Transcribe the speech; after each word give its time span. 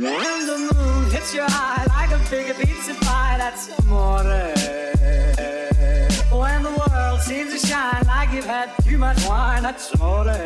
When 0.00 0.46
the 0.46 0.58
moon 0.72 1.10
hits 1.10 1.34
your 1.34 1.46
eye 1.48 1.84
like 1.88 2.12
a 2.12 2.18
big 2.30 2.54
pizza 2.56 2.94
pie, 3.04 3.34
that's 3.36 3.76
amore. 3.80 4.22
When 6.30 6.62
the 6.62 6.70
world 6.70 7.20
seems 7.20 7.60
to 7.60 7.66
shine 7.66 8.06
like 8.06 8.30
you've 8.32 8.44
had 8.44 8.70
too 8.84 8.96
much 8.96 9.26
wine, 9.26 9.64
that's 9.64 9.92
amore. 9.94 10.22
When 10.22 10.36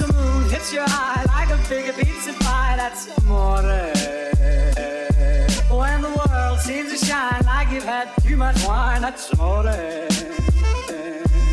the 0.00 0.12
moon 0.12 0.50
hits 0.50 0.72
your 0.72 0.84
eye 0.88 1.24
like 1.28 1.50
a 1.50 1.58
big 1.68 1.94
pizza 1.94 2.32
pie, 2.40 2.74
that's 2.76 3.06
amore. 3.18 3.62
When 5.78 6.02
the 6.02 6.10
world 6.10 6.58
seems 6.58 6.90
to 6.90 7.06
shine 7.06 7.40
like 7.44 7.70
you've 7.70 7.84
had 7.84 8.08
too 8.24 8.36
much 8.36 8.66
wine, 8.66 9.02
that's 9.02 9.32
amore. 9.32 9.62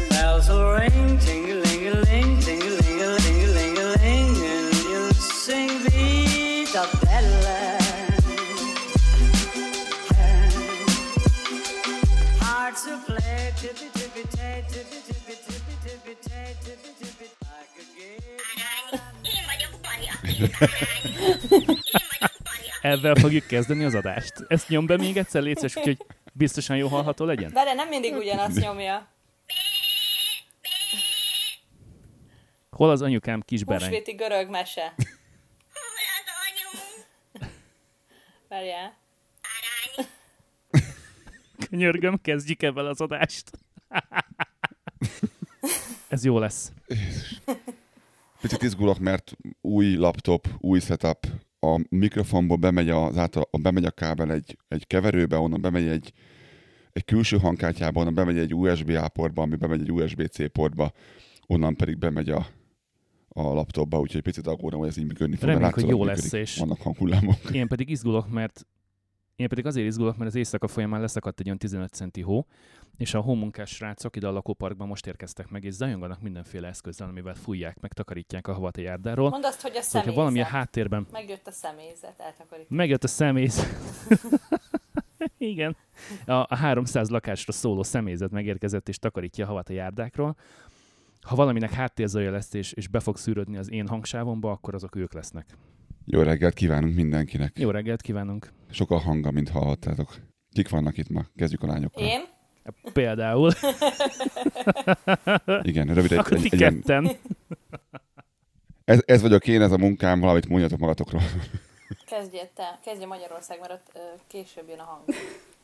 Bells 0.09 0.49
will 0.49 0.71
ring, 0.71 1.19
ting-a-ling-a-ling, 1.19 1.62
Ezzel 22.81 23.15
fogjuk 23.15 23.47
kezdeni 23.47 23.83
az 23.83 23.95
adást. 23.95 24.33
Ezt 24.47 24.69
nyom 24.69 24.85
be 24.85 24.97
még 24.97 25.17
egyszer, 25.17 25.41
légy 25.41 25.55
szíves, 25.57 25.73
hogy 25.73 25.97
biztosan 26.33 26.77
jó 26.77 26.87
hallható 26.87 27.25
legyen. 27.25 27.51
Várj, 27.51 27.73
nem 27.73 27.87
mindig 27.87 28.15
ugyanazt 28.15 28.59
nyomja. 28.59 29.07
Hol 32.69 32.89
az 32.89 33.01
anyukám 33.01 33.41
kis 33.41 33.63
bereny? 33.63 33.89
Húsvéti 33.89 34.11
görög 34.11 34.49
mese. 34.49 34.93
Hol 35.73 35.83
az 36.19 36.31
anyu? 36.47 37.49
Várjál. 38.47 38.97
Könyörgöm, 41.69 42.21
kezdjük 42.21 42.61
ebben 42.61 42.85
az 42.85 43.01
adást. 43.01 43.51
Ez 46.13 46.25
jó 46.25 46.39
lesz. 46.39 46.71
Picit 48.41 48.61
izgulok, 48.61 48.99
mert 48.99 49.37
új 49.61 49.95
laptop, 49.95 50.47
új 50.59 50.79
setup, 50.79 51.27
a 51.59 51.85
mikrofonból 51.89 52.57
bemegy, 52.57 52.89
az 52.89 53.17
által, 53.17 53.49
bemegy 53.61 53.85
a 53.85 53.91
kábel 53.91 54.31
egy, 54.31 54.57
egy 54.67 54.87
keverőbe, 54.87 55.37
onnan 55.37 55.61
bemegy 55.61 55.87
egy, 55.87 56.13
egy 56.91 57.05
külső 57.05 57.37
hangkártyába, 57.37 57.99
onnan 57.99 58.13
bemegy 58.13 58.37
egy 58.37 58.55
USB-A 58.55 59.07
portba, 59.07 59.41
ami 59.41 59.55
bemegy 59.55 59.81
egy 59.81 59.91
USB-C 59.91 60.51
portba, 60.51 60.91
onnan 61.47 61.75
pedig 61.75 61.97
bemegy 61.97 62.29
a, 62.29 62.47
a 63.29 63.41
laptopba, 63.41 63.99
úgyhogy 63.99 64.21
picit 64.21 64.47
aggódom, 64.47 64.79
hogy 64.79 64.89
ez 64.89 64.97
így 64.97 65.05
működni 65.05 65.35
fog. 65.35 65.47
Reméljük, 65.47 65.73
hogy 65.73 65.87
jó 65.87 66.03
lesz, 66.05 66.31
és- 66.33 66.57
Vannak 66.57 66.81
hanghullámok. 66.81 67.35
Én 67.51 67.67
pedig 67.67 67.89
izgulok, 67.89 68.29
mert 68.31 68.65
én 69.35 69.47
pedig 69.47 69.65
azért 69.65 69.87
izgulok, 69.87 70.17
mert 70.17 70.29
az 70.29 70.35
éjszaka 70.35 70.67
folyamán 70.67 71.01
leszakadt 71.01 71.39
egy 71.39 71.45
olyan 71.45 71.57
15 71.57 71.93
centi 71.93 72.21
hó, 72.21 72.45
és 72.97 73.13
a 73.13 73.19
hómunkás 73.19 73.69
srácok 73.69 74.15
ide 74.15 74.27
a 74.27 74.31
lakóparkban 74.31 74.87
most 74.87 75.07
érkeztek 75.07 75.49
meg, 75.49 75.63
és 75.63 75.73
zajonganak 75.73 76.21
mindenféle 76.21 76.67
eszközzel, 76.67 77.07
amivel 77.07 77.33
fújják, 77.35 77.79
meg 77.79 77.93
takarítják 77.93 78.47
a 78.47 78.53
havat 78.53 78.77
a 78.77 78.81
járdáról. 78.81 79.29
Mondd 79.29 79.43
azt, 79.43 79.61
hogy 79.61 79.75
a 79.75 79.81
Szóval, 79.81 79.83
személyzet. 80.01 80.13
ha 80.15 80.19
valami 80.21 80.41
a 80.41 80.45
háttérben 80.45 81.07
Megjött 81.11 81.47
a 81.47 81.51
személyzet, 81.51 82.19
eltakarít. 82.19 82.69
megjött 82.69 83.03
a 83.03 83.07
személyzet. 83.07 83.67
Igen. 85.37 85.75
A, 86.25 86.31
a 86.31 86.55
300 86.55 87.09
lakásra 87.09 87.51
szóló 87.51 87.83
személyzet 87.83 88.31
megérkezett 88.31 88.89
és 88.89 88.97
takarítja 88.97 89.45
a 89.45 89.47
havat 89.47 89.69
a 89.69 89.73
járdákról. 89.73 90.35
Ha 91.21 91.35
valaminek 91.35 91.71
háttérzaja 91.71 92.31
lesz 92.31 92.53
és, 92.53 92.71
és 92.73 92.87
be 92.87 92.99
fog 92.99 93.17
szűrődni 93.17 93.57
az 93.57 93.71
én 93.71 93.87
hangsávomba, 93.87 94.51
akkor 94.51 94.73
azok 94.75 94.95
ők 94.95 95.13
lesznek. 95.13 95.57
Jó 96.05 96.21
reggelt 96.21 96.53
kívánunk 96.53 96.95
mindenkinek. 96.95 97.59
Jó 97.59 97.69
reggelt 97.69 98.01
kívánunk! 98.01 98.51
Sokkal 98.71 98.99
hanga, 98.99 99.31
mint 99.31 99.49
hallhattátok. 99.49 100.15
Kik 100.51 100.69
vannak 100.69 100.97
itt 100.97 101.09
ma? 101.09 101.25
Kezdjük 101.35 101.63
a 101.63 101.67
lányokkal. 101.67 102.03
Én? 102.03 102.21
Például, 102.93 103.51
Igen, 105.61 105.87
rövid 105.87 106.11
egy, 106.11 106.17
akkor 106.17 106.33
egy, 106.33 106.41
ti 106.41 106.49
egy 106.51 106.59
ilyen, 106.59 106.81
ketten. 106.81 107.11
ez, 108.85 109.01
ez 109.05 109.21
vagyok 109.21 109.47
én, 109.47 109.61
ez 109.61 109.71
a 109.71 109.77
munkám, 109.77 110.19
valamit 110.19 110.47
mondjatok 110.47 110.79
magatokról. 110.79 111.21
Kezdjél 112.05 112.49
te. 112.53 112.79
Kezdje 112.85 113.05
Magyarország, 113.05 113.59
mert 113.59 113.71
ott 113.71 113.91
ö, 113.93 113.99
később 114.27 114.67
jön 114.69 114.79
a 114.79 114.83
hang. 114.83 115.03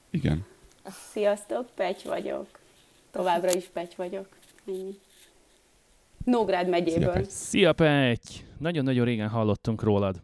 Igen. 0.09 0.45
Sziasztok, 1.11 1.69
Pecs 1.75 2.03
vagyok. 2.03 2.47
Továbbra 3.11 3.53
is 3.53 3.65
Pecs 3.65 3.95
vagyok. 3.95 4.27
Ennyi. 4.67 4.97
Nógrád 6.23 6.63
Szia, 6.63 6.71
megyéből. 6.71 7.13
Pecs. 7.13 7.27
Szia, 7.27 7.73
Petty! 7.73 8.45
Nagyon-nagyon 8.57 9.05
régen 9.05 9.29
hallottunk 9.29 9.83
rólad. 9.83 10.21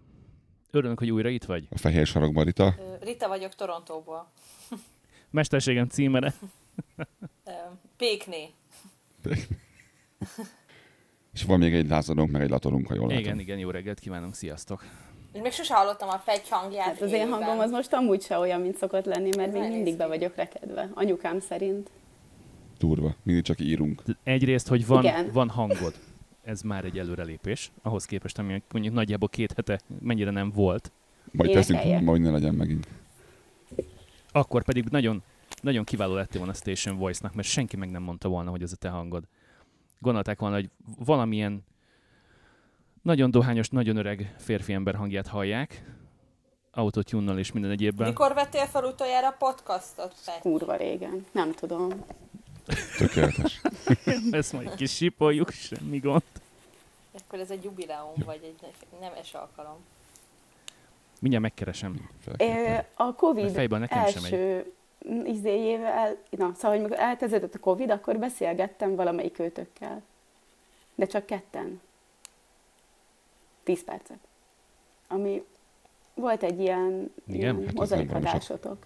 Örülök, 0.76 1.00
hogy 1.00 1.12
újra 1.12 1.30
itt 1.30 1.44
vagy. 1.44 1.68
A 1.70 1.78
fehér 1.78 2.06
sarokban 2.06 2.44
Rita. 2.44 2.76
Rita 3.02 3.28
vagyok 3.28 3.56
Torontóból. 3.56 4.32
Mesterségem 5.30 5.88
címere. 5.88 6.34
Pékné. 7.98 8.50
És 11.34 11.44
van 11.44 11.60
még 11.60 11.74
egy 11.74 11.88
lázadónk, 11.88 12.32
meg 12.32 12.42
egy 12.42 12.50
latorunk, 12.50 12.88
ha 12.88 12.94
jól 12.94 13.08
látom. 13.08 13.24
Igen, 13.24 13.40
igen, 13.40 13.58
jó 13.58 13.70
reggelt 13.70 14.00
kívánunk, 14.00 14.36
sziasztok! 14.36 14.84
Én 15.34 15.42
még 15.42 15.52
sose 15.52 15.76
hallottam 15.76 16.10
a 16.10 16.22
Pegy 16.26 16.50
hangját 16.50 16.86
Hát 16.86 17.02
az 17.02 17.12
én 17.12 17.30
hangom 17.30 17.60
az 17.60 17.72
most 17.72 17.94
amúgy 17.94 18.22
se 18.22 18.38
olyan, 18.38 18.62
mint 18.62 18.78
szokott 18.78 19.06
lenni, 19.06 19.30
mert 19.38 19.56
Ez 19.56 19.62
még 19.62 19.72
mindig 19.72 19.98
be 19.98 20.08
vagyok 20.08 20.36
rekedve. 20.36 20.90
Anyukám 20.94 21.40
szerint. 21.40 21.90
Durva. 22.78 23.16
Mindig 23.24 23.44
csak 23.44 23.60
írunk. 23.60 24.02
Egyrészt, 24.24 24.68
hogy 24.68 24.88
van, 24.88 25.04
Igen. 25.04 25.32
van 25.32 25.50
hangod. 25.50 25.94
Ez 26.46 26.62
már 26.62 26.86
egy 26.86 27.00
előrelépés, 27.00 27.72
ahhoz 27.82 28.06
képest, 28.06 28.40
ami 28.40 28.64
mondjuk 28.72 28.94
nagyjából 28.94 29.30
két 29.30 29.54
hete 29.56 29.80
mennyire 30.00 30.32
nem 30.32 30.52
volt. 30.52 30.92
Majd 31.32 31.52
teszünk, 31.52 32.02
majd 32.02 32.22
ne 32.22 32.30
legyen 32.30 32.54
megint. 32.54 32.88
Akkor 34.32 34.64
pedig 34.64 34.86
nagyon, 34.86 35.24
nagyon 35.62 35.84
kiváló 35.84 36.14
lettél 36.14 36.38
volna 36.38 36.54
a 36.54 36.56
Station 36.56 36.98
Voice-nak, 36.98 37.34
mert 37.34 37.48
senki 37.48 37.78
meg 37.78 37.90
nem 37.90 38.02
mondta 38.02 38.30
volna, 38.30 38.50
hogy 38.50 38.62
ez 38.62 38.72
a 38.72 38.76
te 38.76 38.90
hangod. 38.90 39.24
Gondolták 40.00 40.40
volna, 40.40 40.56
hogy 40.56 40.70
valamilyen 41.06 41.64
nagyon 43.02 43.32
dohányos, 43.32 43.70
nagyon 43.70 43.98
öreg 43.98 44.36
férfi 44.38 44.74
ember 44.74 44.96
hangját 44.96 45.28
hallják, 45.28 45.96
autotune 46.72 47.34
és 47.34 47.52
minden 47.52 47.72
egyébben. 47.72 48.08
Mikor 48.08 48.34
vettél 48.34 48.66
fel 48.66 48.84
utoljára 48.84 49.32
podcastot? 49.32 50.16
Kurva 50.42 50.76
régen. 50.76 51.26
Nem 51.32 51.52
tudom. 51.52 51.90
Tökéletes. 52.98 53.62
Ezt 54.32 54.54
majd 54.54 54.76
kis 54.76 54.96
sipoljuk, 54.96 55.52
semmi 55.52 55.98
gond. 55.98 56.24
Akkor 57.26 57.40
ez 57.40 57.52
egy 57.52 57.64
jubileum, 57.64 58.14
vagy 58.26 58.40
egy 58.44 58.74
nemes 59.00 59.34
alkalom. 59.34 59.78
Mindjárt 61.20 61.44
megkeresem. 61.44 62.10
A 62.96 63.14
Covid 63.14 63.52
Fejben 63.52 63.80
nekem 63.80 64.08
sem 64.08 64.24
első 64.24 64.74
izéjével, 65.26 66.18
na, 66.30 66.52
szóval, 66.56 66.72
hogy 66.72 66.80
amikor 66.80 67.00
elkezdődött 67.00 67.56
a 67.56 67.60
Covid, 67.60 67.90
akkor 67.90 68.18
beszélgettem 68.18 68.96
valamelyik 68.96 69.40
őtökkel. 69.40 70.02
De 70.96 71.06
csak 71.06 71.26
ketten. 71.26 71.82
Tíz 73.64 73.84
percet. 73.84 74.18
Ami 75.08 75.44
volt 76.14 76.44
egy 76.44 76.60
ilyen, 76.60 77.14
Igen? 77.28 77.40
ilyen 77.40 77.66
Hát 77.66 77.74
mozaikadásotok. 77.74 78.86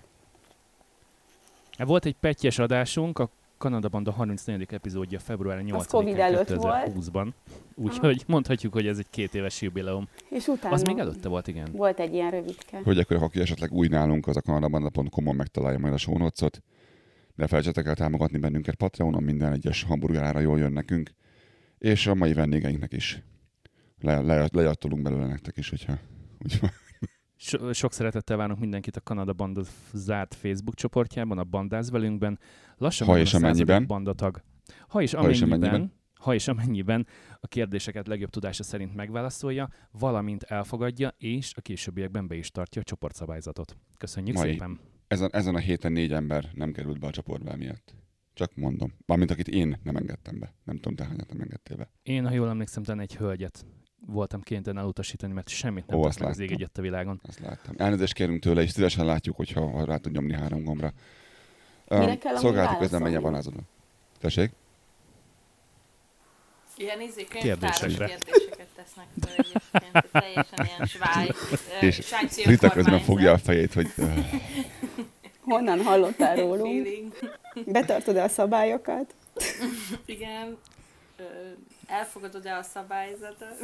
Hát 1.78 1.88
Volt 1.88 2.06
egy 2.06 2.16
pettyes 2.20 2.60
adásunk, 2.60 3.20
a 3.20 3.30
Kanada 3.60 3.90
Banda 3.90 4.12
34. 4.12 4.74
epizódja 4.74 5.20
február 5.20 5.62
8 5.64 5.88
Covid 5.88 6.18
előtt 6.18 6.48
2020-ban. 6.50 7.32
Úgyhogy 7.76 8.24
mondhatjuk, 8.28 8.74
hogy 8.74 8.88
ez 8.88 8.98
egy 8.98 9.10
két 9.10 9.36
éves 9.36 9.62
jubileum. 9.62 10.08
És 10.30 10.48
utána 10.48 10.74
Az 10.74 10.82
még 10.82 10.98
előtte 10.98 11.30
volt, 11.30 11.48
igen. 11.48 11.68
volt 11.72 12.00
egy 12.00 12.14
ilyen 12.14 12.32
rövidke. 12.32 12.82
Hölgyek, 12.84 13.10
urak, 13.10 13.22
aki 13.22 13.40
esetleg 13.40 13.72
új 13.72 13.88
nálunk, 13.88 14.28
az 14.28 14.38
a 14.38 14.42
kanadabanda.com-on 14.42 15.36
megtalálja 15.36 15.80
majd 15.80 15.94
a 15.94 16.18
notes-ot. 16.18 16.62
De 17.36 17.48
felejtsetek 17.48 17.86
el 17.86 17.96
támogatni 17.96 18.38
bennünket 18.38 18.76
Patreonon, 18.76 19.24
minden 19.24 19.54
egyes 19.54 19.84
hamburger 19.84 20.24
ára 20.24 20.40
jól 20.40 20.60
jön 20.60 20.72
nekünk. 20.72 21.12
És 21.78 22.08
a 22.08 22.16
mai 22.16 22.34
vendégeinknek 22.34 22.94
is. 22.94 23.24
Le, 24.02 24.22
le, 24.22 24.48
lejattolunk 24.52 25.02
belőle 25.02 25.26
nektek 25.26 25.58
is, 25.58 25.70
hogyha 25.70 25.98
úgy 26.46 26.60
van. 26.62 26.72
So- 27.42 27.74
sok 27.74 27.94
szeretettel 27.94 28.38
várunk 28.38 28.60
mindenkit 28.60 28.96
a 28.96 29.02
Kanada 29.02 29.34
Banda 29.34 29.62
zárt 29.94 30.34
Facebook 30.36 30.76
csoportjában, 30.76 31.38
a 31.38 31.44
Bandáz 31.44 31.90
velünkben. 31.92 32.40
Lassan 32.78 33.08
Ha 33.08 33.18
és 33.20 33.34
amennyiben. 33.34 33.88
bandatag. 33.88 34.42
Ha 34.88 35.02
és 35.02 35.14
Ha 35.14 35.30
és 35.30 35.42
amennyiben, 35.42 35.70
amennyiben. 35.70 35.94
ha 36.14 36.34
és 36.34 36.48
amennyiben 36.48 37.08
a 37.40 37.48
kérdéseket 37.48 38.08
legjobb 38.08 38.30
tudása 38.30 38.64
szerint 38.64 38.96
megválaszolja, 38.96 39.68
valamint 39.92 40.44
elfogadja, 40.44 41.16
és 41.18 41.54
a 41.56 41.62
későbbiekben 41.62 42.28
be 42.28 42.36
is 42.36 42.52
tartja 42.52 42.82
a 42.82 42.84
csoportszabályzatot. 42.86 43.78
Köszönjük 43.98 44.36
Mai. 44.36 44.52
szépen! 44.52 44.80
Ezen, 45.08 45.30
ezen 45.32 45.56
a 45.56 45.60
héten 45.60 45.92
négy 45.92 46.14
ember 46.14 46.50
nem 46.54 46.72
került 46.72 47.00
be 47.00 47.08
a 47.08 47.12
csoportba 47.12 47.56
miatt. 47.56 47.96
Csak 48.34 48.56
mondom. 48.56 48.94
Mármint 49.06 49.32
akit 49.32 49.48
én 49.48 49.80
nem 49.84 49.96
engedtem 49.96 50.40
be. 50.40 50.54
Nem 50.64 50.76
tudom, 50.76 50.96
te 50.96 51.06
hányat 51.06 51.30
nem 51.30 51.42
engedtél 51.42 51.78
be. 51.78 51.92
Én, 52.04 52.28
ha 52.28 52.34
jól 52.34 52.50
emlékszem, 52.50 52.84
talán 52.84 53.02
egy 53.02 53.16
hölgyet 53.16 53.66
voltam 54.06 54.42
kénytelen 54.42 54.82
elutasítani, 54.84 55.34
mert 55.34 55.48
semmit 55.50 55.88
nem 55.88 56.00
Ó, 56.00 56.04
azt 56.04 56.22
az 56.22 56.40
ég 56.40 56.52
egyet 56.52 56.78
a 56.78 56.82
világon. 56.82 57.22
Azt 57.28 57.40
láttam. 57.40 57.74
Elnézést 57.78 58.14
kérünk 58.14 58.42
tőle, 58.42 58.62
és 58.62 58.70
szívesen 58.72 59.06
látjuk, 59.06 59.36
hogyha 59.36 59.70
ha 59.70 59.86
rá 59.86 59.98
tud 59.98 60.12
nyomni 60.12 60.34
három 60.34 60.64
gombra. 60.64 60.94
Mire 61.88 62.12
Um, 62.12 62.18
kell 62.18 62.36
szolgálati 62.38 62.78
közleménye 62.78 63.20
van 63.20 63.34
azon. 63.34 63.54
Tessék? 64.20 64.52
Ilyen 66.78 67.02
izé, 67.02 67.24
Kérdésekre. 67.24 68.06
kérdéseket 68.06 68.68
tesznek 68.76 69.08
föl 69.22 69.34
egyébként. 69.38 70.08
Teljesen 70.12 70.66
ilyen 70.66 70.86
sváj, 70.88 71.30
És 71.82 71.96
svájci 71.96 72.44
Rita 72.50 72.70
közben 72.70 73.00
fogja 73.00 73.32
a 73.32 73.38
fejét, 73.38 73.74
hogy 73.74 73.88
Honnan 75.42 75.82
hallottál 75.84 76.36
rólunk? 76.36 76.84
feeling. 76.84 77.14
Betartod-e 77.66 78.24
a 78.24 78.28
szabályokat? 78.28 79.14
Igen. 80.06 80.58
Elfogadod-e 81.88 82.58
a 82.58 82.64
szabályzatot? 82.64 83.56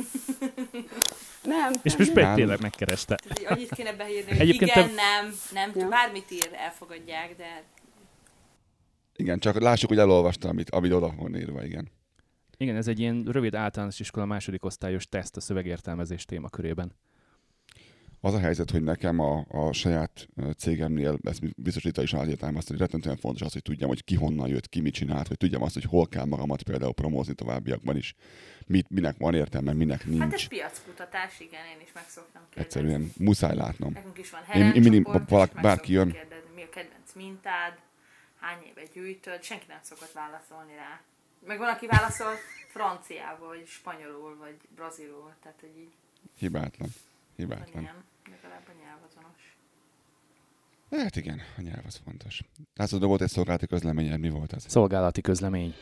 Nem. 1.43 1.73
És 1.81 1.97
most 1.97 2.13
meg 2.13 2.35
tényleg 2.35 2.61
megkereste. 2.61 3.15
Tehát 3.15 3.51
Annyit 3.57 3.73
kéne 3.75 3.93
beírni, 3.93 4.31
hogy 4.31 4.39
Egyébként 4.39 4.71
igen, 4.71 4.87
te- 4.87 4.93
nem, 4.93 5.33
nem, 5.51 5.71
Ja. 5.75 5.87
bármit 5.87 6.31
ír, 6.31 6.49
elfogadják, 6.53 7.35
de 7.35 7.63
igen, 9.15 9.39
csak 9.39 9.59
lássuk, 9.59 9.89
hogy 9.89 9.97
elolvasta, 9.97 10.49
amit, 10.49 10.69
amit 10.69 10.91
oda 10.91 11.13
van 11.17 11.35
írva, 11.35 11.63
igen. 11.63 11.91
Igen, 12.57 12.75
ez 12.75 12.87
egy 12.87 12.99
ilyen 12.99 13.23
rövid 13.23 13.55
általános 13.55 13.99
iskola 13.99 14.25
második 14.25 14.65
osztályos 14.65 15.07
teszt 15.09 15.37
a 15.37 15.41
szövegértelmezés 15.41 16.25
témakörében. 16.25 16.91
Az 18.25 18.33
a 18.33 18.39
helyzet, 18.39 18.71
hogy 18.71 18.83
nekem 18.83 19.19
a, 19.19 19.45
a 19.47 19.71
saját 19.73 20.27
cégemnél, 20.57 21.17
ezt 21.23 21.61
biztos 21.61 21.83
Rita 21.83 22.01
is 22.01 22.13
átértelmezte, 22.13 22.71
hogy 22.71 22.79
rettentően 22.81 23.17
fontos 23.17 23.41
az, 23.41 23.53
hogy 23.53 23.61
tudjam, 23.61 23.89
hogy 23.89 24.03
ki 24.03 24.15
honnan 24.15 24.47
jött, 24.47 24.69
ki 24.69 24.79
mit 24.81 24.93
csinált, 24.93 25.27
hogy 25.27 25.37
tudjam 25.37 25.61
azt, 25.61 25.73
hogy 25.73 25.83
hol 25.83 26.07
kell 26.07 26.25
magamat 26.25 26.63
például 26.63 26.93
promózni 26.93 27.33
továbbiakban 27.33 27.97
is, 27.97 28.15
mit, 28.67 28.89
minek 28.89 29.17
van 29.17 29.33
értelme, 29.35 29.73
minek 29.73 30.01
hát 30.01 30.11
ez 30.11 30.17
nincs. 30.17 30.47
piackutatás, 30.47 31.39
igen, 31.39 31.65
én 31.65 31.81
is 31.83 31.91
meg 31.93 32.03
szoktam 32.07 32.41
kérdezni. 32.49 32.61
Egyszerűen 32.61 33.11
muszáj 33.17 33.55
látnom. 33.55 33.91
Nekünk 33.93 34.17
is 34.17 34.29
van 34.29 34.41
Én- 34.41 34.61
én 34.61 34.65
Helen 34.65 34.81
mindig- 34.81 35.29
valaki- 35.29 35.61
bárki 35.61 35.91
jön. 35.93 36.11
Kérdezni, 36.11 36.49
mi 36.55 36.61
a 36.61 36.69
kedvenc 36.69 37.13
mintád, 37.15 37.73
hány 38.39 38.57
éve 38.69 38.83
gyűjtöd, 38.93 39.43
senki 39.43 39.65
nem 39.67 39.79
szokott 39.81 40.11
válaszolni 40.11 40.75
rá. 40.75 41.01
Meg 41.47 41.57
van, 41.57 41.69
aki 41.69 41.85
válaszol 41.87 42.33
franciából, 42.67 43.47
vagy 43.47 43.65
spanyolul, 43.67 44.37
vagy 44.39 44.55
brazilul, 44.75 45.33
tehát 45.41 45.57
hogy 45.59 45.75
így 45.77 45.93
Hibátlan. 46.37 46.89
Hibátlan. 47.35 47.83
ilyen, 47.83 48.03
legalább 48.31 48.67
a 48.67 48.71
nyelvazonos. 48.83 49.57
Hát 50.91 51.15
igen, 51.15 51.41
a 51.57 51.61
nyelv 51.61 51.85
az 51.85 52.01
fontos. 52.05 52.43
Látszod, 52.75 53.03
volt 53.03 53.21
egy 53.21 53.29
szolgálati 53.29 53.67
közleményed, 53.67 54.19
mi 54.19 54.29
volt 54.29 54.53
ez? 54.53 54.65
Szolgálati 54.67 55.21
közlemény. 55.21 55.73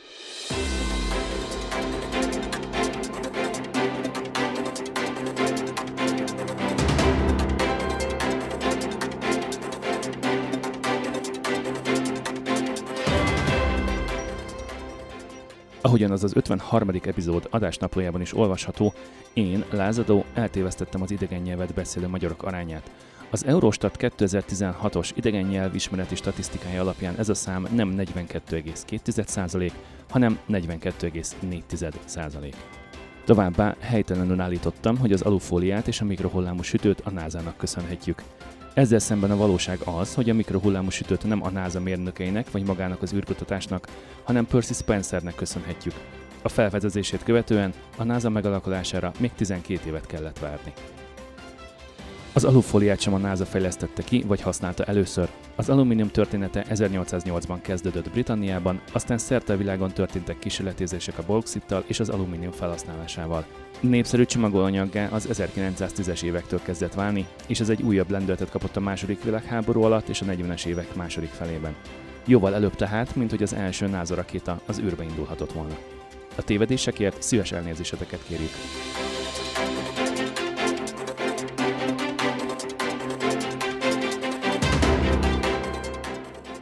Ahogyan 15.86 16.12
az 16.12 16.24
az 16.24 16.36
53. 16.36 16.90
epizód 17.04 17.48
adásnaplójában 17.50 18.22
is 18.22 18.38
olvasható, 18.38 18.94
én, 19.34 19.64
Lázadó, 19.72 20.26
eltévesztettem 20.34 21.02
az 21.02 21.12
idegen 21.12 21.42
nyelvet 21.42 21.74
beszélő 21.74 22.08
magyarok 22.08 22.44
arányát. 22.44 22.92
Az 23.30 23.46
Eurostat 23.46 23.96
2016-os 24.00 25.10
idegen 25.16 25.44
nyelvismereti 25.44 26.16
statisztikája 26.16 26.82
alapján 26.82 27.16
ez 27.18 27.30
a 27.30 27.34
szám 27.34 27.68
nem 27.76 27.96
42,2%, 27.98 29.72
hanem 30.10 30.40
42,4%. 30.50 32.54
Továbbá 33.26 33.76
helytelenül 33.80 34.42
állítottam, 34.42 34.98
hogy 34.98 35.12
az 35.12 35.22
alufóliát 35.22 35.88
és 35.88 36.02
a 36.02 36.06
mikrohullámú 36.06 36.62
sütőt 36.62 37.02
a 37.02 37.10
NASA-nak 37.10 37.58
köszönhetjük. 37.58 38.22
Ezzel 38.74 39.00
szemben 39.00 39.32
a 39.32 39.36
valóság 39.36 39.80
az, 39.86 40.14
hogy 40.14 40.30
a 40.30 40.34
mikrohullámú 40.34 40.90
sütőt 40.90 41.24
nem 41.24 41.44
a 41.44 41.50
NASA 41.50 41.80
mérnökeinek 41.80 42.52
vagy 42.52 42.66
magának 42.66 43.02
az 43.02 43.14
űrkutatásnak, 43.14 43.88
hanem 44.24 44.46
Percy 44.46 44.74
Spencernek 44.74 45.36
köszönhetjük. 45.36 45.94
A 46.42 46.50
felfedezését 46.50 47.24
követően 47.24 47.74
a 47.98 48.04
NASA 48.04 48.30
megalakulására 48.30 49.12
még 49.20 49.32
12 49.36 49.88
évet 49.88 50.06
kellett 50.06 50.40
várni. 50.40 50.74
Az 52.36 52.44
alufóliát 52.44 53.00
sem 53.00 53.14
a 53.14 53.18
NASA 53.18 53.46
fejlesztette 53.46 54.04
ki, 54.04 54.24
vagy 54.28 54.42
használta 54.42 54.84
először. 54.84 55.30
Az 55.56 55.70
alumínium 55.70 56.08
története 56.08 56.66
1808-ban 56.70 57.58
kezdődött 57.62 58.10
Britanniában, 58.10 58.82
aztán 58.92 59.18
szerte 59.18 59.54
a 59.54 59.58
világon 59.58 59.92
történtek 59.92 60.40
kísérletezések 60.40 61.18
a 61.18 61.24
bauxittal 61.28 61.84
és 61.88 62.00
az 62.00 62.10
alumínium 62.10 62.52
felhasználásával. 62.52 63.46
Népszerű 63.80 64.26
csomagolóanyaggá 64.26 65.08
az 65.08 65.28
1910-es 65.32 66.24
évektől 66.24 66.62
kezdett 66.62 66.94
válni, 66.94 67.26
és 67.48 67.60
ez 67.60 67.70
egy 67.70 67.82
újabb 67.82 68.10
lendületet 68.10 68.50
kapott 68.50 68.76
a 68.76 68.80
második 68.80 69.24
világháború 69.24 69.82
alatt 69.84 70.08
és 70.08 70.22
a 70.22 70.26
40-es 70.26 70.66
évek 70.66 70.96
második 70.96 71.30
felében. 71.30 71.76
Jóval 72.26 72.56
előbb 72.56 72.76
tehát, 72.76 73.16
mint 73.16 73.30
hogy 73.30 73.44
az 73.44 73.54
első 73.54 73.88
NASA 73.88 74.16
rakéta 74.16 74.62
az 74.66 74.80
űrbe 74.80 75.04
indulhatott 75.04 75.52
volna. 75.52 75.78
A 76.36 76.42
tévedésekért 76.42 77.22
szíves 77.22 77.52
elnézéseteket 77.52 78.24
kérjük. 78.28 78.52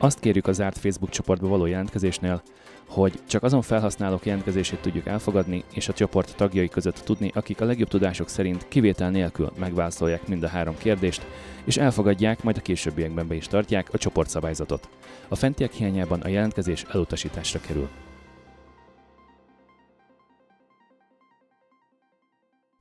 Azt 0.03 0.19
kérjük 0.19 0.47
a 0.47 0.51
zárt 0.51 0.77
Facebook 0.77 1.11
csoportba 1.11 1.47
való 1.47 1.65
jelentkezésnél, 1.65 2.41
hogy 2.87 3.13
csak 3.27 3.43
azon 3.43 3.61
felhasználók 3.61 4.25
jelentkezését 4.25 4.81
tudjuk 4.81 5.05
elfogadni, 5.05 5.63
és 5.73 5.87
a 5.87 5.93
csoport 5.93 6.35
tagjai 6.35 6.69
között 6.69 6.95
tudni, 6.95 7.31
akik 7.33 7.61
a 7.61 7.65
legjobb 7.65 7.87
tudások 7.87 8.29
szerint 8.29 8.67
kivétel 8.67 9.09
nélkül 9.09 9.51
megválaszolják 9.59 10.27
mind 10.27 10.43
a 10.43 10.47
három 10.47 10.77
kérdést, 10.77 11.25
és 11.63 11.77
elfogadják, 11.77 12.43
majd 12.43 12.57
a 12.57 12.61
későbbiekben 12.61 13.27
be 13.27 13.35
is 13.35 13.47
tartják 13.47 13.93
a 13.93 13.97
csoportszabályzatot. 13.97 14.89
A 15.27 15.35
fentiek 15.35 15.71
hiányában 15.71 16.21
a 16.21 16.27
jelentkezés 16.27 16.85
elutasításra 16.91 17.59
kerül. 17.59 17.89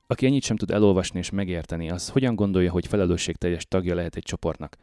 Aki 0.07 0.25
ennyit 0.25 0.43
sem 0.43 0.55
tud 0.55 0.71
elolvasni 0.71 1.19
és 1.19 1.29
megérteni, 1.29 1.89
az 1.89 2.09
hogyan 2.09 2.35
gondolja, 2.35 2.71
hogy 2.71 2.87
felelősségteljes 2.87 3.65
tagja 3.67 3.95
lehet 3.95 4.15
egy 4.15 4.23
csoportnak? 4.23 4.77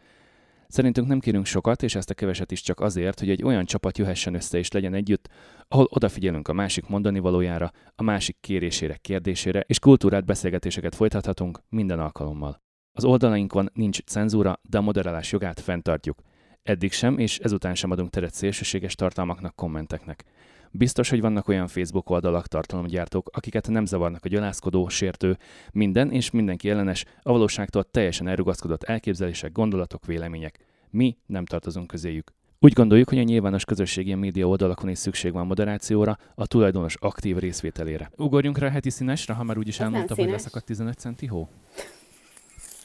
Szerintünk 0.69 1.06
nem 1.06 1.20
kérünk 1.20 1.47
sokat, 1.47 1.82
és 1.82 1.94
ezt 1.94 2.11
a 2.11 2.15
keveset 2.15 2.53
is 2.53 2.62
csak 2.62 2.81
azért, 2.81 3.19
hogy 3.19 3.31
egy 3.31 3.43
olyan 3.43 3.65
csapat 3.65 3.99
jöhessen 3.99 4.35
össze 4.35 4.59
és 4.59 4.70
legyen 4.73 4.94
együtt, 4.94 5.29
ahol 5.69 5.87
odafigyelünk 5.91 6.49
a 6.49 6.53
másik 6.53 6.87
mondani 6.87 7.19
valójára, 7.19 7.73
a 7.94 8.03
másik 8.03 8.37
kérésére, 8.41 8.97
kérdésére, 8.97 9.61
és 9.61 9.79
kultúrát 9.79 10.25
beszélgetéseket 10.25 10.94
folytathatunk 10.94 11.61
minden 11.69 12.00
alkalommal. 12.00 12.62
Az 12.93 13.05
oldalainkon 13.05 13.70
nincs 13.73 14.00
cenzúra, 14.00 14.61
de 14.62 14.79
a 14.79 14.81
moderálás 14.81 15.32
jogát 15.32 15.61
fenntartjuk. 15.61 16.20
Eddig 16.62 16.93
sem, 16.93 17.19
és 17.19 17.38
ezután 17.38 17.75
sem 17.75 17.91
adunk 17.91 18.11
teret 18.11 18.35
szélsőséges 18.35 18.94
tartalmaknak, 18.94 19.55
kommenteknek. 19.55 20.25
Biztos, 20.70 21.09
hogy 21.11 21.20
vannak 21.20 21.49
olyan 21.49 21.67
Facebook 21.67 22.11
oldalak, 22.11 22.47
tartalomgyártók, 22.47 23.31
akiket 23.32 23.69
nem 23.69 23.85
zavarnak 23.85 24.25
a 24.25 24.28
gyalászkodó, 24.28 24.88
sértő, 24.88 25.38
minden 25.73 26.11
és 26.11 26.31
mindenki 26.31 26.71
ellenes, 26.71 27.04
a 27.23 27.33
valóságtól 27.33 27.85
teljesen 27.85 28.28
elrugaszkodott 28.28 28.83
elképzelések, 28.83 29.52
gondolatok, 29.52 30.07
vélemények. 30.07 30.59
Mi 30.90 31.16
nem 31.26 31.45
tartozunk 31.45 31.87
közéjük. 31.87 32.33
Úgy 32.61 32.73
gondoljuk, 32.73 33.09
hogy 33.09 33.19
a 33.19 33.23
nyilvános 33.23 33.64
közösségi 33.64 34.14
média 34.14 34.49
oldalakon 34.49 34.88
is 34.88 34.99
szükség 34.99 35.33
van 35.33 35.47
moderációra, 35.47 36.19
a 36.35 36.47
tulajdonos 36.47 36.97
aktív 37.00 37.37
részvételére. 37.37 38.11
Ugorjunk 38.16 38.59
rá 38.59 38.66
a 38.66 38.71
heti 38.71 38.90
színesre, 38.90 39.35
ha 39.35 39.43
már 39.43 39.59
úgyis 39.59 39.81
elmondtam, 39.81 40.16
hogy 40.16 40.31
leszakadt 40.31 40.64
15 40.64 40.99
centi 40.99 41.26
hó? 41.26 41.49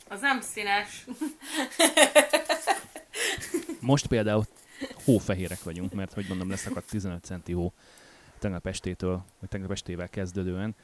Az 0.09 0.21
nem 0.21 0.41
színes. 0.41 1.05
Most 3.79 4.07
például 4.07 4.45
hófehérek 5.05 5.63
vagyunk, 5.63 5.93
mert 5.93 6.13
hogy 6.13 6.25
mondom, 6.27 6.49
leszakadt 6.49 6.89
15 6.89 7.23
centi 7.23 7.51
hó 7.51 7.73
tegnap 8.39 8.67
estétől, 8.67 9.23
vagy 9.39 9.49
tegnap 9.49 9.71
estével 9.71 10.09
kezdődően. 10.09 10.75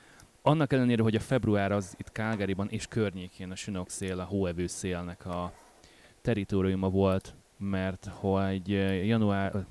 Annak 0.41 0.73
ellenére, 0.73 1.01
hogy 1.03 1.15
a 1.15 1.19
február 1.19 1.71
az 1.71 1.95
itt 1.97 2.07
Calgaryban 2.07 2.69
és 2.69 2.87
környékén 2.87 3.51
a 3.51 3.55
Chinook 3.55 3.89
szél, 3.89 4.19
a 4.19 4.23
hóevő 4.23 4.67
szélnek 4.67 5.25
a 5.25 5.53
teritoriuma 6.21 6.89
volt, 6.89 7.35
mert 7.57 8.09
hogy 8.11 8.69
január, 9.07 9.65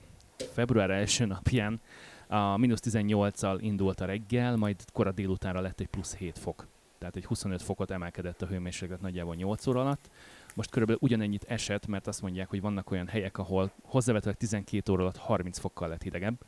február 0.52 0.90
első 0.90 1.24
napján 1.24 1.80
a 2.26 2.56
mínusz 2.56 2.80
18-al 2.84 3.58
indult 3.60 4.00
a 4.00 4.04
reggel, 4.04 4.56
majd 4.56 4.76
kora 4.92 5.12
délutánra 5.12 5.60
lett 5.60 5.80
egy 5.80 5.86
plusz 5.86 6.16
7 6.16 6.38
fok. 6.38 6.66
Tehát 6.98 7.16
egy 7.16 7.24
25 7.24 7.62
fokot 7.62 7.90
emelkedett 7.90 8.42
a 8.42 8.46
hőmérséklet 8.46 9.00
nagyjából 9.00 9.34
8 9.34 9.66
óra 9.66 9.80
alatt. 9.80 10.10
Most 10.58 10.70
körülbelül 10.70 11.00
ugyanennyit 11.02 11.44
esett, 11.44 11.86
mert 11.86 12.06
azt 12.06 12.22
mondják, 12.22 12.48
hogy 12.48 12.60
vannak 12.60 12.90
olyan 12.90 13.06
helyek, 13.06 13.38
ahol 13.38 13.72
hozzávetőleg 13.82 14.36
12 14.36 14.92
óra 14.92 15.02
alatt 15.02 15.16
30 15.16 15.58
fokkal 15.58 15.88
lett 15.88 16.02
hidegebb. 16.02 16.44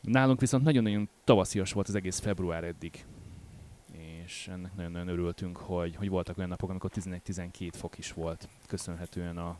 Nálunk 0.00 0.40
viszont 0.40 0.64
nagyon-nagyon 0.64 1.08
tavaszias 1.24 1.72
volt 1.72 1.88
az 1.88 1.94
egész 1.94 2.18
február 2.18 2.64
eddig. 2.64 3.04
És 4.24 4.48
ennek 4.48 4.74
nagyon-nagyon 4.74 5.08
örültünk, 5.08 5.56
hogy, 5.56 5.96
hogy 5.96 6.08
voltak 6.08 6.36
olyan 6.36 6.50
napok, 6.50 6.70
amikor 6.70 6.90
11-12 6.94 7.70
fok 7.72 7.98
is 7.98 8.12
volt, 8.12 8.48
köszönhetően 8.66 9.38
a 9.38 9.58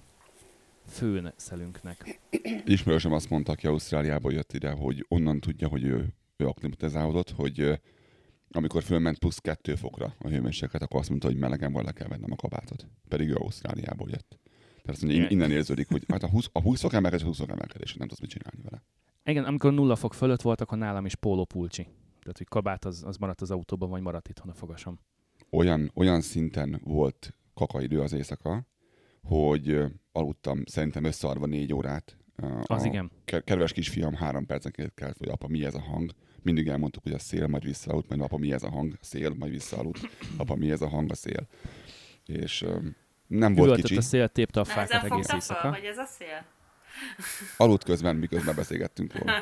főn 0.87 1.33
szelünknek. 1.37 2.21
Ismerősöm 2.65 3.13
azt 3.13 3.31
mondta, 3.31 3.53
aki 3.53 3.67
Ausztráliából 3.67 4.33
jött 4.33 4.53
ide, 4.53 4.71
hogy 4.71 5.07
onnan 5.09 5.41
tudja, 5.41 5.69
hogy 5.69 5.85
ő, 5.85 6.15
ő 6.37 6.47
aklimatizálódott, 6.47 7.31
hogy 7.31 7.81
amikor 8.57 8.83
fölment 8.83 9.19
plusz 9.19 9.39
kettő 9.39 9.75
fokra 9.75 10.15
a 10.19 10.29
hőmérséklet, 10.29 10.83
akkor 10.83 11.01
azt 11.01 11.09
mondta, 11.09 11.27
hogy 11.27 11.37
melegen 11.37 11.73
van, 11.73 11.85
le 11.85 11.93
kell 11.93 12.09
vennem 12.09 12.33
a 12.33 12.37
kabátot. 12.37 12.87
Pedig 13.09 13.29
ő 13.29 13.35
Ausztráliából 13.35 14.09
jött. 14.11 14.39
Tehát 14.65 14.89
azt 14.89 15.03
mondja, 15.03 15.23
in- 15.23 15.31
innen 15.31 15.51
érződik, 15.51 15.89
hogy 15.89 16.05
hát 16.09 16.23
a 16.23 16.29
20, 16.29 16.49
a 16.53 16.61
20 16.61 16.81
fok 16.81 16.93
emelkedés, 16.93 17.25
a 17.25 17.29
20 17.29 17.39
fok 17.39 17.51
emelkedés, 17.51 17.95
nem 17.95 18.09
tudsz 18.09 18.21
mit 18.21 18.31
csinálni 18.31 18.61
vele. 18.63 18.83
Igen, 19.25 19.45
amikor 19.45 19.73
nulla 19.73 19.97
fok 19.97 20.15
fölött 20.15 20.43
volt, 20.43 20.61
akkor 20.61 20.79
nálam 20.79 21.07
is 21.07 21.15
pólópulcsi. 21.15 21.83
Tehát, 22.21 22.39
hogy 22.39 22.49
kabát 22.49 22.85
az, 22.85 23.03
az 23.07 23.17
maradt 23.17 23.41
az 23.41 23.51
autóban, 23.51 23.91
vagy 23.91 24.03
maradt 24.03 24.29
itthon 24.29 24.51
a 24.51 24.55
fogasom. 24.55 24.99
olyan, 25.51 25.91
olyan 25.95 26.21
szinten 26.21 26.81
volt 26.85 27.35
kakaidő 27.55 28.01
az 28.01 28.13
éjszaka, 28.13 28.67
hogy 29.23 29.83
aludtam 30.13 30.63
szerintem 30.65 31.05
összearva 31.05 31.47
négy 31.47 31.73
órát. 31.75 32.17
Az 32.65 32.83
a 32.83 32.87
igen. 32.87 33.11
ke- 33.25 33.45
kedves 33.45 33.73
kisfiam 33.73 34.15
három 34.15 34.47
percenként 34.47 34.95
kelt, 34.95 35.17
hogy 35.17 35.29
apa, 35.29 35.49
mi 35.49 35.65
ez 35.65 35.75
a 35.75 35.81
hang? 35.81 36.11
Mindig 36.45 36.69
elmondtuk, 36.69 37.03
hogy 37.03 37.13
a 37.13 37.19
szél, 37.19 37.47
majd 37.47 37.65
visszaaludt, 37.65 38.09
majd 38.09 38.21
apa, 38.21 38.37
mi 38.39 38.53
ez 38.53 38.63
a 38.63 38.71
hang? 38.71 38.93
A 38.93 39.05
szél, 39.05 39.35
majd 39.39 39.53
visszaaludt. 39.53 39.99
Apa, 40.37 40.55
mi 40.55 40.71
ez 40.71 40.83
a 40.83 40.89
hang? 40.89 41.11
A 41.11 41.15
szél. 41.15 41.47
És 42.27 42.63
ö, 42.63 42.79
nem 43.27 43.55
volt 43.55 43.67
Üvöltött 43.67 43.85
kicsi. 43.87 43.97
a 43.97 44.03
szél, 44.03 44.29
tépte 44.29 44.61
a 44.61 44.65
Nem 44.67 44.75
fákat 44.75 44.93
ezen 44.93 45.13
egész 45.13 45.33
éjszaka. 45.33 45.61
fel, 45.61 45.71
hogy 45.71 45.85
ez 45.85 45.99
a 45.99 46.05
szél? 46.05 46.45
Aludt 47.57 47.85
közben, 47.85 48.17
miközben 48.17 48.55
beszélgettünk 48.55 49.19
róla. 49.19 49.33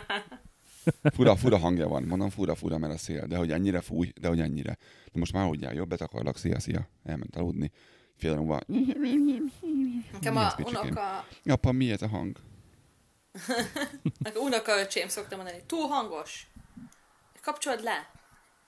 Fura, 1.03 1.37
fura 1.37 1.59
hangja 1.59 1.89
van. 1.89 2.03
Mondom, 2.03 2.31
fura, 2.31 2.55
fura, 2.55 2.79
mert 2.79 2.93
a 2.93 2.99
szél. 2.99 3.27
De 3.27 3.37
hogy 3.37 3.51
ennyire 3.53 3.81
fúj, 3.81 4.13
de 4.21 4.29
hogy 4.29 4.41
ennyire. 4.41 4.77
De 5.13 5.19
most 5.19 5.33
már 5.33 5.45
aludjál, 5.45 5.75
jobbet 5.75 6.01
akarlak, 6.01 6.37
szia, 6.37 6.61
szia. 6.61 6.89
Elment 7.05 7.37
aludni. 7.37 7.71
Fél 8.17 8.31
óra 8.31 8.41
múlva, 8.41 8.61
Nekem 10.13 10.33
Mi 10.33 10.41
ez, 10.41 10.53
a 10.53 10.63
unoka, 10.65 11.25
apa, 11.45 11.73
mi 11.73 11.91
ez 11.91 12.03
a 12.03 12.09
hang? 12.09 12.37
unoka 14.47 14.81
öcsém 14.81 15.09
szokta 15.09 15.37
mondani, 15.37 15.59
túl 15.67 15.87
hangos. 15.87 16.47
Kapcsold 17.43 17.83
le. 17.83 18.11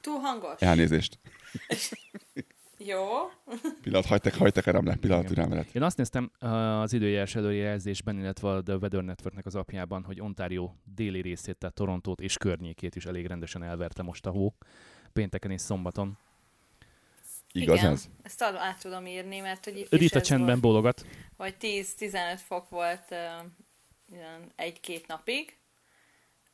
Túl 0.00 0.18
hangos. 0.18 0.60
Elnézést. 0.60 1.18
Jó. 2.78 2.98
Pillanat, 3.82 4.06
hagytak, 4.06 4.34
hagytak 4.34 4.66
erem 4.66 4.86
le, 4.86 4.94
pillanat 4.96 5.26
türelmelet. 5.26 5.74
Én 5.74 5.82
azt 5.82 5.96
néztem 5.96 6.30
az 6.80 6.92
időjárás 6.92 7.34
előrejelzésben, 7.34 8.18
illetve 8.18 8.48
a 8.48 8.62
The 8.62 8.74
Weather 8.74 9.02
Networknek 9.02 9.46
az 9.46 9.54
apjában, 9.54 10.04
hogy 10.04 10.20
Ontario 10.20 10.70
déli 10.94 11.20
részét, 11.20 11.56
tehát 11.56 11.74
Torontót 11.74 12.20
és 12.20 12.36
környékét 12.36 12.96
is 12.96 13.06
elég 13.06 13.26
rendesen 13.26 13.62
elverte 13.62 14.02
most 14.02 14.26
a 14.26 14.30
hó. 14.30 14.54
Pénteken 15.12 15.50
és 15.50 15.60
szombaton. 15.60 16.18
Igaz 17.52 17.78
Igen. 17.78 17.92
ez? 17.92 18.08
Ezt 18.22 18.42
át 18.42 18.80
tudom 18.80 19.06
írni, 19.06 19.38
mert 19.38 19.64
hogy 19.64 19.78
itt 19.78 19.90
Rita 19.90 20.18
ez 20.18 20.26
csendben 20.26 20.60
volt, 20.60 20.60
bólogat. 20.60 21.06
hogy 21.36 21.54
10-15 21.60 22.40
fok 22.46 22.68
volt 22.68 23.04
uh, 23.10 23.18
egy-két 24.56 25.06
napig. 25.06 25.56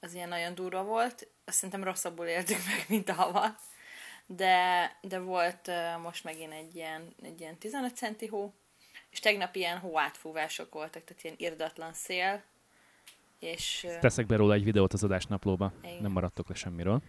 Az 0.01 0.15
ilyen 0.15 0.29
nagyon 0.29 0.55
durva 0.55 0.85
volt. 0.85 1.29
Azt 1.45 1.57
szerintem 1.57 1.85
rosszabbul 1.85 2.27
éltük 2.27 2.57
meg, 2.67 2.85
mint 2.89 3.09
a 3.09 3.13
havat. 3.13 3.59
De, 4.27 4.87
de 5.01 5.19
volt 5.19 5.69
uh, 5.69 6.03
most 6.03 6.25
megint 6.25 6.53
egy 6.53 6.77
ilyen, 6.77 7.15
egy 7.23 7.41
ilyen 7.41 7.59
15 7.59 7.97
centi 7.97 8.27
hó, 8.27 8.55
és 9.11 9.21
tegnap 9.21 9.57
ilyen 9.57 9.79
hóátfúvások 9.79 10.73
voltak, 10.73 11.05
tehát 11.05 11.23
ilyen 11.25 11.37
irdatlan 11.39 11.93
szél, 11.93 12.43
és 13.39 13.85
uh, 13.89 13.99
Teszek 13.99 14.27
be 14.27 14.37
róla 14.37 14.55
egy 14.55 14.65
videót 14.65 14.93
az 14.93 15.05
adásnaplóba. 15.05 15.73
Igen. 15.83 16.03
Nem 16.03 16.13
maradtok 16.13 16.49
le 16.49 16.55
semmiről. 16.55 17.03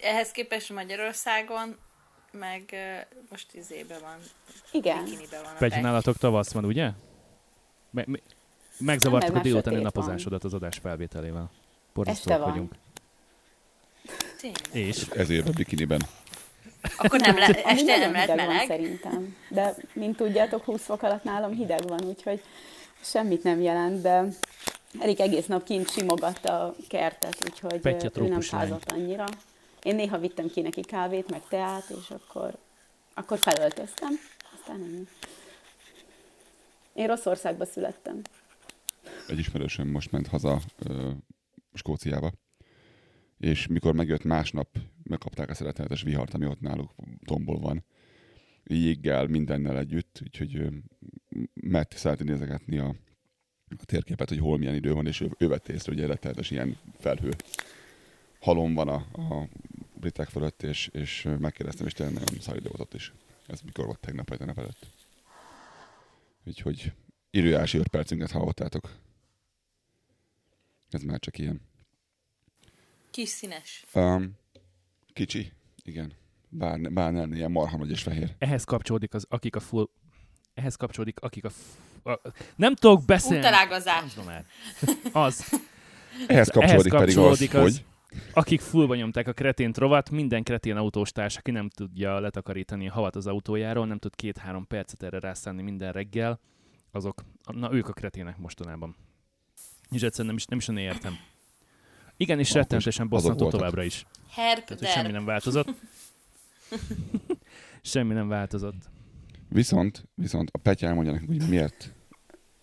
ehhez 0.00 0.30
képest 0.30 0.72
Magyarországon 0.72 1.78
meg 2.30 2.68
uh, 2.72 3.18
most 3.30 3.54
izébe 3.54 3.98
van, 3.98 4.18
Igen. 4.72 5.04
van 5.30 5.56
Pety. 5.58 5.80
nálatok 5.80 6.16
tavasz 6.16 6.52
van, 6.52 6.64
ugye? 6.64 6.90
Me- 7.90 8.06
me- 8.06 8.36
megzavartuk 8.78 9.36
a 9.36 9.40
délutáni 9.40 9.82
napozásodat 9.82 10.44
az 10.44 10.54
adás 10.54 10.78
felvételével. 10.78 11.50
Van. 12.04 12.40
vagyunk. 12.40 12.72
Tényleg. 14.40 14.88
És? 14.88 15.06
Ezért 15.08 15.48
a 15.48 15.50
bikiniben. 15.50 16.00
Akkor 16.96 17.20
nem 17.20 17.38
le, 17.38 17.62
este 17.64 17.96
nem 17.96 18.12
lehet 18.12 18.28
hideg 18.30 18.36
van 18.36 18.46
meleg. 18.46 18.66
szerintem. 18.66 19.36
De, 19.48 19.74
mint 19.92 20.16
tudjátok, 20.16 20.64
20 20.64 20.82
fok 20.82 21.02
alatt 21.02 21.24
nálam 21.24 21.52
hideg 21.52 21.88
van, 21.88 22.04
úgyhogy 22.04 22.42
semmit 23.00 23.42
nem 23.42 23.60
jelent, 23.60 24.02
de 24.02 24.24
Erik 25.00 25.20
egész 25.20 25.46
nap 25.46 25.64
kint 25.64 25.90
simogatta 25.90 26.64
a 26.64 26.74
kertet, 26.88 27.36
úgyhogy 27.44 27.80
Petya 27.80 28.10
ő 28.14 28.28
nem 28.28 28.40
fázott 28.40 28.92
annyira. 28.92 29.24
Én 29.82 29.94
néha 29.94 30.18
vittem 30.18 30.50
ki 30.50 30.60
neki 30.60 30.80
kávét, 30.80 31.30
meg 31.30 31.42
teát, 31.48 31.84
és 31.88 32.10
akkor, 32.10 32.58
akkor 33.14 33.38
felöltöztem. 33.38 34.18
Aztán 34.58 34.76
ennyi. 34.76 35.08
Én 36.92 37.06
rossz 37.06 37.26
országba 37.26 37.66
születtem. 37.66 38.20
Egy 39.28 39.38
ismerősöm 39.38 39.88
most 39.88 40.12
ment 40.12 40.26
haza 40.26 40.60
Skóciába, 41.76 42.32
és 43.38 43.66
mikor 43.66 43.94
megjött 43.94 44.24
másnap, 44.24 44.78
megkapták 45.02 45.50
a 45.50 45.54
szeretetes 45.54 46.02
vihart, 46.02 46.34
ami 46.34 46.46
ott 46.46 46.60
náluk 46.60 46.94
tombol 47.24 47.58
van. 47.58 47.84
Jéggel, 48.64 49.26
mindennel 49.26 49.78
együtt, 49.78 50.20
úgyhogy 50.22 50.68
mert 51.54 51.96
szereti 51.96 52.24
nézegetni 52.24 52.78
a, 52.78 52.94
a 53.78 53.84
térképet, 53.84 54.28
hogy 54.28 54.38
hol 54.38 54.58
milyen 54.58 54.74
idő 54.74 54.92
van, 54.92 55.06
és 55.06 55.20
ő, 55.20 55.30
ő 55.38 55.48
vette 55.48 55.72
észre, 55.72 55.92
hogy 55.92 56.06
rettenetes 56.06 56.50
ilyen 56.50 56.76
felhő 56.98 57.30
halom 58.40 58.74
van 58.74 58.88
a, 58.88 58.94
a 59.12 59.48
britek 59.94 60.28
fölött, 60.28 60.62
és, 60.62 60.88
és 60.92 61.28
megkérdeztem, 61.38 61.86
és 61.86 61.92
tényleg 61.92 62.14
nagyon 62.14 62.40
szar 62.40 62.62
volt 62.62 62.80
ott 62.80 62.94
is. 62.94 63.12
Ez 63.46 63.60
mikor 63.60 63.84
volt 63.84 64.00
tegnap, 64.00 64.28
vagy 64.28 64.38
tegnap 64.38 64.58
előtt. 64.58 64.86
Úgyhogy 66.44 66.92
időjárási 67.30 67.78
5 67.78 67.88
percünket 67.88 68.30
hallottátok. 68.30 68.90
Ez 70.90 71.02
már 71.02 71.18
csak 71.18 71.38
ilyen. 71.38 71.60
Kis 73.10 73.28
színes. 73.28 73.84
Um, 73.94 74.36
kicsi, 75.12 75.52
igen. 75.82 76.12
Bár, 76.48 76.80
bár 76.80 77.12
nem 77.12 77.32
ilyen 77.32 77.50
marha 77.50 77.76
nagy 77.76 77.90
és 77.90 78.02
fehér. 78.02 78.34
Ehhez 78.38 78.64
kapcsolódik 78.64 79.14
az, 79.14 79.26
akik 79.28 79.56
a 79.56 79.60
full... 79.60 79.88
Ehhez 80.54 80.74
kapcsolódik, 80.74 81.20
akik 81.20 81.44
a... 81.44 81.50
A... 82.10 82.20
Nem 82.56 82.74
tudok 82.74 83.04
beszélni. 83.04 83.44
El. 83.46 84.46
Az. 85.12 85.60
Ehhez 86.26 86.48
kapcsolódik, 86.48 86.62
Ehhez 86.62 86.82
pedig 86.82 86.94
az, 86.94 87.14
kapcsolódik 87.14 87.54
az- 87.54 87.62
hogy 87.62 87.84
akik 88.32 88.60
fullba 88.60 88.94
nyomták 88.94 89.28
a 89.28 89.32
kretént 89.32 89.78
rovat, 89.78 90.10
minden 90.10 90.42
kretén 90.42 90.76
autóstárs, 90.76 91.36
aki 91.36 91.50
nem 91.50 91.68
tudja 91.68 92.20
letakarítani 92.20 92.88
a 92.88 92.92
havat 92.92 93.16
az 93.16 93.26
autójáról, 93.26 93.86
nem 93.86 93.98
tud 93.98 94.14
két-három 94.14 94.66
percet 94.66 95.02
erre 95.02 95.18
rászánni 95.18 95.62
minden 95.62 95.92
reggel, 95.92 96.40
azok, 96.90 97.24
na 97.52 97.72
ők 97.72 97.88
a 97.88 97.92
kretének 97.92 98.38
mostanában. 98.38 98.96
És 99.90 100.02
egyszerűen 100.02 100.26
nem 100.26 100.36
is, 100.36 100.44
nem 100.44 100.58
is 100.58 100.66
nagyon 100.66 100.82
értem. 100.82 101.18
Igen, 102.16 102.38
és 102.38 102.52
rettenetesen 102.52 103.08
bosszantó 103.08 103.48
továbbra 103.48 103.82
is. 103.82 104.06
Herb, 104.30 104.64
Tehát, 104.64 104.94
semmi 104.94 105.10
nem 105.10 105.24
változott. 105.24 105.68
semmi 107.82 108.14
nem 108.14 108.28
változott. 108.28 108.84
viszont, 109.48 110.04
viszont 110.14 110.50
a 110.52 110.58
Petya 110.58 110.86
elmondja 110.86 111.12
nekünk, 111.12 111.30
hogy 111.30 111.48
miért 111.48 111.92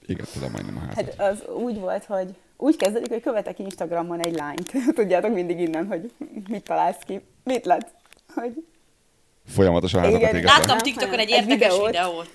égette 0.05 0.39
le 0.39 0.49
majdnem 0.49 0.77
a 0.77 0.79
házat. 0.79 1.15
Hát 1.15 1.31
az 1.31 1.43
úgy 1.47 1.79
volt, 1.79 2.05
hogy 2.05 2.35
úgy 2.57 2.75
kezdődik, 2.75 3.09
hogy 3.09 3.21
követek 3.21 3.59
Instagramon 3.59 4.19
egy 4.19 4.35
lányt. 4.35 4.71
Tudjátok 4.95 5.33
mindig 5.33 5.59
innen, 5.59 5.87
hogy 5.87 6.11
mit 6.47 6.63
találsz 6.63 7.03
ki. 7.05 7.21
Mit 7.43 7.65
lett? 7.65 7.95
Hogy 8.33 8.65
Folyamatosan 9.47 10.01
házat 10.01 10.21
Igen. 10.21 10.43
Láttam 10.43 10.77
TikTokon 10.77 11.19
egy 11.19 11.31
Egy 11.31 11.41
érdekes 11.41 11.73
videót. 11.73 11.87
videót. 11.91 12.29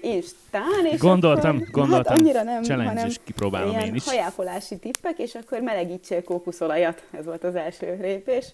Instán, 0.00 0.86
és 0.92 0.98
Gondoltam, 1.00 1.56
akkor, 1.56 1.68
gondoltam. 1.70 2.12
Hát 2.12 2.20
annyira 2.22 2.42
nem, 2.42 2.62
Challenge 2.62 2.90
hanem 2.90 3.06
is 3.06 3.16
kipróbálom 3.24 3.70
ilyen 3.70 3.82
én 3.82 3.94
is. 3.94 4.04
hajápolási 4.04 4.78
tippek, 4.78 5.18
és 5.18 5.34
akkor 5.34 5.60
melegítsél 5.60 6.24
kókuszolajat. 6.24 7.02
Ez 7.18 7.24
volt 7.24 7.44
az 7.44 7.54
első 7.54 7.98
lépés. 8.00 8.52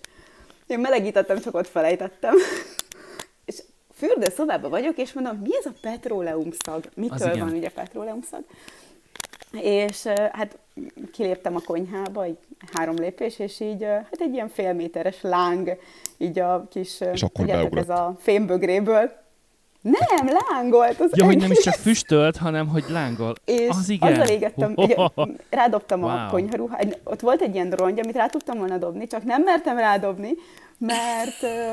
Én 0.66 0.78
melegítettem, 0.78 1.40
csak 1.40 1.54
ott 1.54 1.68
felejtettem. 1.68 2.34
és 3.44 3.62
fürdőszobában 3.94 4.70
vagyok, 4.70 4.96
és 4.98 5.12
mondom, 5.12 5.36
mi 5.36 5.50
ez 5.58 5.66
a 5.66 5.72
petróleum 5.80 6.48
szag? 6.64 6.84
Mitől 6.94 7.38
van 7.38 7.52
ugye 7.52 7.70
petróleum 7.70 8.22
szag? 8.30 8.44
És 9.62 10.04
hát 10.32 10.58
kiléptem 11.12 11.56
a 11.56 11.60
konyhába, 11.66 12.26
így 12.26 12.38
három 12.72 12.96
lépés, 12.96 13.38
és 13.38 13.60
így 13.60 13.82
hát 13.84 14.20
egy 14.20 14.32
ilyen 14.32 14.48
fél 14.48 14.72
méteres 14.72 15.16
láng, 15.20 15.76
így 16.18 16.38
a 16.38 16.66
kis, 16.70 17.00
És 17.00 17.22
akkor 17.22 17.44
tudjátok, 17.44 17.76
ez 17.78 17.88
a 17.88 18.14
fémbögréből. 18.18 19.22
Nem, 19.80 20.36
lángolt 20.50 21.00
az 21.00 21.10
Ja, 21.16 21.24
hogy 21.24 21.38
nem 21.38 21.50
is 21.50 21.58
csak 21.58 21.74
füstölt, 21.74 22.36
hanem 22.36 22.68
hogy 22.68 22.84
lángol. 22.88 23.34
És 23.44 23.68
az 23.68 23.88
igen. 23.88 24.12
azzal 24.12 24.26
égettem, 24.28 24.72
ugye, 24.76 24.96
rádobtam 25.50 26.02
Wow. 26.02 26.10
a 26.10 26.28
konyharuhát, 26.30 27.00
ott 27.04 27.20
volt 27.20 27.40
egy 27.40 27.54
ilyen 27.54 27.70
rongy, 27.70 27.98
amit 27.98 28.16
rá 28.16 28.26
tudtam 28.26 28.58
volna 28.58 28.78
dobni, 28.78 29.06
csak 29.06 29.24
nem 29.24 29.42
mertem 29.42 29.78
rádobni, 29.78 30.30
mert 30.78 31.42
ö, 31.42 31.72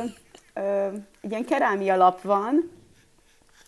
ö, 0.53 0.87
egy 1.21 1.29
ilyen 1.31 1.45
kerámia 1.45 1.95
lap 1.95 2.21
van, 2.21 2.71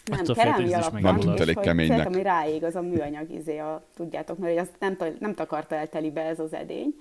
nem, 0.03 0.19
hogy 0.25 0.35
kerámia 0.35 0.89
van, 0.91 1.01
Nem 1.01 1.17
és 1.17 1.39
elég 1.41 1.55
hogy 1.55 1.65
keménynek. 1.65 2.07
hogy 2.07 2.21
ráég 2.21 2.63
az 2.63 2.75
a 2.75 2.81
műanyag 2.81 3.31
izé, 3.31 3.57
a, 3.57 3.83
tudjátok, 3.95 4.37
mert 4.37 4.59
az 4.59 4.67
nem, 4.79 4.97
nem 5.19 5.33
takarta 5.33 5.75
el 5.75 5.87
telibe 5.87 6.21
ez 6.21 6.39
az 6.39 6.53
edény. 6.53 6.95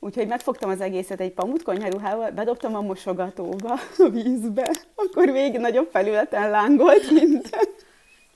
Úgyhogy 0.00 0.26
megfogtam 0.26 0.70
az 0.70 0.80
egészet 0.80 1.20
egy 1.20 1.32
pamut 1.32 1.62
konyharuhával, 1.62 2.30
bedobtam 2.30 2.74
a 2.74 2.80
mosogatóba, 2.80 3.72
a 3.98 4.08
vízbe, 4.08 4.70
akkor 4.94 5.32
végig 5.32 5.60
nagyobb 5.60 5.88
felületen 5.92 6.50
lángolt 6.50 7.10
minden. 7.10 7.60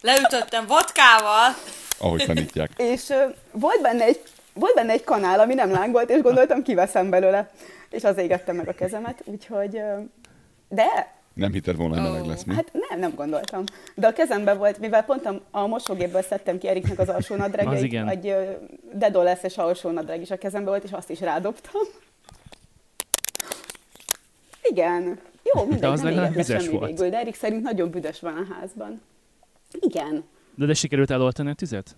Leütöttem 0.02 0.66
vodkával. 0.66 1.54
Ahogy 1.98 2.24
tanítják. 2.26 2.70
És 2.92 3.10
ö, 3.10 3.24
volt 3.52 3.80
benne, 3.82 4.04
egy, 4.04 4.20
volt 4.54 4.74
benne 4.74 4.92
egy 4.92 5.04
kanál, 5.04 5.40
ami 5.40 5.54
nem 5.54 5.70
lángolt, 5.70 6.10
és 6.10 6.20
gondoltam, 6.20 6.62
kiveszem 6.62 7.10
belőle. 7.10 7.50
És 7.90 8.04
az 8.04 8.16
égettem 8.16 8.56
meg 8.56 8.68
a 8.68 8.72
kezemet, 8.74 9.22
úgyhogy... 9.24 9.76
ö, 9.76 9.98
De, 10.68 11.14
Nem 11.34 11.52
hitted 11.52 11.76
volna, 11.76 11.94
hogy 11.94 12.10
meleg 12.10 12.22
Ó. 12.24 12.28
lesz 12.28 12.44
mi? 12.44 12.54
hát 12.54 12.72
nem, 12.88 12.98
nem 12.98 13.14
gondoltam. 13.14 13.64
De 13.94 14.06
a 14.06 14.12
kezemben 14.12 14.58
volt, 14.58 14.78
mivel 14.78 15.04
pont 15.04 15.26
a, 15.26 15.40
a 15.50 15.66
mosógépből 15.66 16.22
szedtem 16.22 16.58
ki 16.58 16.68
Eriknek 16.68 16.98
az 16.98 17.08
alsó 17.08 17.34
nadrág, 17.34 17.66
Az 17.66 17.74
egy, 17.78 17.82
igen. 17.84 18.08
egy 18.08 18.34
Dedo 18.92 19.22
lesz 19.22 19.58
alsó 19.58 19.90
nadrág 19.90 20.20
is 20.20 20.30
a 20.30 20.38
kezembe 20.38 20.70
volt, 20.70 20.84
és 20.84 20.92
azt 20.92 21.10
is 21.10 21.20
rádobtam. 21.20 21.82
Igen. 24.62 25.18
Jó, 25.54 25.62
mindegy, 25.64 25.84
az 25.84 26.00
nem 26.00 26.14
legalább 26.14 26.44
semmi 26.44 26.68
volt. 26.68 26.86
végül, 26.90 27.08
de 27.10 27.18
Erik 27.18 27.34
szerint 27.34 27.62
nagyon 27.62 27.90
büdös 27.90 28.20
van 28.20 28.36
a 28.36 28.54
házban. 28.54 29.02
Igen. 29.80 30.24
De, 30.54 30.66
de 30.66 30.74
sikerült 30.74 31.10
eloltani 31.10 31.50
a 31.50 31.54
tüzet? 31.54 31.96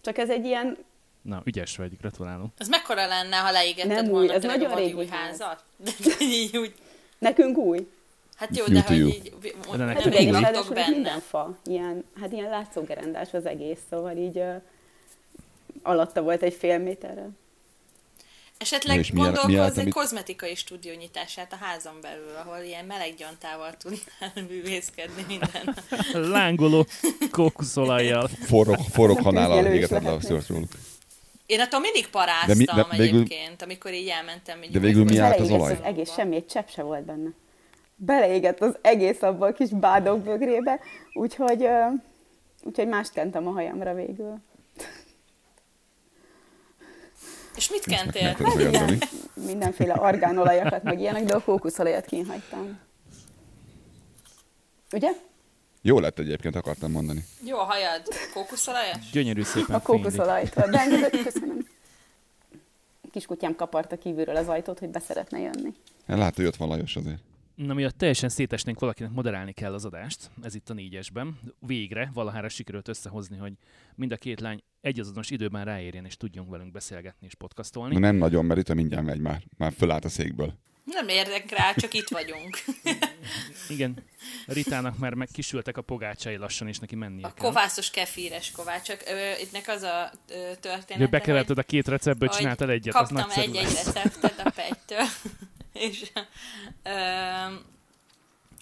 Csak 0.00 0.18
ez 0.18 0.30
egy 0.30 0.44
ilyen, 0.44 0.76
Na, 1.22 1.42
ügyes 1.44 1.76
vagy, 1.76 1.96
gratulálok. 1.96 2.50
Az 2.58 2.68
mekkora 2.68 3.06
lenne, 3.06 3.36
ha 3.36 3.50
leégetted 3.50 3.90
Nem 3.92 4.04
új, 4.04 4.10
volna 4.10 4.32
ez 4.32 4.40
tényleg 4.40 4.60
nagyon 4.60 4.76
régi 4.76 4.92
új 4.92 5.06
ház. 5.06 5.40
házat? 5.40 5.64
De, 5.76 5.90
de 6.04 6.58
úgy, 6.62 6.74
nekünk 7.18 7.56
új. 7.56 7.88
Hát 8.36 8.56
jó, 8.56 8.64
You 8.66 8.74
de 8.74 8.82
hogy 8.86 8.96
you. 8.98 9.08
így, 9.08 9.32
De 9.70 9.76
nem 9.76 9.88
Hát 9.88 10.04
igen, 10.20 10.40
ráadásul 10.40 10.74
benne. 10.74 10.88
minden 10.90 11.20
fa, 11.20 11.58
ilyen, 11.64 12.04
hát 12.20 12.32
ilyen 12.32 12.48
látszógerendás 12.48 13.32
az 13.34 13.46
egész, 13.46 13.78
szóval 13.90 14.16
így 14.16 14.36
uh, 14.36 14.54
alatta 15.82 16.22
volt 16.22 16.42
egy 16.42 16.54
fél 16.54 16.78
méterrel. 16.78 17.30
Esetleg 18.58 18.96
Na 18.96 19.00
és 19.02 19.08
el- 19.10 19.46
mi 19.46 19.56
amit- 19.58 19.92
kozmetikai 19.94 20.54
stúdió 20.54 20.92
nyitását 20.94 21.52
a 21.52 21.56
házon 21.60 21.94
belül, 22.02 22.34
ahol 22.44 22.62
ilyen 22.64 22.84
meleg 22.84 23.14
gyantával 23.14 23.72
tudnál 23.76 24.32
művészkedni 24.50 25.24
minden. 25.28 25.76
Lángoló 26.30 26.86
kókuszolajjal. 27.30 28.28
Forró, 28.28 28.72
forró 28.74 29.14
hanállal 29.14 29.56
tűzjelő 29.56 29.74
is 29.76 29.78
égeted 29.82 30.02
le 30.02 30.10
a 30.36 30.42
róluk. 30.48 30.72
Én 31.46 31.60
attól 31.60 31.80
mindig 31.80 32.08
paráztam 32.08 32.46
De 32.48 32.54
mi- 32.54 32.64
de 32.64 32.96
végül- 32.96 33.20
egyébként, 33.20 33.62
amikor 33.62 33.92
így 33.92 34.08
elmentem. 34.08 34.62
Így 34.62 34.70
De 34.70 34.78
végül 34.78 35.04
mi 35.04 35.18
állt 35.18 35.40
az 35.40 35.50
olaj? 35.50 35.72
az 35.72 35.78
egész, 35.82 36.12
semmi, 36.12 36.36
egy 36.36 36.46
csepp 36.46 36.68
se 36.68 36.82
volt 36.82 37.04
benne. 37.04 37.28
Beleégett 38.04 38.60
az 38.60 38.76
egész 38.80 39.22
abba 39.22 39.46
a 39.46 39.52
kis 39.52 39.70
bádog 39.70 40.20
bögrébe, 40.20 40.80
úgyhogy, 41.12 41.68
úgyhogy 42.62 42.88
mást 42.88 43.12
kentem 43.12 43.46
a 43.46 43.50
hajamra 43.50 43.94
végül. 43.94 44.38
És 47.56 47.70
mit 47.70 47.84
kentél? 47.84 48.36
olyan, 48.56 48.72
Dani. 48.72 48.98
Mindenféle 49.34 49.92
argánolajakat, 49.92 50.82
meg 50.82 51.00
ilyenek, 51.00 51.24
de 51.24 51.34
a 51.34 51.40
kókuszolajat 51.40 52.04
kínhagytam. 52.04 52.78
Ugye? 54.92 55.10
Jó 55.82 55.98
lett 55.98 56.18
egyébként, 56.18 56.56
akartam 56.56 56.90
mondani. 56.90 57.24
Jó 57.44 57.58
a 57.58 57.62
hajad, 57.62 58.02
kókuszolajas? 58.34 59.10
Gyönyörű 59.12 59.42
szépen 59.42 59.74
A 59.74 59.80
fénylik. 59.80 60.02
kókuszolajtól. 60.02 60.70
De 60.70 61.10
köszönöm. 61.24 61.66
Kiskutyám 63.10 63.54
kaparta 63.56 63.98
kívülről 63.98 64.36
az 64.36 64.48
ajtót, 64.48 64.78
hogy 64.78 64.88
be 64.88 64.98
szeretne 64.98 65.38
jönni. 65.38 65.74
Látta, 66.06 66.32
hogy 66.34 66.44
jött 66.44 66.56
valajos 66.56 66.96
azért. 66.96 67.18
Na, 67.54 67.74
miatt 67.74 67.98
teljesen 67.98 68.28
szétesnénk 68.28 68.78
valakinek 68.78 69.12
moderálni 69.12 69.52
kell 69.52 69.74
az 69.74 69.84
adást, 69.84 70.30
ez 70.42 70.54
itt 70.54 70.70
a 70.70 70.74
négyesben. 70.74 71.40
Végre 71.58 72.10
valahára 72.14 72.48
sikerült 72.48 72.88
összehozni, 72.88 73.36
hogy 73.36 73.52
mind 73.94 74.12
a 74.12 74.16
két 74.16 74.40
lány 74.40 74.62
egyazonos 74.80 75.30
időben 75.30 75.64
ráérjen, 75.64 76.04
és 76.04 76.16
tudjunk 76.16 76.50
velünk 76.50 76.72
beszélgetni 76.72 77.26
és 77.26 77.34
podcastolni. 77.34 77.94
Na 77.94 78.00
nem 78.00 78.16
nagyon, 78.16 78.44
mert 78.44 78.60
itt 78.60 78.74
mindjárt 78.74 79.04
megy 79.04 79.20
már. 79.20 79.42
Már 79.56 79.72
fölállt 79.72 80.04
a 80.04 80.08
székből. 80.08 80.54
Nem 80.84 81.08
érdek 81.08 81.50
rá, 81.50 81.72
csak 81.72 81.94
itt 81.94 82.08
vagyunk. 82.08 82.58
Igen, 83.68 84.02
Ritának 84.46 84.98
már 84.98 85.14
meg 85.14 85.28
kisültek 85.32 85.76
a 85.76 85.82
pogácsai 85.82 86.36
lassan, 86.36 86.68
és 86.68 86.78
neki 86.78 86.94
mennie 86.94 87.26
A 87.26 87.32
kell. 87.32 87.46
kovászos 87.46 87.90
kefíres 87.90 88.50
kovács. 88.50 88.82
Csak 88.82 89.02
ö, 89.06 89.42
itt 89.42 89.52
nek 89.52 89.68
az 89.68 89.82
a 89.82 90.10
története, 90.60 91.10
bekeverted 91.10 91.58
a 91.58 91.62
két 91.62 91.88
receptből, 91.88 92.28
csináltál 92.28 92.70
egyet, 92.70 92.94
Kaptam 92.94 93.30
egy-egy 93.34 93.72
receptet 93.84 94.38
a 94.44 94.50
pegytől, 94.50 95.06
és 95.88 96.10
ö, 96.82 96.90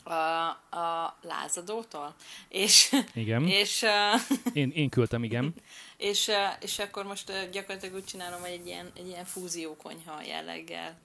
a, 0.04 0.48
a 0.76 1.16
lázadótól, 1.22 2.14
és, 2.48 2.92
Igen, 3.14 3.46
és, 3.48 3.82
ö, 3.82 3.88
én, 4.60 4.70
én 4.74 4.88
küldtem, 4.88 5.24
igen. 5.24 5.54
és, 5.96 6.30
és 6.60 6.78
akkor 6.78 7.04
most 7.04 7.48
gyakorlatilag 7.52 7.94
úgy 7.94 8.04
csinálom, 8.04 8.40
hogy 8.40 8.50
egy 8.50 8.66
ilyen, 8.66 8.90
egy 8.96 9.06
ilyen 9.08 9.24
fúziókonyha 9.24 10.22
jelleggel. 10.26 10.98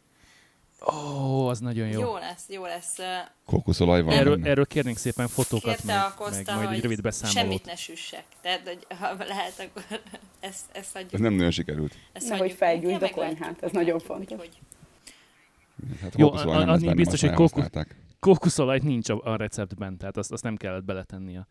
Ó, 0.93 1.47
az 1.47 1.59
nagyon 1.59 1.87
jó. 1.87 1.99
Jó, 1.99 2.17
lesz, 2.17 2.43
jó 2.47 2.65
lesz. 2.65 2.97
Kókuszolaj 3.45 4.01
van 4.01 4.13
Erről, 4.13 4.35
benne. 4.35 4.49
erről 4.49 4.65
kérnénk 4.65 4.97
szépen 4.97 5.27
fotókat, 5.27 5.75
Kérte 5.75 5.85
meg, 5.93 5.95
a 5.97 6.07
meg 6.07 6.13
Koszta, 6.17 6.53
majd 6.55 6.65
egy 6.67 6.73
hogy 6.73 6.81
rövid 6.81 7.01
beszámolót. 7.01 7.41
semmit 7.43 7.65
ne 7.65 7.75
süssek. 7.75 8.23
Tehát, 8.41 8.61
hogy 8.67 8.85
ha 8.99 9.13
lehet, 9.27 9.59
akkor 9.59 9.83
ezt, 10.39 10.65
ezt 10.71 10.95
adjuk. 10.95 11.13
Ez 11.13 11.19
nem 11.19 11.33
nagyon 11.33 11.51
sikerült. 11.51 11.93
Ezt 12.13 12.29
Nehogy 12.29 12.51
felgyújtsd 12.51 13.01
a 13.01 13.09
konyhát, 13.09 13.63
ez 13.63 13.71
nagyon 13.71 13.99
fontos. 13.99 14.31
úgyhogy- 14.31 14.57
Hát 16.01 16.15
Jó, 16.17 16.31
a- 16.31 16.43
nem 16.65 16.79
benne, 16.79 16.93
biztos, 16.93 17.21
hogy 17.21 17.31
kókusz-. 17.31 17.87
Kókuszolajt 18.19 18.83
nincs 18.83 19.09
a, 19.09 19.21
a 19.23 19.35
receptben, 19.35 19.97
tehát 19.97 20.17
azt, 20.17 20.31
azt 20.31 20.43
nem 20.43 20.55
kellett 20.55 20.83
beletenni 20.83 21.37
a 21.37 21.47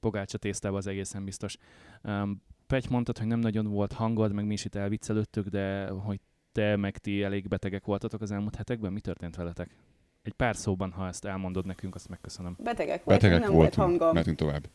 pogácsa 0.00 0.38
tésztába, 0.38 0.76
az 0.76 0.86
egészen 0.86 1.24
biztos. 1.24 1.56
Um, 2.02 2.42
Pety 2.66 2.86
mondtad, 2.90 3.18
hogy 3.18 3.26
nem 3.26 3.38
nagyon 3.38 3.66
volt 3.66 3.92
hangod, 3.92 4.32
meg 4.32 4.46
mi 4.46 4.52
is 4.52 4.64
itt 4.64 4.74
elviccelődtök, 4.74 5.46
de 5.46 5.88
hogy 5.88 6.20
te 6.52 6.76
meg 6.76 6.98
ti 6.98 7.22
elég 7.22 7.48
betegek 7.48 7.84
voltatok 7.84 8.20
az 8.20 8.30
elmúlt 8.30 8.56
hetekben, 8.56 8.92
mi 8.92 9.00
történt 9.00 9.36
veletek? 9.36 9.76
Egy 10.22 10.32
pár 10.32 10.56
szóban, 10.56 10.90
ha 10.92 11.06
ezt 11.06 11.24
elmondod 11.24 11.66
nekünk, 11.66 11.94
azt 11.94 12.08
megköszönöm. 12.08 12.56
Betegek 12.62 13.04
voltunk, 13.04 13.20
Betegek 13.20 13.40
nem 13.40 13.52
volt 13.56 13.74
voltunk, 13.74 13.98
hangom. 14.00 14.14
mentünk 14.14 14.36
tovább. 14.36 14.66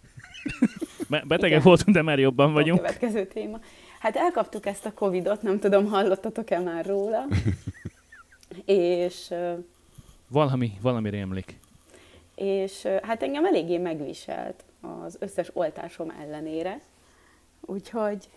Be- 1.09 1.23
betegek 1.27 1.49
Igen. 1.51 1.61
voltunk, 1.63 1.95
de 1.95 2.01
már 2.01 2.19
jobban 2.19 2.49
A 2.49 2.53
vagyunk. 2.53 2.79
következő 2.79 3.25
téma. 3.27 3.59
Hát 3.99 4.15
elkaptuk 4.15 4.65
ezt 4.65 4.85
a 4.85 4.93
Covidot, 4.93 5.41
nem 5.41 5.59
tudom, 5.59 5.85
hallottatok-e 5.85 6.59
már 6.59 6.85
róla. 6.85 7.25
és, 8.65 9.33
Valami, 10.27 10.71
valami 10.81 11.09
rémlik. 11.09 11.59
és 12.35 12.87
hát 13.01 13.23
engem 13.23 13.45
eléggé 13.45 13.77
megviselt 13.77 14.63
az 14.81 15.17
összes 15.19 15.49
oltásom 15.53 16.09
ellenére. 16.09 16.79
Úgyhogy 17.61 18.29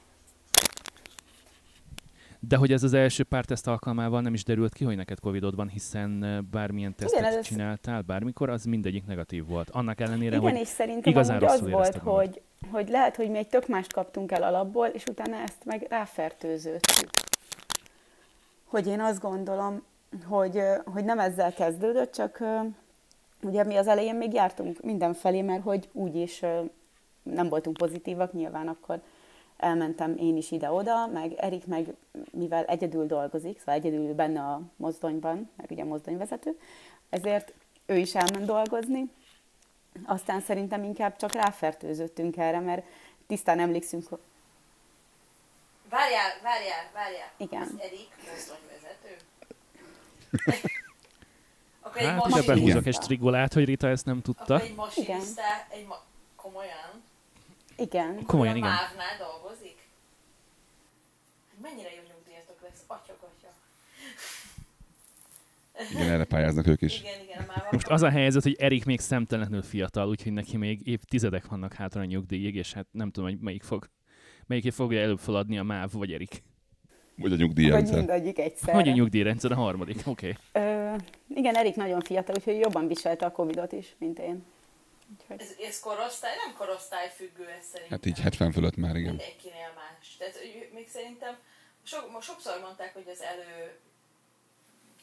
De 2.41 2.57
hogy 2.57 2.73
ez 2.73 2.83
az 2.83 2.93
első 2.93 3.23
pár 3.25 3.45
teszt 3.45 3.67
alkalmával 3.67 4.21
nem 4.21 4.35
is 4.35 4.45
derült 4.45 4.73
ki, 4.73 4.85
hogy 4.85 4.97
neked 4.97 5.21
Covidod 5.21 5.55
van, 5.57 5.69
hiszen 5.69 6.47
bármilyen 6.51 6.95
tesztet 6.95 7.25
ez- 7.25 7.47
csináltál 7.47 8.03
bármikor, 8.03 8.49
az 8.51 8.65
mindegyik 8.65 9.07
negatív 9.07 9.47
volt. 9.47 9.71
Annak 9.71 10.01
ellenére, 10.01 10.37
igen, 10.37 10.51
hogy 10.51 10.61
és 10.61 10.69
szerintem 10.69 11.13
igazán 11.13 11.43
az 11.43 11.61
volt, 11.61 12.05
magad. 12.05 12.19
hogy, 12.27 12.41
hogy 12.71 12.89
lehet, 12.89 13.17
hogy 13.17 13.31
mi 13.31 13.39
egy 13.39 13.49
tök 13.49 13.69
mást 13.69 13.93
kaptunk 13.93 14.33
el 14.33 14.43
alapból, 14.43 14.87
és 14.87 15.05
utána 15.05 15.37
ezt 15.37 15.65
meg 15.65 15.87
ráfertőződtük. 15.89 17.11
Hogy 18.65 18.87
én 18.87 19.01
azt 19.01 19.21
gondolom, 19.21 19.83
hogy, 20.27 20.63
hogy 20.93 21.05
nem 21.05 21.19
ezzel 21.19 21.53
kezdődött, 21.53 22.13
csak 22.13 22.43
ugye 23.43 23.65
mi 23.65 23.77
az 23.77 23.87
elején 23.87 24.15
még 24.15 24.33
jártunk 24.33 24.81
mindenfelé, 24.83 25.43
mert 25.43 25.63
hogy 25.63 25.89
úgyis 25.93 26.41
nem 27.23 27.49
voltunk 27.49 27.77
pozitívak, 27.77 28.33
nyilván 28.33 28.69
akkor 28.69 29.01
elmentem 29.57 30.17
én 30.17 30.37
is 30.37 30.51
ide-oda, 30.51 31.07
meg 31.07 31.33
Erik 31.33 31.67
meg, 31.67 31.95
mivel 32.31 32.65
egyedül 32.65 33.07
dolgozik, 33.07 33.59
szóval 33.59 33.75
egyedül 33.75 34.15
benne 34.15 34.41
a 34.41 34.61
mozdonyban, 34.77 35.51
meg 35.57 35.71
ugye 35.71 35.85
mozdonyvezető, 35.85 36.59
ezért 37.11 37.53
ő 37.87 37.97
is 37.97 38.15
elment 38.15 38.45
dolgozni, 38.45 39.11
aztán 40.07 40.41
szerintem 40.41 40.85
inkább 40.85 41.17
csak 41.17 41.33
ráfertőzöttünk 41.33 42.37
erre, 42.37 42.61
mert 42.61 42.85
tisztán 43.27 43.61
emlékszünk, 43.61 44.09
Várjál, 45.91 46.31
várjál, 46.43 46.91
várjál. 46.93 47.33
Igen. 47.37 47.63
Ez 47.63 47.69
Erik, 47.79 48.09
mozdonyvezető. 48.31 48.78
Akkor 51.81 52.01
egy 52.01 52.07
hát 52.07 52.17
ide 52.17 52.29
masinista. 52.29 52.55
behúzok 52.55 52.87
egy 52.87 52.95
strigolát, 52.95 53.53
hogy 53.53 53.65
Rita 53.65 53.89
ezt 53.89 54.05
nem 54.05 54.21
tudta. 54.21 54.55
Akkor 54.55 54.67
egy 54.67 54.75
masinista, 54.75 55.43
egy 55.71 55.87
ma... 55.87 56.03
komolyan? 56.37 57.03
igen, 57.77 58.25
Komolyan, 58.27 58.55
a 58.55 58.57
igen. 58.57 58.71
MÁV-nál 58.71 59.17
dolgozik? 59.19 59.77
Hát 61.51 61.61
mennyire 61.63 61.89
jó 61.95 62.03
nyugdíjatok 62.09 62.57
lesz, 62.63 62.83
atyagatja. 62.87 63.49
Igen, 65.91 66.11
erre 66.13 66.25
pályáznak 66.25 66.67
ők 66.67 66.83
is. 66.83 67.01
Igen, 67.01 67.21
igen, 67.23 67.39
a 67.39 67.45
MÁV. 67.47 67.73
Most 67.73 67.87
az 67.87 68.03
a 68.03 68.11
helyzet, 68.11 68.43
hogy 68.43 68.57
Erik 68.59 68.85
még 68.85 69.01
szemtelenül 69.01 69.63
fiatal, 69.63 70.09
úgyhogy 70.09 70.33
neki 70.33 70.57
még 70.57 70.87
évtizedek 70.87 71.47
vannak 71.47 71.73
hátra 71.73 72.01
a 72.01 72.05
nyugdíjig, 72.05 72.55
és 72.55 72.73
hát 72.73 72.87
nem 72.91 73.11
tudom, 73.11 73.31
hogy 73.31 73.39
melyik 73.39 73.63
fog, 73.63 73.91
melyik 74.47 74.73
fogja 74.73 75.01
előbb 75.01 75.19
feladni 75.19 75.59
a 75.59 75.63
MÁV 75.63 75.93
vagy 75.93 76.13
Erik. 76.13 76.43
Vagy 77.19 77.33
a 77.33 77.37
vagy 77.37 77.39
nyugdíjrendszer. 77.39 77.97
mindegyik 77.97 78.39
egyszerre. 78.39 78.73
Vagy 78.73 78.89
a 78.89 78.93
nyugdíjrendszer 78.93 79.53
a 79.53 79.55
harmadik, 79.55 79.97
oké. 80.07 80.37
Okay. 80.53 80.65
Ö, 80.65 80.95
igen, 81.35 81.55
Erik 81.55 81.75
nagyon 81.75 82.01
fiatal, 82.01 82.35
úgyhogy 82.35 82.59
jobban 82.59 82.87
viselte 82.89 83.27
a 83.27 83.31
Covidot 83.33 83.73
is, 83.73 83.95
mint 83.99 84.19
én. 84.19 84.45
Úgyhogy, 85.13 85.41
Ez, 85.41 85.55
ez 85.69 85.81
korosztály, 85.81 86.37
nem 86.47 86.57
korosztály 86.57 87.11
függő 87.17 87.47
ez 87.59 87.65
szerintem. 87.73 87.99
Hát 87.99 88.07
így 88.07 88.21
70 88.21 88.53
fölött 88.53 88.77
már, 88.77 88.97
igen. 88.97 89.15
Mindenkinél 89.15 89.73
más. 89.75 90.17
Tehát 90.17 90.35
még 90.75 90.89
szerintem 90.89 91.37
sok, 91.83 92.13
most 92.13 92.27
sokszor 92.27 92.61
mondták, 92.61 92.95
hogy 92.95 93.09
az 93.15 93.23
elő 93.23 93.79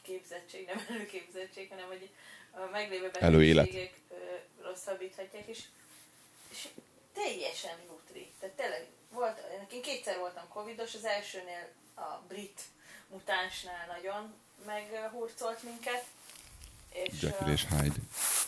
képzettség, 0.02 0.66
nem 0.66 0.84
előképzettség, 0.90 1.68
hanem 1.68 1.86
hogy 1.86 2.10
a 2.50 2.70
meglévő 2.72 3.10
betegségek 3.10 4.00
rosszabbíthatják, 4.62 5.46
és, 5.46 5.62
és 6.50 6.68
teljesen 7.12 7.76
nutri. 7.88 8.26
Tehát 8.40 8.56
tényleg 8.56 8.86
volt, 9.16 9.38
én 9.72 9.82
kétszer 9.82 10.18
voltam 10.18 10.48
covidos, 10.48 10.94
az 10.94 11.04
elsőnél 11.04 11.68
a 11.94 12.22
brit 12.28 12.60
mutánsnál 13.08 13.86
nagyon 13.86 14.34
meghurcolt 14.66 15.62
minket. 15.62 16.04
És, 16.92 17.22
Jekyll 17.22 17.52
és 17.52 17.66
Hyde. 17.66 18.00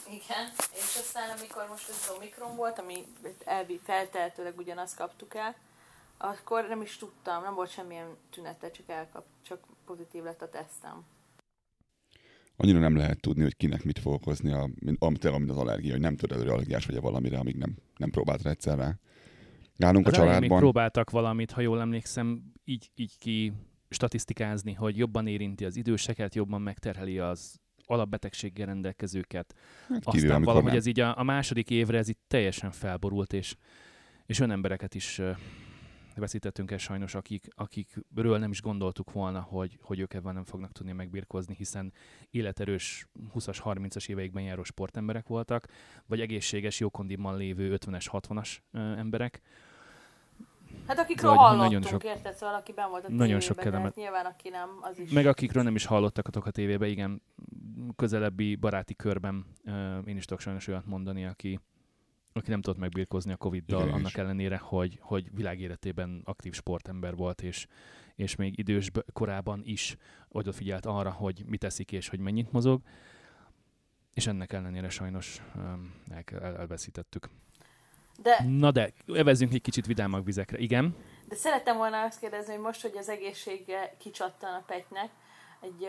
igen, 0.06 0.46
és 0.72 0.96
aztán 0.96 1.38
amikor 1.38 1.66
most 1.68 1.88
az 1.88 2.12
Omikron 2.16 2.56
volt, 2.56 2.78
ami 2.78 3.06
elvi 3.44 3.80
feltehetőleg 3.84 4.58
ugyanazt 4.58 4.96
kaptuk 4.96 5.34
el, 5.34 5.54
akkor 6.16 6.68
nem 6.68 6.82
is 6.82 6.96
tudtam, 6.96 7.42
nem 7.42 7.54
volt 7.54 7.70
semmilyen 7.70 8.16
tünete, 8.30 8.70
csak 8.70 8.88
elkap, 8.88 9.24
csak 9.46 9.64
pozitív 9.84 10.22
lett 10.22 10.42
a 10.42 10.50
tesztem. 10.50 11.06
annyira 12.56 12.78
nem 12.78 12.96
lehet 12.96 13.20
tudni, 13.20 13.42
hogy 13.42 13.56
kinek 13.56 13.84
mit 13.84 13.98
fog 13.98 14.12
okozni, 14.12 14.52
a, 14.52 14.68
mint, 14.74 15.02
amit, 15.02 15.24
amit 15.24 15.50
az 15.50 15.56
allergia, 15.56 15.92
hogy 15.92 16.00
nem 16.00 16.16
tud 16.16 16.32
előre 16.32 16.52
allergiás 16.52 16.86
vagy 16.86 17.00
valamire, 17.00 17.38
amíg 17.38 17.56
nem, 17.56 17.76
nem 17.96 18.10
próbált 18.10 18.46
egyszerre. 18.46 18.98
Nálunk 19.78 20.06
a 20.06 20.10
Az 20.10 20.16
még 20.16 20.26
családban, 20.26 20.58
próbáltak 20.58 21.10
valamit, 21.10 21.50
ha 21.50 21.60
jól 21.60 21.80
emlékszem, 21.80 22.42
így, 22.64 22.90
így 22.94 23.18
ki 23.18 23.52
statisztikázni, 23.88 24.72
hogy 24.72 24.96
jobban 24.96 25.26
érinti 25.26 25.64
az 25.64 25.76
időseket, 25.76 26.34
jobban 26.34 26.60
megterheli 26.60 27.18
az 27.18 27.60
alapbetegséggel 27.84 28.66
rendelkezőket. 28.66 29.54
hát 29.88 30.06
Aztán 30.06 30.42
valahogy 30.42 30.64
nem. 30.64 30.76
ez 30.76 30.86
így 30.86 31.00
a, 31.00 31.18
a 31.18 31.22
második 31.22 31.70
évre 31.70 31.98
ez 31.98 32.08
itt 32.08 32.20
teljesen 32.28 32.70
felborult, 32.70 33.32
és, 33.32 33.54
és 34.26 34.40
olyan 34.40 34.52
embereket 34.52 34.94
is 34.94 35.20
veszítettünk 36.18 36.70
el 36.70 36.78
sajnos, 36.78 37.14
akik, 37.14 37.48
akikről 37.54 38.38
nem 38.38 38.50
is 38.50 38.62
gondoltuk 38.62 39.12
volna, 39.12 39.40
hogy, 39.40 39.78
hogy 39.82 40.00
ők 40.00 40.14
ebben 40.14 40.34
nem 40.34 40.44
fognak 40.44 40.72
tudni 40.72 40.92
megbirkózni, 40.92 41.54
hiszen 41.54 41.92
életerős 42.30 43.06
20-as, 43.34 43.58
30-as 43.64 44.08
éveikben 44.08 44.42
járó 44.42 44.62
sportemberek 44.62 45.26
voltak, 45.26 45.66
vagy 46.06 46.20
egészséges, 46.20 46.80
jókondimban 46.80 47.36
lévő 47.36 47.76
50-es, 47.80 48.06
60-as 48.12 48.56
ö, 48.70 48.78
emberek. 48.78 49.42
Hát 50.86 50.98
akikről 50.98 51.30
Vagy 51.30 51.38
hallottunk, 51.38 51.70
nagyon 51.70 51.82
sok- 51.82 52.04
érted? 52.04 52.34
Szóval 52.34 52.54
aki 52.54 52.72
ben 52.72 52.90
volt 52.90 53.04
a 53.04 53.10
nagyon 53.10 53.40
sok 53.40 53.56
kellemet- 53.56 53.94
nyilván 53.94 54.26
aki 54.26 54.48
nem, 54.48 54.68
az 54.80 54.98
is... 54.98 55.10
Meg 55.10 55.26
akikről 55.26 55.62
nem 55.62 55.74
is 55.74 55.84
hallottatok 55.84 56.46
a 56.46 56.50
tévébe, 56.50 56.86
igen, 56.86 57.22
közelebbi 57.96 58.56
baráti 58.56 58.94
körben 58.94 59.46
ö, 59.64 59.98
én 59.98 60.16
is 60.16 60.24
tudok 60.24 60.40
sajnos 60.42 60.66
olyat 60.66 60.86
mondani, 60.86 61.24
aki, 61.26 61.60
aki 62.32 62.50
nem 62.50 62.60
tudott 62.60 62.78
megbirkózni 62.80 63.32
a 63.32 63.36
Covid-dal, 63.36 63.80
Igen, 63.82 63.94
annak 63.94 64.06
is. 64.08 64.14
ellenére, 64.14 64.56
hogy, 64.58 64.98
hogy 65.02 65.34
világéletében 65.34 66.20
aktív 66.24 66.52
sportember 66.54 67.14
volt, 67.14 67.42
és, 67.42 67.66
és 68.14 68.36
még 68.36 68.58
idős 68.58 68.90
korában 69.12 69.60
is 69.64 69.96
odafigyelt 70.28 70.86
arra, 70.86 71.10
hogy 71.10 71.42
mit 71.46 71.64
eszik 71.64 71.92
és 71.92 72.08
hogy 72.08 72.20
mennyit 72.20 72.52
mozog, 72.52 72.82
és 74.14 74.26
ennek 74.26 74.52
ellenére 74.52 74.88
sajnos 74.88 75.42
öm, 75.56 75.94
el, 76.10 76.22
el, 76.42 76.56
elveszítettük. 76.56 77.28
De, 78.22 78.44
Na 78.46 78.70
de, 78.70 78.92
evezzünk 79.14 79.52
egy 79.52 79.62
kicsit 79.62 79.86
vidámabb 79.86 80.24
vizekre. 80.24 80.58
Igen, 80.58 80.96
de 81.28 81.36
szerettem 81.36 81.76
volna 81.76 82.02
azt 82.02 82.20
kérdezni, 82.20 82.52
hogy 82.52 82.62
most, 82.62 82.82
hogy 82.82 82.96
az 82.96 83.08
egészsége 83.08 83.94
kicsattan 83.98 84.54
a 84.54 84.62
Petynek, 84.66 85.08
egy, 85.60 85.84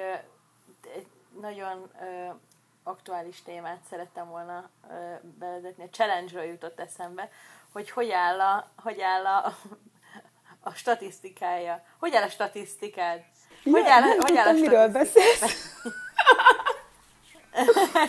egy 0.96 1.08
nagyon 1.42 1.90
ö, 2.02 2.30
aktuális 2.84 3.42
témát 3.42 3.80
szerettem 3.90 4.30
volna 4.30 4.70
ö, 4.90 4.94
bevezetni. 5.40 5.84
A 5.84 5.90
challenge-ről 5.90 6.44
jutott 6.44 6.80
eszembe, 6.80 7.30
hogy 7.72 7.90
hogy 7.90 8.12
áll 8.12 8.40
a, 8.40 8.70
hogy 8.76 9.02
áll 9.02 9.26
a, 9.26 9.56
a 10.60 10.74
statisztikája. 10.74 11.84
Hogy 12.00 12.16
áll 12.16 12.24
a 12.24 12.30
statisztikád? 12.30 13.24
Hogy 13.64 13.86
áll, 13.86 14.00
nem 14.00 14.20
hogy 14.20 14.38
áll 14.38 14.48
a 14.48 14.52
miről 14.52 14.90
beszélsz. 14.90 15.44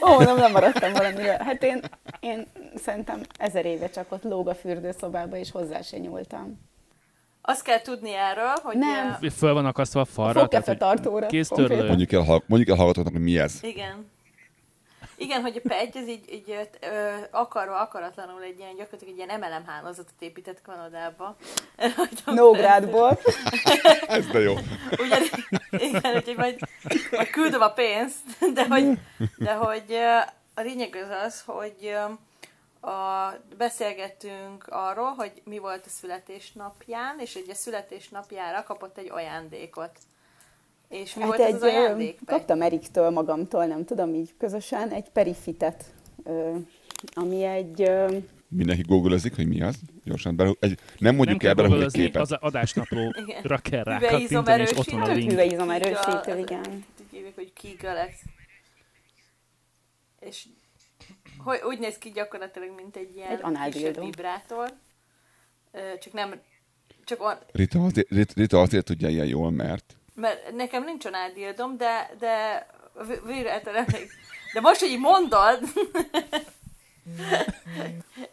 Ó, 0.01 0.19
nem, 0.19 0.37
nem 0.37 0.53
maradtam 0.53 0.93
valamiről. 0.93 1.37
Hát 1.37 1.63
én, 1.63 1.83
én 2.21 2.47
szerintem 2.77 3.21
ezer 3.39 3.67
éve 3.67 3.91
csak 3.91 4.13
ott 4.13 4.23
lóg 4.23 4.49
a 4.49 4.55
fürdőszobába, 4.55 5.37
és 5.37 5.51
hozzá 5.51 5.81
se 5.81 5.99
nyúltam. 5.99 6.69
Azt 7.43 7.63
kell 7.63 7.81
tudni 7.81 8.15
erről, 8.15 8.55
hogy... 8.63 8.77
Nem. 8.77 9.17
ö, 9.21 9.29
föl 9.29 9.53
van 9.53 9.67
akasztva 9.67 10.01
a 10.01 10.05
falra. 10.05 10.49
hogy 10.65 10.77
tartóra, 10.79 11.27
Kéztörlő. 11.27 11.67
konkrétan. 11.67 11.97
Mondjuk 11.97 12.13
el, 12.13 12.43
mondjuk 12.47 12.71
el 12.71 12.77
hallgatóknak, 12.77 13.13
hogy 13.13 13.23
mi 13.23 13.39
ez. 13.39 13.59
Igen. 13.63 14.11
Igen, 15.17 15.41
hogy 15.41 15.61
a 15.65 15.69
Pegy 15.69 15.97
az 15.97 16.09
így, 16.09 16.33
így 16.33 16.69
ö, 16.81 17.15
akarva, 17.31 17.81
akaratlanul 17.81 18.43
egy 18.43 18.59
ilyen, 18.59 18.77
gyakorlatilag 18.77 19.19
egy 19.19 19.27
ilyen 19.27 19.39
MLM 19.39 19.67
hálózatot 19.67 20.15
épített 20.19 20.63
Kanadába. 20.63 21.37
Nógrádból. 22.25 23.19
Ez 24.07 24.27
de 24.27 24.39
jó. 24.39 24.55
Ugyan, 24.91 25.23
igen, 25.71 26.15
úgyhogy 26.17 26.37
majd, 26.37 26.59
majd 27.11 27.31
küldöm 27.31 27.61
a 27.61 27.73
pénzt, 27.73 28.53
de 28.55 28.67
hogy, 28.69 28.99
de 29.39 29.53
hogy 29.53 29.95
a 30.55 30.61
lényeg 30.61 30.95
az 30.95 31.27
az, 31.27 31.43
hogy 31.47 31.77
ö, 31.83 32.13
a, 32.81 33.31
beszélgettünk 33.57 34.67
arról, 34.69 35.11
hogy 35.11 35.43
mi 35.45 35.59
volt 35.59 35.87
a 35.87 35.89
születésnapján, 35.89 37.19
és 37.19 37.35
egy 37.35 37.51
a 37.51 37.55
születésnapjára 37.55 38.63
kapott 38.63 38.99
egy 38.99 39.11
ajándékot. 39.11 39.99
És 40.89 41.15
mi 41.15 41.21
Hát 41.21 41.31
volt 41.31 41.41
ez 41.41 41.49
egy, 41.49 41.55
az 41.55 41.63
ajándék? 41.63 42.19
Kaptam 42.27 42.63
Eriktől 42.63 43.11
magamtól, 43.11 43.67
nem 43.67 43.85
tudom, 43.85 44.15
így 44.15 44.35
közösen, 44.39 44.91
egy 44.91 45.11
perifitet, 45.11 45.85
ami 47.15 47.45
egy, 47.45 47.91
Mindenki 48.53 48.83
googlezik, 48.83 49.37
hogy 49.37 49.47
mi 49.49 49.63
az. 49.63 49.79
Gyorsan, 50.05 50.37
bele, 50.37 50.53
egy, 50.61 50.79
nem 50.99 51.15
mondjuk 51.15 51.41
nem 51.43 51.49
el 51.49 51.55
bele, 51.55 51.69
hogy 51.69 51.93
képet. 51.93 52.23
az 52.23 52.33
adásnaplóra 52.33 53.59
kell 53.71 53.85
rákattintani, 53.85 54.63
és 54.63 54.77
ott 54.77 54.91
van 54.91 55.03
a 55.03 55.13
link. 55.13 55.31
hüveizomerősítő, 55.31 56.39
igen. 56.39 56.85
Így 57.01 57.11
hívjuk, 57.11 57.35
hogy 57.35 57.53
Kiga 57.53 57.93
lesz. 57.93 58.23
És 60.21 60.47
hogy, 61.45 61.61
úgy 61.63 61.79
néz 61.79 61.99
ki 61.99 62.11
gyakorlatilag, 62.11 62.75
mint 62.75 62.97
egy 62.97 63.17
ilyen 63.17 63.57
Egy 63.57 63.99
vibrátor. 63.99 64.73
Csak 66.01 66.13
nem, 66.13 66.41
csak 67.05 67.23
on, 67.23 67.35
Rita 67.53 67.85
azért, 67.85 68.11
Rit- 68.11 68.33
Rita 68.33 68.61
azért 68.61 68.85
tudja 68.85 69.09
ilyen 69.09 69.27
jól, 69.27 69.51
mert 69.51 69.95
mert 70.15 70.53
nekem 70.53 70.85
nincs 70.85 71.05
análdildom, 71.05 71.77
de, 71.77 72.11
de 72.19 72.67
v- 72.95 73.27
vibrátor 73.27 73.77
emlék. 73.77 74.11
De 74.55 74.61
most, 74.61 74.81
hogy 74.81 74.91
így 74.91 74.99
mondod, 74.99 75.61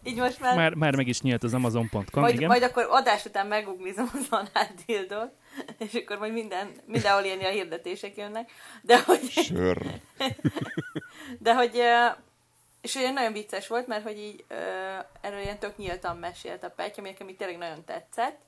így 0.03 0.17
most 0.17 0.39
már, 0.39 0.55
Már, 0.55 0.73
már 0.73 0.95
meg 0.95 1.07
is 1.07 1.21
nyílt 1.21 1.43
az 1.43 1.53
Amazon.com, 1.53 2.21
majd, 2.21 2.35
igen. 2.35 2.47
majd 2.47 2.63
akkor 2.63 2.87
adás 2.89 3.25
után 3.25 3.47
meguglizom 3.47 4.09
az 4.13 4.27
análdildót, 4.29 5.31
és 5.85 5.93
akkor 5.93 6.17
majd 6.17 6.33
minden, 6.33 6.71
mindenhol 6.85 7.23
ilyen 7.23 7.39
a 7.39 7.49
hirdetések 7.49 8.17
jönnek. 8.17 8.51
De 8.81 9.03
hogy, 9.03 9.29
sör. 9.29 9.77
De 11.39 11.55
hogy, 11.55 11.81
és 12.81 12.95
olyan 12.95 13.13
nagyon 13.13 13.33
vicces 13.33 13.67
volt, 13.67 13.87
mert 13.87 14.03
hogy 14.03 14.17
így 14.17 14.45
ö, 14.47 14.55
erről 15.21 15.39
ilyen 15.39 15.59
tök 15.59 15.77
nyíltan 15.77 16.17
mesélt 16.17 16.63
a 16.63 16.69
Petya, 16.69 17.01
ami 17.01 17.09
nekem 17.09 17.29
így 17.29 17.35
tényleg 17.35 17.57
nagyon 17.57 17.83
tetszett. 17.85 18.45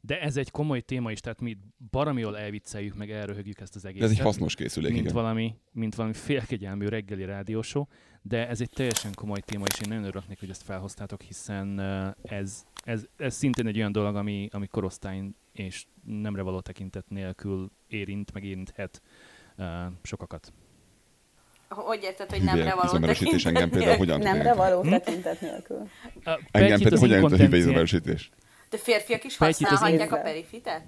De 0.00 0.20
ez 0.20 0.36
egy 0.36 0.50
komoly 0.50 0.80
téma 0.80 1.10
is, 1.10 1.20
tehát 1.20 1.40
mi 1.40 1.56
baromi 1.90 2.20
jól 2.20 2.38
elvicceljük, 2.38 2.94
meg 2.94 3.10
elröhögjük 3.10 3.60
ezt 3.60 3.74
az 3.74 3.82
De 3.82 3.88
egészet. 3.88 4.10
ez 4.10 4.16
egy 4.16 4.22
hasznos 4.22 4.54
készülék, 4.54 4.92
mint 4.92 5.02
igen. 5.02 5.14
valami, 5.14 5.54
mint 5.72 5.94
valami 5.94 6.14
félkegyelmű 6.14 6.86
reggeli 6.86 7.24
rádiósó, 7.24 7.88
de 8.22 8.48
ez 8.48 8.60
egy 8.60 8.70
teljesen 8.70 9.12
komoly 9.14 9.40
téma, 9.40 9.64
és 9.66 9.80
én 9.80 9.88
nagyon 9.88 10.04
örülök, 10.04 10.38
hogy 10.38 10.50
ezt 10.50 10.62
felhoztátok, 10.62 11.22
hiszen 11.22 11.80
ez, 12.22 12.64
ez, 12.84 13.04
ez 13.16 13.34
szintén 13.34 13.66
egy 13.66 13.76
olyan 13.76 13.92
dolog, 13.92 14.16
ami, 14.16 14.48
ami 14.52 14.66
korosztály 14.66 15.22
és 15.52 15.86
nemre 16.04 16.42
való 16.42 16.60
tekintet 16.60 17.08
nélkül 17.08 17.70
érint, 17.88 18.32
meg 18.32 18.44
érinthet 18.44 19.02
uh, 19.56 19.66
sokakat. 20.02 20.52
Hogy 21.68 22.02
érted, 22.02 22.30
hogy 22.30 22.42
nem 22.42 22.54
Hüvelyek 22.54 22.74
való 22.74 22.86
izomerősítés 22.88 23.44
engem 23.44 23.70
például 23.70 23.96
hogyan 23.96 24.14
tud 24.20 24.24
Nemre 24.24 24.42
érinteni? 24.42 24.70
való 24.70 24.82
Hm? 24.82 24.88
tekintet 24.88 25.40
nélkül. 25.40 25.88
Engem 26.50 26.78
például 26.78 27.00
hogyan 27.00 27.14
inkontencia- 27.14 27.44
hüvelyizomerősítés? 27.44 28.30
De 28.70 28.76
férfiak 28.76 29.24
is 29.24 29.36
használhatják 29.36 30.12
a 30.12 30.16
perifitet? 30.16 30.82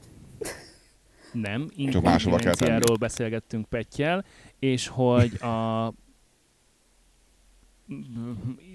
Nem, 1.32 1.68
inkontinenciáról 1.76 2.96
beszélgettünk 2.96 3.68
Pettyel, 3.68 4.24
és 4.58 4.88
hogy 4.88 5.42
a 5.42 5.92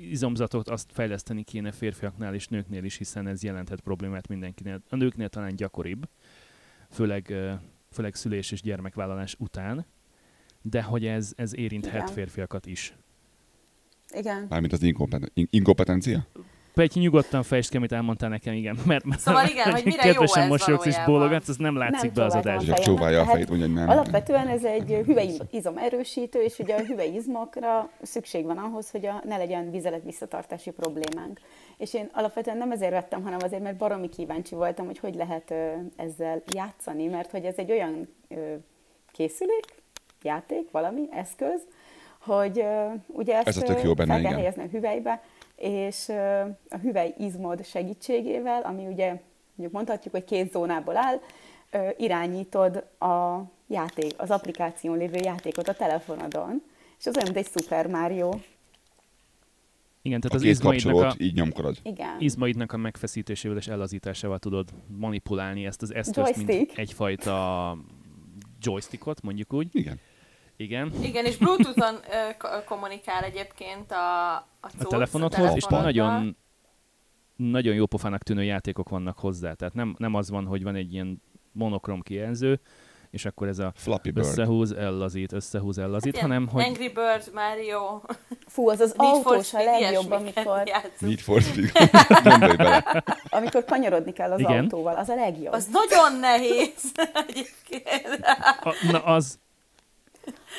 izomzatot 0.10 0.70
azt 0.70 0.90
fejleszteni 0.94 1.44
kéne 1.44 1.72
férfiaknál 1.72 2.34
és 2.34 2.48
nőknél 2.48 2.84
is, 2.84 2.98
hiszen 2.98 3.28
ez 3.28 3.44
jelenthet 3.44 3.80
problémát 3.80 4.28
mindenkinél. 4.28 4.82
A 4.90 4.96
nőknél 4.96 5.30
talán 5.30 5.56
gyakoribb, 5.56 6.10
főleg, 6.92 7.34
főleg 7.92 8.16
szülés 8.16 8.52
és 8.52 8.62
gyermekvállalás 8.62 9.36
után, 9.40 9.86
de 10.70 10.82
hogy 10.82 11.06
ez, 11.06 11.32
ez 11.36 11.56
érinthet 11.58 11.94
Igen. 11.94 12.08
férfiakat 12.08 12.66
is. 12.66 12.94
Igen. 14.16 14.46
Mármint 14.50 14.74
az 14.74 14.82
inkompeten- 14.84 15.32
in- 15.34 15.48
inkompetencia? 15.52 16.28
Petty, 16.74 17.00
nyugodtan 17.00 17.44
fejtsd 17.44 17.70
ki, 17.70 17.78
amit 17.78 17.92
elmondtál 17.92 18.30
nekem, 18.30 18.54
igen. 18.54 18.78
Mert, 18.86 19.04
mert 19.06 19.22
Szóval 19.22 19.46
igen, 19.48 19.72
hogy 19.72 19.86
mire 19.86 20.06
jó 20.06 20.12
kedvesen 20.12 20.44
ez 20.44 20.50
mosolyogsz 20.50 20.86
és 20.86 20.96
bólogatsz, 21.06 21.48
az 21.50 21.56
nem 21.58 21.78
látszik 21.78 22.12
Nem 22.12 22.14
be 22.14 22.24
az 22.24 22.34
adásban. 22.36 22.76
Csak 22.76 22.84
csóválja 22.84 23.18
a 23.18 23.22
tehát 23.22 23.32
fejét, 23.32 23.50
mondja, 23.50 23.68
hogy 23.68 23.76
nem. 23.76 23.90
Alapvetően 23.90 24.48
ez 24.48 24.64
egy 24.64 25.02
hüvelyizom 25.06 25.78
erősítő, 25.78 26.42
és 26.42 26.60
ugye 26.60 26.76
a 26.76 26.82
hüvelyizmokra 26.82 27.90
szükség 28.02 28.46
van 28.46 28.58
ahhoz, 28.58 28.90
hogy 28.92 29.06
a, 29.06 29.22
ne 29.26 29.38
legyen 29.38 29.72
vizelet 29.72 30.04
visszatartási 30.04 30.72
problémánk. 30.72 31.40
És 31.78 31.94
én 31.94 32.10
alapvetően 32.14 32.58
nem 32.58 32.72
ezért 32.72 32.92
vettem, 32.92 33.24
hanem 33.24 33.40
azért, 33.44 33.64
mert 33.64 33.78
baromi 33.78 34.10
kíváncsi 34.10 34.56
voltam, 34.56 34.86
hogy 34.86 35.00
hogy 35.00 35.16
lehet 35.16 35.54
ezzel 35.96 36.42
játszani, 36.54 37.06
mert 37.06 37.32
hogy 37.32 37.46
ez 37.46 37.56
egy 37.58 37.72
olyan 37.72 38.08
készülék, 39.12 39.83
játék, 40.24 40.72
valami, 40.72 41.08
eszköz, 41.12 41.62
hogy 42.20 42.60
ö, 42.60 42.88
ugye 43.08 43.36
ezt 43.36 43.48
Ez 43.48 43.58
a 43.58 43.62
tök 43.62 43.84
jó 43.84 43.94
benne, 43.94 44.14
fel 44.14 44.22
kell 44.22 44.34
helyezni 44.34 44.64
a 44.64 44.68
hüvelybe, 44.68 45.24
és 45.56 46.08
ö, 46.08 46.40
a 46.70 46.78
hüvely 46.82 47.14
izmod 47.18 47.66
segítségével, 47.66 48.62
ami 48.62 48.86
ugye 48.88 49.08
mondjuk 49.56 49.72
mondhatjuk, 49.72 50.14
hogy 50.14 50.24
két 50.24 50.52
zónából 50.52 50.98
áll, 50.98 51.20
ö, 51.72 51.90
irányítod 51.98 52.76
a 53.00 53.44
játék, 53.68 54.14
az 54.18 54.32
applikáción 54.32 54.98
lévő 54.98 55.18
játékot 55.24 55.68
a 55.68 55.74
telefonodon, 55.74 56.64
és 57.00 57.06
az 57.06 57.16
olyan, 57.16 57.32
mint 57.34 57.46
egy 57.46 57.62
Super 57.62 57.88
Mario. 57.88 58.30
Igen, 60.02 60.20
tehát 60.20 60.38
A 60.38 60.40
az 60.40 60.44
izmaidnak 60.50 60.96
a, 60.96 61.14
így 61.18 61.36
nyomkodod. 61.36 61.78
Igen. 61.84 62.16
izmaidnak 62.20 62.72
a 62.72 62.78
megfeszítésével 62.78 63.58
és 63.58 63.68
ellazításával 63.68 64.40
tudod 64.40 64.70
manipulálni 64.88 65.66
ezt 65.66 65.82
az 65.82 65.94
eszközt, 65.94 66.36
mint 66.36 66.50
Joystick. 66.50 66.78
egyfajta 66.78 67.78
joystickot, 68.62 69.22
mondjuk 69.22 69.54
úgy, 69.54 69.68
Igen. 69.72 70.00
Igen. 70.58 70.94
Igen, 71.02 71.26
és 71.26 71.38
Bluetooth-on 71.38 71.96
ö, 71.96 72.32
k- 72.38 72.64
kommunikál 72.66 73.24
egyébként 73.24 73.92
a, 73.92 74.34
a, 74.36 74.46
A 74.60 74.68
cucc, 74.78 74.88
telefonodhoz, 74.90 75.56
és 75.56 75.64
nagyon, 75.66 76.38
nagyon 77.36 77.74
jó 77.76 77.86
pofának 77.86 78.24
tűnő 78.24 78.44
játékok 78.44 78.90
vannak 78.90 79.20
hozzá. 79.20 79.54
Tehát 79.54 79.74
nem, 79.74 79.96
nem 79.98 80.14
az 80.14 80.30
van, 80.30 80.46
hogy 80.46 80.64
van 80.64 80.76
egy 80.76 80.94
ilyen 80.94 81.22
monokrom 81.52 82.02
kijelző, 82.02 82.60
és 83.10 83.26
akkor 83.26 83.48
ez 83.48 83.60
a 83.60 83.72
Flappy 83.76 84.12
Bird. 84.12 84.28
összehúz, 84.28 84.72
ellazít, 84.72 85.32
összehúz, 85.34 85.78
ellazít, 85.78 86.14
Ilyen 86.14 86.26
hanem 86.28 86.48
hogy 86.48 86.64
Angry 86.64 86.88
Bird, 86.90 87.30
Mario, 87.34 88.02
Fú, 88.48 88.70
az 88.70 88.80
az 88.80 88.94
Need 88.98 89.14
autós 89.14 89.54
a 89.54 89.64
legjobb, 89.64 90.12
amikor, 90.12 90.62
játszunk. 90.68 91.00
Need 91.00 91.20
for 91.20 91.42
Speed. 91.42 91.72
Gondolj 92.30 92.56
bele. 92.56 93.04
amikor 93.30 93.66
kanyarodni 93.66 94.12
kell 94.14 94.32
az 94.32 94.40
Igen. 94.40 94.60
autóval. 94.64 94.96
Az 94.96 95.10
a 95.10 95.16
legjobb. 95.16 95.54
Az 95.54 95.68
nagyon 95.72 96.20
nehéz 96.20 96.92
egyébként. 97.28 98.20
a, 98.62 98.74
na 98.92 99.04
az, 99.04 99.40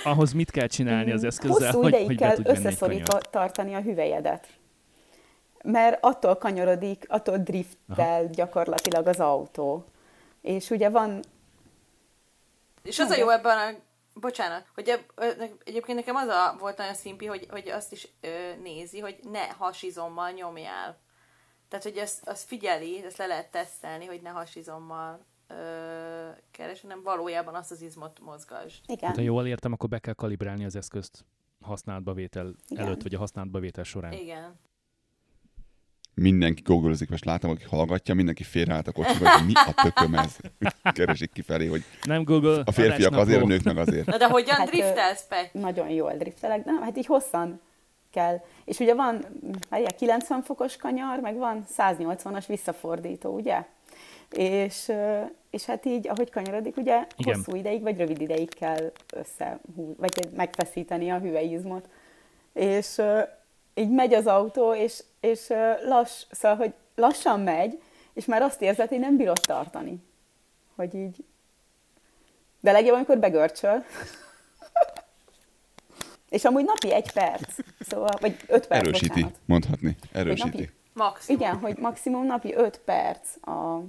ahhoz 0.04 0.33
mit 0.33 0.50
kell 0.50 0.66
csinálni 0.66 1.12
az 1.12 1.24
eszközzel, 1.24 1.70
Mm, 1.70 1.74
Hosszú 1.74 1.83
hogy, 1.83 2.04
hogy 2.04 2.16
kell 2.16 2.37
összeszorítva 2.44 3.18
tartani 3.18 3.74
a 3.74 3.80
hüvelyedet. 3.80 4.46
Mert 5.62 6.04
attól 6.04 6.37
kanyarodik, 6.37 7.04
attól 7.09 7.37
driftel 7.37 8.26
gyakorlatilag 8.26 9.07
az 9.07 9.20
autó. 9.20 9.85
És 10.40 10.70
ugye 10.70 10.88
van, 10.88 11.22
És 12.83 12.98
az 12.98 13.11
a 13.11 13.16
jó 13.16 13.28
ebben 13.28 13.59
a... 13.59 13.78
Bocsánat, 14.20 14.66
hogy 14.74 14.88
eb, 14.88 15.00
egyébként 15.64 15.98
nekem 15.98 16.16
az 16.16 16.28
a, 16.28 16.57
volt 16.59 16.76
nagyon 16.76 16.94
szimpi, 16.94 17.26
hogy, 17.26 17.46
hogy 17.50 17.68
azt 17.68 17.92
is 17.92 18.09
ö, 18.20 18.28
nézi, 18.62 19.00
hogy 19.00 19.18
ne 19.30 19.46
hasizommal 19.46 20.30
nyomjál. 20.30 20.98
Tehát, 21.68 21.85
hogy 21.85 21.96
ezt, 21.96 22.28
azt 22.28 22.46
figyeli, 22.46 23.04
ezt 23.04 23.16
le 23.16 23.26
lehet 23.26 23.50
tesztelni, 23.50 24.07
hogy 24.07 24.20
ne 24.22 24.30
hasizommal 24.30 25.26
ö, 25.48 25.54
keres, 26.50 26.80
hanem 26.80 27.02
valójában 27.02 27.54
azt 27.54 27.70
az 27.70 27.83
izmot 27.83 28.20
mozgasd. 28.20 28.78
igen, 28.87 29.09
Hát, 29.09 29.16
ha 29.16 29.22
jól 29.22 29.46
értem, 29.46 29.72
akkor 29.72 29.88
be 29.88 29.98
kell 29.98 30.14
kalibrálni 30.14 30.64
az 30.64 30.76
eszközt 30.76 31.24
használatba 31.61 32.12
vétel 32.12 32.54
Igen. 32.68 32.85
előtt, 32.85 33.02
vagy 33.02 33.14
a 33.14 33.18
használatba 33.18 33.59
vétel 33.59 33.85
során. 33.85 34.12
Igen. 34.12 34.59
Mindenki 36.14 36.62
googlezik, 36.62 37.11
most 37.11 37.24
látom, 37.24 37.50
aki 37.50 37.64
hallgatja, 37.64 38.14
mindenki 38.14 38.42
félreállt 38.42 38.88
a 38.88 38.92
kocsiba, 38.92 39.30
hogy 39.30 39.46
mi 39.46 39.52
a 39.54 39.83
tököm 39.83 40.14
ez. 40.14 40.37
Keresik 40.94 41.33
kifelé, 41.33 41.66
hogy 41.66 41.85
Nem 42.02 42.24
Google, 42.24 42.62
a 42.64 42.72
férfiak 42.72 43.16
azért, 43.16 43.42
a 43.42 43.46
nők 43.46 43.62
meg 43.62 43.78
azért. 43.78 44.07
Na 44.07 44.16
de 44.16 44.28
hogyan 44.28 44.57
Hát, 44.57 44.66
driftelsz, 44.68 45.26
Pety? 45.26 45.59
nagyon 45.59 45.88
jól 45.88 46.12
driftelek, 46.12 46.64
de 46.64 46.70
nem, 46.70 46.83
hát 46.83 46.96
így 46.96 47.07
hosszan 47.07 47.61
kell. 48.11 48.40
És 48.64 48.78
ugye 48.78 48.94
van 48.94 49.24
várjál, 49.68 49.94
90 49.94 50.42
fokos 50.42 50.76
kanyar, 50.76 51.20
meg 51.20 51.37
van 51.37 51.64
180-as 51.76 52.44
visszafordító, 52.48 53.35
ugye? 53.35 53.66
És, 54.37 54.92
és 55.51 55.64
hát 55.64 55.85
így, 55.85 56.09
ahogy 56.09 56.31
kanyarodik, 56.31 56.77
ugye 56.77 57.07
Igen. 57.16 57.35
hosszú 57.35 57.57
ideig, 57.57 57.83
vagy 57.83 57.97
rövid 57.99 58.20
ideig 58.20 58.55
kell 58.55 58.92
összehú, 59.12 59.94
vagy 59.99 60.29
megfeszíteni 60.37 61.11
a 61.11 61.18
hüvelyizmot. 61.18 61.88
És 62.53 63.01
így 63.75 63.90
megy 63.90 64.14
az 64.14 64.27
autó, 64.27 64.75
és, 64.75 65.03
és 65.20 65.49
lass, 65.85 66.25
szóval, 66.31 66.57
hogy 66.57 66.73
lassan 66.94 67.40
megy, 67.40 67.83
és 68.12 68.25
már 68.25 68.42
azt 68.42 68.62
érzed, 68.62 68.88
hogy 68.88 68.99
nem 68.99 69.16
bírod 69.16 69.40
tartani. 69.40 70.03
Hogy 70.77 70.94
így... 70.94 71.25
De 72.61 72.73
legjobb, 72.73 72.94
amikor 72.94 73.18
begörcsöl. 73.18 73.85
és 76.31 76.44
amúgy 76.44 76.64
napi 76.64 76.92
egy 76.92 77.12
perc. 77.12 77.59
Szóval, 77.81 78.16
vagy 78.20 78.37
öt 78.47 78.66
perc, 78.66 78.87
Erősíti, 78.87 79.09
bocsánat. 79.09 79.38
mondhatni. 79.44 79.97
napi- 80.01 80.18
Erősíti. 80.18 80.70
Maximum. 80.92 81.40
Igen, 81.40 81.59
hogy 81.59 81.77
maximum 81.79 82.27
napi 82.27 82.55
5 82.55 82.79
perc 82.79 83.47
a, 83.47 83.83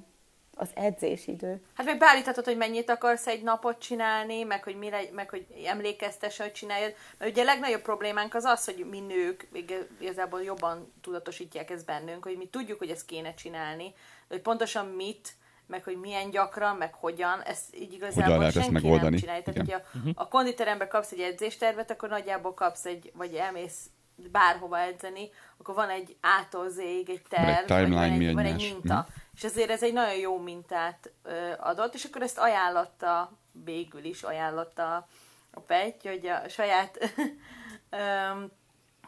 az 0.55 0.69
edzésidő. 0.73 1.61
Hát 1.73 1.85
meg 1.85 1.97
beállíthatod, 1.97 2.45
hogy 2.45 2.57
mennyit 2.57 2.89
akarsz 2.89 3.27
egy 3.27 3.43
napot 3.43 3.79
csinálni, 3.79 4.43
meg 4.43 4.63
hogy, 4.63 4.75
mire, 4.75 4.99
meg 5.11 5.29
hogy 5.29 5.45
emlékeztesse, 5.65 6.43
hogy 6.43 6.51
csináljad. 6.51 6.93
Mert 7.17 7.31
ugye 7.31 7.41
a 7.41 7.45
legnagyobb 7.45 7.81
problémánk 7.81 8.33
az 8.33 8.43
az, 8.43 8.65
hogy 8.65 8.85
mi 8.89 8.99
nők 8.99 9.47
ig- 9.53 9.87
igazából 9.99 10.43
jobban 10.43 10.93
tudatosítják 11.01 11.69
ezt 11.69 11.85
bennünk, 11.85 12.23
hogy 12.23 12.37
mi 12.37 12.47
tudjuk, 12.47 12.77
hogy 12.79 12.89
ezt 12.89 13.05
kéne 13.05 13.33
csinálni, 13.33 13.93
hogy 14.27 14.41
pontosan 14.41 14.85
mit, 14.85 15.33
meg 15.67 15.83
hogy 15.83 15.99
milyen 15.99 16.29
gyakran, 16.29 16.75
meg 16.75 16.93
hogyan, 16.93 17.41
ez 17.41 17.59
így 17.73 17.93
igazából 17.93 18.23
Hogyan 18.23 18.39
lehet 18.39 18.55
ezt 18.55 18.65
senki 18.65 18.81
megoldani? 18.81 19.09
nem 19.09 19.19
csinálja. 19.19 19.43
Tehát, 19.43 19.59
hogyha 19.59 19.81
a 20.15 20.27
konditerembe 20.27 20.87
kapsz 20.87 21.11
egy 21.11 21.19
edzéstervet, 21.19 21.91
akkor 21.91 22.09
nagyjából 22.09 22.53
kapsz 22.53 22.85
egy, 22.85 23.11
vagy 23.13 23.33
elmész 23.33 23.89
bárhova 24.15 24.79
edzeni, 24.79 25.29
akkor 25.57 25.75
van 25.75 25.89
egy 25.89 26.15
A-tól 26.21 26.69
Z-ig 26.69 27.09
egy 27.09 27.21
terv, 27.29 27.45
vagy 27.45 27.65
timeline, 27.65 27.95
van 27.95 28.21
egy, 28.21 28.33
van 28.33 28.45
egy 28.45 28.71
minta. 28.73 28.93
Mhm. 29.07 29.23
És 29.35 29.43
ezért 29.43 29.69
ez 29.69 29.83
egy 29.83 29.93
nagyon 29.93 30.15
jó 30.15 30.37
mintát 30.37 31.11
ö, 31.23 31.51
adott, 31.59 31.93
és 31.93 32.03
akkor 32.03 32.21
ezt 32.21 32.37
ajánlotta, 32.37 33.31
végül 33.51 34.03
is 34.03 34.23
ajánlotta 34.23 35.07
a 35.51 35.59
Petty, 35.59 36.07
hogy 36.07 36.27
a 36.27 36.49
saját 36.49 36.99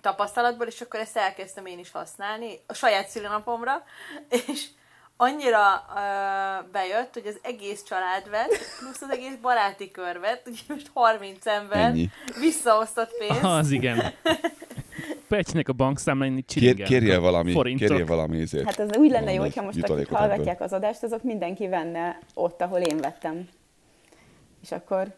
tapasztalatból, 0.01 0.67
és 0.67 0.81
akkor 0.81 0.99
ezt 0.99 1.17
elkezdtem 1.17 1.65
én 1.65 1.79
is 1.79 1.91
használni 1.91 2.59
a 2.67 2.73
saját 2.73 3.07
szülinapomra, 3.07 3.83
és 4.29 4.67
annyira 5.17 5.85
ö, 5.95 6.71
bejött, 6.71 7.13
hogy 7.13 7.27
az 7.27 7.39
egész 7.41 7.83
család 7.83 8.29
vett, 8.29 8.57
plusz 8.79 9.01
az 9.01 9.09
egész 9.09 9.35
baráti 9.41 9.91
kör 9.91 10.19
vett, 10.19 10.47
úgyhogy 10.47 10.75
most 10.75 10.89
30 10.93 11.45
ember 11.45 11.77
Ennyi. 11.77 12.09
visszaosztott 12.39 13.17
pénzt. 13.17 13.43
Az 13.43 13.71
igen. 13.71 14.13
Petynek 15.27 15.69
a 15.69 15.73
bankszámláin 15.73 16.43
Kér, 16.45 17.11
a 17.11 17.19
valami, 17.19 17.51
forintok. 17.51 17.87
kérjél 17.87 18.05
valami 18.05 18.37
izét. 18.37 18.63
Hát 18.63 18.79
ez 18.79 18.97
úgy 18.97 19.09
lenne 19.09 19.33
jó, 19.33 19.41
hogyha 19.41 19.63
most 19.63 19.83
akik 19.83 20.09
hallgatják 20.09 20.55
ebből. 20.55 20.67
az 20.67 20.73
adást, 20.73 21.03
azok 21.03 21.23
mindenki 21.23 21.67
venne 21.67 22.19
ott, 22.33 22.61
ahol 22.61 22.79
én 22.79 22.97
vettem. 22.97 23.47
És 24.61 24.71
akkor 24.71 25.15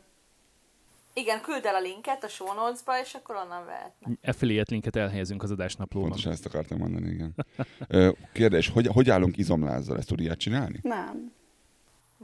Igen, 1.13 1.41
küld 1.41 1.65
el 1.65 1.75
a 1.75 1.79
linket 1.79 2.23
a 2.23 2.27
show 2.27 2.53
notes-ba, 2.53 2.99
és 3.01 3.13
akkor 3.13 3.35
onnan 3.35 3.65
vehetnek. 3.65 4.17
Affiliate 4.23 4.71
linket 4.71 4.95
elhelyezünk 4.95 5.43
az 5.43 5.51
adásnaplóban. 5.51 6.09
Pontosan 6.09 6.31
ezt 6.31 6.45
akartam 6.45 6.77
mondani, 6.77 7.09
igen. 7.09 7.35
Kérdés, 8.33 8.69
hogy, 8.69 8.87
hogy 8.87 9.09
állunk 9.09 9.37
izomlázzal? 9.37 9.97
Ezt 9.97 10.07
tud 10.07 10.19
ilyet 10.19 10.39
csinálni? 10.39 10.79
nem. 10.81 11.37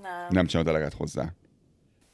Nem. 0.02 0.28
Nem 0.30 0.46
csinálod 0.46 0.70
eleget 0.70 0.94
hozzá. 0.94 1.34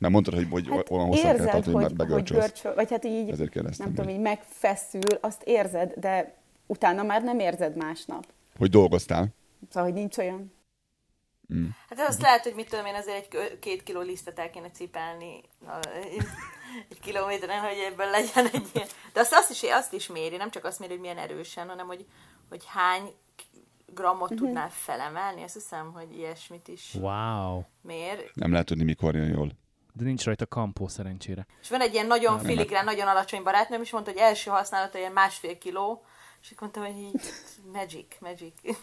Nem 0.01 0.11
mondtad, 0.11 0.33
hogy, 0.33 0.47
hogy 0.49 0.67
Hát 0.69 0.89
olyan 0.89 1.05
hosszan 1.07 1.23
kell 1.23 1.33
érzed, 1.33 1.51
tartani, 1.51 1.75
hogy, 1.75 1.93
hogy 1.97 2.11
hogy 2.11 2.23
görcsöl, 2.23 2.73
vagy 2.73 2.89
hát 2.89 3.05
így, 3.05 3.29
Ezért 3.29 3.49
kérdeztem 3.49 3.85
nem 3.85 3.95
tudom, 3.95 4.09
így 4.11 4.19
megfeszül, 4.21 5.01
azt 5.21 5.41
érzed, 5.43 5.93
de 5.97 6.35
utána 6.67 7.03
már 7.03 7.23
nem 7.23 7.39
érzed 7.39 7.75
másnap. 7.75 8.25
Hogy 8.57 8.69
dolgoztál. 8.69 9.27
Szóval, 9.69 9.83
hogy 9.91 9.99
nincs 9.99 10.17
olyan. 10.17 10.53
Hát 11.89 11.99
azt 12.07 12.21
lehet, 12.21 12.43
hogy 12.43 12.53
mit 12.55 12.69
tudom 12.69 12.85
én, 12.85 12.93
azért 12.95 13.33
egy 13.35 13.59
két 13.59 13.83
kiló 13.83 14.01
lisztet 14.01 14.39
el 14.39 14.49
kéne 14.49 14.69
cipelni 14.71 15.41
na, 15.65 15.79
egy 16.89 16.99
kilométeren, 17.01 17.59
hogy 17.59 17.77
ebből 17.91 18.09
legyen 18.09 18.45
egy 18.53 18.69
ilyen. 18.73 18.87
De 19.13 19.19
azt, 19.19 19.33
azt, 19.33 19.49
is, 19.51 19.63
azt 19.63 19.93
is 19.93 20.07
méri, 20.07 20.37
nem 20.37 20.51
csak 20.51 20.65
azt 20.65 20.79
méri, 20.79 20.91
hogy 20.91 21.01
milyen 21.01 21.17
erősen, 21.17 21.67
hanem 21.67 21.87
hogy, 21.87 22.05
hogy 22.49 22.63
hány 22.67 23.13
grammot 23.93 24.29
Mhm. 24.29 24.37
tudnál 24.39 24.69
felemelni. 24.69 25.43
Azt 25.43 25.53
hiszem, 25.53 25.91
hogy 25.93 26.17
ilyesmit 26.17 26.67
is 26.67 26.93
Wow. 26.99 27.61
mér. 27.81 28.31
Nem 28.33 28.51
lehet 28.51 28.65
tudni, 28.67 28.83
mikor 28.83 29.15
jön 29.15 29.29
jól. 29.29 29.51
De 29.93 30.03
nincs 30.03 30.23
rajta 30.23 30.45
kampó 30.45 30.87
szerencsére. 30.87 31.45
És 31.61 31.69
van 31.69 31.81
egy 31.81 31.93
ilyen 31.93 32.07
nagyon 32.07 32.39
filigrán, 32.39 32.85
nagyon 32.85 33.07
alacsony 33.07 33.43
barátnőm, 33.43 33.81
és 33.81 33.91
mondta, 33.91 34.11
hogy 34.11 34.19
első 34.19 34.49
használata 34.49 34.97
ilyen 34.97 35.11
másfél 35.11 35.57
kiló, 35.57 36.03
és 36.41 36.51
akkor 36.51 36.69
mondtam, 36.73 36.95
hogy 36.95 37.03
így, 37.03 37.21
magic, 37.71 38.19
magic. 38.19 38.53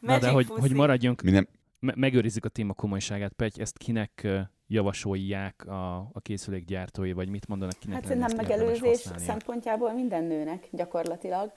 Na 0.00 0.18
de 0.18 0.30
hogy, 0.30 0.46
hogy 0.46 0.72
maradjunk, 0.72 1.22
Mi 1.22 1.30
nem, 1.30 1.48
me- 1.80 1.96
megőrizzük 1.96 2.44
a 2.44 2.48
téma 2.48 2.72
komolyságát. 2.72 3.32
Pety, 3.32 3.60
ezt 3.60 3.78
kinek 3.78 4.26
javasolják 4.66 5.66
a, 5.66 5.96
a 5.96 6.20
készülék 6.22 6.64
gyártói, 6.64 7.12
vagy 7.12 7.28
mit 7.28 7.46
mondanak 7.46 7.78
kinek 7.78 8.04
Hát 8.04 8.18
nem 8.18 8.36
megelőzés 8.36 9.04
szempontjából 9.16 9.92
minden 9.92 10.24
nőnek 10.24 10.68
gyakorlatilag. 10.70 11.52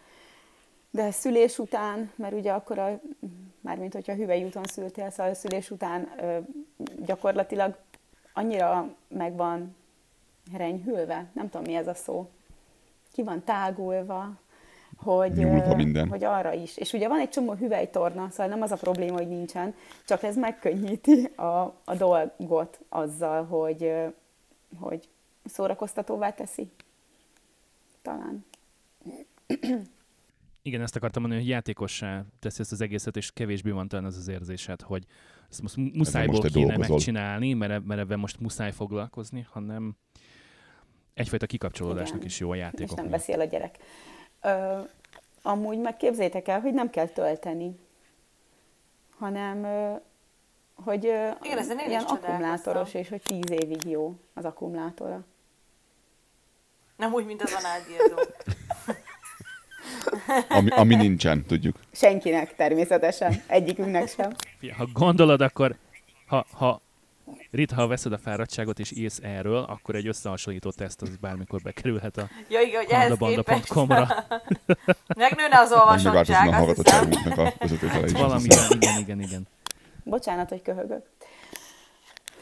De 0.91 1.11
szülés 1.11 1.57
után, 1.57 2.11
mert 2.15 2.33
ugye 2.33 2.51
akkor, 2.51 2.79
a, 2.79 3.01
mármint 3.61 3.93
hogyha 3.93 4.13
hüvelyúton 4.13 4.63
szültél, 4.63 5.09
szóval 5.09 5.31
a 5.31 5.35
szülés 5.35 5.71
után 5.71 6.11
ö, 6.19 6.37
gyakorlatilag 7.05 7.77
annyira 8.33 8.95
meg 9.07 9.35
van 9.35 9.75
renyhülve, 10.53 11.25
nem 11.33 11.49
tudom 11.49 11.65
mi 11.65 11.75
ez 11.75 11.87
a 11.87 11.93
szó, 11.93 12.29
ki 13.11 13.23
van 13.23 13.43
tágulva, 13.43 14.39
hogy, 14.97 15.31
Nyúlva 15.31 15.75
minden. 15.75 16.09
hogy 16.09 16.23
arra 16.23 16.53
is. 16.53 16.77
És 16.77 16.93
ugye 16.93 17.07
van 17.07 17.19
egy 17.19 17.29
csomó 17.29 17.53
hüvelytorna, 17.53 18.29
szóval 18.29 18.47
nem 18.47 18.61
az 18.61 18.71
a 18.71 18.75
probléma, 18.75 19.17
hogy 19.17 19.27
nincsen, 19.27 19.75
csak 20.05 20.23
ez 20.23 20.35
megkönnyíti 20.35 21.23
a, 21.35 21.75
a 21.85 21.95
dolgot 21.97 22.79
azzal, 22.89 23.45
hogy, 23.45 23.93
hogy 24.79 25.09
szórakoztatóvá 25.45 26.31
teszi. 26.31 26.71
Talán. 28.01 28.45
Igen, 30.61 30.81
ezt 30.81 30.95
akartam 30.95 31.21
mondani, 31.21 31.41
hogy 31.43 31.51
játékossá 31.51 32.23
teszi 32.39 32.61
ezt 32.61 32.71
az 32.71 32.81
egészet, 32.81 33.17
és 33.17 33.31
kevésbé 33.31 33.69
van 33.69 33.87
talán 33.87 34.05
az 34.05 34.17
az 34.17 34.27
érzésed, 34.27 34.81
hogy 34.81 35.05
ezt 35.49 35.61
most 35.61 35.75
muszájból 35.75 36.39
most 36.41 36.53
kéne 36.53 36.65
dolgozol. 36.67 36.95
megcsinálni, 36.95 37.53
mert, 37.53 37.85
mert 37.85 37.99
ebben 37.99 38.19
most 38.19 38.39
muszáj 38.39 38.71
foglalkozni, 38.71 39.47
hanem 39.51 39.95
egyfajta 41.13 41.45
kikapcsolódásnak 41.45 42.15
Igen. 42.15 42.27
is 42.27 42.39
jó 42.39 42.49
a 42.51 42.55
És 42.55 42.61
játékok. 42.61 42.95
nem 42.95 43.05
miatt. 43.05 43.17
beszél 43.17 43.39
a 43.39 43.43
gyerek. 43.43 43.77
Ö, 44.41 44.79
amúgy 45.41 45.77
meg 45.79 45.97
képzétek 45.97 46.47
el, 46.47 46.59
hogy 46.59 46.73
nem 46.73 46.89
kell 46.89 47.07
tölteni, 47.07 47.75
hanem 49.17 49.63
ö, 49.63 49.93
hogy 50.73 51.05
ö, 51.05 51.29
Igen, 51.41 51.57
ezen 51.57 51.79
én 51.79 51.89
ilyen 51.89 52.03
akkumulátoros, 52.03 52.93
és 52.93 53.09
hogy 53.09 53.21
tíz 53.21 53.49
évig 53.49 53.83
jó 53.85 54.15
az 54.33 54.45
akkumulátora. 54.45 55.23
Nem 56.95 57.13
úgy, 57.13 57.25
mint 57.25 57.41
az 57.41 57.53
análdiazó. 57.53 58.15
Ami, 60.49 60.69
ami 60.69 60.95
nincsen, 60.95 61.45
tudjuk. 61.45 61.75
Senkinek 61.91 62.55
természetesen, 62.55 63.41
egyikünknek 63.47 64.07
sem. 64.09 64.31
Ha 64.77 64.87
gondolod, 64.93 65.41
akkor 65.41 65.75
ha, 66.25 66.45
ha 66.51 66.81
Rita, 67.51 67.75
ha 67.75 67.87
veszed 67.87 68.13
a 68.13 68.17
fáradtságot 68.17 68.79
és 68.79 68.91
írsz 68.95 69.19
erről, 69.23 69.57
akkor 69.57 69.95
egy 69.95 70.07
összehasonlító 70.07 70.69
teszt 70.69 71.01
az 71.01 71.09
bármikor 71.21 71.61
bekerülhet 71.61 72.17
a 72.17 72.29
Ja, 72.49 72.61
igen, 72.61 72.99
handabanda.com-ra. 72.99 74.07
megnőne 75.15 75.59
az 75.59 75.69
Megváltozna 75.69 75.81
olvasottság, 75.83 76.47
a 76.47 76.57
azt 76.57 76.75
hiszem. 76.75 76.97
hallgatottságunknak 76.97 77.37
a 77.37 77.53
vezetőfele 77.59 78.05
is. 78.05 78.11
Valami, 78.11 78.47
igen, 78.69 78.99
igen, 78.99 79.19
igen. 79.21 79.47
Bocsánat, 80.03 80.49
hogy 80.49 80.61
köhögök. 80.61 81.05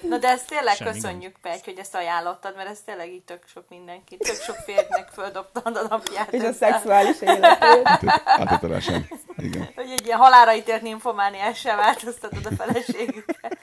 Na 0.01 0.17
de 0.17 0.27
ezt 0.27 0.47
tényleg 0.47 0.75
Semmi 0.75 0.91
köszönjük, 0.91 1.37
Pety, 1.41 1.65
hogy 1.65 1.77
ezt 1.77 1.95
ajánlottad, 1.95 2.55
mert 2.55 2.69
ez 2.69 2.81
tényleg 2.85 3.11
így 3.11 3.23
tök 3.23 3.43
sok 3.47 3.69
mindenki, 3.69 4.17
tök 4.17 4.35
sok 4.35 4.55
férjnek 4.55 5.09
földobtad 5.11 5.75
a 5.75 5.87
napját. 5.89 6.33
És 6.33 6.43
a 6.43 6.51
szexuális 6.51 7.21
életét. 7.21 7.87
Átételesen. 8.25 9.07
Igen. 9.37 9.69
Hogy 9.75 9.89
egy 9.91 10.05
ilyen 10.05 10.17
halára 10.17 10.55
ítélt 10.55 10.81
nymphomániással 10.81 11.75
változtatod 11.75 12.45
a 12.45 12.55
feleségüket. 12.55 13.57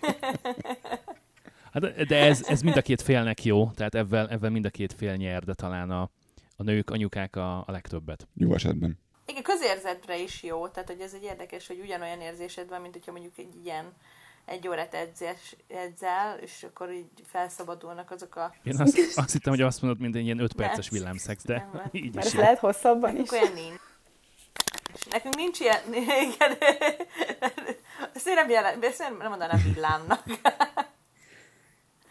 Hát, 1.72 2.06
de 2.06 2.16
ez, 2.16 2.44
ez 2.48 2.60
mind 2.60 2.76
a 2.76 2.82
két 2.82 3.02
félnek 3.02 3.44
jó, 3.44 3.70
tehát 3.70 3.94
ebben, 3.94 4.30
ebben 4.30 4.52
mind 4.52 4.64
a 4.64 4.70
két 4.70 4.92
fél 4.92 5.14
nyer, 5.14 5.42
de 5.42 5.54
talán 5.54 5.90
a, 5.90 6.10
a 6.56 6.62
nők, 6.62 6.90
anyukák 6.90 7.36
a, 7.36 7.58
a 7.58 7.64
legtöbbet. 7.66 8.28
Jó 8.34 8.54
esetben. 8.54 8.98
Igen, 9.26 9.42
közérzetre 9.42 10.18
is 10.18 10.42
jó, 10.42 10.68
tehát 10.68 10.88
hogy 10.88 11.00
ez 11.00 11.12
egy 11.12 11.22
érdekes, 11.22 11.66
hogy 11.66 11.80
ugyanolyan 11.82 12.20
érzésed 12.20 12.68
van, 12.68 12.80
mint 12.80 12.92
hogyha 12.92 13.12
mondjuk 13.12 13.38
egy 13.38 13.64
ilyen 13.64 13.92
egy 14.48 14.68
órát 14.68 14.94
edzés, 14.94 15.56
edzel, 15.68 16.38
és 16.38 16.66
akkor 16.70 16.92
így 16.92 17.08
felszabadulnak 17.24 18.10
azok 18.10 18.36
a... 18.36 18.54
Én 18.62 18.80
azt, 18.80 18.98
azt 19.16 19.32
hittem, 19.32 19.52
hogy 19.52 19.62
azt 19.62 19.82
mondod, 19.82 20.00
mint 20.00 20.14
egy 20.14 20.24
ilyen 20.24 20.38
5 20.38 20.54
perces 20.54 20.88
villámszex, 20.88 21.44
de 21.44 21.68
Nem, 21.72 21.88
így 21.92 22.14
Mert 22.14 22.26
is 22.26 22.32
ez 22.32 22.38
lehet 22.38 22.58
hosszabban 22.58 23.16
is. 23.16 23.30
Olyan 23.30 23.52
nincs. 23.52 23.80
És 24.94 25.06
nekünk 25.06 25.36
nincs 25.36 25.60
ilyen... 25.60 25.80
Igen. 26.32 26.56
Ezt 28.14 28.28
én 28.28 28.34
nem, 28.34 28.50
jelen, 28.50 28.82
ezt 28.82 29.00
én 29.00 29.16
nem 29.18 29.28
mondanám 29.28 29.60
villámnak. 29.64 30.22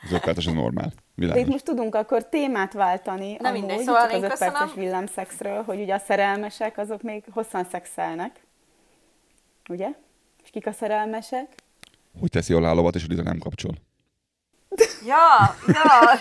Az 0.04 0.12
öt 0.12 0.22
perces 0.22 0.48
a 0.48 0.52
normál. 0.52 0.88
De 0.88 0.94
itt 0.94 1.32
Világos. 1.32 1.48
most 1.48 1.64
tudunk 1.64 1.96
akkor 1.96 2.30
témát 2.30 2.74
váltani. 2.74 3.38
Na 3.40 3.50
amúgy, 3.50 3.60
mindegy, 3.60 3.86
szóval 3.86 4.02
csak 4.02 4.12
az 4.12 4.24
öt 4.24 4.30
köszönöm. 4.30 4.54
perces 4.54 4.76
villámszexről, 4.76 5.64
hogy 5.64 5.80
ugye 5.80 5.94
a 5.94 6.00
szerelmesek 6.00 6.78
azok 6.78 7.02
még 7.02 7.24
hosszan 7.32 7.64
szexelnek. 7.64 8.46
Ugye? 9.70 9.88
És 10.44 10.50
kik 10.50 10.68
a 10.68 10.72
szerelmesek? 10.72 11.56
Hogy 12.20 12.30
teszi 12.30 12.54
a 12.54 12.60
lovat, 12.60 12.96
és 12.96 13.08
Rita 13.08 13.24
nem 13.24 13.38
kapcsol. 13.38 13.72
Ja, 15.06 15.56
ja. 15.68 16.18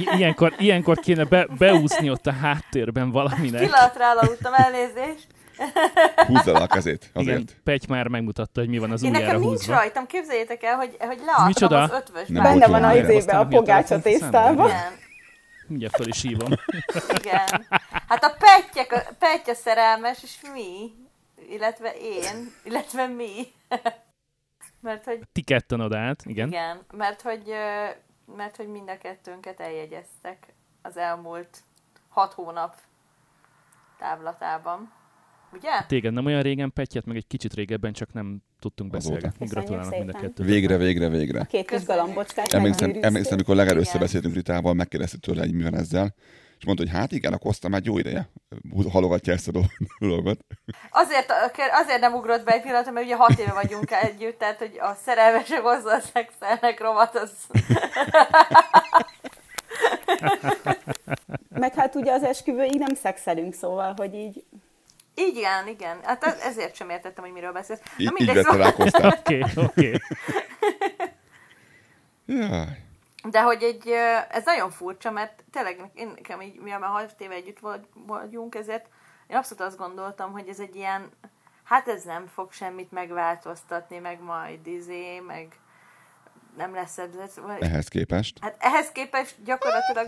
I- 0.00 0.16
ilyenkor, 0.16 0.54
ilyenkor 0.58 0.98
kéne 0.98 1.24
be, 1.24 1.46
beúszni 1.58 2.10
ott 2.10 2.26
a 2.26 2.32
háttérben 2.32 3.10
valaminek. 3.10 3.60
Pillanatra 3.60 4.04
elaludtam, 4.04 4.52
elnézést. 4.54 5.26
Húzza 6.26 6.52
le 6.52 6.58
a 6.58 6.66
kezét. 6.66 7.10
Igen, 7.14 7.34
Azért. 7.34 7.56
Pety 7.64 7.84
már 7.88 8.08
megmutatta, 8.08 8.60
hogy 8.60 8.68
mi 8.68 8.78
van 8.78 8.90
az 8.90 9.02
Én 9.02 9.10
ujjára 9.10 9.26
nekem 9.26 9.40
nincs 9.40 9.58
húzva. 9.58 9.74
rajtam, 9.74 10.06
képzeljétek 10.06 10.62
el, 10.62 10.76
hogy, 10.76 10.96
hogy 10.98 11.18
leadtam 11.24 11.46
Micsoda? 11.46 11.82
az 11.82 11.90
ötvös 11.92 12.28
Nem 12.28 12.42
Benne 12.42 12.66
van 12.66 12.84
a 12.84 12.94
izébe, 12.94 13.38
a 13.38 13.46
pogácsa 13.46 14.00
tésztában. 14.00 14.66
Igen, 14.68 14.92
Mindjárt 15.66 15.96
föl 15.96 16.06
is 16.08 16.22
hívom. 16.22 16.50
igen. 17.18 17.66
Hát 18.08 18.24
a 18.24 18.36
Petya, 18.38 18.96
a 18.96 19.14
Petya 19.18 19.54
szerelmes, 19.54 20.18
és 20.22 20.36
mi? 20.54 20.90
Illetve 21.54 21.92
én, 21.92 22.52
illetve 22.64 23.06
mi. 23.06 23.32
Mert 24.82 25.04
hogy, 25.04 25.20
Ti 25.32 25.42
ketten 25.42 25.92
át, 25.92 26.22
igen. 26.24 26.48
igen, 26.48 26.80
mert 26.96 27.22
hogy, 27.22 27.44
mert 28.36 28.56
hogy 28.56 28.66
mind 28.68 28.88
a 28.88 28.98
kettőnket 28.98 29.60
eljegyeztek 29.60 30.54
az 30.82 30.96
elmúlt 30.96 31.58
hat 32.08 32.32
hónap 32.32 32.76
távlatában. 33.98 34.92
Ugye? 35.52 35.70
Téged 35.86 36.12
nem 36.12 36.24
olyan 36.24 36.42
régen, 36.42 36.72
Petyet 36.72 37.04
meg 37.04 37.16
egy 37.16 37.26
kicsit 37.26 37.54
régebben, 37.54 37.92
csak 37.92 38.12
nem 38.12 38.42
tudtunk 38.58 38.90
beszélgetni. 38.90 39.46
Gratulálok 39.46 39.90
mind 39.90 40.08
a 40.08 40.18
kettőt. 40.18 40.46
Végre, 40.46 40.76
végre, 40.76 41.08
végre. 41.08 41.44
Két 41.44 41.70
kis 41.70 41.84
galambocskát 41.84 42.52
Emlékszem, 42.52 42.92
emlékszem, 43.00 43.32
amikor 43.32 43.56
legelőször 43.56 44.00
beszéltünk 44.00 44.34
Ritával, 44.34 44.74
megkérdeztük 44.74 45.20
tőle, 45.20 45.40
hogy 45.40 45.54
mi 45.54 45.62
van 45.62 45.74
ezzel, 45.74 46.14
és 46.62 46.68
mondta, 46.68 46.84
hogy 46.86 47.00
hát 47.00 47.12
igen, 47.12 47.32
a 47.32 47.38
Koszta 47.38 47.68
már 47.68 47.80
jó 47.84 47.98
ideje 47.98 48.28
halogatja 48.92 49.32
ezt 49.32 49.48
a 49.48 49.52
dolgot. 49.98 50.38
Azért, 50.90 51.32
azért 51.72 52.00
nem 52.00 52.14
ugrott 52.14 52.44
be 52.44 52.52
egy 52.52 52.62
pillanat, 52.62 52.92
mert 52.92 53.06
ugye 53.06 53.16
hat 53.16 53.38
éve 53.38 53.52
vagyunk 53.52 53.90
együtt, 53.90 54.38
tehát 54.38 54.58
hogy 54.58 54.76
a 54.80 54.94
szerelmesek 55.04 55.60
hozzá 55.60 56.00
szexelnek 56.00 56.80
rovat, 56.80 57.16
az... 57.16 57.30
Meg 61.48 61.74
hát 61.74 61.94
ugye 61.94 62.12
az 62.12 62.22
esküvőig 62.22 62.78
nem 62.78 62.94
szexelünk, 62.94 63.54
szóval, 63.54 63.94
hogy 63.96 64.14
így 64.14 64.44
Igen, 65.14 65.68
igen. 65.68 65.96
Hát 66.02 66.24
ez- 66.24 66.40
ezért 66.40 66.74
sem 66.74 66.90
értettem, 66.90 67.24
hogy 67.24 67.32
miről 67.32 67.52
beszélsz. 67.52 67.80
Így, 67.96 68.06
Na 68.06 68.12
így 68.18 68.26
mindegy, 68.26 68.44
vette 68.44 68.74
szóval. 68.90 69.12
Oké, 69.20 69.42
oké. 69.56 69.92
Jaj. 72.48 72.66
De 73.30 73.42
hogy 73.42 73.62
egy, 73.62 73.88
ez 74.30 74.44
nagyon 74.44 74.70
furcsa, 74.70 75.10
mert 75.10 75.44
tényleg 75.50 75.90
én 75.94 76.12
nekem 76.14 76.40
így, 76.40 76.60
mivel 76.60 76.78
már 76.78 76.90
hat 76.90 77.20
éve 77.20 77.34
együtt 77.34 77.58
vagy- 77.58 77.86
vagyunk, 77.94 78.54
ezért 78.54 78.86
én 79.26 79.36
abszolút 79.36 79.62
azt 79.62 79.76
gondoltam, 79.76 80.32
hogy 80.32 80.48
ez 80.48 80.60
egy 80.60 80.76
ilyen, 80.76 81.10
hát 81.64 81.88
ez 81.88 82.02
nem 82.02 82.26
fog 82.26 82.52
semmit 82.52 82.92
megváltoztatni, 82.92 83.98
meg 83.98 84.20
majd 84.20 84.66
izé, 84.66 85.20
meg 85.20 85.56
nem 86.56 86.74
lesz 86.74 86.98
ez. 86.98 87.14
ez 87.14 87.38
Ehhez 87.60 87.88
képest. 87.88 88.38
Hát 88.40 88.56
ehhez 88.58 88.92
képest 88.92 89.44
gyakorlatilag 89.44 90.06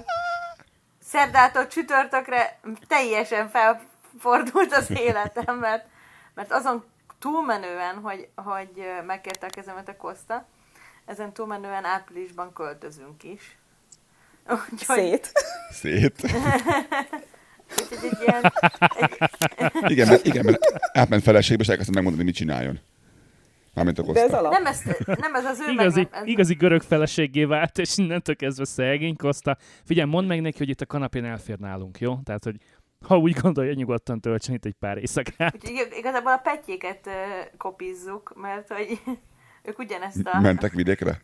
szerdától 1.03 1.66
csütörtökre 1.66 2.59
teljesen 2.87 3.48
felfordult 3.48 4.72
az 4.72 4.90
életem, 5.07 5.59
mert, 5.59 5.87
mert 6.35 6.53
azon 6.53 6.85
túlmenően, 7.18 8.00
hogy, 8.00 8.29
hogy 8.35 8.85
megkérte 9.07 9.46
a 9.46 9.50
kezemet 9.50 9.88
a 9.88 9.96
Koszta, 9.96 10.46
ezen 11.05 11.33
túlmenően 11.33 11.85
áprilisban 11.85 12.53
költözünk 12.53 13.23
is. 13.23 13.59
Úgyhogy 14.49 14.97
szét. 14.99 15.33
Szét. 15.71 16.23
úgyhogy 17.81 18.11
egy 18.11 18.19
ilyen, 18.27 18.43
egy, 19.83 19.90
Igen, 19.90 20.09
mert, 20.09 20.27
igen, 20.27 20.45
mert 20.45 20.59
átment 20.93 21.23
feleségbe, 21.23 21.62
és 21.62 21.69
elkezdtem 21.69 21.95
megmondani, 21.95 22.25
mit 22.25 22.35
csináljon. 22.35 22.79
Mármint 23.75 23.99
a 23.99 24.03
De 24.03 24.09
ez 24.12 24.21
Koszta. 24.21 24.38
alap. 24.38 24.53
nem, 24.53 24.67
ez, 24.67 24.83
nem 25.07 25.35
ez 25.35 25.45
az 25.45 25.61
ő 25.61 25.71
Igazi, 25.71 26.01
meg, 26.11 26.21
ez, 26.23 26.27
igazi 26.27 26.55
görög 26.55 26.83
feleségé 26.83 27.45
vált, 27.45 27.79
és 27.79 27.99
innentől 27.99 28.37
kezdve 28.37 28.64
szegénykozta. 28.64 29.57
Figyelj, 29.85 30.09
mondd 30.11 30.27
meg 30.27 30.40
neki, 30.40 30.59
hogy 30.59 30.69
itt 30.69 30.81
a 30.81 30.87
kanapén 30.87 31.25
elfér 31.25 31.59
nálunk, 31.59 31.99
jó? 32.01 32.19
Tehát, 32.25 32.45
hogy 32.45 32.57
ha 33.07 33.19
úgy 33.19 33.33
gondolja, 33.40 33.73
nyugodtan 33.73 34.21
töltsen 34.21 34.55
itt 34.55 34.64
egy 34.64 34.75
pár 34.79 34.99
éjszakát. 34.99 35.55
Úgyhogy 35.55 35.71
ig- 35.71 35.97
igazából 35.99 36.33
a 36.33 36.37
petjéket 36.38 37.09
kopizzuk, 37.57 38.33
mert 38.37 38.73
hogy 38.73 39.01
ők 39.64 39.79
ugyanezt 39.79 40.27
a... 40.27 40.40
Mentek 40.40 40.72
vidékre? 40.72 41.20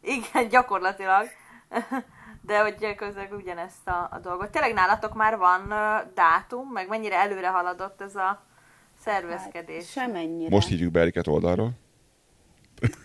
Igen, 0.00 0.48
gyakorlatilag. 0.48 1.26
De 2.46 2.60
hogy 2.60 2.94
közben 2.94 3.28
ugyanezt 3.32 3.88
a, 3.88 4.08
a 4.12 4.18
dolgot. 4.18 4.50
Tényleg 4.50 4.72
nálatok 4.72 5.14
már 5.14 5.36
van 5.36 5.68
dátum, 6.14 6.68
meg 6.68 6.88
mennyire 6.88 7.16
előre 7.16 7.48
haladott 7.48 8.00
ez 8.00 8.16
a 8.16 8.42
szervezkedés? 9.02 9.94
Hát, 9.94 10.04
semennyire. 10.04 10.50
Most 10.50 10.68
hívjuk 10.68 10.92
be 10.92 11.00
Eriket 11.00 11.26
oldalról. 11.26 11.70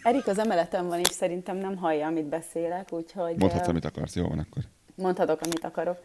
Erik 0.03 0.27
az 0.27 0.39
emeleten 0.39 0.87
van, 0.87 0.99
és 0.99 1.07
szerintem 1.07 1.57
nem 1.57 1.77
hallja, 1.77 2.07
amit 2.07 2.25
beszélek, 2.25 2.91
úgyhogy 2.91 3.35
Mondhatsz, 3.37 3.67
amit 3.67 3.85
akarsz. 3.85 4.15
Jó 4.15 4.27
van 4.27 4.39
akkor. 4.39 4.63
mondhatok, 4.95 5.41
amit 5.41 5.63
akarok. 5.63 5.97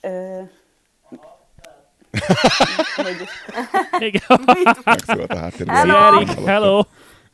Ö, 0.00 0.40
Igen. 3.98 4.22
Megszólalt 4.84 5.32
a 5.32 5.38
háttérben. 5.38 5.76
Hello! 5.76 6.16
Erik, 6.16 6.44
hello! 6.44 6.82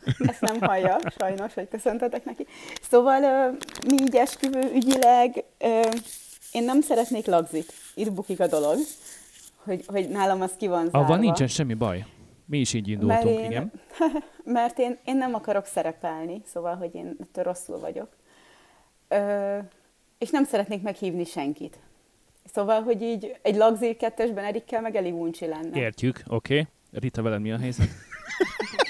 ezt 0.31 0.41
nem 0.41 0.61
hallja, 0.61 0.99
sajnos, 1.19 1.55
hogy 1.55 1.69
köszöntetek 1.69 2.25
neki. 2.25 2.47
Szóval 2.91 3.51
mi 3.87 3.93
így 3.93 4.17
esküvő 4.17 4.71
ügyileg, 4.75 5.45
én 6.53 6.65
nem 6.65 6.81
szeretnék 6.81 7.27
lagzit. 7.27 7.73
Itt 7.95 8.13
bukik 8.13 8.41
a 8.41 8.47
dolog, 8.47 8.77
hogy, 9.57 9.85
hogy 9.87 10.09
nálam 10.09 10.41
az 10.41 10.53
ki 10.59 10.67
van 10.67 10.83
zárva. 10.83 10.99
Avval 10.99 11.19
nincsen 11.19 11.47
semmi 11.47 11.75
baj. 11.75 12.05
Mi 12.47 12.59
is 12.59 12.73
így 12.73 12.87
Mert 12.89 13.03
indultunk, 13.03 13.39
én, 13.39 13.51
igen. 13.51 13.73
mert 14.59 14.79
én, 14.79 14.99
én 15.05 15.17
nem 15.17 15.35
akarok 15.35 15.67
szerepelni, 15.67 16.43
szóval, 16.45 16.77
hogy 16.77 16.95
én 16.95 17.17
ettől 17.21 17.45
rosszul 17.45 17.79
vagyok. 17.79 18.09
Ö, 19.09 19.59
és 20.19 20.31
nem 20.31 20.45
szeretnék 20.45 20.83
meghívni 20.83 21.25
senkit. 21.25 21.79
Szóval, 22.53 22.83
hogy 22.83 23.03
így 23.03 23.37
egy 23.43 23.57
lagzír 23.57 23.97
kettesben 23.97 24.45
Erikkel 24.45 24.81
meg 24.81 24.97
elég 24.97 25.15
uncsi 25.15 25.47
lenne. 25.47 25.79
Értjük, 25.79 26.23
oké. 26.27 26.59
Okay. 26.59 26.67
Rita, 27.01 27.23
veled 27.23 27.41
mi 27.41 27.53
a 27.53 27.59
helyzet? 27.59 27.89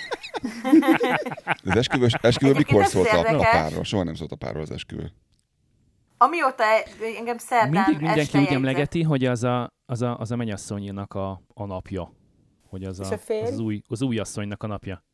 Az 1.64 1.76
esküvő, 1.76 2.07
esküvő 2.20 2.51
Egyébként 2.53 2.57
mikor 2.57 2.86
szólt 2.86 3.09
a, 3.09 3.38
a 3.38 3.49
párról? 3.51 3.84
Soha 3.84 4.03
nem 4.03 4.14
szólt 4.14 4.32
a 4.32 4.36
párról 4.36 4.62
az 4.62 4.70
esküvő. 4.70 5.12
Amióta 6.18 6.62
e- 6.62 6.84
engem 7.16 7.38
szerdán 7.38 7.70
Mindig 7.70 7.97
mindenki 7.97 8.20
este 8.20 8.38
úgy 8.38 8.47
emlegeti, 8.47 9.03
hogy 9.03 9.24
az 9.24 9.45
a, 9.45 9.68
az 9.86 10.03
a, 10.03 10.18
az 10.18 10.30
a 10.30 10.36
mennyasszonynak 10.36 11.14
a, 11.14 11.40
a 11.55 11.64
napja. 11.64 12.12
Hogy 12.68 12.84
az, 12.84 13.01
a, 13.01 13.05
a 13.05 13.12
az, 13.12 13.51
az, 13.51 13.59
új, 13.59 13.82
az 13.88 14.03
új 14.03 14.18
asszonynak 14.18 14.62
a 14.62 14.66
napja. 14.66 15.05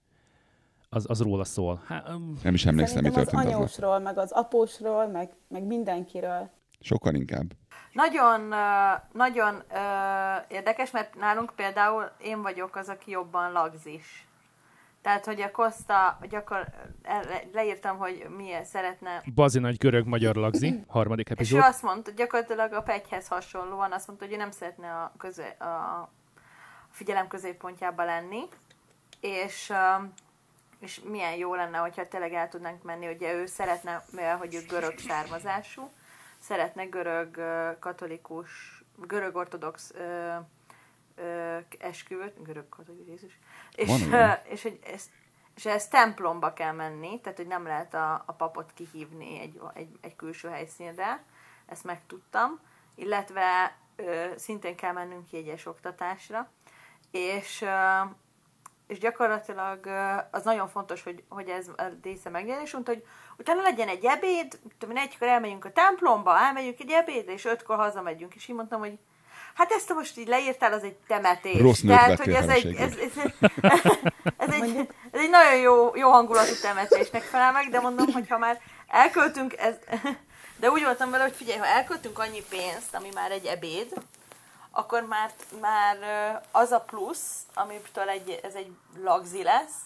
az, 0.89 1.05
az 1.09 1.21
róla 1.21 1.45
szól. 1.45 1.83
Hát, 1.87 2.09
um, 2.09 2.39
Nem 2.43 2.55
is 2.55 2.67
emlékszem, 2.67 3.03
mi 3.03 3.09
az 3.09 3.15
történt 3.15 3.37
aznap. 3.37 3.55
anyósról, 3.55 3.99
meg 3.99 4.19
az 4.19 4.33
apósról, 4.33 5.07
meg, 5.07 5.31
meg 5.49 5.63
mindenkiről. 5.63 6.51
Sokkal 6.81 7.15
inkább. 7.15 7.53
Nagyon, 7.93 8.55
nagyon 9.13 9.55
ö, 9.55 10.55
érdekes, 10.55 10.91
mert 10.91 11.15
nálunk 11.15 11.53
például 11.57 12.11
én 12.23 12.43
vagyok 12.43 12.77
az, 12.77 12.89
aki 12.89 13.11
jobban 13.11 13.53
lagzis. 13.53 14.29
Tehát, 15.03 15.25
hogy 15.25 15.41
a 15.41 15.51
Costa, 15.51 16.19
gyakor, 16.29 16.67
le- 17.03 17.43
leírtam, 17.53 17.99
hogy 17.99 18.27
milyen 18.37 18.65
szeretne 18.65 19.23
Bazi 19.35 19.59
nagy 19.59 19.77
görög-magyar 19.77 20.35
lagzi, 20.35 20.85
harmadik 20.89 21.27
És 21.27 21.33
ő 21.33 21.35
epizód. 21.35 21.61
azt 21.63 21.83
mondta, 21.83 22.11
gyakorlatilag 22.11 22.73
a 22.73 22.83
Pegyhez 22.83 23.29
hasonlóan 23.29 23.93
azt 23.93 24.07
mondta, 24.07 24.25
hogy 24.25 24.35
ő 24.35 24.37
nem 24.37 24.51
szeretne 24.51 24.93
a, 24.93 25.13
közé, 25.19 25.49
a 25.59 26.09
figyelem 26.91 27.29
középpontjába 27.29 28.05
lenni, 28.05 28.41
és, 29.21 29.73
um, 29.99 30.13
és 30.79 31.01
milyen 31.05 31.35
jó 31.35 31.55
lenne, 31.55 31.79
hogyha 31.79 32.09
tényleg 32.09 32.33
el 32.33 32.49
tudnánk 32.49 32.83
menni, 32.83 33.09
ugye 33.09 33.33
ő 33.33 33.47
szeretne, 33.47 34.05
mivel 34.11 34.37
hogy 34.37 34.55
ő 34.55 34.61
görög 34.69 34.99
származású, 34.99 35.91
szeretne 36.39 36.85
görög 36.85 37.37
ö, 37.37 37.71
katolikus, 37.79 38.83
görög 39.07 39.37
ortodox 39.37 39.93
ö, 41.21 41.59
esküvőt, 41.79 42.43
görög 42.43 42.69
katolikus 42.69 43.09
Jézus, 43.09 43.39
és, 43.75 43.89
Van 43.89 44.13
ö, 44.13 44.33
és, 44.49 44.63
hogy 44.63 44.79
ez, 44.93 45.11
és 45.57 45.67
ez 45.67 45.89
templomba 45.89 46.53
kell 46.53 46.73
menni, 46.73 47.21
tehát 47.21 47.39
hogy 47.39 47.47
nem 47.47 47.67
lehet 47.67 47.95
a, 47.95 48.23
a 48.27 48.33
papot 48.33 48.73
kihívni 48.75 49.41
egy, 49.41 49.61
egy, 49.75 49.99
egy 50.01 50.17
külső 50.17 50.49
helyszínre, 50.49 51.25
ezt 51.67 51.85
megtudtam, 51.85 52.61
illetve 52.95 53.77
ö, 53.97 54.27
szintén 54.37 54.77
kell 54.77 54.93
mennünk 54.93 55.33
jegyes 55.33 55.67
oktatásra, 55.67 56.51
és, 57.11 57.63
ö, 57.63 58.01
és 58.87 58.99
gyakorlatilag 58.99 59.87
ö, 59.87 60.17
az 60.31 60.45
nagyon 60.45 60.69
fontos, 60.69 61.03
hogy, 61.03 61.25
hogy 61.29 61.49
ez 61.49 61.69
a 61.69 61.83
része 62.03 62.31
megjelenés, 62.31 62.73
hogy 62.73 63.07
utána 63.37 63.63
legyen 63.63 63.89
egy 63.89 64.05
ebéd, 64.05 64.59
tudom, 64.79 64.97
egykor 64.97 65.29
elmegyünk 65.29 65.65
a 65.65 65.73
templomba, 65.73 66.39
elmegyünk 66.39 66.81
egy 66.81 66.91
ebédre, 66.91 67.33
és 67.33 67.45
ötkor 67.45 67.77
hazamegyünk, 67.77 68.35
és 68.35 68.49
így 68.49 68.57
mondtam, 68.57 68.81
hogy 68.81 68.99
hát 69.55 69.71
ezt 69.71 69.95
most 69.95 70.19
így 70.19 70.29
leírtál, 70.29 70.73
az 70.73 70.83
egy 70.83 70.97
temetés. 71.07 71.61
Rossz 71.61 71.81
nőt 71.81 71.97
Tehát, 71.97 72.19
hogy 72.19 72.33
ez 72.33 72.49
egy, 72.49 72.75
ez, 72.75 72.93
ez, 72.97 73.33
ez, 74.37 74.53
egy, 74.53 74.77
ez 75.13 75.21
egy 75.21 75.31
nagyon 75.31 75.57
jó, 75.57 75.97
jó 75.97 76.11
hangulatú 76.11 76.53
temetésnek 76.63 77.23
felel 77.23 77.53
meg, 77.53 77.69
de 77.71 77.81
mondom, 77.81 78.13
hogy 78.13 78.29
ha 78.29 78.39
már 78.39 78.61
elköltünk, 78.89 79.57
ez, 79.57 79.75
de 80.61 80.71
úgy 80.71 80.83
voltam 80.83 81.11
vele, 81.11 81.23
hogy 81.23 81.35
figyelj, 81.35 81.59
ha 81.59 81.67
elköltünk 81.67 82.19
annyi 82.19 82.43
pénzt, 82.49 82.95
ami 82.95 83.09
már 83.15 83.31
egy 83.31 83.45
ebéd, 83.45 83.93
akkor 84.71 85.03
már, 85.03 85.31
már 85.61 85.97
az 86.51 86.71
a 86.71 86.81
plusz, 86.81 87.33
amitől 87.55 88.09
egy, 88.09 88.41
ez 88.43 88.55
egy 88.55 88.71
lagzi 89.03 89.43
lesz, 89.43 89.79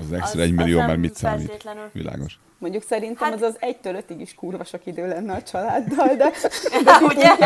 Az 0.00 0.12
extra 0.12 0.40
Az- 0.40 0.46
egy 0.46 0.54
millió, 0.54 0.78
az 0.78 0.86
mert 0.86 0.88
nem 0.88 1.00
mit 1.00 1.14
számít? 1.14 1.66
Világos. 1.92 2.38
Mondjuk 2.58 2.82
szerintem 2.82 3.30
Hát- 3.30 3.42
az 3.42 3.42
az 3.42 3.56
egytől 3.60 3.94
ötig 3.94 4.20
is 4.20 4.34
kurva 4.34 4.64
sok 4.64 4.86
idő 4.86 5.08
lenne 5.08 5.34
a 5.34 5.42
családdal, 5.42 6.14
de, 6.14 6.32
Ja, 6.84 6.98
ugye? 7.00 7.36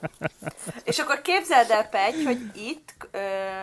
És 0.84 0.98
akkor 0.98 1.22
képzeld 1.22 1.70
el, 1.70 1.88
Pegy, 1.88 2.24
hogy 2.24 2.38
itt, 2.54 2.94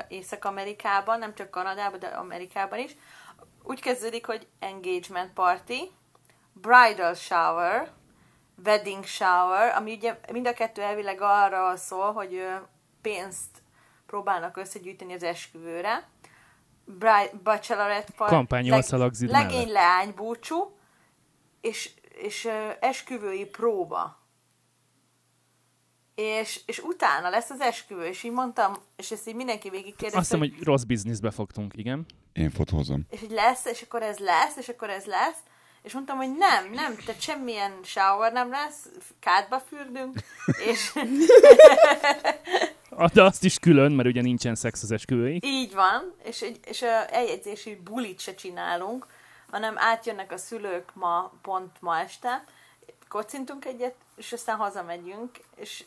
Észak-Amerikában, 0.08 1.20
nem 1.20 1.36
csak 1.36 1.50
Kanadában, 1.50 2.00
de 2.00 2.08
Amerikában 2.08 2.80
is, 2.80 2.96
úgy 3.64 3.82
kezdődik, 3.82 4.26
hogy 4.26 4.48
engagement 4.60 5.34
party, 5.34 5.92
bridal 6.54 7.14
shower, 7.14 7.92
wedding 8.66 9.06
shower, 9.06 9.76
ami 9.76 9.94
ugye 9.94 10.20
mind 10.32 10.48
a 10.48 10.54
kettő 10.54 10.82
elvileg 10.82 11.22
arra 11.22 11.76
szól, 11.76 12.14
hogy 12.14 12.46
pénzt 13.02 13.62
próbálnak 14.06 14.58
összegyűjteni 14.58 15.14
az 15.14 15.24
esküvőre, 15.24 16.08
Bachelorette 17.44 18.12
party, 18.16 18.34
Kampányolsz 18.34 18.92
a 18.92 18.98
lagzid 18.98 19.30
legény 19.30 19.72
leány 19.72 20.14
búcsú, 20.16 20.78
és, 21.62 21.92
és 22.22 22.46
ö, 22.46 22.70
esküvői 22.80 23.46
próba. 23.46 24.18
És, 26.16 26.62
és 26.66 26.80
utána 26.80 27.30
lesz 27.30 27.50
az 27.50 27.62
esküvő, 27.62 28.06
és 28.06 28.24
így 28.24 28.32
mondtam, 28.32 28.74
és 28.96 29.12
ezt 29.12 29.28
így 29.28 29.36
mindenki 29.36 29.70
végig 29.70 29.86
Azt 29.88 29.98
kérdezte, 29.98 30.20
hiszem, 30.20 30.40
hogy, 30.40 30.54
hogy 30.56 30.64
rossz 30.64 30.84
bizniszbe 30.84 31.32
fogtunk, 31.32 31.74
igen. 31.76 32.06
Én 32.34 32.50
fotózom. 32.50 33.06
és 33.10 33.20
hogy 33.20 33.32
lesz, 33.32 33.66
és 33.66 33.82
akkor 33.82 34.02
ez 34.04 34.18
lesz, 34.18 34.56
és 34.56 34.70
akkor 34.70 34.90
ez 34.90 35.06
lesz, 35.06 35.40
és 35.82 35.94
mondtam, 35.94 36.18
hogy 36.18 36.36
nem, 36.38 36.70
nem, 36.72 36.96
tehát 37.06 37.22
semmilyen 37.22 37.72
shower 37.84 38.32
nem 38.32 38.50
lesz, 38.50 38.88
kádba 39.20 39.60
fürdünk, 39.60 40.18
és 40.68 40.92
Ah, 42.92 43.10
De 43.12 43.24
azt 43.24 43.44
is 43.44 43.60
külön, 43.60 43.92
mert 43.92 44.08
ugye 44.10 44.22
nincsen 44.22 44.56
szex 44.56 44.84
az 44.84 44.92
esküvői. 44.92 45.40
így 45.44 45.74
van, 45.74 46.14
és, 46.24 46.46
és 46.66 46.82
a 46.82 47.14
eljegyzési 47.16 47.76
bulit 47.84 48.20
se 48.20 48.36
csinálunk, 48.36 49.06
hanem 49.52 49.74
átjönnek 49.78 50.32
a 50.32 50.38
szülők 50.38 50.96
ma, 50.96 51.32
pont 51.42 51.78
ma 51.80 52.00
este, 52.00 52.44
kocintunk 53.08 53.66
egyet, 53.66 53.96
és 54.16 54.34
aztán 54.34 54.58
hazamegyünk, 54.58 55.38
és 55.56 55.84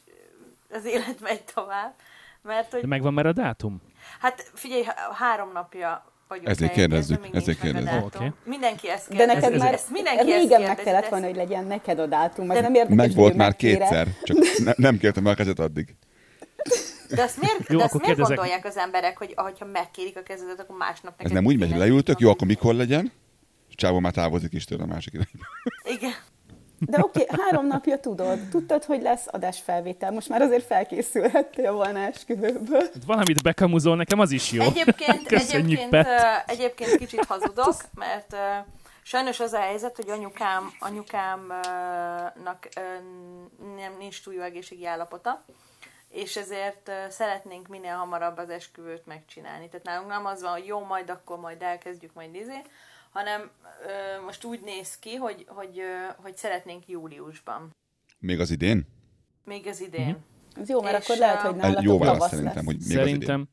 az 0.70 0.84
élet 0.84 1.20
megy 1.20 1.42
tovább. 1.42 1.94
Mert 2.42 2.70
hogy 2.70 2.80
De 2.80 2.86
megvan 2.86 3.12
már 3.14 3.26
a 3.26 3.32
dátum? 3.32 3.82
Hát 4.20 4.50
figyelj, 4.54 4.82
há- 4.82 5.12
három 5.14 5.52
napja 5.52 6.04
vagyunk 6.32 6.48
Ezért 6.48 6.72
kérdezzük, 6.72 7.26
ezért 7.32 7.60
kérdezzük. 7.60 8.04
Oké. 8.04 8.32
Mindenki 8.44 8.90
ezt 8.90 9.08
de 9.08 9.16
kérdezi. 9.16 9.38
neked 9.40 9.54
ez- 9.54 9.60
már 9.60 9.72
ezt 9.72 9.90
mindenki 9.90 10.24
régen 10.32 10.62
meg 10.62 10.76
kellett 10.76 11.02
de 11.02 11.08
volna, 11.10 11.26
hogy 11.26 11.36
legyen 11.36 11.64
neked 11.66 11.98
a 11.98 12.06
dátum. 12.06 12.46
De- 12.48 12.60
nem 12.60 12.74
érdekes, 12.74 12.96
Meg 12.96 13.14
volt 13.14 13.34
már 13.34 13.56
kétszer, 13.56 14.06
csak 14.22 14.36
ne, 14.64 14.72
nem 14.76 14.98
kértem 14.98 15.26
el 15.26 15.32
a 15.32 15.34
kezet 15.34 15.58
addig. 15.58 15.94
De 17.14 17.22
azt 17.22 17.40
miért, 17.40 17.68
Jó, 17.68 17.78
de 17.78 17.84
azt 17.84 17.94
akkor 17.94 18.00
miért 18.00 18.16
kérdezek. 18.16 18.36
gondolják 18.36 18.64
az 18.64 18.76
emberek, 18.76 19.18
hogy 19.18 19.34
ha 19.58 19.64
megkérik 19.72 20.16
a 20.16 20.22
kezedet, 20.22 20.60
akkor 20.60 20.76
másnap 20.76 21.12
Ez 21.12 21.18
neked 21.18 21.32
nem 21.32 21.44
úgy 21.44 21.58
megy, 21.58 21.76
leültök, 21.76 22.18
jó, 22.20 22.30
akkor 22.30 22.46
mikor 22.46 22.74
legyen? 22.74 23.12
És 23.68 23.74
Csávó 23.74 23.98
már 23.98 24.12
távozik 24.12 24.52
is 24.52 24.64
tőle 24.64 24.82
a 24.82 24.86
másik 24.86 25.12
irányba. 25.12 25.44
Igen. 25.98 26.12
De 26.86 26.98
oké, 27.00 27.26
három 27.28 27.66
napja 27.66 27.98
tudod. 27.98 28.38
Tudtad, 28.50 28.84
hogy 28.84 29.02
lesz 29.02 29.26
adásfelvétel. 29.30 30.10
Most 30.10 30.28
már 30.28 30.42
azért 30.42 30.66
felkészülhettél 30.66 31.72
volna 31.72 31.98
esküvőből. 31.98 32.80
Hát 32.80 33.04
Valamit 33.06 33.42
bekamuzol, 33.42 33.96
nekem 33.96 34.18
az 34.18 34.30
is 34.30 34.52
jó. 34.52 34.62
Egyébként, 34.62 35.26
Köszönjük, 35.36 35.78
egyébként, 35.78 35.90
Pet. 35.90 36.50
egyébként 36.50 36.96
kicsit 36.96 37.24
hazudok, 37.24 37.74
mert 37.94 38.32
ö, 38.32 38.36
sajnos 39.02 39.40
az 39.40 39.52
a 39.52 39.58
helyzet, 39.58 39.96
hogy 39.96 40.10
anyukám, 40.10 40.72
anyukámnak 40.78 42.68
ö, 42.76 42.80
nem, 43.76 43.92
nincs 43.98 44.22
túl 44.22 44.34
jó 44.34 44.42
egészségi 44.42 44.86
állapota, 44.86 45.44
és 46.08 46.36
ezért 46.36 46.90
szeretnénk 47.08 47.68
minél 47.68 47.94
hamarabb 47.94 48.38
az 48.38 48.50
esküvőt 48.50 49.06
megcsinálni. 49.06 49.68
Tehát 49.68 49.86
nálunk 49.86 50.08
nem 50.08 50.26
az 50.26 50.42
van, 50.42 50.52
hogy 50.52 50.66
jó, 50.66 50.80
majd 50.84 51.10
akkor 51.10 51.38
majd 51.38 51.62
elkezdjük, 51.62 52.14
majd 52.14 52.34
izé, 52.34 52.60
hanem 53.12 53.50
ö, 53.86 54.22
most 54.24 54.44
úgy 54.44 54.60
néz 54.60 54.98
ki, 54.98 55.14
hogy, 55.14 55.44
hogy, 55.48 55.78
ö, 55.78 56.06
hogy 56.16 56.36
szeretnénk 56.36 56.88
júliusban. 56.88 57.70
Még 58.18 58.40
az 58.40 58.50
idén? 58.50 58.86
Még 59.44 59.66
az 59.66 59.80
idén. 59.80 60.16
Ez 60.60 60.68
jó, 60.68 60.82
mert 60.82 60.98
És, 60.98 61.04
akkor 61.04 61.16
lehet, 61.16 61.40
hogy 61.40 61.54
nálatok 61.54 61.82
Jó 61.82 61.98
válasz 61.98 62.28
szerintem, 62.30 62.54
lesz. 62.54 62.64
hogy 62.64 62.76
még 62.76 62.82
az 62.84 62.90
idén. 62.90 63.04
Szerintem, 63.04 63.48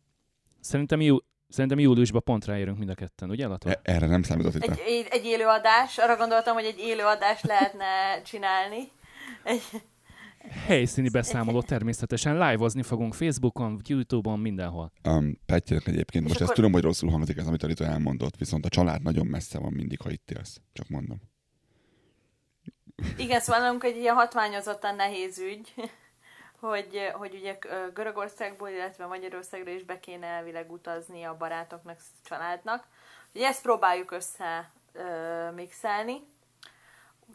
szerintem, 0.60 1.02
jú, 1.02 1.18
szerintem 1.50 1.80
júliusban 1.80 2.24
pont 2.24 2.46
ráérünk 2.46 2.78
mind 2.78 2.90
a 2.90 2.94
ketten, 2.94 3.30
ugye 3.30 3.48
Latva? 3.48 3.70
E- 3.70 3.80
Erre 3.84 4.08
nem 4.08 4.24
számított 4.24 4.56
itt. 4.56 4.64
Egy, 4.64 4.80
egy, 4.86 5.08
egy 5.10 5.26
élőadás, 5.26 5.98
arra 5.98 6.16
gondoltam, 6.18 6.54
hogy 6.54 6.66
egy 6.66 6.80
élőadást 6.80 7.46
lehetne 7.46 8.22
csinálni. 8.26 8.92
Egy, 9.44 9.62
Helyszíni 10.48 11.10
beszámoló 11.10 11.62
természetesen. 11.62 12.34
Live-ozni 12.38 12.84
fogunk 12.84 13.14
Facebookon, 13.14 13.82
Youtube-on, 13.86 14.40
mindenhol. 14.40 14.92
Um, 15.04 15.40
Petyek 15.46 15.88
egyébként, 15.88 16.24
most 16.24 16.36
És 16.36 16.42
ezt 16.42 16.42
akkor- 16.42 16.56
tudom, 16.56 16.72
hogy 16.72 16.82
rosszul 16.84 17.10
hangzik 17.10 17.38
ez, 17.38 17.48
amit 17.48 17.64
a 17.64 17.68
Rita 17.68 17.84
elmondott, 17.86 18.36
viszont 18.38 18.66
a 18.66 18.70
család 18.70 19.02
nagyon 19.02 19.28
messze 19.28 19.60
van 19.60 19.74
mindig, 19.74 20.02
ha 20.02 20.10
itt 20.12 20.32
élsz. 20.32 20.62
Csak 20.74 20.88
mondom. 20.90 21.18
igen, 23.18 23.40
szóval 23.40 23.62
nálunk 23.62 23.84
egy 23.84 23.98
ilyen 23.98 24.16
hatványozottan 24.16 24.96
nehéz 24.96 25.40
ügy, 25.40 25.74
hogy, 26.60 27.10
hogy 27.14 27.36
ugye 27.36 27.58
Görögországból, 27.94 28.70
illetve 28.70 29.06
Magyarországra 29.06 29.72
is 29.72 29.84
be 29.84 30.00
kéne 30.00 30.26
elvileg 30.28 30.72
utazni 30.72 31.24
a 31.24 31.38
barátoknak, 31.38 32.00
családnak. 32.24 32.88
Ugye 33.34 33.48
ezt 33.48 33.62
próbáljuk 33.62 34.12
össze 34.12 34.72
ö, 34.94 35.52
mixelni. 35.56 36.14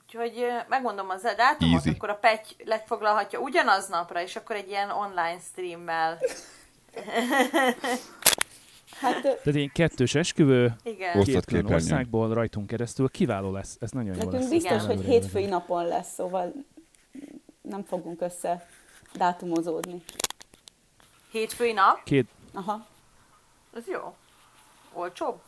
Úgyhogy 0.03 0.47
megmondom 0.69 1.09
az 1.09 1.23
dátumot, 1.23 1.75
Easy. 1.75 1.91
akkor 1.91 2.09
a 2.09 2.15
Pety 2.15 2.57
letfoglalhatja 2.65 3.39
ugyanaz 3.39 3.89
napra, 3.89 4.23
és 4.23 4.37
akkor 4.37 4.57
egy 4.57 4.69
ilyen 4.69 4.91
online 4.91 5.39
streammel. 5.39 6.19
Hát 9.01 9.21
Tehát 9.21 9.47
egy 9.47 9.71
kettős 9.73 10.15
esküvő, 10.15 10.75
Igen. 10.83 11.23
Két 11.23 11.45
külön 11.45 11.73
országból 11.73 12.35
rajtunk 12.35 12.67
keresztül. 12.67 13.11
Kiváló 13.11 13.53
lesz, 13.53 13.77
ez 13.81 13.91
nagyon 13.91 14.17
jó 14.23 14.31
lesz. 14.31 14.49
biztos, 14.49 14.83
Igen. 14.83 14.87
hogy 14.87 15.05
hétfői 15.05 15.47
napon 15.47 15.87
lesz, 15.87 16.13
szóval 16.13 16.53
nem 17.63 17.85
fogunk 17.85 18.21
össze 18.21 18.67
dátumozódni. 19.15 20.03
Hétfői 21.31 21.73
nap, 21.73 22.03
Két, 22.05 22.29
Aha, 22.53 22.87
az 23.73 23.83
jó. 23.87 24.15
Olcsóbb. 24.93 25.41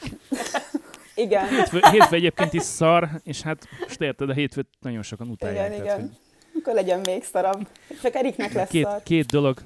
igen. 1.18 1.48
hétfő, 1.48 1.80
hétfő 1.90 2.16
egyébként 2.16 2.52
is 2.52 2.62
szar, 2.62 3.08
és 3.22 3.42
hát 3.42 3.68
most 3.80 4.00
érted, 4.00 4.30
a 4.30 4.32
hétfőt 4.32 4.68
nagyon 4.80 5.02
sokan 5.02 5.28
utálják. 5.28 5.72
Igen, 5.72 5.84
tehát, 5.84 5.98
igen. 5.98 6.12
Akkor 6.60 6.74
legyen 6.74 7.00
még 7.04 7.24
szarabb. 7.24 7.68
Csak 8.02 8.14
Eriknek 8.14 8.52
lesz 8.52 8.68
Két, 8.68 8.84
szar. 8.84 9.02
két 9.02 9.26
dolog, 9.26 9.58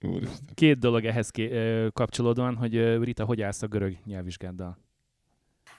Úristen. 0.00 0.48
két 0.54 0.78
dolog 0.78 1.04
ehhez 1.04 1.30
ké, 1.30 1.50
ö, 1.50 1.88
kapcsolódóan, 1.92 2.56
hogy 2.56 2.76
ö, 2.76 3.02
Rita, 3.04 3.24
hogy 3.24 3.42
állsz 3.42 3.62
a 3.62 3.66
görög 3.66 3.96
nyelvvizsgáddal? 4.04 4.78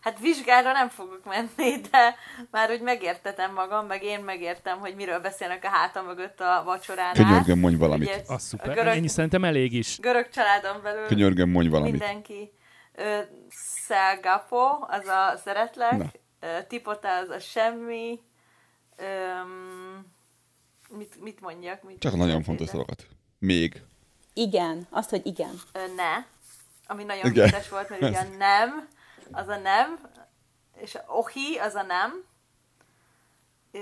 Hát 0.01 0.19
vizsgára 0.19 0.71
nem 0.71 0.89
fogok 0.89 1.21
menni, 1.25 1.75
de 1.91 2.15
már 2.51 2.71
úgy 2.71 2.81
megértetem 2.81 3.53
magam, 3.53 3.85
meg 3.85 4.03
én 4.03 4.19
megértem, 4.19 4.79
hogy 4.79 4.95
miről 4.95 5.19
beszélnek 5.19 5.63
a 5.63 5.67
hátam 5.67 6.05
mögött 6.05 6.39
a 6.39 6.61
vacsoránál. 6.65 7.13
Könyörgöm, 7.13 7.59
mondj 7.59 7.77
valamit. 7.77 8.07
Ugye, 8.07 8.21
Az 8.27 8.41
szuper. 8.43 8.69
A 8.69 8.73
görög, 8.73 8.95
Ennyi 8.95 9.07
szerintem 9.07 9.43
elég 9.43 9.73
is. 9.73 9.97
görög 9.99 10.29
családon 10.29 10.81
belül 10.83 11.05
Könyörgöm, 11.05 11.49
mondj 11.49 11.69
valamit. 11.69 11.91
mindenki 11.91 12.51
Szelgapo, 13.49 14.77
az 14.87 15.07
a 15.07 15.37
szeretlek, 15.43 15.97
Na. 15.97 16.61
Tipota, 16.67 17.17
az 17.17 17.29
a 17.29 17.39
semmi, 17.39 18.21
öm, 18.97 20.05
mit, 20.89 21.21
mit 21.21 21.41
mondjak? 21.41 21.83
Mit 21.83 21.99
Csak 21.99 22.13
a 22.13 22.17
nagyon 22.17 22.43
fontos 22.43 22.67
szavakat. 22.67 23.07
Még. 23.39 23.83
Igen, 24.33 24.87
azt, 24.89 25.09
hogy 25.09 25.25
igen. 25.25 25.61
Ö, 25.71 25.79
ne, 25.95 26.25
ami 26.87 27.03
nagyon 27.03 27.25
Igen. 27.25 27.43
vicces 27.43 27.69
volt, 27.69 27.89
mert 27.89 28.01
ugye 28.01 28.19
a 28.19 28.35
nem, 28.37 28.87
az 29.31 29.47
a 29.47 29.57
nem, 29.57 29.99
és 30.75 30.95
a 30.95 31.03
ohi, 31.07 31.57
az 31.57 31.75
a 31.75 31.83
nem, 31.83 32.23
Ö, 33.71 33.79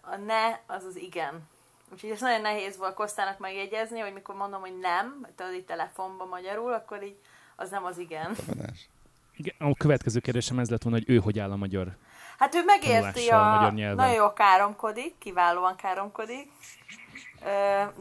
a 0.00 0.16
ne, 0.16 0.60
az 0.66 0.84
az 0.84 0.96
igen. 0.96 1.48
Úgyhogy 1.92 2.10
ez 2.10 2.20
nagyon 2.20 2.40
nehéz 2.40 2.76
volt 2.76 2.94
Kosztának 2.94 3.38
megjegyezni, 3.38 3.98
hogy 3.98 4.12
mikor 4.12 4.34
mondom, 4.34 4.60
hogy 4.60 4.78
nem, 4.78 5.26
tudod, 5.36 5.54
így 5.54 5.64
telefonban 5.64 6.28
magyarul, 6.28 6.72
akkor 6.72 7.02
így 7.02 7.20
az 7.60 7.70
nem 7.70 7.84
az 7.84 7.98
igen. 7.98 8.34
Tapadás. 8.34 8.88
Igen, 9.36 9.54
a 9.58 9.74
következő 9.74 10.20
kérdésem 10.20 10.58
ez 10.58 10.70
lett 10.70 10.82
volna, 10.82 10.98
hogy 10.98 11.14
ő 11.14 11.18
hogy 11.18 11.38
áll 11.38 11.50
a 11.50 11.56
magyar. 11.56 11.96
Hát 12.38 12.54
ő 12.54 12.64
megérti 12.64 13.26
Tanulással 13.26 13.52
a... 13.52 13.56
magyar 13.56 13.72
nyelven. 13.72 13.96
Nagyon 13.96 14.14
jól 14.14 14.32
káromkodik, 14.32 15.18
kiválóan 15.18 15.76
káromkodik, 15.76 16.50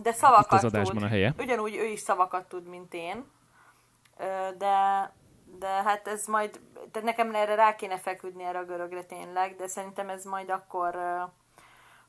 de 0.02 0.12
szavakat 0.12 0.52
Itt 0.52 0.58
az 0.58 0.64
adásban 0.64 0.96
tud. 0.96 1.04
a 1.04 1.08
helye. 1.08 1.34
Ugyanúgy 1.38 1.76
ő 1.76 1.86
is 1.86 2.00
szavakat 2.00 2.48
tud, 2.48 2.68
mint 2.68 2.94
én, 2.94 3.26
de, 4.58 5.12
de 5.60 5.68
hát 5.68 6.08
ez 6.08 6.26
majd, 6.26 6.60
tehát 6.92 7.08
nekem 7.08 7.36
erre 7.36 7.56
rá 7.56 7.76
kéne 7.76 7.98
feküdni 7.98 8.44
erre 8.44 8.60
a 8.60 8.66
görögre 8.66 9.04
tényleg, 9.04 9.56
de 9.56 9.68
szerintem 9.68 10.10
ez 10.10 10.26
majd 10.26 10.50
akkor 10.50 10.98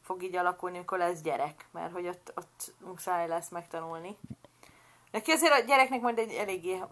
fog 0.01 0.23
így 0.23 0.37
alakulni, 0.37 0.77
amikor 0.77 0.99
lesz 0.99 1.21
gyerek, 1.21 1.67
mert 1.71 1.93
hogy 1.93 2.07
ott, 2.07 2.33
ott 2.37 2.73
muszáj 2.85 3.29
lesz 3.29 3.49
megtanulni. 3.49 4.17
Neki 5.11 5.31
azért 5.31 5.53
a 5.53 5.65
gyereknek 5.65 6.01
majd 6.01 6.19
egy 6.19 6.33
eléggé 6.33 6.83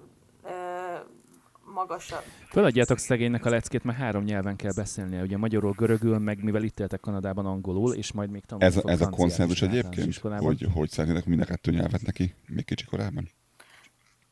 magasabb. 1.75 2.23
Föladjátok 2.49 2.99
szegénynek 2.99 3.45
a 3.45 3.51
leckét, 3.51 3.85
mert 3.85 3.99
három 3.99 4.23
nyelven 4.25 4.57
kell 4.57 4.73
beszélnie. 4.77 5.23
Ugye 5.23 5.37
magyarul, 5.37 5.73
görögül, 5.77 6.19
meg 6.19 6.43
mivel 6.43 6.63
itt 6.63 6.81
éltek 6.81 7.01
Kanadában 7.01 7.47
angolul, 7.47 7.95
és 7.95 8.13
majd 8.13 8.31
még 8.31 8.45
tanulni 8.45 8.75
Ez, 8.75 8.85
a- 8.85 8.89
ez 8.91 9.01
a 9.01 9.09
konszenzus 9.09 9.63
egyébként, 9.63 10.07
iskolában. 10.07 10.45
hogy, 10.47 10.67
hogy 10.75 10.91
szeretnének 10.91 11.25
mind 11.27 11.41
a 11.41 11.45
kettő 11.45 11.71
nyelvet 11.71 12.03
neki, 12.03 12.35
még 12.47 12.65
kicsi 12.65 12.85
korában? 12.85 13.29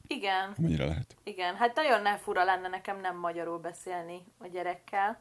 Igen. 0.06 0.54
Mennyire 0.56 0.84
lehet? 0.86 1.16
Igen, 1.24 1.54
hát 1.54 1.74
nagyon 1.74 2.02
nem 2.02 2.16
fura 2.16 2.44
lenne 2.44 2.68
nekem 2.68 3.00
nem 3.00 3.16
magyarul 3.18 3.58
beszélni 3.58 4.24
a 4.38 4.46
gyerekkel. 4.46 5.20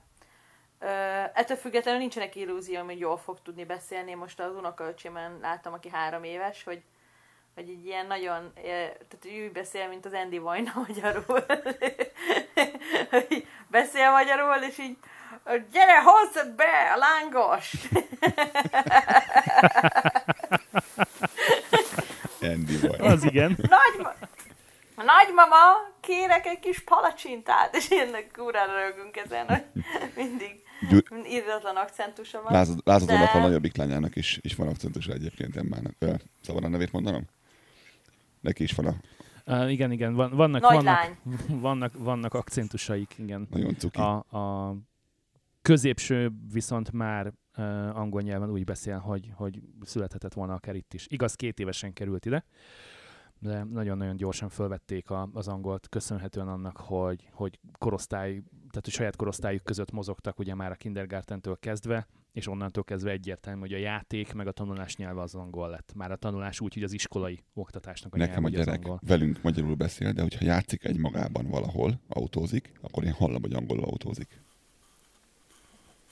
Ö, 0.79 0.85
ettől 1.33 1.57
függetlenül 1.57 1.99
nincsenek 1.99 2.35
illúzióm, 2.35 2.85
hogy 2.85 2.99
jól 2.99 3.17
fog 3.17 3.41
tudni 3.41 3.65
beszélni. 3.65 4.13
Most 4.13 4.39
az 4.39 4.55
unokaöcsémen 4.55 5.37
láttam, 5.41 5.73
aki 5.73 5.89
három 5.89 6.23
éves, 6.23 6.63
hogy, 6.63 6.83
hogy 7.55 7.69
egy 7.69 7.85
ilyen 7.85 8.05
nagyon, 8.07 8.51
ö, 8.55 8.61
tehát 8.63 9.25
ő 9.25 9.45
úgy 9.45 9.51
beszél, 9.51 9.87
mint 9.87 10.05
az 10.05 10.13
Andy 10.13 10.37
Vajna 10.37 10.71
magyarul. 10.87 11.45
Beszél 13.67 14.11
magyarul, 14.11 14.55
és 14.69 14.77
így 14.77 14.97
gyere, 15.71 16.01
hozzad 16.01 16.51
be 16.55 16.91
a 16.95 16.97
lángos! 16.97 17.71
Andy 22.41 22.77
vagy. 22.77 22.99
Az 23.01 23.23
igen. 23.23 23.57
Nagy, 23.57 24.07
nagymama, 24.95 25.93
kérek 25.99 26.45
egy 26.45 26.59
kis 26.59 26.79
palacsintát, 26.83 27.75
és 27.75 27.89
én 27.89 28.15
kurán 28.33 28.67
rögünk 28.67 29.17
ezen, 29.17 29.47
hogy 29.47 29.63
mindig 30.15 30.63
Gyur- 30.89 31.09
irdatlan 31.27 31.75
akcentusa 31.75 32.41
van. 32.41 32.53
Lázad, 32.53 32.79
lázadónak 32.83 33.33
De- 33.33 33.39
a 33.39 33.41
nagyobbik 33.41 33.77
lányának 33.77 34.15
is, 34.15 34.39
is 34.41 34.55
van 34.55 34.67
akcentusa 34.67 35.11
egyébként 35.13 35.57
Emmának. 35.57 35.93
Szabad 36.41 36.63
a 36.63 36.67
nevét 36.67 36.91
mondanom? 36.91 37.23
Neki 38.45 38.63
is 38.63 38.73
van 38.73 38.85
a 38.85 38.95
Uh, 39.47 39.71
igen, 39.71 39.91
igen, 39.91 40.13
van, 40.13 40.35
vannak, 40.35 40.61
Nagy 40.61 40.73
vannak, 40.73 40.95
lány. 40.95 41.17
vannak, 41.67 41.93
vannak 41.97 42.33
akcentusaik, 42.33 43.15
igen. 43.17 43.47
nagyon 43.51 43.75
cuki. 43.75 43.99
A, 43.99 44.15
a 44.17 44.75
középső 45.61 46.31
viszont 46.51 46.91
már 46.91 47.33
uh, 47.57 47.97
angol 47.97 48.21
nyelven 48.21 48.49
úgy 48.49 48.63
beszél, 48.63 48.97
hogy, 48.97 49.31
hogy 49.35 49.61
születhetett 49.81 50.33
volna 50.33 50.53
akár 50.53 50.75
itt 50.75 50.93
is. 50.93 51.07
Igaz, 51.09 51.35
két 51.35 51.59
évesen 51.59 51.93
került 51.93 52.25
ide, 52.25 52.45
de 53.39 53.63
nagyon-nagyon 53.63 54.15
gyorsan 54.15 54.49
fölvették 54.49 55.09
a, 55.09 55.29
az 55.33 55.47
angolt, 55.47 55.89
köszönhetően 55.89 56.47
annak, 56.47 56.77
hogy, 56.77 57.29
hogy 57.31 57.59
korosztály, 57.77 58.31
tehát 58.69 58.83
hogy 58.83 58.93
saját 58.93 59.15
korosztályuk 59.15 59.63
között 59.63 59.91
mozogtak 59.91 60.39
ugye 60.39 60.55
már 60.55 60.71
a 60.71 60.75
kindergartentől 60.75 61.57
kezdve, 61.59 62.07
és 62.35 62.47
onnantól 62.47 62.83
kezdve 62.83 63.11
egyértelmű, 63.11 63.59
hogy 63.59 63.73
a 63.73 63.77
játék 63.77 64.33
meg 64.33 64.47
a 64.47 64.51
tanulás 64.51 64.95
nyelve 64.95 65.21
az 65.21 65.35
angol 65.35 65.69
lett. 65.69 65.91
Már 65.95 66.11
a 66.11 66.15
tanulás 66.15 66.59
úgy, 66.59 66.73
hogy 66.73 66.83
az 66.83 66.91
iskolai 66.91 67.43
oktatásnak 67.53 68.13
a 68.13 68.17
Nekem 68.17 68.43
a 68.43 68.47
ugye 68.47 68.59
az 68.59 68.65
gyerek 68.65 68.83
angol. 68.83 68.99
velünk 69.07 69.41
magyarul 69.41 69.75
beszél, 69.75 70.11
de 70.11 70.21
hogyha 70.21 70.45
játszik 70.45 70.83
egy 70.83 70.97
magában 70.97 71.47
valahol, 71.47 71.99
autózik, 72.07 72.71
akkor 72.81 73.03
én 73.03 73.11
hallom, 73.11 73.41
hogy 73.41 73.53
angolul 73.53 73.83
autózik. 73.83 74.41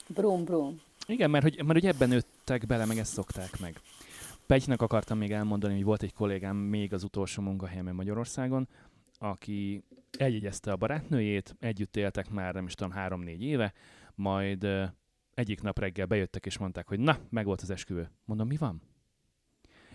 Brum, 0.08 0.44
brum. 0.44 0.80
Igen, 1.06 1.30
mert 1.30 1.44
hogy, 1.44 1.56
mert 1.56 1.80
hogy 1.80 1.86
ebben 1.86 2.08
nőttek 2.08 2.66
bele, 2.66 2.84
meg 2.84 2.98
ezt 2.98 3.12
szokták 3.12 3.60
meg. 3.60 3.80
Petynek 4.46 4.82
akartam 4.82 5.18
még 5.18 5.32
elmondani, 5.32 5.74
hogy 5.74 5.84
volt 5.84 6.02
egy 6.02 6.12
kollégám 6.12 6.56
még 6.56 6.92
az 6.92 7.04
utolsó 7.04 7.42
munkahelyemen 7.42 7.94
Magyarországon, 7.94 8.68
aki 9.18 9.82
eljegyezte 10.18 10.72
a 10.72 10.76
barátnőjét, 10.76 11.56
együtt 11.60 11.96
éltek 11.96 12.30
már 12.30 12.54
nem 12.54 12.66
is 12.66 12.74
tudom 12.74 12.92
három-négy 12.92 13.42
éve, 13.42 13.72
majd 14.14 14.66
egyik 15.34 15.62
nap 15.62 15.78
reggel 15.78 16.06
bejöttek 16.06 16.46
és 16.46 16.58
mondták, 16.58 16.88
hogy 16.88 17.00
na, 17.00 17.18
meg 17.30 17.44
volt 17.44 17.60
az 17.60 17.70
esküvő. 17.70 18.10
Mondom, 18.24 18.46
mi 18.46 18.56
van? 18.56 18.82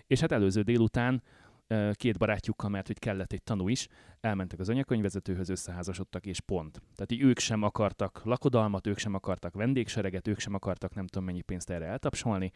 És 0.08 0.20
hát 0.20 0.32
előző 0.32 0.62
délután 0.62 1.24
két 1.94 2.18
barátjukkal, 2.18 2.70
mert 2.70 2.88
hogy 2.88 3.00
kellett 3.00 3.34
egy 3.34 3.44
tanú 3.44 3.68
is, 3.68 3.88
elmentek 4.22 4.60
az 4.60 4.70
anyakönyvvezetőhöz, 4.70 5.50
összeházasodtak, 5.50 6.26
és 6.26 6.40
pont. 6.40 6.82
Tehát 6.96 7.12
így 7.12 7.22
ők 7.22 7.40
sem 7.40 7.64
akartak 7.64 8.22
lakodalmat, 8.24 8.88
ők 8.88 8.98
sem 8.98 9.14
akartak 9.14 9.54
vendégsereget, 9.54 10.28
ők 10.28 10.40
sem 10.40 10.54
akartak 10.54 10.96
nem 10.96 11.08
tudom 11.08 11.26
mennyi 11.26 11.42
pénzt 11.42 11.70
erre 11.70 11.86
eltapsolni. 11.86 12.52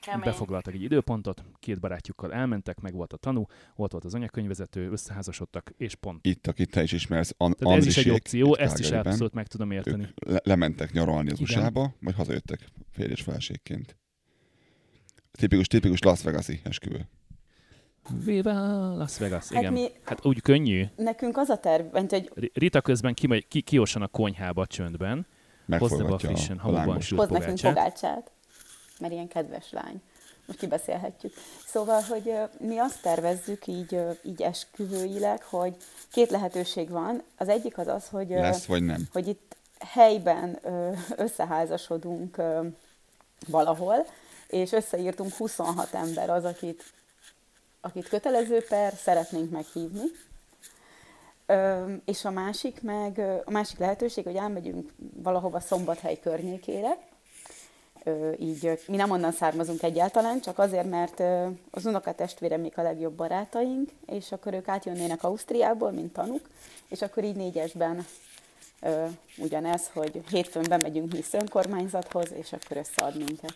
Kemény. 0.00 0.24
Befoglaltak 0.24 0.74
egy 0.74 0.82
időpontot, 0.82 1.44
két 1.58 1.80
barátjukkal 1.80 2.32
elmentek, 2.32 2.80
meg 2.80 2.94
volt 2.94 3.12
a 3.12 3.16
tanú, 3.16 3.40
ott 3.76 3.90
volt 3.90 4.04
az 4.04 4.14
anyakönyvvezető, 4.14 4.90
összeházasodtak, 4.90 5.70
és 5.76 5.94
pont. 5.94 6.26
Itt, 6.26 6.46
akit 6.46 6.70
te 6.70 6.82
is 6.82 6.92
ismersz, 6.92 7.34
An- 7.36 7.56
Tehát 7.56 7.76
ez 7.76 7.86
is 7.86 7.96
egy 7.96 8.10
opció, 8.10 8.56
ezt 8.56 8.78
is 8.78 8.90
abszolút 8.90 9.32
meg 9.32 9.46
tudom 9.46 9.70
érteni. 9.70 10.08
Le- 10.14 10.40
lementek 10.44 10.92
nyaralni 10.92 11.30
az 11.30 11.40
Igen. 11.40 11.58
USA-ba, 11.58 11.94
majd 11.98 12.16
hazajöttek 12.16 12.64
férj 12.90 13.10
és 13.10 13.22
feleségként. 13.22 13.96
Tipikus, 15.30 15.66
tipikus 15.66 16.00
Las 16.00 16.22
Vegas-i 16.22 16.60
esküvő. 16.64 17.08
Viva 18.24 18.52
Las 18.96 19.18
Vegas, 19.18 19.48
Hát 19.48 19.60
igen. 19.60 19.72
mi- 19.72 19.92
Hát 20.04 20.26
úgy 20.26 20.40
könnyű. 20.42 20.84
Nekünk 20.96 21.36
az 21.36 21.48
a 21.48 21.56
terv, 21.56 21.92
mint 21.92 22.10
hogy 22.10 22.30
Ri- 22.34 22.50
Rita 22.54 22.80
közben 22.80 23.14
kimegy, 23.14 23.48
ki, 23.48 23.60
kiosan 23.60 24.02
a 24.02 24.06
konyhába 24.06 24.66
csöndben, 24.66 25.26
hozza 25.78 26.04
be 26.04 26.12
a 26.12 26.18
frissen, 26.18 26.56
a, 26.56 26.60
a 26.60 26.62
hamukban 26.64 27.00
sült 27.00 27.20
hoz 27.20 27.30
nekünk 27.38 27.60
pogácsát. 27.60 28.30
mert 29.00 29.12
ilyen 29.12 29.28
kedves 29.28 29.70
lány. 29.70 30.00
Most 30.46 30.58
kibeszélhetjük. 30.58 31.32
Szóval, 31.66 32.00
hogy 32.00 32.32
mi 32.60 32.78
azt 32.78 33.02
tervezzük 33.02 33.66
így, 33.66 33.98
így 34.22 34.42
esküvőileg, 34.42 35.42
hogy 35.42 35.76
két 36.12 36.30
lehetőség 36.30 36.90
van. 36.90 37.22
Az 37.36 37.48
egyik 37.48 37.78
az 37.78 37.86
az, 37.86 38.08
hogy, 38.08 38.28
Lesz 38.28 38.64
vagy 38.64 38.82
nem? 38.82 39.08
hogy 39.12 39.28
itt 39.28 39.56
helyben 39.78 40.58
összeházasodunk 41.16 42.42
valahol, 43.48 44.06
és 44.48 44.72
összeírtunk 44.72 45.32
26 45.32 45.94
ember 45.94 46.30
az, 46.30 46.44
akit, 46.44 46.84
akit 47.84 48.08
kötelező 48.08 48.64
per 48.68 48.94
szeretnénk 48.94 49.50
meghívni. 49.50 50.02
És 52.04 52.24
a 52.24 52.30
másik 52.30 52.82
meg, 52.82 53.18
a 53.44 53.50
másik 53.50 53.78
lehetőség, 53.78 54.24
hogy 54.24 54.36
elmegyünk 54.36 54.92
valahova 55.14 55.60
Szombathely 55.60 56.18
környékére, 56.20 56.98
így 58.38 58.82
mi 58.86 58.96
nem 58.96 59.10
onnan 59.10 59.32
származunk 59.32 59.82
egyáltalán, 59.82 60.40
csak 60.40 60.58
azért, 60.58 60.90
mert 60.90 61.22
az 61.70 61.86
unokatestvérem 61.86 62.60
még 62.60 62.72
a 62.76 62.82
legjobb 62.82 63.14
barátaink, 63.14 63.90
és 64.06 64.32
akkor 64.32 64.54
ők 64.54 64.68
átjönnének 64.68 65.24
Ausztriából, 65.24 65.90
mint 65.90 66.12
tanuk, 66.12 66.48
és 66.88 67.02
akkor 67.02 67.24
így 67.24 67.36
négyesben 67.36 68.06
ugyanez, 69.38 69.90
hogy 69.92 70.22
hétfőn 70.30 70.64
bemegyünk 70.68 71.12
mi 71.12 71.20
önkormányzathoz, 71.32 72.32
és 72.32 72.52
akkor 72.52 72.76
összead 72.76 73.16
minket. 73.16 73.54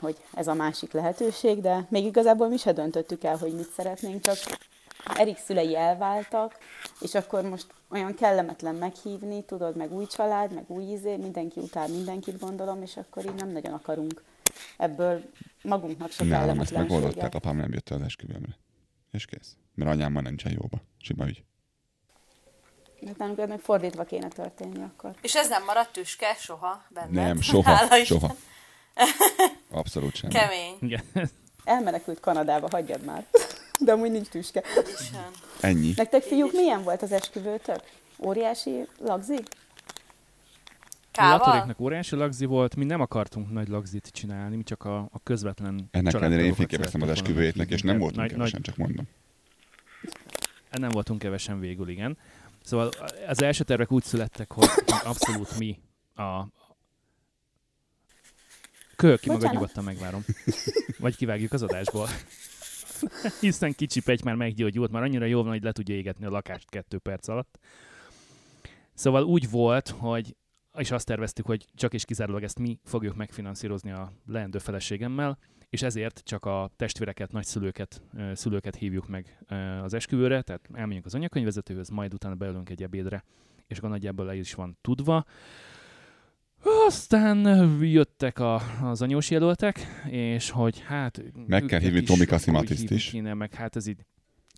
Hogy 0.00 0.16
ez 0.34 0.46
a 0.46 0.54
másik 0.54 0.92
lehetőség, 0.92 1.60
de 1.60 1.86
még 1.88 2.04
igazából 2.04 2.48
mi 2.48 2.56
se 2.56 2.72
döntöttük 2.72 3.24
el, 3.24 3.36
hogy 3.36 3.52
mit 3.54 3.70
szeretnénk, 3.76 4.20
csak 4.20 4.36
Erik 5.14 5.38
szülei 5.38 5.76
elváltak, 5.76 6.56
és 7.00 7.14
akkor 7.14 7.42
most 7.42 7.66
olyan 7.90 8.14
kellemetlen 8.14 8.74
meghívni, 8.74 9.44
tudod, 9.44 9.76
meg 9.76 9.92
új 9.92 10.06
család, 10.06 10.54
meg 10.54 10.64
új 10.66 10.84
izé, 10.84 11.16
mindenki 11.16 11.60
utál 11.60 11.88
mindenkit 11.88 12.38
gondolom, 12.38 12.82
és 12.82 12.96
akkor 12.96 13.24
így 13.24 13.34
nem 13.34 13.48
nagyon 13.48 13.72
akarunk 13.72 14.22
ebből 14.76 15.22
magunknak 15.62 16.10
se 16.10 16.24
Nálam 16.24 16.60
ezt 16.60 16.72
megoldották, 16.72 17.34
apám 17.34 17.56
nem 17.56 17.72
jött 17.72 17.88
az 17.88 18.00
esküvőmre. 18.00 18.56
És 19.10 19.24
kész. 19.24 19.56
Mert 19.74 19.90
anyámmal 19.90 20.22
nincsen 20.22 20.52
jóba. 20.52 20.78
Sima 21.00 21.26
ügy. 21.26 21.42
Hát 23.06 23.16
nálunk 23.18 23.38
ennek 23.38 23.60
fordítva 23.60 24.04
kéne 24.04 24.28
történni 24.28 24.82
akkor. 24.82 25.14
És 25.22 25.34
ez 25.34 25.48
nem 25.48 25.64
maradt 25.64 25.92
tüske 25.92 26.34
soha 26.34 26.84
benned? 26.88 27.12
Nem, 27.12 27.40
soha, 27.40 27.70
Hála 27.70 27.96
Isten. 27.96 28.18
soha. 28.18 28.34
Abszolút 29.70 30.14
semmi. 30.14 30.32
Kemény. 30.32 30.74
Igen. 30.80 31.02
Elmenekült 31.64 32.20
Kanadába, 32.20 32.68
hagyjad 32.70 33.04
már. 33.04 33.24
De 33.84 33.92
amúgy 33.92 34.10
nincs 34.10 34.26
tüske. 34.28 34.62
Isten. 35.00 35.30
Ennyi. 35.60 35.92
Nektek 35.96 36.22
fiúk 36.22 36.52
milyen 36.52 36.82
volt 36.82 37.02
az 37.02 37.12
esküvőtök? 37.12 37.80
Óriási 38.18 38.86
lagzi? 38.98 39.38
Kával? 41.12 41.38
Latoréknak 41.38 41.80
óriási 41.80 42.16
lagzi 42.16 42.44
volt, 42.44 42.76
mi 42.76 42.84
nem 42.84 43.00
akartunk 43.00 43.50
nagy 43.50 43.68
lagzit 43.68 44.08
csinálni, 44.12 44.56
mi 44.56 44.62
csak 44.62 44.84
a, 44.84 44.98
a 44.98 45.18
közvetlen 45.22 45.88
Ennek 45.90 46.14
ellenére 46.14 46.42
én 46.42 46.54
fényképeztem 46.54 47.02
az 47.02 47.08
esküvőjétnek, 47.08 47.70
és 47.70 47.82
nem 47.82 47.98
voltunk 47.98 48.20
Nagy- 48.20 48.30
kevesen, 48.30 48.52
nagy- 48.52 48.62
csak 48.62 48.76
mondom. 48.76 49.08
Nem 50.70 50.90
voltunk 50.90 51.18
kevesen 51.18 51.60
végül, 51.60 51.88
igen. 51.88 52.18
Szóval 52.64 52.90
az 53.28 53.42
első 53.42 53.64
tervek 53.64 53.92
úgy 53.92 54.04
születtek, 54.04 54.52
hogy 54.52 54.68
abszolút 55.04 55.58
mi 55.58 55.78
a... 56.14 56.40
Kölyök 58.98 59.20
ki 59.20 59.28
magad 59.28 59.52
nyugodtan 59.52 59.84
megvárom. 59.84 60.24
Vagy 60.98 61.16
kivágjuk 61.16 61.52
az 61.52 61.62
adásból. 61.62 62.08
Hiszen 63.40 63.74
kicsi 63.74 64.00
pegy 64.00 64.24
már 64.24 64.34
meggyógyult, 64.34 64.90
már 64.90 65.02
annyira 65.02 65.24
jó 65.24 65.42
van, 65.42 65.52
hogy 65.52 65.62
le 65.62 65.72
tudja 65.72 65.94
égetni 65.94 66.24
a 66.24 66.30
lakást 66.30 66.70
kettő 66.70 66.98
perc 66.98 67.28
alatt. 67.28 67.58
Szóval 68.94 69.24
úgy 69.24 69.50
volt, 69.50 69.88
hogy 69.88 70.36
és 70.78 70.90
azt 70.90 71.06
terveztük, 71.06 71.46
hogy 71.46 71.66
csak 71.74 71.94
és 71.94 72.04
kizárólag 72.04 72.42
ezt 72.42 72.58
mi 72.58 72.80
fogjuk 72.84 73.16
megfinanszírozni 73.16 73.90
a 73.90 74.12
leendő 74.26 74.58
feleségemmel, 74.58 75.38
és 75.70 75.82
ezért 75.82 76.20
csak 76.24 76.44
a 76.44 76.70
testvéreket, 76.76 77.32
nagyszülőket, 77.32 78.02
szülőket 78.32 78.76
hívjuk 78.76 79.08
meg 79.08 79.44
az 79.82 79.94
esküvőre, 79.94 80.42
tehát 80.42 80.68
elmegyünk 80.72 81.06
az 81.06 81.14
anyakönyvvezetőhöz, 81.14 81.88
majd 81.88 82.14
utána 82.14 82.34
beülünk 82.34 82.70
egy 82.70 82.82
ebédre, 82.82 83.24
és 83.66 83.78
akkor 83.78 83.90
nagyjából 83.90 84.26
le 84.26 84.34
is 84.34 84.54
van 84.54 84.78
tudva. 84.80 85.24
Aztán 86.86 87.38
jöttek 87.82 88.38
a, 88.38 88.62
az 88.82 89.02
anyós 89.02 89.30
jelöltek, 89.30 89.80
és 90.10 90.50
hogy 90.50 90.80
hát... 90.80 91.22
Meg 91.46 91.64
kell 91.64 91.80
hívni 91.80 92.02
Tomi 92.02 92.24
hívni 92.50 92.94
is. 92.94 93.10
Kéne, 93.10 93.34
meg 93.34 93.54
hát 93.54 93.76
ez 93.76 93.86
így, 93.86 94.04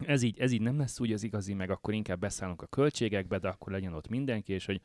ez 0.06 0.22
így, 0.22 0.40
ez 0.40 0.52
így 0.52 0.61
nem 0.61 0.78
lesz 0.78 1.00
úgy 1.00 1.12
az 1.12 1.22
igazi, 1.22 1.54
meg 1.54 1.70
akkor 1.70 1.94
inkább 1.94 2.18
beszállunk 2.18 2.62
a 2.62 2.66
költségekbe, 2.66 3.38
de 3.38 3.48
akkor 3.48 3.72
legyen 3.72 3.94
ott 3.94 4.08
mindenki, 4.08 4.52
és 4.52 4.66
hogy 4.66 4.80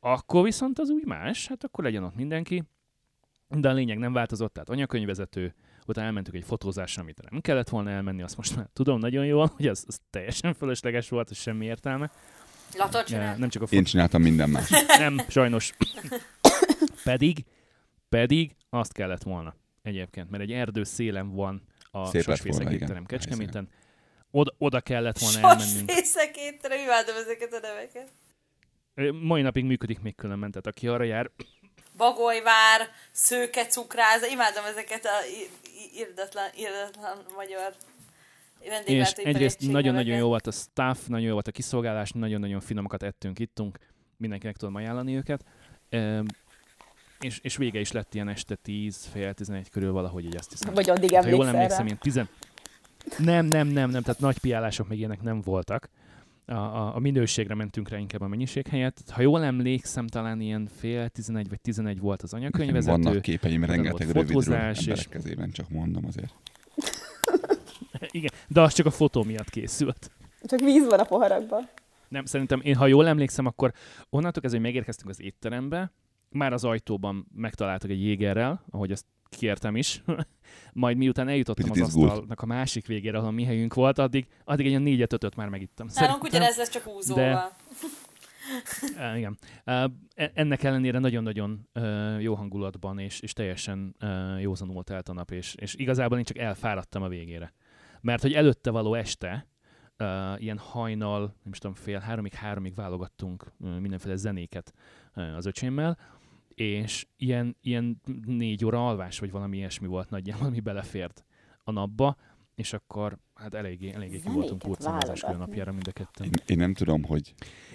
akkor 0.00 0.44
viszont 0.44 0.78
az 0.78 0.90
úgy 0.90 1.04
más, 1.04 1.46
hát 1.46 1.64
akkor 1.64 1.84
legyen 1.84 2.04
ott 2.04 2.14
mindenki. 2.14 2.62
De 3.48 3.68
a 3.68 3.72
lényeg 3.72 3.98
nem 3.98 4.12
változott, 4.12 4.52
tehát 4.52 4.68
anyakönyvvezető, 4.68 5.54
utána 5.86 6.06
elmentünk 6.06 6.36
egy 6.36 6.44
fotózásra, 6.44 7.02
amit 7.02 7.30
nem 7.30 7.40
kellett 7.40 7.68
volna 7.68 7.90
elmenni, 7.90 8.22
azt 8.22 8.36
most 8.36 8.56
már 8.56 8.68
tudom 8.72 8.98
nagyon 8.98 9.26
jól, 9.26 9.52
hogy 9.56 9.66
az, 9.66 9.84
az 9.86 10.00
teljesen 10.10 10.54
fölösleges 10.54 11.08
volt, 11.08 11.30
és 11.30 11.38
semmi 11.38 11.64
értelme. 11.64 12.10
Latot 12.74 12.94
Ja, 12.94 13.04
csinál? 13.04 13.36
nem 13.36 13.48
csak 13.48 13.62
a 13.62 13.64
Én 13.64 13.70
fotó... 13.78 13.82
csináltam 13.90 14.22
minden 14.22 14.50
más. 14.50 14.68
Nem, 14.98 15.20
sajnos. 15.28 15.72
pedig, 17.04 17.44
pedig 18.08 18.54
azt 18.70 18.92
kellett 18.92 19.22
volna 19.22 19.54
egyébként, 19.82 20.30
mert 20.30 20.42
egy 20.42 20.52
erdő 20.52 20.84
szélen 20.84 21.34
van 21.34 21.62
a 21.90 22.04
Szép 22.06 22.14
lett 22.14 22.24
volna, 22.24 22.36
Sosfészek 22.36 22.72
igen. 22.72 22.82
étterem 22.82 23.06
Kecskeméten. 23.06 23.68
Oda, 24.30 24.54
oda 24.58 24.80
kellett 24.80 25.18
volna 25.18 25.38
elmennünk. 25.48 25.90
Sosfészek 25.90 26.36
étterem, 26.36 26.78
imádom 26.78 27.16
ezeket 27.16 27.52
a 27.52 27.58
neveket. 27.60 28.08
Ö, 28.94 29.10
Mai 29.12 29.42
napig 29.42 29.64
működik 29.64 30.00
még 30.00 30.14
különben, 30.14 30.50
tehát 30.50 30.66
aki 30.66 30.88
arra 30.88 31.04
jár, 31.04 31.30
Bagolyvár, 31.96 32.88
szőke 33.12 33.66
cukráza, 33.66 34.26
imádom 34.26 34.64
ezeket 34.64 35.04
a 35.04 35.26
i- 35.26 35.50
i- 35.78 35.98
irdetlen, 35.98 36.50
irdetlen 36.56 37.16
magyar 37.36 37.74
és 38.84 39.10
egyrészt 39.10 39.70
nagyon-nagyon 39.70 40.16
jó 40.16 40.26
volt 40.26 40.46
a 40.46 40.50
staff, 40.50 41.06
nagyon 41.06 41.26
jó 41.26 41.32
volt 41.32 41.48
a 41.48 41.50
kiszolgálás, 41.50 42.10
nagyon-nagyon 42.10 42.60
finomakat 42.60 43.02
ettünk, 43.02 43.38
ittunk, 43.38 43.78
mindenkinek 44.16 44.56
tudom 44.56 44.74
ajánlani 44.74 45.16
őket. 45.16 45.44
Ö, 45.88 46.20
és, 47.20 47.38
és 47.42 47.56
vége 47.56 47.80
is 47.80 47.92
lett 47.92 48.14
ilyen 48.14 48.28
este 48.28 48.54
10, 48.54 49.04
fél 49.12 49.34
11 49.34 49.68
körül 49.70 49.92
valahogy 49.92 50.24
így 50.24 50.36
azt 50.36 50.50
hiszem. 50.50 50.74
Vagy 50.74 50.90
addig 50.90 51.10
Ha 51.10 51.28
jól 51.28 51.30
emlékszel 51.30 51.54
emlékszem, 51.54 51.86
ilyen 51.86 51.98
tizen... 51.98 52.28
Nem, 53.18 53.46
nem, 53.46 53.66
nem, 53.66 53.90
nem, 53.90 54.02
tehát 54.02 54.20
nagy 54.20 54.38
piálások 54.38 54.88
még 54.88 54.98
ilyenek 54.98 55.22
nem 55.22 55.40
voltak. 55.40 55.88
A, 56.46 56.52
a, 56.52 56.94
a 56.94 56.98
minőségre 56.98 57.54
mentünk 57.54 57.88
rá 57.88 57.98
inkább 57.98 58.20
a 58.20 58.26
mennyiség 58.26 58.66
helyett. 58.66 59.10
Ha 59.10 59.22
jól 59.22 59.44
emlékszem, 59.44 60.06
talán 60.06 60.40
ilyen 60.40 60.68
fél 60.78 61.08
11 61.08 61.48
vagy 61.48 61.60
11 61.60 62.00
volt 62.00 62.22
az 62.22 62.32
anyakönyvvezető. 62.32 63.02
vannak 63.02 63.22
képeim 63.22 63.64
rengeteg 63.64 64.10
rövidről 64.10 64.54
emberek 64.54 64.86
és- 64.86 65.08
kezében, 65.08 65.50
csak 65.50 65.68
mondom 65.68 66.06
azért. 66.06 66.34
Igen, 68.10 68.30
de 68.48 68.60
az 68.60 68.72
csak 68.72 68.86
a 68.86 68.90
fotó 68.90 69.22
miatt 69.22 69.50
készült. 69.50 70.10
Csak 70.42 70.60
víz 70.60 70.86
van 70.86 70.98
a 70.98 71.04
poharakban. 71.04 71.68
Nem, 72.08 72.24
szerintem 72.24 72.60
én, 72.62 72.74
ha 72.76 72.86
jól 72.86 73.06
emlékszem, 73.08 73.46
akkor 73.46 73.72
onnantól 74.10 74.42
kezdve, 74.42 74.60
hogy 74.60 74.68
megérkeztünk 74.68 75.10
az 75.10 75.20
étterembe, 75.20 75.92
már 76.28 76.52
az 76.52 76.64
ajtóban 76.64 77.26
megtaláltak 77.34 77.90
egy 77.90 78.02
jégerrel, 78.02 78.64
ahogy 78.70 78.90
ezt 78.90 79.04
kértem 79.28 79.76
is. 79.76 80.02
Majd 80.72 80.96
miután 80.96 81.28
eljutottam 81.28 81.68
Picit 81.68 81.82
az 81.82 81.88
izgult. 81.88 82.10
asztalnak 82.10 82.40
a 82.40 82.46
másik 82.46 82.86
végére, 82.86 83.16
ahol 83.16 83.28
a 83.28 83.32
mi 83.32 83.44
helyünk 83.44 83.74
volt, 83.74 83.98
addig, 83.98 84.26
addig 84.44 84.64
egy 84.66 84.70
olyan 84.70 84.82
négyet, 84.82 85.12
ötöt 85.12 85.36
már 85.36 85.48
megittam. 85.48 85.86
Nálunk 85.94 86.22
ugyanez 86.22 86.56
lesz 86.56 86.70
csak 86.70 86.86
úzóval. 86.86 87.52
Á, 88.96 89.16
igen. 89.16 89.38
E- 89.64 90.30
Ennek 90.34 90.62
ellenére 90.62 90.98
nagyon-nagyon 90.98 91.68
jó 92.18 92.34
hangulatban 92.34 92.98
és, 92.98 93.20
és 93.20 93.32
teljesen 93.32 93.96
józanul 94.40 94.84
telt 94.84 95.08
a 95.08 95.12
nap, 95.12 95.30
és, 95.30 95.54
és 95.54 95.74
igazából 95.74 96.18
én 96.18 96.24
csak 96.24 96.38
elfáradtam 96.38 97.02
a 97.02 97.08
végére. 97.08 97.52
Mert 98.00 98.22
hogy 98.22 98.32
előtte 98.32 98.70
való 98.70 98.94
este, 98.94 99.46
ö, 99.96 100.34
ilyen 100.36 100.58
hajnal, 100.58 101.20
nem 101.20 101.52
is 101.52 101.58
tudom, 101.58 101.76
fél 101.76 101.98
háromig, 101.98 102.32
háromig 102.32 102.74
válogattunk 102.74 103.52
mindenféle 103.58 104.16
zenéket 104.16 104.72
ö, 105.14 105.22
az 105.22 105.46
öcsémmel, 105.46 105.98
és 106.48 107.06
ilyen, 107.16 107.56
ilyen 107.60 108.00
négy 108.24 108.64
óra 108.64 108.88
alvás, 108.88 109.18
vagy 109.18 109.30
valami 109.30 109.56
ilyesmi 109.56 109.86
volt 109.86 110.10
nagyjából, 110.10 110.46
ami 110.46 110.60
belefért 110.60 111.24
a 111.64 111.70
napba, 111.70 112.16
és 112.60 112.72
akkor 112.72 113.18
hát 113.34 113.54
eléggé, 113.54 113.92
eléggé 113.92 114.18
ki 114.18 114.28
voltunk 114.28 114.78
válogatni. 114.78 115.36
napjára 115.36 115.72
mind 115.72 115.88
a 115.88 115.92
ketten. 115.92 116.26
Én, 116.26 116.32
én 116.46 116.56
nem 116.56 116.74
tudom, 116.74 117.02
hogy 117.02 117.34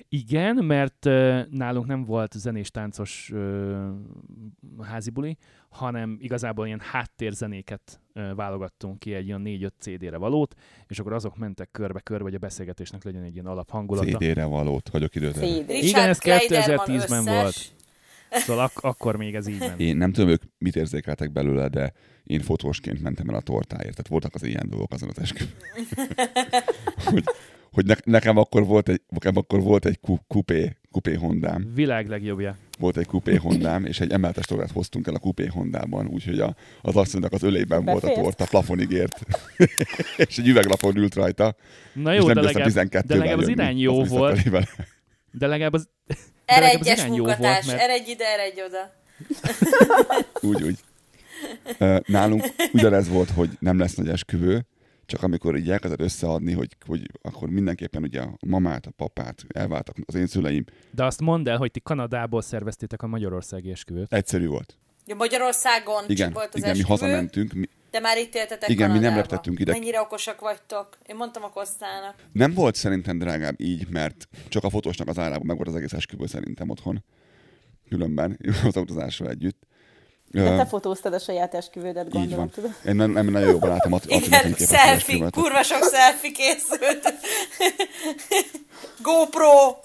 Igen, 0.10 0.56
mert 0.56 1.06
uh, 1.06 1.42
nálunk 1.50 1.86
nem 1.86 2.04
volt 2.04 2.34
zenés-táncos 2.34 3.30
uh, 3.34 3.88
házi 4.82 5.10
buli, 5.10 5.38
hanem 5.70 6.18
igazából 6.22 6.66
ilyen 6.66 6.80
háttérzenéket 6.80 8.02
uh, 8.14 8.36
válogattunk 8.36 9.00
ki 9.00 9.14
egy 9.14 9.26
ilyen 9.26 9.42
4-5 9.46 9.70
CD-re 9.80 10.18
valót, 10.18 10.56
és 10.88 11.00
akkor 11.00 11.14
azok 11.14 11.38
mentek 11.38 11.72
körbe-körbe, 11.72 12.24
hogy 12.24 12.36
a 12.36 12.40
beszélgetésnek 12.40 13.04
legyen 13.04 13.24
egy 13.24 13.34
ilyen 13.34 13.46
alaphangulata. 13.46 14.18
CD-re 14.18 14.46
valót 14.46 14.88
hagyok 14.88 15.16
időt. 15.16 15.42
Igen, 15.68 16.10
ez 16.10 16.18
Kleiderman 16.18 16.86
2010-ben 16.88 17.20
összes. 17.20 17.42
volt. 17.42 17.76
Szóval 18.32 18.64
ak- 18.64 18.84
akkor 18.84 19.16
még 19.16 19.36
ez 19.36 19.48
így 19.48 19.60
ment. 19.60 19.80
Én 19.80 19.98
nem 19.98 20.12
tudom, 20.12 20.30
ők 20.30 20.42
mit 20.58 20.76
érzékeltek 20.76 21.32
belőle, 21.32 21.68
de 21.68 21.94
én 22.24 22.42
fotósként 22.42 23.02
mentem 23.02 23.30
el 23.30 23.36
a 23.36 23.42
tortáért. 23.42 23.92
Tehát 23.92 24.08
voltak 24.08 24.36
az 24.36 24.44
ilyen 24.44 24.70
dolgok 24.70 24.92
azon 24.92 25.10
az 25.10 25.20
esküvőn. 25.20 25.54
hogy 27.12 27.24
hogy 27.76 27.86
ne, 27.86 27.96
nekem, 28.04 28.38
akkor 28.38 28.66
volt 28.66 28.90
egy, 28.90 29.02
nekem 29.10 29.38
akkor 29.38 29.62
volt 29.62 29.86
egy 29.86 30.00
ku- 30.00 30.22
kupé, 30.28 30.76
kupé 30.92 31.14
Hondám. 31.14 31.72
Világ 31.74 32.08
legjobbja. 32.08 32.58
Volt 32.80 32.98
egy 32.98 33.06
kupé 33.06 33.36
Hondám, 33.36 33.86
és 33.86 34.00
egy 34.00 34.12
emeletes 34.12 34.46
tortát 34.46 34.72
hoztunk 34.72 35.08
el 35.08 35.16
a 35.16 35.20
kupé 35.20 35.46
Hondában, 35.46 36.08
úgyhogy 36.08 36.40
a, 36.40 36.56
az 36.82 36.96
asszonynak 36.96 37.32
az 37.32 37.44
ölében 37.44 37.86
volt 37.86 38.04
a 38.04 38.08
Befért? 38.08 38.24
torta, 38.24 38.46
plafonig 38.46 38.92
ért. 38.92 39.20
és 40.28 40.38
egy 40.38 40.48
üveglapon 40.48 40.98
ült 40.98 41.16
rajta. 41.16 41.56
Na 41.94 42.14
és 42.14 42.20
jó, 42.20 42.26
nem 42.26 42.36
de 42.36 42.42
legalább, 42.42 42.68
12 42.68 43.08
de 43.08 43.16
legalább 43.16 43.40
az 43.40 43.48
irány 43.48 43.78
jó 43.78 44.04
volt. 44.04 44.50
De 45.32 45.48
legalább 45.48 45.74
az 45.74 45.90
Eredj 46.46 46.90
mert 47.42 47.70
eredj 47.70 48.12
ide, 48.12 48.26
eredj 48.26 48.62
oda. 48.62 48.94
Úgy, 50.50 50.64
úgy. 50.64 50.80
Nálunk 52.06 52.44
ugyanez 52.74 53.10
volt, 53.10 53.30
hogy 53.30 53.50
nem 53.60 53.80
lesz 53.80 53.96
nagy 53.96 54.10
esküvő, 54.10 54.66
csak 55.06 55.24
amikor 55.24 55.56
így 55.56 55.70
elkezdett 55.70 56.00
összeadni, 56.02 56.54
hogy, 56.54 56.76
hogy 56.86 57.12
akkor 57.22 57.50
mindenképpen 57.50 58.04
ugye 58.04 58.22
a 58.22 58.38
mamát, 58.48 58.86
a 58.86 58.92
papát 58.92 59.44
elváltak 59.48 59.96
az 60.06 60.16
én 60.16 60.28
szüleim. 60.28 60.64
de 60.92 61.06
azt 61.06 61.22
mondd 61.22 61.50
el, 61.50 61.58
hogy 61.58 61.72
ti 61.72 61.80
Kanadából 61.80 62.42
szerveztétek 62.42 63.02
a 63.02 63.08
Magyarországi 63.08 63.72
esküvőt. 63.72 64.14
Egyszerű 64.14 64.48
volt. 64.48 64.78
Ja, 65.06 65.16
Magyarországon 65.16 66.04
Igen, 66.08 66.32
volt 66.34 66.54
az 66.54 66.60
igen 66.60 66.72
mi 66.72 66.80
esküvő, 66.80 67.00
hazamentünk. 67.00 67.54
Mi, 67.54 67.70
de 67.96 68.02
már 68.02 68.18
itt 68.18 68.36
éltetek 68.36 68.70
Igen, 68.70 68.88
mi 68.88 68.94
nem 68.94 69.02
Kanadába. 69.04 69.22
reptettünk 69.22 69.60
ide. 69.60 69.72
Mennyire 69.72 70.02
okosak 70.02 70.40
vagytok. 70.40 70.98
Én 71.06 71.16
mondtam 71.16 71.44
a 71.44 71.50
Kosztának. 71.50 72.16
nem 72.32 72.54
volt 72.54 72.76
szerintem 72.76 73.18
drágább 73.18 73.62
így, 73.62 73.88
mert 73.90 74.28
csak 74.50 74.64
a 74.64 74.70
fotósnak 74.70 75.08
az 75.08 75.18
árában 75.20 75.46
meg 75.46 75.56
volt 75.56 75.68
az 75.68 75.76
egész 75.76 75.94
esküvő 75.94 76.26
szerintem 76.26 76.70
otthon. 76.70 77.04
Különben, 77.90 78.40
az 78.68 78.78
autózással 78.78 79.30
együtt. 79.30 79.64
De 80.32 80.56
te 80.56 80.66
fotóztad 80.66 81.14
a 81.14 81.20
saját 81.20 81.54
esküvődet, 81.54 82.06
így 82.06 82.12
gondolom, 82.12 82.38
van. 82.38 82.50
tudod? 82.50 82.72
Én 82.86 82.96
nem, 82.96 83.12
nem 83.12 83.26
nagyon 83.26 83.50
jobban 83.50 83.72
Atti 83.72 83.90
Attinak 83.94 84.46
Igen, 84.46 84.54
selfie, 84.54 85.30
kurva 85.30 85.64
sok 85.64 85.84
selfie 85.92 86.32
készült. 86.32 87.14
GoPro! 89.08 89.76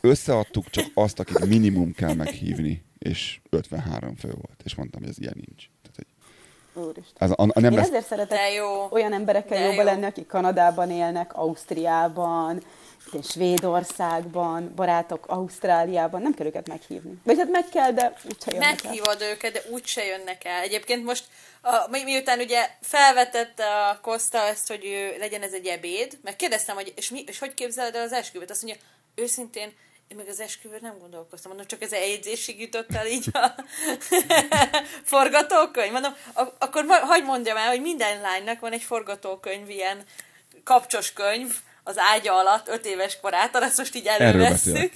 Összeadtuk 0.00 0.70
csak 0.70 0.86
azt, 0.94 1.18
akit 1.18 1.46
minimum 1.46 1.92
kell 1.92 2.14
meghívni, 2.14 2.84
és 2.98 3.40
53 3.50 4.16
fő 4.16 4.28
volt. 4.28 4.60
És 4.64 4.74
mondtam, 4.74 5.00
hogy 5.00 5.10
ez 5.10 5.18
ilyen 5.18 5.44
nincs. 5.46 5.64
Úristen. 6.74 7.28
ez 7.28 7.30
a, 7.30 7.42
a, 7.42 7.60
nem 7.60 7.72
Én 7.72 7.78
lesz, 7.78 7.86
ezért 7.88 8.06
szeretek 8.06 8.38
De 8.38 8.50
jó. 8.52 8.86
olyan 8.90 9.12
emberekkel 9.12 9.58
De 9.58 9.64
jobban 9.64 9.84
jó. 9.84 9.90
lenni, 9.90 10.04
akik 10.04 10.26
Kanadában 10.26 10.90
élnek, 10.90 11.36
Ausztriában, 11.36 12.62
én 13.12 13.22
Svédországban, 13.22 14.72
barátok 14.74 15.26
Ausztráliában, 15.26 16.22
nem 16.22 16.34
kell 16.34 16.46
őket 16.46 16.68
meghívni. 16.68 17.14
Vagy 17.24 17.38
hát 17.38 17.50
meg 17.50 17.64
kell, 17.72 17.90
de 17.92 18.12
úgyse 18.24 18.50
jönnek 18.52 18.68
el. 18.68 18.90
Meghívod 18.90 19.20
őket, 19.20 19.52
de 19.52 19.62
úgyse 19.70 20.04
jönnek 20.04 20.44
el. 20.44 20.62
Egyébként 20.62 21.04
most, 21.04 21.24
a, 21.62 21.86
mi- 21.90 22.02
miután 22.04 22.38
ugye 22.38 22.68
felvetette 22.80 23.64
a 23.88 23.98
Costa 24.02 24.38
ezt, 24.38 24.68
hogy 24.68 24.84
ő, 24.84 25.16
legyen 25.18 25.42
ez 25.42 25.52
egy 25.52 25.66
ebéd, 25.66 26.18
meg 26.22 26.36
kérdeztem, 26.36 26.74
hogy 26.74 26.92
és, 26.96 27.10
mi, 27.10 27.24
és 27.26 27.38
hogy 27.38 27.54
képzeled 27.54 27.94
el 27.94 28.02
az 28.02 28.12
esküvőt? 28.12 28.50
Azt 28.50 28.62
mondja, 28.62 28.82
őszintén, 29.14 29.72
én 30.10 30.16
meg 30.16 30.28
az 30.28 30.40
esküvőt 30.40 30.80
nem 30.80 30.98
gondolkoztam. 30.98 31.50
Mondom, 31.50 31.66
csak 31.68 31.82
ez 31.82 31.92
eljegyzésig 31.92 32.60
jutott 32.60 32.94
el 32.94 33.06
így 33.06 33.26
a 33.32 33.54
forgatókönyv. 35.12 35.92
Mondom, 35.92 36.14
ak- 36.32 36.62
akkor 36.62 36.84
ma, 36.84 36.94
hagyd 36.94 37.24
mondjam 37.24 37.56
el, 37.56 37.68
hogy 37.68 37.80
minden 37.80 38.20
lánynak 38.20 38.60
van 38.60 38.72
egy 38.72 38.82
forgatókönyv, 38.82 39.68
ilyen 39.68 40.02
kapcsos 40.64 41.12
könyv 41.12 41.54
az 41.84 41.98
ágya 41.98 42.34
alatt, 42.34 42.68
öt 42.68 42.86
éves 42.86 43.20
korától, 43.20 43.62
ezt 43.62 43.78
most 43.78 43.94
így 43.94 44.06
elővesszük. 44.06 44.92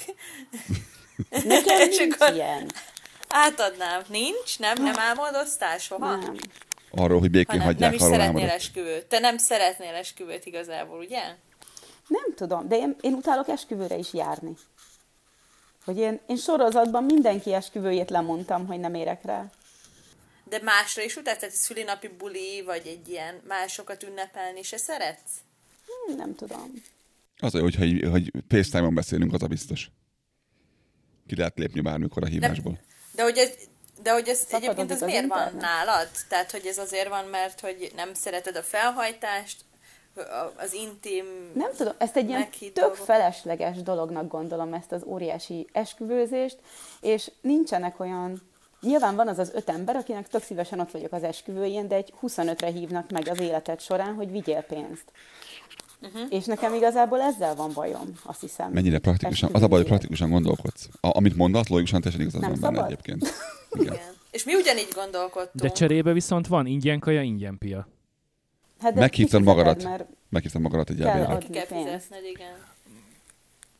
Nekem 1.44 1.78
nincs 1.78 2.14
akkor- 2.14 2.34
ilyen. 2.34 2.70
Átadnám. 3.28 4.02
Nincs? 4.08 4.58
Nem? 4.58 4.82
Nem 4.82 4.98
álmodoztál 4.98 5.78
soha? 5.78 6.16
Nem. 6.16 6.36
Arról, 6.90 7.20
hogy 7.20 7.30
békén 7.30 7.46
Ha 7.46 7.56
nem, 7.56 7.64
hagyják 7.66 7.90
nem 7.90 8.08
is 8.08 8.14
szeretnél 8.14 8.48
esküvőt. 8.48 9.06
Te 9.06 9.18
nem 9.18 9.38
szeretnél 9.38 9.94
esküvőt 9.94 10.46
igazából, 10.46 10.98
ugye? 10.98 11.22
Nem 12.08 12.34
tudom, 12.34 12.68
de 12.68 12.76
én, 12.76 12.96
én 13.00 13.12
utálok 13.12 13.48
esküvőre 13.48 13.96
is 13.96 14.12
járni. 14.12 14.52
Hogy 15.84 15.98
én, 15.98 16.20
én 16.26 16.36
sorozatban 16.36 17.04
mindenki 17.04 17.54
esküvőjét 17.54 18.10
lemondtam, 18.10 18.66
hogy 18.66 18.80
nem 18.80 18.94
érek 18.94 19.24
rá. 19.24 19.50
De 20.44 20.60
másra 20.62 21.02
is 21.02 21.16
utálsz? 21.16 21.38
Tehát 21.38 21.54
egy 21.54 21.60
szülinapi 21.60 22.08
buli, 22.08 22.62
vagy 22.62 22.86
egy 22.86 23.08
ilyen 23.08 23.40
másokat 23.48 24.02
ünnepelni 24.02 24.62
se 24.62 24.76
szeretsz? 24.76 25.32
Hm, 25.86 26.16
Nem 26.16 26.34
tudom. 26.34 26.72
Az, 27.38 27.52
hogy, 27.52 27.74
hogy, 27.74 28.08
hogy 28.10 28.32
FaceTime-on 28.48 28.94
beszélünk, 28.94 29.32
az 29.32 29.42
a 29.42 29.46
biztos. 29.46 29.90
Ki 31.26 31.36
lehet 31.36 31.58
lépni 31.58 31.80
bármikor 31.80 32.22
a 32.22 32.26
hívásból. 32.26 32.78
De 33.14 33.22
hogy 33.22 33.38
ez, 33.38 33.50
de 34.02 34.12
hogy 34.12 34.28
ez 34.28 34.46
egyébként 34.50 34.90
ez 34.90 35.02
az 35.02 35.08
miért 35.08 35.26
van 35.26 35.38
internet? 35.38 35.62
nálad? 35.62 36.08
Tehát, 36.28 36.50
hogy 36.50 36.66
ez 36.66 36.78
azért 36.78 37.08
van, 37.08 37.24
mert 37.24 37.60
hogy 37.60 37.92
nem 37.96 38.14
szereted 38.14 38.56
a 38.56 38.62
felhajtást, 38.62 39.64
az 40.56 40.72
intim... 40.72 41.24
Nem 41.54 41.70
tudom, 41.76 41.92
ezt 41.98 42.16
egy 42.16 42.28
ilyen 42.28 42.48
tök 42.50 42.72
dolgok. 42.72 42.96
felesleges 42.96 43.82
dolognak 43.82 44.28
gondolom 44.28 44.72
ezt 44.72 44.92
az 44.92 45.02
óriási 45.04 45.66
esküvőzést, 45.72 46.58
és 47.00 47.30
nincsenek 47.40 48.00
olyan... 48.00 48.42
Nyilván 48.80 49.16
van 49.16 49.28
az 49.28 49.38
az 49.38 49.50
öt 49.54 49.68
ember, 49.68 49.96
akinek 49.96 50.28
tök 50.28 50.42
szívesen 50.42 50.80
ott 50.80 50.90
vagyok 50.90 51.12
az 51.12 51.22
esküvőjén, 51.22 51.88
de 51.88 51.94
egy 51.94 52.12
25-re 52.22 52.66
hívnak 52.66 53.10
meg 53.10 53.28
az 53.28 53.40
életed 53.40 53.80
során, 53.80 54.14
hogy 54.14 54.30
vigyél 54.30 54.62
pénzt. 54.62 55.12
Uh-huh. 56.02 56.26
És 56.30 56.44
nekem 56.44 56.74
igazából 56.74 57.20
ezzel 57.20 57.54
van 57.54 57.70
bajom, 57.74 58.10
azt 58.24 58.40
hiszem. 58.40 58.70
Mennyire 58.70 58.98
praktikusan, 58.98 59.50
az 59.52 59.62
a 59.62 59.68
baj, 59.68 59.78
hogy 59.78 59.88
praktikusan 59.88 60.30
gondolkodsz. 60.30 60.88
A, 61.00 61.16
amit 61.16 61.36
mondasz, 61.36 61.68
logikusan 61.68 62.00
teljesen 62.00 62.26
igazad 62.26 62.60
van 62.60 62.72
benne 62.72 62.86
egyébként. 62.86 63.22
Igen. 63.70 63.92
Igen. 63.92 64.12
És 64.30 64.44
mi 64.44 64.54
ugyanígy 64.54 64.88
gondolkodtunk. 64.94 65.64
De 65.64 65.68
cserébe 65.68 66.12
viszont 66.12 66.46
van 66.46 66.66
ingyen 66.66 66.98
kaja, 66.98 67.22
ingyen 67.22 67.58
pia. 67.58 67.88
Hát 68.84 68.94
Meghívtad 68.94 69.42
magadat. 69.42 69.82
Mert 69.82 70.06
Meghívtam 70.28 70.62
magadat 70.62 70.90
egy 70.90 70.96
Ki 70.96 71.50
kell 71.50 71.66
fizetned, 71.66 72.24
igen. 72.34 72.56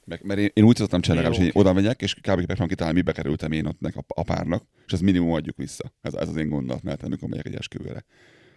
Meg, 0.05 0.21
mert 0.23 0.41
én, 0.41 0.51
én 0.55 0.65
úgy 0.65 0.77
szoktam 0.77 1.01
csinálni, 1.01 1.37
hogy 1.37 1.51
oda 1.53 1.73
megyek, 1.73 2.03
és 2.03 2.15
kb. 2.15 2.27
megpróbálom 2.27 2.69
kitalálni, 2.69 2.99
mibe 2.99 3.13
kerültem 3.13 3.53
én 3.53 3.67
ott 3.67 3.81
nek 3.81 3.97
a, 3.97 4.05
a 4.07 4.23
párnak, 4.23 4.65
és 4.87 4.93
ez 4.93 5.01
minimum 5.01 5.33
adjuk 5.33 5.57
vissza. 5.57 5.93
Ez, 6.03 6.15
ez 6.15 6.29
az 6.29 6.37
én 6.37 6.49
gondolat, 6.49 6.83
mert 6.83 7.03
amikor 7.03 7.29
megyek 7.29 7.47
egy 7.47 7.55
esküvőre. 7.55 8.05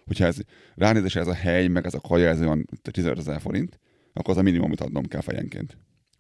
Hogyha 0.06 0.26
ez 0.26 0.38
ránézésre 0.76 1.20
ez 1.20 1.28
a 1.28 1.34
hely, 1.34 1.68
meg 1.68 1.86
ez 1.86 1.94
a 1.94 2.00
kaja, 2.00 2.30
ez 2.30 2.40
olyan 2.40 2.68
15 2.82 3.18
ezer 3.18 3.42
forint, 3.42 3.80
akkor 4.14 4.34
az 4.34 4.40
a 4.40 4.42
minimum, 4.42 4.66
amit 4.66 4.82
adnom 4.82 5.06
kell 5.06 5.22
fejenként. 5.22 5.78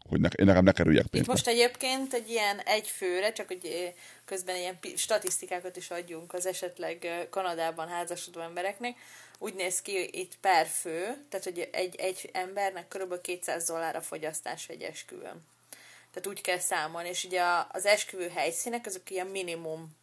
Hogy 0.09 0.19
ne, 0.19 0.29
nekem 0.43 0.63
ne 0.63 0.71
kerüljek 0.71 1.05
Itt 1.05 1.11
pénzbe. 1.11 1.31
most 1.31 1.47
egyébként 1.47 2.13
egy 2.13 2.29
ilyen 2.29 2.59
egy 2.59 2.87
főre, 2.87 3.31
csak 3.31 3.47
hogy 3.47 3.59
eh, 3.63 3.93
közben 4.25 4.55
ilyen 4.55 4.77
statisztikákat 4.95 5.77
is 5.77 5.89
adjunk 5.89 6.33
az 6.33 6.45
esetleg 6.45 7.05
eh, 7.05 7.25
Kanadában 7.29 7.87
házasodó 7.87 8.39
embereknek. 8.39 8.95
Úgy 9.39 9.53
néz 9.53 9.81
ki 9.81 10.09
itt 10.11 10.37
per 10.41 10.65
fő, 10.65 11.25
tehát 11.29 11.43
hogy 11.45 11.69
egy, 11.71 11.95
egy 11.95 12.29
embernek 12.33 12.87
kb. 12.87 13.21
200 13.21 13.65
dollár 13.65 13.95
a 13.95 14.01
fogyasztás 14.01 14.67
egy 14.67 14.81
esküvőn. 14.81 15.45
Tehát 16.13 16.27
úgy 16.27 16.41
kell 16.41 16.59
számolni, 16.59 17.09
és 17.09 17.23
ugye 17.23 17.41
a- 17.41 17.67
az 17.71 17.85
esküvő 17.85 18.29
helyszínek 18.35 18.85
azok 18.85 19.09
ilyen 19.09 19.27
minimum 19.27 19.95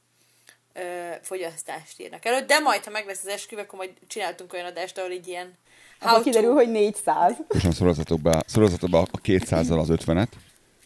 ö, 0.73 1.11
fogyasztást 1.23 2.01
írnak 2.01 2.25
elő, 2.25 2.45
de 2.47 2.59
majd, 2.59 2.85
ha 2.85 2.91
meg 2.91 3.07
lesz 3.07 3.23
az 3.23 3.29
esküvő, 3.29 3.63
akkor 3.63 3.79
majd 3.79 3.91
csináltunk 4.07 4.53
olyan 4.53 4.67
adást, 4.67 4.99
ahol 4.99 5.11
így 5.11 5.29
ilyen 5.29 5.57
how 6.01 6.23
kiderül, 6.23 6.53
hogy 6.53 6.71
400. 6.71 7.37
És 7.49 7.63
szorozatok 7.75 8.21
be, 8.21 8.43
szorozatok 8.47 8.91
be 8.91 8.99
a 8.99 9.07
200-zal 9.23 9.79
az 9.79 9.89
50-et, 9.91 10.29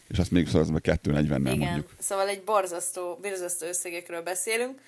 és 0.08 0.18
azt 0.18 0.30
még 0.30 0.48
szorozatok 0.48 0.80
be 0.80 0.98
240-nel 1.04 1.38
Igen, 1.38 1.58
mondjuk. 1.58 1.90
szóval 1.98 2.28
egy 2.28 2.42
borzasztó, 2.42 3.18
borzasztó 3.22 3.66
összegekről 3.66 4.22
beszélünk. 4.22 4.80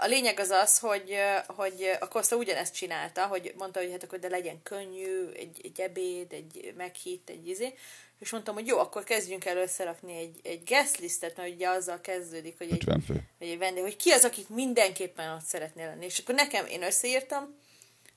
A 0.00 0.06
lényeg 0.06 0.40
az 0.40 0.50
az, 0.50 0.78
hogy, 0.78 1.16
hogy 1.46 1.96
a 2.00 2.08
Costa 2.08 2.36
ugyanezt 2.36 2.74
csinálta, 2.74 3.26
hogy 3.26 3.54
mondta, 3.58 3.80
hogy 3.80 3.90
hát 3.90 4.02
akkor 4.02 4.18
de 4.18 4.28
legyen 4.28 4.62
könnyű, 4.62 5.28
egy, 5.36 5.60
egy 5.62 5.80
ebéd, 5.80 6.32
egy 6.32 6.74
meghitt, 6.76 7.30
egy 7.30 7.48
izé, 7.48 7.74
és 8.18 8.30
mondtam, 8.30 8.54
hogy 8.54 8.66
jó, 8.66 8.78
akkor 8.78 9.04
kezdjünk 9.04 9.44
el 9.44 9.56
összerakni 9.56 10.16
egy, 10.16 10.40
egy 10.42 10.62
guest 10.64 10.98
listet, 10.98 11.36
mert 11.36 11.54
ugye 11.54 11.68
azzal 11.68 12.00
kezdődik, 12.00 12.58
hogy 12.58 12.66
egy, 12.70 12.76
50 12.76 13.00
fő. 13.00 13.14
hogy 13.38 13.48
egy 13.48 13.58
vendég, 13.58 13.82
hogy 13.82 13.96
ki 13.96 14.10
az, 14.10 14.24
akik 14.24 14.48
mindenképpen 14.48 15.34
ott 15.34 15.44
szeretnél 15.44 15.86
lenni. 15.86 16.04
És 16.04 16.18
akkor 16.18 16.34
nekem, 16.34 16.66
én 16.66 16.82
összeírtam, 16.82 17.54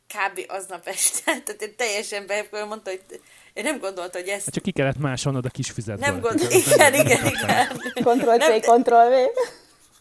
kb. 0.08 0.46
aznap 0.48 0.88
este, 0.88 1.24
tehát 1.46 1.62
én 1.62 1.76
teljesen 1.76 2.28
be, 2.28 2.66
mondta, 2.66 2.90
hogy 2.90 3.22
én 3.54 3.64
nem 3.64 3.80
gondolta, 3.80 4.18
hogy 4.18 4.28
ezt 4.28 4.46
Hát 4.46 4.54
csak 4.54 4.64
ki 4.64 4.72
kellett 4.72 4.98
másolnod 4.98 5.46
a 5.46 5.50
kis 5.50 5.70
füzetből. 5.72 6.10
nem 6.10 6.20
gondol, 6.20 6.52
igen, 6.66 6.94
igen, 6.94 7.26
igen. 7.26 7.68
Ctrl-C, 7.94 8.66
Ctrl-V. 8.66 9.30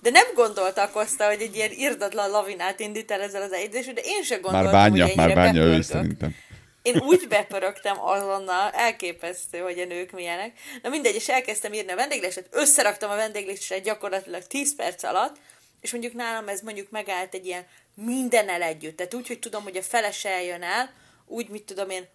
De 0.01 0.11
nem 0.11 0.27
gondolta 0.35 0.91
Costa, 0.91 1.27
hogy 1.27 1.43
egy 1.43 1.57
ilyen 1.57 1.71
irdatlan 1.73 2.31
lavinát 2.31 2.81
indít 2.81 3.11
el 3.11 3.21
ezzel 3.21 3.43
az 3.43 3.53
egyzésről, 3.53 3.95
de 3.95 4.01
én 4.05 4.23
sem 4.23 4.41
gondoltam, 4.41 4.73
Már 4.73 4.89
bánja, 4.89 5.07
hogy 5.07 5.17
már 5.17 5.35
bánja 5.35 5.63
ő 5.63 5.75
is 5.75 5.87
bepörgök. 5.87 5.93
szerintem. 5.93 6.35
Én 6.83 6.99
úgy 6.99 7.29
bepörögtem 7.29 8.01
azonnal, 8.01 8.71
elképesztő, 8.71 9.59
hogy 9.59 9.79
a 9.79 9.85
nők 9.85 10.11
milyenek. 10.11 10.59
Na 10.83 10.89
mindegy, 10.89 11.15
és 11.15 11.29
elkezdtem 11.29 11.73
írni 11.73 11.93
a 11.93 11.97
vendéglistet, 11.97 12.49
összeraktam 12.51 13.11
a 13.11 13.17
vendéglistet 13.17 13.83
gyakorlatilag 13.83 14.47
10 14.47 14.75
perc 14.77 15.03
alatt, 15.03 15.37
és 15.81 15.93
mondjuk 15.93 16.13
nálam 16.13 16.49
ez 16.49 16.61
mondjuk 16.61 16.91
megállt 16.91 17.35
egy 17.35 17.47
ilyen 17.47 17.67
minden 17.95 18.49
el 18.49 18.63
együtt. 18.63 18.97
Tehát 18.97 19.15
úgy, 19.15 19.27
hogy 19.27 19.39
tudom, 19.39 19.63
hogy 19.63 19.77
a 19.77 19.83
felese 19.83 20.29
eljön 20.29 20.63
el, 20.63 20.91
úgy, 21.27 21.49
mit 21.49 21.65
tudom 21.65 21.91
én, 21.91 22.09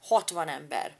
60 0.00 0.48
ember. 0.48 0.92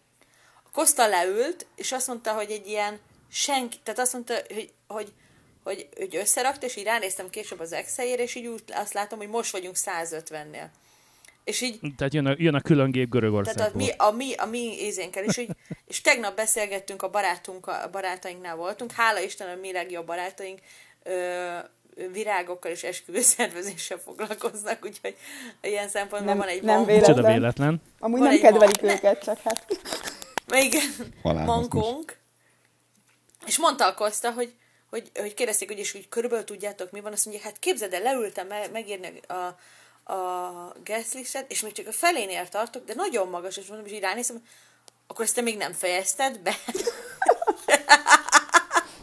A 0.65 0.71
Costa 0.73 1.07
leült, 1.07 1.67
és 1.77 1.93
azt 1.93 2.07
mondta, 2.07 2.33
hogy 2.33 2.51
egy 2.51 2.67
ilyen 2.67 3.01
senki, 3.31 3.77
tehát 3.83 4.01
azt 4.01 4.13
mondta, 4.13 4.35
hogy, 4.55 4.73
hogy, 4.87 5.13
hogy, 5.65 5.89
hogy 5.97 6.17
összerakt, 6.17 6.63
és 6.63 6.77
így 6.77 6.85
ránéztem 6.85 7.31
később 7.31 7.61
az 7.61 7.73
Excelére, 7.73 8.23
és 8.23 8.35
így 8.35 8.47
úgy 8.47 8.63
azt 8.73 8.93
látom, 8.93 9.19
hogy 9.19 9.29
most 9.29 9.53
vagyunk 9.53 9.77
150-nél. 9.79 10.67
És 11.45 11.61
így, 11.61 11.81
Tehát 11.97 12.15
jön 12.15 12.27
a, 12.27 12.35
jön 12.39 12.55
a 12.55 12.61
külön 12.61 12.91
gép 12.91 13.11
tehát 13.11 13.15
a 13.15 13.19
Görögországból. 13.19 13.83
mi, 13.83 13.91
a 13.97 14.11
mi, 14.11 14.35
a 14.35 14.47
mi 14.47 14.77
ézénkkel, 14.81 15.25
és, 15.25 15.37
így, 15.37 15.51
és 15.89 16.01
tegnap 16.01 16.37
beszélgettünk 16.37 17.03
a 17.03 17.11
barátunk, 17.11 17.67
a 17.67 17.89
barátainknál 17.93 18.57
voltunk, 18.57 18.93
hála 18.93 19.21
Isten 19.21 19.49
a 19.49 19.61
mi 19.61 19.73
legjobb 19.73 20.07
barátaink 20.07 20.61
ö, 21.03 21.57
virágokkal 22.13 22.71
és 22.71 22.83
esküvőszervezéssel 22.83 23.99
foglalkoznak, 23.99 24.85
úgyhogy 24.85 25.17
ilyen 25.63 25.89
szempontból 25.89 26.35
Nem- 26.35 26.39
van 26.39 26.49
egy 26.49 26.63
nem 26.63 26.77
van- 26.77 26.87
véletlen. 26.87 27.15
Csoda 27.15 27.29
véletlen. 27.33 27.83
Amúgy 27.99 28.19
Van 28.19 28.29
nem 28.29 28.39
kedvelik 28.41 28.83
ma- 28.83 28.93
őket, 28.93 29.25
csak 29.25 29.39
hát... 29.45 29.67
Igen, 30.67 31.15
mankónk. 31.23 32.17
És 33.47 33.59
mondta 33.59 33.87
a 33.87 33.95
Koszta, 33.95 34.33
hogy, 34.33 34.53
hogy, 34.95 35.11
hogy 35.15 35.35
kérdezték, 35.35 35.69
hogy 35.69 35.79
és 35.79 35.95
úgy 35.95 36.09
körülbelül 36.09 36.45
tudjátok, 36.45 36.91
mi 36.91 37.01
van, 37.01 37.13
azt 37.13 37.25
mondja, 37.25 37.45
hát 37.45 37.59
képzeld 37.59 37.93
el, 37.93 38.03
leültem 38.03 38.47
me- 38.47 38.73
megírni 38.73 39.21
a, 39.27 39.33
a 40.13 40.77
guest 40.85 41.15
listet, 41.15 41.51
és 41.51 41.61
még 41.61 41.73
csak 41.73 41.87
a 41.87 41.93
felénél 41.93 42.49
tartok, 42.49 42.85
de 42.85 42.95
nagyon 42.95 43.29
magas, 43.29 43.57
és 43.57 43.67
mondom, 43.67 43.87
és 43.87 43.93
így 43.93 44.01
ránézem, 44.01 44.43
akkor 45.07 45.25
ezt 45.25 45.35
te 45.35 45.41
még 45.41 45.57
nem 45.57 45.73
fejezted 45.73 46.39
be? 46.39 46.57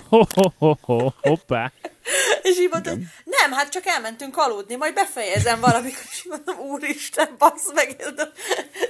Ho, 0.10 0.24
ho, 0.36 0.50
ho, 0.58 0.74
ho, 0.82 1.10
hoppá. 1.22 1.72
És 2.50 2.60
így 2.60 2.70
mondta, 2.72 2.90
hogy 2.90 3.00
nem, 3.24 3.52
hát 3.52 3.70
csak 3.70 3.86
elmentünk 3.86 4.38
aludni, 4.38 4.76
majd 4.76 4.94
befejezem 4.94 5.60
valamikor, 5.60 6.04
és 6.12 6.24
így 6.26 6.32
mondom, 6.32 6.66
úristen, 6.70 7.36
bassz 7.38 7.72
meg, 7.74 7.96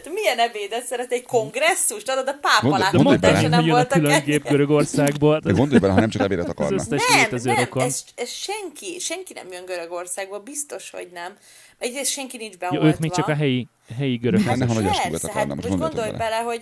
de 0.04 0.10
milyen 0.10 0.40
ebédet 0.40 0.86
szeret, 0.86 1.12
egy 1.12 1.24
kongresszust, 1.26 2.10
adod 2.10 2.28
a 2.28 2.32
De 2.32 2.40
Gondolj 2.62 3.04
mondtad, 3.04 3.20
bele. 3.20 3.40
hogy 3.42 3.50
nem 3.50 3.68
voltak 3.68 4.00
külön 4.00 4.24
gép. 4.24 4.48
Görögországból. 4.48 5.40
De 5.40 5.52
gondolj 5.52 5.80
bele, 5.80 5.94
ha 5.94 6.00
nem 6.00 6.10
csak 6.10 6.22
ebédet 6.22 6.50
akarnak. 6.50 6.88
Nem, 6.90 7.00
nem, 7.44 7.56
rokon. 7.56 7.84
ez, 7.84 8.04
ez 8.16 8.30
senki, 8.30 9.00
senki 9.00 9.34
nem 9.34 9.52
jön 9.52 9.66
Görögországból, 9.66 10.40
biztos, 10.40 10.90
hogy 10.90 11.08
nem. 11.14 11.38
Egyrészt 11.78 12.12
senki 12.12 12.38
nincs 12.38 12.52
Ja, 12.54 12.58
beoltva. 12.60 12.88
ők 12.88 13.00
még 13.00 13.12
csak 13.12 13.28
a 13.28 13.36
helyi, 13.36 13.68
helyi 13.98 14.16
görög 14.16 14.42
Hát 14.42 14.62
esküvőt 14.62 15.10
Persze, 15.10 15.32
hát 15.32 15.48
most 15.48 15.68
gondolj 15.68 16.06
bele. 16.12 16.18
bele, 16.18 16.36
hogy 16.36 16.62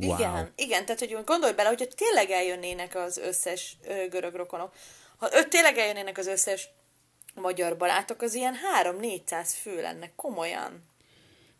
Wow. 0.00 0.14
igen, 0.18 0.52
igen, 0.56 0.84
tehát 0.84 0.98
hogy 1.00 1.16
gondolj 1.24 1.52
bele, 1.52 1.68
hogyha 1.68 1.84
tényleg 1.96 2.30
eljönnének 2.30 2.94
az 2.96 3.16
összes 3.18 3.76
görög 4.10 4.34
rokonok, 4.34 4.72
ha 5.18 5.28
ő 5.32 5.48
tényleg 5.48 5.78
eljönnének 5.78 6.18
az 6.18 6.26
összes 6.26 6.68
magyar 7.34 7.76
barátok, 7.76 8.22
az 8.22 8.34
ilyen 8.34 8.54
3-400 8.82 9.48
fő 9.60 9.80
lenne, 9.80 10.10
komolyan. 10.16 10.84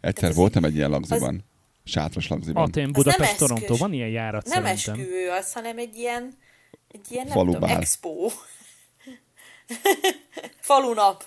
Egyszer 0.00 0.34
voltam 0.34 0.64
egy 0.64 0.74
ilyen 0.74 0.90
lagziban, 0.90 1.44
Sátras 1.84 2.28
lagziban. 2.28 2.62
Atén, 2.62 2.92
Budapest, 2.92 3.18
nem 3.28 3.36
Toronto. 3.36 3.62
eszkös. 3.62 3.78
Van 3.78 3.92
ilyen 3.92 4.08
járat 4.08 4.44
Nem 4.44 4.64
szerintem. 4.64 4.94
esküvő 4.94 5.30
az, 5.30 5.52
hanem 5.52 5.78
egy 5.78 5.96
ilyen, 5.96 6.38
egy 6.88 7.06
ilyen 7.10 7.24
nem 7.24 7.34
Falubál. 7.34 7.60
tudom, 7.60 7.76
expo. 7.76 8.28
Falunap. 10.60 11.24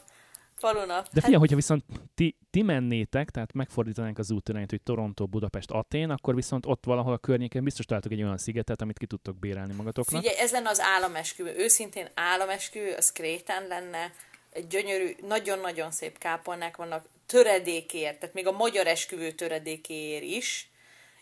Falunap. 0.55 1.07
De 1.11 1.21
figyelj, 1.21 1.39
hogyha 1.39 1.55
viszont 1.55 1.83
ti, 2.15 2.37
ti 2.49 2.61
mennétek, 2.61 3.29
tehát 3.29 3.53
megfordítanánk 3.53 4.17
az 4.17 4.31
útirányt, 4.31 4.69
hogy 4.69 4.81
Toronto, 4.81 5.25
Budapest, 5.25 5.71
Atén, 5.71 6.09
akkor 6.09 6.35
viszont 6.35 6.65
ott 6.65 6.85
valahol 6.85 7.13
a 7.13 7.17
környéken 7.17 7.63
biztos 7.63 7.85
találtok 7.85 8.11
egy 8.11 8.23
olyan 8.23 8.37
szigetet, 8.37 8.81
amit 8.81 8.97
ki 8.97 9.05
tudtok 9.05 9.39
bérelni 9.39 9.73
magatoknak. 9.73 10.21
Figyelj, 10.21 10.39
ez 10.39 10.51
lenne 10.51 10.69
az 10.69 10.79
államesküvő. 10.79 11.55
Őszintén 11.57 12.07
államesküvő, 12.13 12.93
az 12.93 13.11
Krétán 13.11 13.67
lenne. 13.67 14.13
Egy 14.49 14.67
gyönyörű, 14.67 15.15
nagyon-nagyon 15.27 15.91
szép 15.91 16.17
kápolnák 16.17 16.77
vannak 16.77 17.05
töredékért, 17.25 18.19
tehát 18.19 18.35
még 18.35 18.47
a 18.47 18.51
magyar 18.51 18.87
esküvő 18.87 19.31
töredékéért 19.31 20.23
is. 20.23 20.69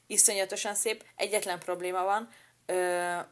Iszonyatosan 0.08 0.76
szép. 0.76 1.04
Egyetlen 1.16 1.60
probléma 1.60 2.04
van, 2.04 2.30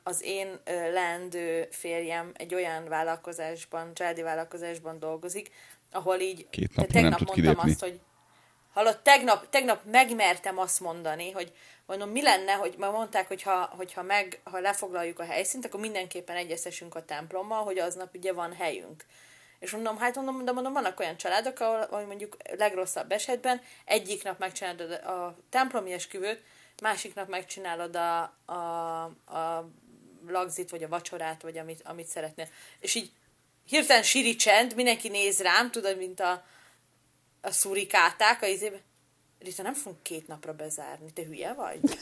az 0.03 0.21
én 0.23 0.59
leendő 0.65 1.67
férjem 1.71 2.31
egy 2.33 2.53
olyan 2.53 2.87
vállalkozásban, 2.87 3.93
családi 3.93 4.21
vállalkozásban 4.21 4.99
dolgozik, 4.99 5.51
ahol 5.91 6.19
így 6.19 6.49
Két 6.49 6.69
te- 6.75 6.81
napra 6.81 7.01
nem 7.01 7.01
tegnap 7.01 7.17
tud 7.17 7.27
mondtam 7.27 7.53
kilépni. 7.55 7.71
azt, 7.71 7.79
hogy 7.79 7.99
Hallott, 8.73 9.03
tegnap, 9.03 9.49
tegnap 9.49 9.83
megmertem 9.85 10.57
azt 10.57 10.79
mondani, 10.79 11.31
hogy 11.31 11.53
mondom, 11.85 12.09
mi 12.09 12.21
lenne, 12.21 12.53
hogy 12.53 12.75
ma 12.77 12.91
mondták, 12.91 13.27
hogy 13.27 13.41
ha, 13.41 13.73
hogyha 13.77 14.01
meg, 14.03 14.39
ha 14.43 14.59
lefoglaljuk 14.59 15.19
a 15.19 15.23
helyszínt, 15.23 15.65
akkor 15.65 15.79
mindenképpen 15.79 16.35
egyeztessünk 16.35 16.95
a 16.95 17.05
templommal, 17.05 17.63
hogy 17.63 17.79
aznap 17.79 18.15
ugye 18.15 18.33
van 18.33 18.53
helyünk. 18.53 19.05
És 19.59 19.71
mondom, 19.71 19.97
hát 19.97 20.15
mondom, 20.15 20.45
de 20.45 20.51
mondom, 20.51 20.73
vannak 20.73 20.99
olyan 20.99 21.17
családok, 21.17 21.59
ahol, 21.59 21.81
ahol 21.81 22.05
mondjuk 22.05 22.37
legrosszabb 22.57 23.11
esetben 23.11 23.61
egyik 23.85 24.23
nap 24.23 24.39
megcsinálod 24.39 24.91
a, 24.91 25.25
a 25.25 25.35
templomi 25.49 25.91
esküvőt, 25.93 26.43
másik 26.81 27.15
nap 27.15 27.27
megcsinálod 27.27 27.95
a, 27.95 28.21
a, 28.45 29.03
a 29.35 29.69
lagzit, 30.27 30.69
vagy 30.69 30.83
a 30.83 30.87
vacsorát, 30.87 31.41
vagy 31.41 31.57
amit, 31.57 31.81
amit 31.85 32.07
szeretnél. 32.07 32.47
És 32.79 32.95
így 32.95 33.11
hirtelen 33.67 34.03
síri 34.03 34.35
csend, 34.35 34.75
mindenki 34.75 35.09
néz 35.09 35.39
rám, 35.39 35.71
tudod, 35.71 35.97
mint 35.97 36.19
a, 36.19 36.45
a 37.41 37.51
szurikáták, 37.51 38.41
a 38.41 38.45
izébe. 38.45 38.77
Rita, 39.39 39.61
nem 39.61 39.73
fogunk 39.73 40.03
két 40.03 40.27
napra 40.27 40.53
bezárni, 40.53 41.13
te 41.13 41.23
hülye 41.23 41.53
vagy? 41.53 41.79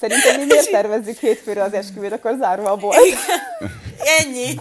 Szerintem 0.00 0.40
mi 0.40 0.44
miért 0.44 0.70
tervezzük 0.70 1.18
hétfőre 1.18 1.62
az 1.62 1.72
esküvőt, 1.72 2.12
akkor 2.12 2.36
zárva 2.38 2.70
a 2.70 2.76
bolt. 2.76 2.96
Ennyi. 4.18 4.54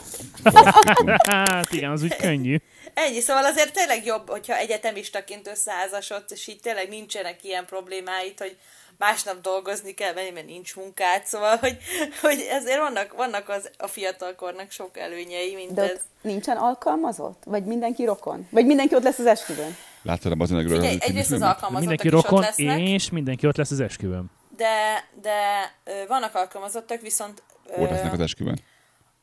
Hát 1.23 1.71
igen, 1.71 1.91
az 1.91 2.03
úgy 2.03 2.15
könnyű. 2.15 2.57
Ennyi, 2.93 3.19
szóval 3.19 3.45
azért 3.45 3.73
tényleg 3.73 4.05
jobb, 4.05 4.29
hogyha 4.29 4.57
egyetemistaként 4.57 5.47
összeházasodsz, 5.47 6.31
és 6.31 6.47
így 6.47 6.59
tényleg 6.59 6.89
nincsenek 6.89 7.43
ilyen 7.43 7.65
problémáid, 7.65 8.39
hogy 8.39 8.57
másnap 9.01 9.41
dolgozni 9.41 9.93
kell 9.93 10.13
menni, 10.13 10.29
mert 10.29 10.45
nincs 10.45 10.75
munkád, 10.75 11.25
szóval, 11.25 11.57
hogy, 11.57 11.77
hogy 12.21 12.39
ezért 12.49 12.79
vannak, 12.79 13.13
vannak 13.13 13.49
az, 13.49 13.69
a 13.77 13.87
fiatalkornak 13.87 14.71
sok 14.71 14.97
előnyei, 14.97 15.55
mint 15.55 15.73
De 15.73 15.81
ez. 15.81 15.89
ott 15.91 16.01
nincsen 16.21 16.57
alkalmazott? 16.57 17.43
Vagy 17.45 17.65
mindenki 17.65 18.05
rokon? 18.05 18.47
Vagy 18.51 18.65
mindenki 18.65 18.95
ott 18.95 19.03
lesz 19.03 19.19
az 19.19 19.25
esküvőn? 19.25 19.75
Láttad 20.01 20.31
a 20.31 20.35
bazenegről? 20.35 20.79
Figyelj, 20.79 20.97
egyrészt 20.99 21.31
az 21.31 21.41
alkalmazottak 21.41 21.79
Mindenki 21.79 22.07
is 22.07 22.13
ott 22.13 22.23
rokon, 22.23 22.41
lesznek, 22.41 22.79
és 22.79 23.09
mindenki 23.09 23.47
ott 23.47 23.55
lesz 23.57 23.71
az 23.71 23.79
esküvőn. 23.79 24.25
de, 24.57 25.07
de 25.21 25.71
ö, 25.83 26.05
vannak 26.07 26.35
alkalmazottak, 26.35 27.01
viszont 27.01 27.43
Hol 27.73 27.87
lesznek 27.87 28.13
az 28.13 28.19
esküvőn? 28.19 28.59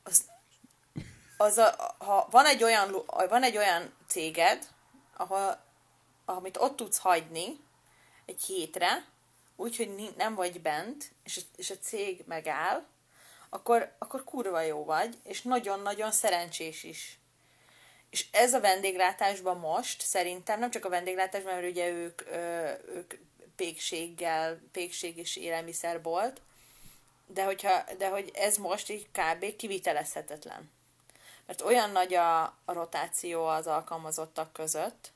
az, 0.03 0.21
az 1.37 1.57
a, 1.57 1.95
ha 1.97 2.27
van 2.31 2.45
egy 2.45 2.63
olyan, 2.63 2.95
van 3.29 3.43
egy 3.43 3.57
olyan 3.57 3.93
céged, 4.07 4.67
ahol, 5.17 5.57
amit 6.25 6.57
ott 6.57 6.75
tudsz 6.75 6.97
hagyni 6.97 7.59
egy 8.25 8.41
hétre, 8.47 8.87
úgyhogy 9.59 9.95
ni- 9.95 10.13
nem 10.17 10.35
vagy 10.35 10.61
bent, 10.61 11.11
és, 11.23 11.39
és 11.55 11.69
a 11.69 11.77
cég 11.77 12.23
megáll, 12.27 12.85
akkor, 13.49 13.95
akkor 13.97 14.23
kurva 14.23 14.61
jó 14.61 14.85
vagy, 14.85 15.17
és 15.23 15.41
nagyon-nagyon 15.41 16.11
szerencsés 16.11 16.83
is. 16.83 17.19
És 18.09 18.27
ez 18.31 18.53
a 18.53 18.59
vendéglátásban 18.59 19.57
most 19.57 20.01
szerintem, 20.01 20.59
nem 20.59 20.71
csak 20.71 20.85
a 20.85 20.89
vendéglátásban, 20.89 21.53
mert 21.53 21.69
ugye 21.69 21.89
ők, 21.89 22.21
ők 22.87 23.13
pékséggel, 23.55 24.61
pékség 24.71 25.17
és 25.17 25.35
élelmiszerbolt, 25.35 26.41
de, 27.27 27.43
hogyha, 27.43 27.83
de 27.97 28.09
hogy 28.09 28.31
ez 28.33 28.57
most 28.57 28.89
így 28.89 29.07
kb. 29.11 29.55
kivitelezhetetlen. 29.55 30.71
Mert 31.45 31.61
olyan 31.61 31.91
nagy 31.91 32.13
a, 32.13 32.41
a 32.43 32.73
rotáció 32.73 33.45
az 33.45 33.67
alkalmazottak 33.67 34.53
között, 34.53 35.11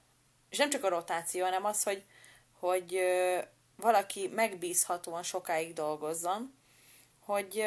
és 0.50 0.58
nem 0.58 0.70
csak 0.70 0.84
a 0.84 0.90
rotáció, 0.90 1.44
hanem 1.44 1.66
az, 1.66 1.84
hogy, 1.84 2.04
hogy 2.60 3.00
valaki 3.84 4.28
megbízhatóan 4.28 5.24
sokáig 5.24 5.74
dolgozzon, 5.74 6.54
hogy 7.20 7.64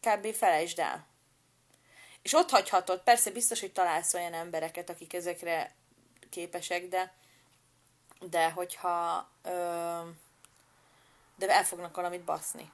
kb. 0.00 0.32
felejtsd 0.32 0.78
el. 0.78 1.06
És 2.22 2.32
ott 2.32 2.50
hagyhatod, 2.50 3.02
persze 3.02 3.30
biztos, 3.30 3.60
hogy 3.60 3.72
találsz 3.72 4.14
olyan 4.14 4.32
embereket, 4.32 4.90
akik 4.90 5.14
ezekre 5.14 5.74
képesek, 6.30 6.88
de, 6.88 7.12
de 8.30 8.50
hogyha 8.50 9.28
ö, 9.42 9.50
de 11.36 11.48
el 11.48 11.64
fognak 11.64 11.96
valamit 11.96 12.24
baszni. 12.24 12.70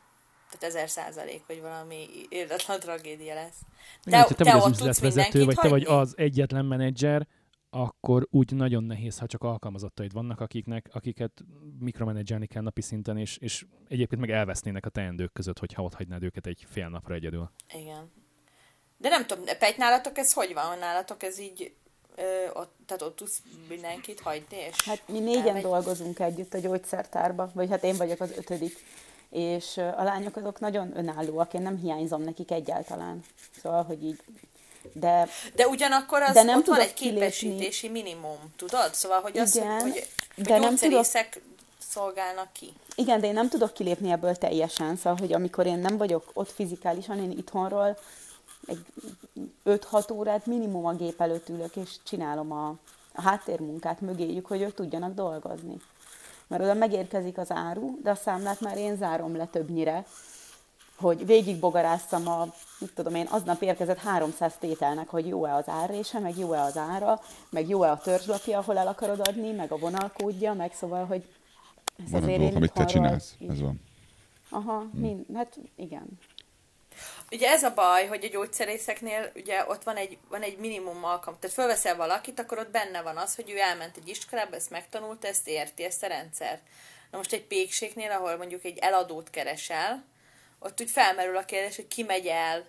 Tehát 0.51 0.75
ezer 0.75 0.91
százalék, 0.91 1.43
hogy 1.47 1.61
valami 1.61 2.09
érdetlen 2.29 2.81
tragédia 2.81 3.35
lesz. 3.35 3.57
Igen, 4.05 4.23
ha 4.23 4.35
te 4.35 4.45
vagy 4.45 4.53
az 4.53 4.63
ott 4.63 4.69
tudsz 4.69 4.81
üzletvezető, 4.81 5.45
vagy 5.45 5.47
mindenkit 5.47 5.61
te 5.61 5.69
vagy 5.69 5.85
hagyni? 5.85 6.01
az 6.01 6.15
egyetlen 6.17 6.65
menedzser, 6.65 7.27
akkor 7.71 8.27
úgy 8.31 8.53
nagyon 8.53 8.85
nehéz, 8.85 9.19
ha 9.19 9.27
csak 9.27 9.43
alkalmazottaid 9.43 10.13
vannak, 10.13 10.41
akiknek, 10.41 10.89
akiket 10.93 11.45
mikromenedzselni 11.79 12.47
kell 12.47 12.63
napi 12.63 12.81
szinten, 12.81 13.17
és, 13.17 13.37
és 13.37 13.67
egyébként 13.89 14.21
meg 14.21 14.31
elvesznének 14.31 14.87
a 14.87 14.89
teendők 14.89 15.33
között, 15.33 15.59
hogyha 15.59 15.83
ott 15.83 15.95
hagynád 15.95 16.23
őket 16.23 16.47
egy 16.47 16.65
fél 16.69 16.89
napra 16.89 17.15
egyedül. 17.15 17.51
Igen. 17.75 18.11
De 18.97 19.09
nem 19.09 19.27
tudom, 19.27 19.45
Pety, 19.45 19.79
nálatok 19.79 20.19
ez 20.19 20.33
hogy 20.33 20.55
van? 20.55 20.79
Nálatok 20.79 21.23
ez 21.23 21.39
így, 21.39 21.75
ö, 22.17 22.23
ott, 22.53 22.77
tehát 22.87 23.03
ott 23.03 23.17
tudsz 23.17 23.43
mindenkit 23.69 24.21
hagyni, 24.21 24.57
és 24.57 24.85
Hát 24.85 25.09
mi 25.09 25.19
négyen 25.19 25.47
elmegy? 25.47 25.63
dolgozunk 25.63 26.19
együtt 26.19 26.55
a 26.55 26.59
gyógyszertárba, 26.59 27.51
vagy 27.55 27.71
hát 27.71 27.85
én 27.85 27.97
vagyok 27.97 28.21
az 28.21 28.33
ötödik. 28.37 28.73
És 29.31 29.77
a 29.77 30.03
lányok 30.03 30.37
azok 30.37 30.61
nagyon 30.61 30.97
önállóak, 30.97 31.55
én 31.55 31.63
nem 31.63 31.77
hiányzom 31.77 32.23
nekik 32.23 32.51
egyáltalán. 32.51 33.25
Szóval, 33.63 33.83
hogy 33.83 34.05
így... 34.05 34.23
De 34.93 35.29
De 35.55 35.67
ugyanakkor 35.69 36.23
az 36.23 36.35
De 36.35 36.43
nem 36.43 36.59
ott 36.59 36.67
van 36.67 36.75
tudok 36.77 36.89
egy 36.91 36.95
kilépni. 36.95 37.19
képesítési 37.21 37.89
minimum, 37.89 38.39
tudod? 38.57 38.95
Szóval, 38.95 39.21
hogy 39.21 39.39
az, 39.39 39.57
Igen, 39.57 39.81
hogy, 39.81 40.07
hogy 40.35 40.45
de 40.45 40.59
nem 40.59 40.69
gyógyszerészek 40.69 41.41
szolgálnak 41.91 42.53
ki. 42.53 42.73
Igen, 42.95 43.21
de 43.21 43.27
én 43.27 43.33
nem 43.33 43.49
tudok 43.49 43.73
kilépni 43.73 44.11
ebből 44.11 44.35
teljesen, 44.37 44.97
szóval, 44.97 45.19
hogy 45.19 45.33
amikor 45.33 45.67
én 45.67 45.79
nem 45.79 45.97
vagyok 45.97 46.31
ott 46.33 46.53
fizikálisan, 46.53 47.19
én 47.23 47.31
itthonról 47.31 47.99
egy 48.67 48.85
5-6 49.65 50.13
órát 50.13 50.47
minimum 50.47 50.87
a 50.87 50.93
gép 50.95 51.21
előtt 51.21 51.49
ülök, 51.49 51.77
és 51.77 51.91
csinálom 52.03 52.53
a, 52.53 52.69
a 53.15 53.23
háttérmunkát 53.23 54.01
mögéjük, 54.01 54.47
hogy 54.47 54.61
ők 54.61 54.75
tudjanak 54.75 55.15
dolgozni. 55.15 55.77
Mert 56.47 56.63
oda 56.63 56.75
megérkezik 56.75 57.39
az 57.39 57.51
áru, 57.51 57.99
de 58.03 58.11
a 58.11 58.15
számlát 58.15 58.61
már 58.61 58.77
én 58.77 58.97
zárom 58.97 59.37
le 59.37 59.47
többnyire, 59.47 60.05
hogy 61.01 61.27
végigbogarásszam 61.27 62.29
a, 62.29 62.55
mit 62.79 62.93
tudom 62.95 63.15
én, 63.15 63.27
aznap 63.31 63.63
érkezett 63.63 63.99
300 63.99 64.53
tételnek, 64.61 65.09
hogy 65.09 65.27
jó-e 65.27 65.55
az 65.55 65.69
árrése, 65.69 66.19
meg 66.19 66.39
jó-e 66.39 66.61
az 66.61 66.77
ára, 66.77 67.21
meg 67.51 67.69
jó-e 67.69 67.91
a 67.91 67.99
törzslapja, 67.99 68.59
ahol 68.59 68.79
el 68.79 68.87
akarod 68.87 69.21
adni, 69.29 69.51
meg 69.53 69.73
a 69.73 69.79
vonalkódja, 69.79 70.53
meg 70.53 70.73
szóval, 70.75 71.07
hogy 71.07 71.25
ez 72.05 72.11
Van 72.11 72.23
egy 72.23 72.23
azért 72.23 72.37
dolog, 72.39 72.51
én 72.53 72.57
amit 72.57 72.73
te 72.73 72.85
csinálsz. 72.85 73.35
így- 73.39 73.51
Ez 73.51 73.61
van. 73.61 73.81
Aha, 74.51 74.85
mind, 74.93 75.25
hát 75.35 75.57
igen. 75.77 76.07
Ugye 77.33 77.49
ez 77.49 77.63
a 77.63 77.75
baj, 77.75 78.07
hogy 78.07 78.25
a 78.25 78.29
gyógyszerészeknél 78.29 79.31
ugye 79.35 79.65
ott 79.69 79.83
van 79.83 79.97
egy, 79.97 80.19
van 80.29 80.43
egy 80.43 80.59
minimum 80.59 81.05
alkalom. 81.05 81.39
Tehát 81.41 81.57
fölveszel 81.57 81.97
valakit, 81.97 82.41
akkor 82.41 82.59
ott 82.59 82.71
benne 82.71 83.03
van 83.03 83.17
az, 83.17 83.35
hogy 83.35 83.51
ő 83.51 83.59
elment 83.59 83.97
egy 83.97 84.09
iskolába, 84.09 84.57
ezt 84.57 84.71
megtanulta, 84.71 85.27
ezt 85.29 85.49
érti, 85.49 85.85
ezt 85.85 86.03
a 86.03 86.07
rendszert. 86.07 86.63
Na 87.11 87.17
most 87.17 87.33
egy 87.33 87.45
pékségnél, 87.47 88.11
ahol 88.11 88.37
mondjuk 88.37 88.65
egy 88.65 88.79
eladót 88.79 89.31
keresel, 89.31 90.05
ott 90.61 90.81
úgy 90.81 90.91
felmerül 90.91 91.37
a 91.37 91.45
kérdés, 91.45 91.77
hogy 91.77 91.89
ki 91.89 92.03
megy 92.03 92.27
el 92.27 92.67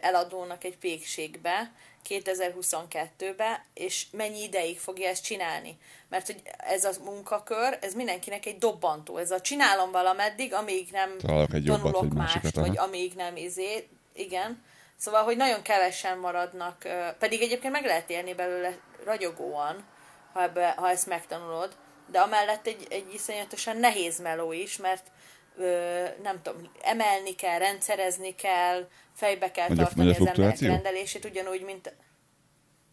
eladónak 0.00 0.64
egy 0.64 0.76
pékségbe 0.76 1.72
2022-be, 2.08 3.64
és 3.74 4.06
mennyi 4.10 4.42
ideig 4.42 4.78
fogja 4.78 5.08
ezt 5.08 5.24
csinálni. 5.24 5.78
Mert 6.08 6.26
hogy 6.26 6.42
ez 6.56 6.84
a 6.84 6.90
munkakör, 7.04 7.78
ez 7.80 7.94
mindenkinek 7.94 8.46
egy 8.46 8.58
dobbantó. 8.58 9.16
Ez 9.16 9.30
a 9.30 9.40
csinálom 9.40 9.90
valameddig, 9.90 10.54
amíg 10.54 10.88
nem 10.90 11.18
Találok 11.18 11.54
egy 11.54 11.64
jobbat, 11.64 11.82
tanulok 11.82 12.00
vagy 12.00 12.12
mást, 12.12 12.34
másikat, 12.34 12.66
vagy 12.66 12.76
aha. 12.76 12.86
amíg 12.86 13.14
nem 13.14 13.36
izé, 13.36 13.88
igen. 14.12 14.64
Szóval, 14.96 15.22
hogy 15.22 15.36
nagyon 15.36 15.62
kevesen 15.62 16.18
maradnak, 16.18 16.88
pedig 17.18 17.42
egyébként 17.42 17.72
meg 17.72 17.84
lehet 17.84 18.10
élni 18.10 18.34
belőle 18.34 18.78
ragyogóan, 19.04 19.84
ha, 20.32 20.42
ebbe, 20.42 20.74
ha 20.76 20.90
ezt 20.90 21.06
megtanulod, 21.06 21.76
de 22.10 22.20
amellett 22.20 22.66
egy, 22.66 22.86
egy 22.90 23.14
iszonyatosan 23.14 23.76
nehéz 23.76 24.20
meló 24.20 24.52
is, 24.52 24.76
mert 24.76 25.06
nem 26.22 26.42
tudom, 26.42 26.70
emelni 26.82 27.34
kell, 27.34 27.58
rendszerezni 27.58 28.34
kell, 28.34 28.88
fejbe 29.14 29.50
kell 29.50 29.68
Nagy 29.68 29.76
tartani 29.76 30.06
nagy 30.06 30.20
az 30.20 30.26
emberek 30.26 30.58
rendelését, 30.58 31.24
ugyanúgy, 31.24 31.62
mint 31.62 31.94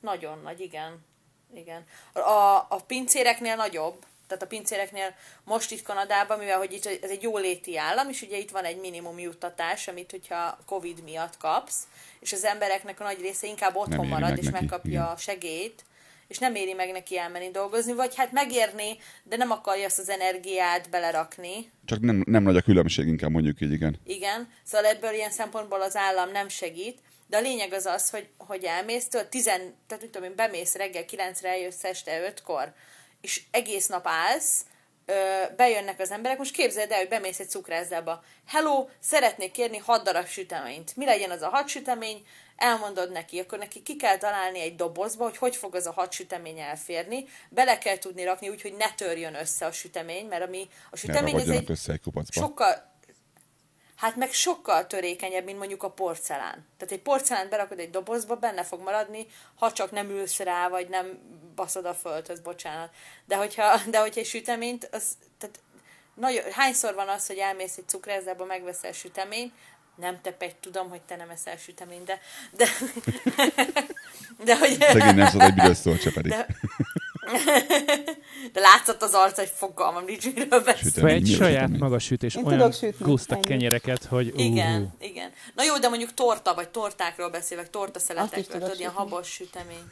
nagyon 0.01 0.39
nagy, 0.43 0.59
igen. 0.59 1.05
Igen. 1.53 1.85
A, 2.13 2.65
a 2.69 2.83
pincéreknél 2.87 3.55
nagyobb, 3.55 4.05
tehát 4.27 4.43
a 4.43 4.47
pincéreknél 4.47 5.15
most 5.43 5.71
itt 5.71 5.81
Kanadában, 5.81 6.37
mivel 6.37 6.57
hogy 6.57 6.73
itt 6.73 6.85
ez 6.85 7.09
egy 7.09 7.21
jóléti 7.21 7.77
állam, 7.77 8.09
és 8.09 8.21
ugye 8.21 8.37
itt 8.37 8.51
van 8.51 8.63
egy 8.63 8.79
minimum 8.79 9.19
juttatás, 9.19 9.87
amit 9.87 10.11
hogyha 10.11 10.57
Covid 10.65 11.03
miatt 11.03 11.37
kapsz, 11.37 11.87
és 12.19 12.33
az 12.33 12.43
embereknek 12.43 12.99
a 12.99 13.03
nagy 13.03 13.21
része 13.21 13.47
inkább 13.47 13.75
otthon 13.75 14.07
marad, 14.07 14.37
és 14.37 14.45
neki, 14.45 14.57
megkapja 14.59 14.91
igen. 14.91 15.03
a 15.03 15.17
segélyt, 15.17 15.83
és 16.27 16.37
nem 16.37 16.55
éri 16.55 16.73
meg 16.73 16.91
neki 16.91 17.17
elmenni 17.17 17.51
dolgozni, 17.51 17.93
vagy 17.93 18.15
hát 18.15 18.31
megérni, 18.31 18.97
de 19.23 19.37
nem 19.37 19.51
akarja 19.51 19.85
azt 19.85 19.99
az 19.99 20.09
energiát 20.09 20.89
belerakni, 20.89 21.71
Csak 21.85 21.99
nem, 21.99 22.23
nem 22.25 22.43
nagy 22.43 22.57
a 22.57 22.61
különbség, 22.61 23.07
inkább 23.07 23.31
mondjuk 23.31 23.61
így, 23.61 23.71
igen. 23.71 23.99
igen, 24.05 24.49
szóval 24.63 24.87
ebből 24.87 25.13
ilyen 25.13 25.31
szempontból 25.31 25.81
az 25.81 25.95
állam 25.95 26.31
nem 26.31 26.47
segít, 26.47 26.99
de 27.27 27.37
a 27.37 27.41
lényeg 27.41 27.73
az 27.73 27.85
az, 27.85 28.09
hogy, 28.09 28.27
hogy 28.37 28.63
elmész, 28.63 29.07
től 29.07 29.29
tizen, 29.29 29.59
tehát 29.87 30.03
mit 30.03 30.11
tudom 30.11 30.29
én, 30.29 30.35
bemész 30.35 30.75
reggel 30.75 31.05
9-re, 31.11 31.49
eljössz 31.49 31.83
este 31.83 32.33
5-kor, 32.33 32.73
és 33.21 33.41
egész 33.51 33.87
nap 33.87 34.07
állsz, 34.07 34.65
ö, 35.05 35.13
bejönnek 35.55 35.99
az 35.99 36.11
emberek, 36.11 36.37
most 36.37 36.55
képzeld 36.55 36.91
el, 36.91 36.97
hogy 36.97 37.07
bemész 37.07 37.39
egy 37.39 37.49
cukrászdába. 37.49 38.23
Hello, 38.47 38.87
szeretnék 38.99 39.51
kérni 39.51 39.77
6 39.77 40.03
darab 40.03 40.27
süteményt. 40.27 40.95
Mi 40.95 41.05
legyen 41.05 41.31
az 41.31 41.41
a 41.41 41.49
6 41.49 41.67
sütemény? 41.67 42.25
Elmondod 42.55 43.11
neki, 43.11 43.39
akkor 43.39 43.57
neki 43.57 43.81
ki 43.81 43.95
kell 43.95 44.17
találni 44.17 44.59
egy 44.59 44.75
dobozba, 44.75 45.23
hogy 45.23 45.37
hogy 45.37 45.55
fog 45.55 45.75
az 45.75 45.85
a 45.85 45.91
6 45.91 46.11
sütemény 46.11 46.59
elférni. 46.59 47.25
Bele 47.49 47.77
kell 47.77 47.97
tudni 47.97 48.23
rakni 48.23 48.49
úgy, 48.49 48.61
hogy 48.61 48.73
ne 48.73 48.93
törjön 48.93 49.35
össze 49.35 49.65
a 49.65 49.71
sütemény, 49.71 50.25
mert 50.25 50.43
ami 50.43 50.67
a 50.91 50.97
sütemény 50.97 51.39
ez 51.39 51.49
egy 51.49 51.71
össze 51.71 51.91
egy 51.91 52.01
kupacba. 52.01 52.41
sokkal, 52.41 52.93
hát 53.95 54.15
meg 54.15 54.31
sokkal 54.31 54.87
törékenyebb, 54.87 55.45
mint 55.45 55.57
mondjuk 55.57 55.83
a 55.83 55.89
porcelán. 55.89 56.67
Tehát 56.77 56.93
egy 56.93 57.01
porcelánt 57.01 57.49
berakod 57.49 57.79
egy 57.79 57.89
dobozba, 57.89 58.35
benne 58.35 58.63
fog 58.63 58.81
maradni, 58.81 59.27
ha 59.55 59.71
csak 59.71 59.91
nem 59.91 60.09
ülsz 60.09 60.39
rá, 60.39 60.67
vagy 60.67 60.89
nem 60.89 61.19
baszod 61.55 61.85
a 61.85 61.93
földhöz, 61.93 62.39
bocsánat. 62.39 62.89
De 63.25 63.35
hogyha, 63.35 63.77
de 63.89 63.99
hogyha 63.99 64.19
egy 64.19 64.25
süteményt, 64.25 64.89
az, 64.91 65.17
tehát 65.37 65.59
nagyon, 66.15 66.51
hányszor 66.51 66.93
van 66.93 67.09
az, 67.09 67.27
hogy 67.27 67.37
elmész 67.37 67.77
egy 67.77 67.87
cukrászdába, 67.87 68.45
megveszel 68.45 68.91
süteményt, 68.91 69.53
nem 69.95 70.21
te 70.21 70.31
pegy, 70.31 70.55
tudom, 70.55 70.89
hogy 70.89 71.01
te 71.01 71.15
nem 71.15 71.29
eszel 71.29 71.57
süteményt, 71.57 72.05
de, 72.05 72.19
de, 72.51 72.65
de 74.45 74.57
hogy... 74.57 74.77
Szegény 74.79 75.15
nem 75.15 75.27
szólt 75.27 75.43
egy 75.43 75.53
büdös 75.53 75.77
szó, 75.77 75.95
se 75.95 76.11
pedig. 76.11 76.31
De, 76.31 76.47
de 78.53 78.59
látszott 78.59 79.01
az 79.01 79.13
arc, 79.13 79.37
hogy 79.37 79.51
fogalmam 79.55 80.05
nincs, 80.05 80.33
miről 80.33 80.63
beszél. 80.63 80.91
Sütemény. 80.91 81.21
Vagy 81.21 81.31
a 81.31 81.35
saját 81.35 81.61
sütemény? 81.61 81.79
maga 81.79 81.99
sütés, 81.99 82.35
Én 82.35 82.45
olyan 82.45 82.57
tudok 82.57 82.73
sütni, 82.73 83.05
guszta 83.05 83.35
ennyi. 83.35 83.45
kenyereket, 83.45 84.03
hogy 84.03 84.31
uh, 84.33 84.39
Igen, 84.39 84.93
igen. 84.99 85.31
Na 85.55 85.63
jó, 85.63 85.77
de 85.77 85.89
mondjuk 85.89 86.13
torta, 86.13 86.53
vagy 86.53 86.69
tortákról 86.69 87.29
beszélek, 87.29 87.69
torta 87.69 87.99
Azt 87.99 88.09
is 88.09 88.15
szeletekről, 88.15 88.43
tudok 88.45 88.61
tudod, 88.61 88.79
ilyen 88.79 88.91
habos 88.91 89.31
sütemény. 89.31 89.83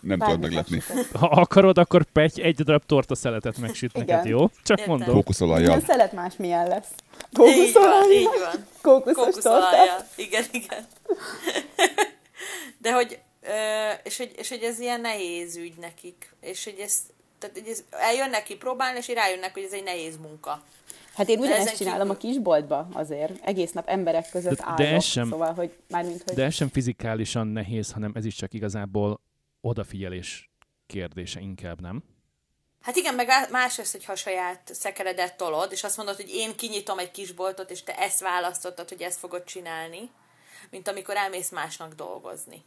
Nem 0.00 0.18
tudod 0.18 0.40
meglepni. 0.40 0.82
ha 1.12 1.26
akarod, 1.26 1.78
akkor 1.78 2.04
Pety 2.04 2.40
egy 2.42 2.54
darab 2.62 2.82
torta 2.86 3.14
szeletet 3.14 3.58
megsüt 3.58 3.90
Igen. 3.94 4.06
neked, 4.06 4.30
jó? 4.30 4.48
Csak 4.62 4.78
Értem. 4.78 4.96
mondom. 4.96 5.14
Kókuszolajjal. 5.14 5.72
A 5.72 5.80
szelet 5.80 6.12
más 6.12 6.36
milyen 6.36 6.68
lesz. 6.68 6.88
Így 7.30 7.36
van, 7.38 7.48
így 7.48 7.72
Kókuszolajjal. 7.72 8.32
van. 8.52 8.66
Kókuszos. 8.82 9.24
Kókuszolajjal. 9.24 9.98
Igen, 10.16 10.44
igen. 10.52 10.86
De 12.82 12.92
hogy, 12.92 13.18
és 14.02 14.16
hogy, 14.16 14.30
és 14.36 14.48
hogy 14.48 14.62
ez 14.62 14.78
ilyen 14.78 15.00
nehéz 15.00 15.56
ügy 15.56 15.74
nekik. 15.80 16.34
És 16.40 16.64
hogy 16.64 16.76
ez, 16.80 16.94
tehát 17.38 17.58
hogy 17.58 17.68
ez 17.68 17.82
eljönnek 17.90 18.42
ki 18.42 18.56
próbálni, 18.56 18.98
és 18.98 19.08
rájönnek, 19.08 19.52
hogy 19.52 19.62
ez 19.62 19.72
egy 19.72 19.84
nehéz 19.84 20.16
munka. 20.22 20.62
Hát 21.14 21.28
én 21.28 21.38
ugyanezt 21.38 21.76
csinálom 21.76 22.10
a 22.10 22.16
kívül- 22.16 22.36
kisboltba 22.36 22.88
azért. 22.92 23.32
Egész 23.44 23.72
nap 23.72 23.88
emberek 23.88 24.30
között 24.30 24.56
De- 24.56 24.64
állok. 24.64 24.78
de 24.78 24.88
ez 24.94 25.04
sem- 25.04 25.28
Szóval, 25.28 25.52
hogy 25.54 25.72
mármint, 25.88 26.22
hogy... 26.26 26.34
De 26.34 26.44
ez 26.44 26.54
sem 26.54 26.68
fizikálisan 26.68 27.46
nehéz, 27.46 27.92
hanem 27.92 28.12
ez 28.14 28.24
is 28.24 28.34
csak 28.34 28.54
igazából 28.54 29.20
odafigyelés 29.60 30.50
kérdése 30.86 31.40
inkább, 31.40 31.80
nem? 31.80 32.02
Hát 32.80 32.96
igen, 32.96 33.14
meg 33.14 33.28
á- 33.28 33.50
más 33.50 33.78
az, 33.78 33.90
hogyha 33.90 34.12
a 34.12 34.16
saját 34.16 34.74
szekeredet 34.74 35.36
tolod, 35.36 35.72
és 35.72 35.84
azt 35.84 35.96
mondod, 35.96 36.16
hogy 36.16 36.28
én 36.28 36.56
kinyitom 36.56 36.98
egy 36.98 37.10
kisboltot, 37.10 37.70
és 37.70 37.82
te 37.82 37.98
ezt 37.98 38.20
választottad, 38.20 38.88
hogy 38.88 39.02
ezt 39.02 39.18
fogod 39.18 39.44
csinálni, 39.44 40.10
mint 40.70 40.88
amikor 40.88 41.16
elmész 41.16 41.50
másnak 41.50 41.94
dolgozni. 41.94 42.64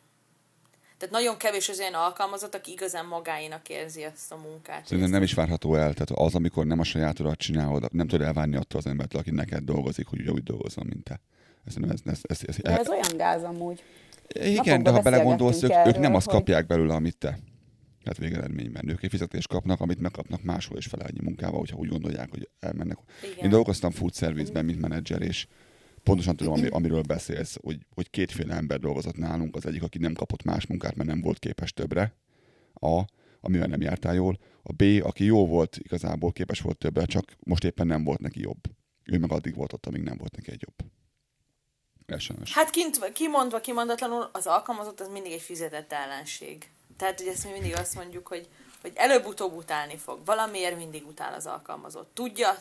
Tehát 0.98 1.14
nagyon 1.14 1.38
kevés 1.38 1.70
az 1.70 1.80
olyan 1.80 1.94
alkalmazott, 1.94 2.56
aki 2.56 2.72
igazán 2.72 3.06
magáinak 3.06 3.70
érzi 3.70 4.04
ezt 4.04 4.32
a 4.32 4.36
munkát. 4.36 4.86
Szerintem 4.86 5.12
nem 5.12 5.24
is 5.24 5.34
várható 5.34 5.76
el. 5.76 5.94
Tehát 5.94 6.12
az, 6.12 6.36
amikor 6.36 6.66
nem 6.66 6.80
a 6.80 6.84
sajátodat 6.84 7.38
csinálod, 7.38 7.94
nem 7.94 8.08
tudod 8.08 8.28
elvárni 8.28 8.56
attól 8.56 8.80
az 8.80 8.88
embertől, 8.88 9.22
aki 9.22 9.32
neked 9.32 9.64
dolgozik, 9.64 10.08
hogy 10.08 10.20
ugyanúgy 10.20 10.44
dolgozzon, 10.44 10.86
mint 10.86 11.04
te. 11.04 11.20
Ez, 11.66 11.76
ez, 11.89 12.00
ez, 12.04 12.20
ez, 12.22 12.39
ez, 12.48 12.58
De 12.58 12.78
ez 12.78 12.89
olyan 12.89 13.18
gáz 13.18 13.44
amúgy. 13.44 13.84
Igen, 14.28 14.84
de 14.84 14.89
ha 14.89 15.01
belegondolsz, 15.01 15.63
ők, 15.63 15.71
ők 15.88 15.99
nem 15.99 16.15
azt 16.15 16.26
hogy- 16.26 16.36
kapják 16.36 16.65
belőle, 16.65 16.93
amit 16.93 17.17
te. 17.17 17.39
Tehát 18.03 18.17
végeredményben 18.17 18.89
ők 18.89 19.03
egy 19.03 19.09
fizetést 19.09 19.47
kapnak, 19.47 19.80
amit 19.82 19.99
megkapnak 19.99 20.43
máshol 20.43 20.78
is 20.78 20.86
fele 20.86 21.03
annyi 21.03 21.19
munkával, 21.24 21.59
hogyha 21.59 21.78
úgy 21.78 21.89
gondolják, 21.89 22.30
hogy 22.30 22.49
elmennek. 22.59 22.97
Igen. 23.24 23.43
Én 23.43 23.49
dolgoztam 23.49 23.91
food 23.91 24.15
service-ben, 24.15 24.65
mint 24.65 24.82
menedzser, 24.82 25.21
és 25.21 25.47
pontosan 26.03 26.36
tudom, 26.36 26.53
ami, 26.53 26.67
amiről 26.67 27.01
beszélsz, 27.01 27.57
hogy, 27.61 27.86
hogy 27.93 28.09
kétféle 28.09 28.55
ember 28.55 28.80
dolgozott 28.80 29.17
nálunk, 29.17 29.55
az 29.55 29.65
egyik, 29.65 29.84
aki 29.84 29.97
nem 29.97 30.13
kapott 30.13 30.43
más 30.43 30.65
munkát, 30.65 30.95
mert 30.95 31.09
nem 31.09 31.21
volt 31.21 31.39
képes 31.39 31.74
többre, 31.74 32.15
A, 32.74 33.05
amivel 33.41 33.67
nem 33.67 33.82
jártál 33.82 34.13
jól, 34.13 34.38
a 34.63 34.74
B, 34.74 34.84
aki 35.01 35.24
jó 35.26 35.47
volt, 35.47 35.78
igazából 35.78 36.32
képes 36.32 36.61
volt 36.61 36.78
többre, 36.78 37.05
csak 37.05 37.36
most 37.39 37.63
éppen 37.63 37.88
nem 37.88 38.03
volt 38.03 38.19
neki 38.19 38.41
jobb. 38.41 38.61
Ő 39.03 39.17
meg 39.17 39.32
addig 39.32 39.55
volt 39.55 39.74
ott, 39.74 39.86
amíg 39.86 40.01
nem 40.01 40.17
volt 40.17 40.36
neki 40.36 40.51
egy 40.51 40.61
jobb. 40.61 40.91
Sajnos. 42.18 42.54
Hát 42.54 42.70
kint, 42.70 43.12
kimondva, 43.12 43.60
kimondatlanul 43.62 44.30
az 44.32 44.47
alkalmazott 44.47 44.99
az 44.99 45.08
mindig 45.08 45.32
egy 45.32 45.41
fizetett 45.41 45.91
ellenség. 45.93 46.70
Tehát, 46.97 47.18
hogy 47.20 47.28
ezt 47.28 47.43
mi 47.45 47.51
mindig 47.51 47.76
azt 47.76 47.95
mondjuk, 47.95 48.28
hogy, 48.28 48.47
hogy 48.82 48.91
előbb-utóbb 48.95 49.56
utálni 49.56 49.97
fog. 49.97 50.26
Valamiért 50.26 50.78
mindig 50.78 51.08
utál 51.08 51.34
az 51.34 51.45
alkalmazott. 51.45 52.10
Tudja, 52.14 52.58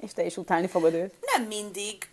És 0.00 0.12
te 0.12 0.24
is 0.24 0.36
utálni 0.36 0.66
fogod 0.66 0.94
őt. 0.94 1.14
nem 1.20 1.42
mindig, 1.46 2.08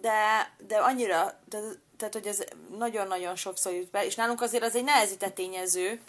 de, 0.00 0.52
de 0.66 0.76
annyira, 0.76 1.38
de, 1.48 1.58
tehát, 1.96 2.14
hogy 2.14 2.26
ez 2.26 2.44
nagyon-nagyon 2.78 3.36
sokszor 3.36 3.72
jut 3.72 3.90
be, 3.90 4.04
és 4.04 4.14
nálunk 4.14 4.40
azért 4.40 4.62
az 4.64 4.74
egy 4.76 4.84
nehezített 4.84 5.34
tényező, 5.34 6.00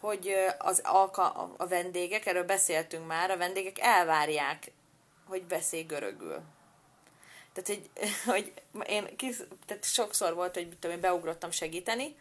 hogy 0.00 0.34
az 0.58 0.80
alka, 0.84 1.54
a 1.56 1.66
vendégek, 1.66 2.26
erről 2.26 2.44
beszéltünk 2.44 3.06
már, 3.06 3.30
a 3.30 3.36
vendégek 3.36 3.78
elvárják, 3.78 4.72
hogy 5.28 5.42
beszélj 5.42 5.82
görögül. 5.82 6.40
Tehát, 7.52 7.68
hogy, 7.68 7.90
hogy 8.32 8.52
én 8.88 9.16
kis, 9.16 9.36
tehát 9.66 9.84
sokszor 9.84 10.34
volt, 10.34 10.54
hogy 10.54 10.68
tudom, 10.80 10.96
én 10.96 11.02
beugrottam 11.02 11.50
segíteni, 11.50 12.16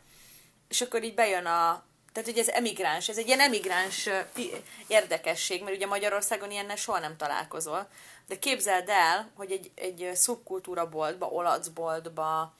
és 0.68 0.82
akkor 0.82 1.04
így 1.04 1.14
bejön 1.14 1.46
a... 1.46 1.84
Tehát, 2.14 2.30
hogy 2.30 2.38
ez 2.38 2.48
emigráns, 2.48 3.10
ez 3.10 3.18
egy 3.18 3.28
ilyen 3.28 3.40
emigráns 3.40 4.10
érdekesség, 4.88 5.64
mert 5.64 5.76
ugye 5.76 5.88
Magyarországon 5.88 6.52
ilyennel 6.52 6.76
soha 6.76 7.00
nem 7.00 7.18
találkozol. 7.18 7.88
De 8.28 8.40
képzeld 8.40 8.90
el, 8.90 9.32
hogy 9.34 9.52
egy, 9.52 9.72
egy 9.76 10.10
szubkultúra 10.14 10.90
boltba, 10.90 11.26
olacboltba, 11.26 12.54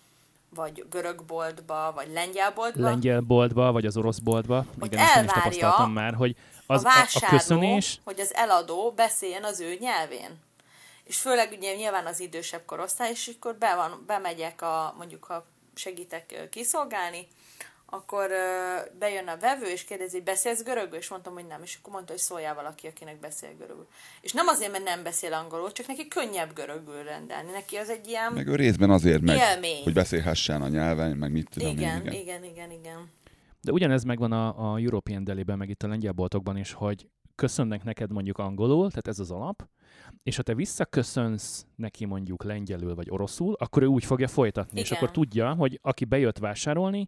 vagy 0.56 0.86
görög 0.90 1.24
boltba, 1.24 1.92
vagy 1.96 2.12
lengyel 2.14 2.52
boltba, 2.52 2.90
Lengyel 2.90 3.20
boltba, 3.20 3.72
vagy 3.72 3.86
az 3.86 3.98
orosz 3.98 4.18
boltba. 4.18 4.66
Hogy 4.80 4.94
Igen, 4.94 5.00
ezt 5.00 5.16
én 5.16 5.24
is 5.24 5.30
elvárja 5.30 5.60
tapasztaltam 5.60 5.92
már, 5.92 6.14
hogy 6.14 6.36
az, 6.66 6.84
a 6.84 6.88
a, 6.88 6.92
a 6.92 6.94
vásárló, 6.94 7.38
köszönés, 7.38 8.00
hogy 8.04 8.20
az 8.20 8.34
eladó 8.34 8.92
beszéljen 8.96 9.44
az 9.44 9.60
ő 9.60 9.78
nyelvén. 9.80 10.40
És 11.04 11.18
főleg 11.18 11.52
ugye 11.58 11.76
nyilván 11.76 12.06
az 12.06 12.20
idősebb 12.20 12.66
korosztály, 12.66 13.10
és 13.10 13.32
akkor 13.36 13.56
be 13.56 13.76
van, 13.76 14.04
bemegyek 14.08 14.62
a, 14.62 14.94
mondjuk 14.98 15.24
ha 15.24 15.46
segítek 15.74 16.48
kiszolgálni, 16.50 17.28
akkor 17.94 18.30
bejön 19.00 19.28
a 19.28 19.38
vevő, 19.38 19.66
és 19.66 19.84
kérdezi, 19.84 20.16
hogy 20.16 20.26
beszélsz 20.26 20.64
görögül? 20.64 20.98
És 20.98 21.10
mondtam, 21.10 21.34
hogy 21.34 21.46
nem. 21.48 21.64
És 21.64 21.78
akkor 21.80 21.94
mondta, 21.94 22.12
hogy 22.12 22.22
szóljál 22.22 22.56
valaki, 22.56 22.88
akinek 22.88 23.20
beszél 23.20 23.50
görögül. 23.58 23.88
És 24.22 24.32
nem 24.32 24.48
azért, 24.48 24.72
mert 24.72 24.84
nem 24.84 25.04
beszél 25.04 25.34
angolul, 25.34 25.72
csak 25.72 25.88
neki 25.88 26.08
könnyebb 26.08 26.54
görögül 26.54 27.04
rendelni. 27.04 27.52
Neki 27.52 27.76
az 27.76 27.90
egy 27.90 28.08
ilyen... 28.08 28.34
Meg 28.34 28.48
ő 28.48 28.56
részben 28.56 28.90
azért 28.90 29.22
meg, 29.22 29.38
Élmény. 29.38 29.84
hogy 29.84 29.94
beszélhessen 29.94 30.62
a 30.62 30.68
nyelven, 30.68 31.18
meg 31.18 31.32
mit 31.32 31.50
tudom 31.50 31.70
igen, 31.70 31.96
én. 31.96 32.12
igen, 32.12 32.22
igen, 32.22 32.44
igen, 32.44 32.72
igen. 32.72 33.10
de 33.62 33.72
ugyanez 33.72 34.04
megvan 34.04 34.32
a, 34.32 34.72
a 34.72 34.78
European 34.78 35.24
Deli-ben, 35.24 35.58
meg 35.58 35.70
itt 35.70 35.84
a 35.84 35.88
lengyel 35.88 36.12
boltokban 36.12 36.58
is, 36.58 36.72
hogy 36.72 37.08
köszönnek 37.36 37.84
neked 37.84 38.12
mondjuk 38.12 38.38
angolul, 38.38 38.88
tehát 38.90 39.08
ez 39.08 39.20
az 39.20 39.32
alap, 39.32 39.68
és 40.24 40.36
ha 40.36 40.42
te 40.42 40.56
visszaköszönsz 40.56 41.66
neki 41.76 42.06
mondjuk 42.06 42.44
lengyelül 42.44 42.96
vagy 42.96 43.10
oroszul, 43.10 43.54
akkor 43.54 43.84
ő 43.84 43.86
úgy 43.86 44.06
fogja 44.06 44.28
folytatni, 44.28 44.80
és 44.80 44.86
Igen. 44.86 44.98
akkor 44.98 45.12
tudja, 45.12 45.54
hogy 45.54 45.80
aki 45.82 46.06
bejött 46.06 46.38
vásárolni, 46.38 47.08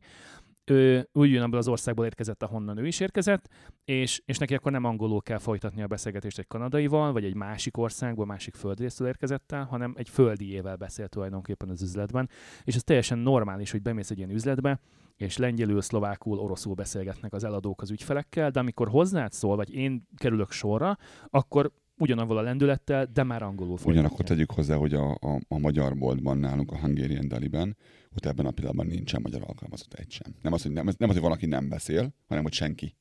ő 0.65 1.09
úgy 1.13 1.35
abból 1.35 1.57
az 1.57 1.67
országból 1.67 2.05
érkezett, 2.05 2.43
ahonnan 2.43 2.77
ő 2.77 2.87
is 2.87 2.99
érkezett, 2.99 3.49
és, 3.85 4.21
és 4.25 4.37
neki 4.37 4.53
akkor 4.53 4.71
nem 4.71 4.83
angolul 4.83 5.21
kell 5.21 5.37
folytatni 5.37 5.81
a 5.81 5.87
beszélgetést 5.87 6.39
egy 6.39 6.47
kanadaival, 6.47 7.11
vagy 7.11 7.25
egy 7.25 7.35
másik 7.35 7.77
országból, 7.77 8.25
másik 8.25 8.55
földrészről 8.55 9.07
érkezettel, 9.07 9.63
hanem 9.63 9.93
egy 9.97 10.09
földiével 10.09 10.75
beszél 10.75 11.07
tulajdonképpen 11.07 11.69
az 11.69 11.81
üzletben, 11.81 12.29
és 12.63 12.75
ez 12.75 12.83
teljesen 12.83 13.17
normális, 13.17 13.71
hogy 13.71 13.81
bemész 13.81 14.09
egy 14.09 14.17
ilyen 14.17 14.31
üzletbe, 14.31 14.79
és 15.15 15.37
lengyelül, 15.37 15.81
szlovákul, 15.81 16.39
oroszul 16.39 16.73
beszélgetnek 16.73 17.33
az 17.33 17.43
eladók 17.43 17.81
az 17.81 17.91
ügyfelekkel, 17.91 18.49
de 18.49 18.59
amikor 18.59 18.89
hozzád 18.89 19.31
szól, 19.31 19.55
vagy 19.55 19.73
én 19.73 20.07
kerülök 20.17 20.51
sorra, 20.51 20.97
akkor 21.29 21.71
ugyanavval 21.97 22.37
a 22.37 22.41
lendülettel, 22.41 23.05
de 23.13 23.23
már 23.23 23.43
angolul 23.43 23.77
Ugyanakkor 23.85 24.09
folytatja. 24.09 24.35
tegyük 24.35 24.51
hozzá, 24.51 24.75
hogy 24.75 24.93
a, 24.93 25.11
a, 25.11 25.39
a 25.47 25.57
magyar 25.57 25.97
boltban 25.97 26.37
nálunk, 26.37 26.71
a 26.71 26.79
Hungarian 26.79 27.27
Deliben, 27.27 27.77
ott 28.15 28.25
ebben 28.25 28.45
a 28.45 28.51
pillanatban 28.51 28.85
nincsen 28.85 29.21
magyar 29.21 29.41
alkalmazott 29.45 29.93
egy 29.93 30.11
sem. 30.11 30.35
Nem 30.41 30.53
az, 30.53 30.61
hogy, 30.61 30.71
nem, 30.71 30.85
nem 30.97 31.09
az, 31.09 31.15
hogy 31.15 31.23
valaki 31.23 31.45
nem 31.45 31.69
beszél, 31.69 32.13
hanem 32.27 32.43
hogy 32.43 32.53
senki. 32.53 32.95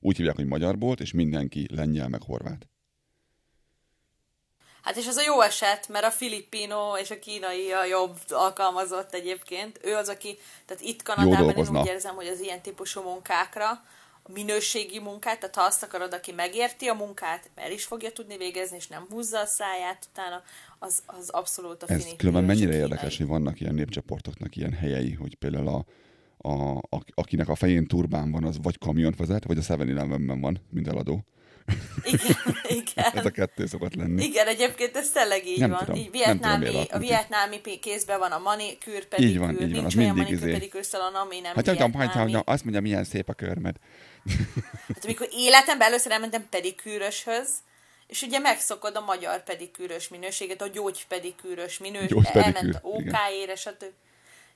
úgy 0.00 0.16
hívják, 0.16 0.36
hogy 0.36 0.46
magyar 0.46 0.78
bolt, 0.78 1.00
és 1.00 1.12
mindenki 1.12 1.66
lengyel 1.74 2.08
meg 2.08 2.22
horvát. 2.22 2.68
Hát 4.82 4.96
és 4.96 5.06
ez 5.06 5.16
a 5.16 5.22
jó 5.26 5.40
eset, 5.40 5.88
mert 5.88 6.04
a 6.04 6.10
filippino 6.10 6.96
és 6.96 7.10
a 7.10 7.18
kínai 7.18 7.72
a 7.72 7.84
jobb 7.84 8.18
alkalmazott 8.28 9.14
egyébként. 9.14 9.80
Ő 9.82 9.94
az, 9.94 10.08
aki, 10.08 10.38
tehát 10.66 10.82
itt 10.82 11.02
Kanadában 11.02 11.56
én 11.56 11.76
úgy 11.76 11.86
érzem, 11.86 12.14
hogy 12.14 12.26
az 12.26 12.40
ilyen 12.40 12.62
típusú 12.62 13.02
munkákra, 13.02 13.84
minőségi 14.32 15.00
munkát, 15.00 15.40
tehát 15.40 15.54
ha 15.54 15.62
azt 15.62 15.82
akarod, 15.82 16.12
aki 16.12 16.32
megérti 16.32 16.86
a 16.86 16.94
munkát, 16.94 17.50
el 17.54 17.72
is 17.72 17.84
fogja 17.84 18.12
tudni 18.12 18.36
végezni, 18.36 18.76
és 18.76 18.86
nem 18.86 19.06
húzza 19.10 19.40
a 19.40 19.46
száját 19.46 20.08
utána, 20.10 20.42
az, 20.78 21.02
az 21.06 21.28
abszolút 21.28 21.82
a 21.82 21.92
Ez 21.92 22.06
különben 22.16 22.44
mennyire 22.44 22.70
kínai. 22.70 22.82
érdekes, 22.82 23.16
hogy 23.16 23.26
vannak 23.26 23.60
ilyen 23.60 23.74
népcsoportoknak 23.74 24.56
ilyen 24.56 24.72
helyei, 24.72 25.12
hogy 25.12 25.34
például 25.34 25.68
a, 25.68 25.84
a, 26.48 26.76
a, 26.76 27.02
akinek 27.14 27.48
a 27.48 27.54
fején 27.54 27.86
turbán 27.86 28.30
van, 28.30 28.44
az 28.44 28.58
vagy 28.62 28.78
kamiont 28.78 29.16
vezet, 29.16 29.44
vagy 29.44 29.58
a 29.58 29.62
7-Elevenben 29.62 30.40
van, 30.40 30.60
mint 30.70 30.88
eladó. 30.88 31.24
Igen, 32.04 32.36
igen. 32.80 33.10
Ez 33.12 33.24
a 33.24 33.30
kettő 33.30 33.66
szokott 33.66 33.94
lenni. 33.94 34.24
Igen, 34.24 34.46
egyébként 34.46 34.96
ez 34.96 35.10
tényleg 35.10 35.46
így 35.46 35.58
Nem 35.58 35.70
van. 35.70 35.78
tudom, 35.78 35.94
így 35.96 36.10
nem 36.12 36.36
tudom, 36.38 36.60
vietnámi, 36.60 36.68
miért 36.68 36.92
a 36.92 36.98
vietnámi 36.98 37.60
kézben 37.80 38.18
van 38.18 38.32
a 38.32 38.38
manikűr, 38.38 39.04
pedikűr, 39.06 39.30
Így 39.34 39.38
van, 39.38 39.50
így 39.50 39.58
van, 39.58 39.68
nincs 39.68 39.84
az 39.84 39.96
olyan 39.96 40.16
manikűr, 40.16 40.38
izé. 40.38 40.52
pedikűr 40.52 40.84
szalon, 40.84 41.14
ami 41.14 41.40
nem 41.40 41.54
Hát 41.54 41.64
nem 41.64 41.74
tudom, 41.76 41.90
vietnámi. 41.90 42.32
hogy 42.32 42.42
azt 42.44 42.62
mondja, 42.62 42.80
milyen 42.82 43.04
szép 43.04 43.28
a 43.28 43.32
körmed. 43.32 43.76
Hát 44.94 45.04
amikor 45.04 45.28
életemben 45.32 45.86
először 45.88 46.12
elmentem 46.12 46.46
pedikűröshöz, 46.50 47.48
és 48.06 48.22
ugye 48.22 48.38
megszokod 48.38 48.96
a 48.96 49.00
magyar 49.00 49.42
pedikűrös 49.42 50.08
minőséget, 50.08 50.62
a 50.62 50.68
gyógypedikűrös 50.68 51.78
minőséget, 51.78 52.36
elment 52.36 52.74
a. 52.74 52.78
OK-ére, 52.82 53.54
stb. 53.54 53.84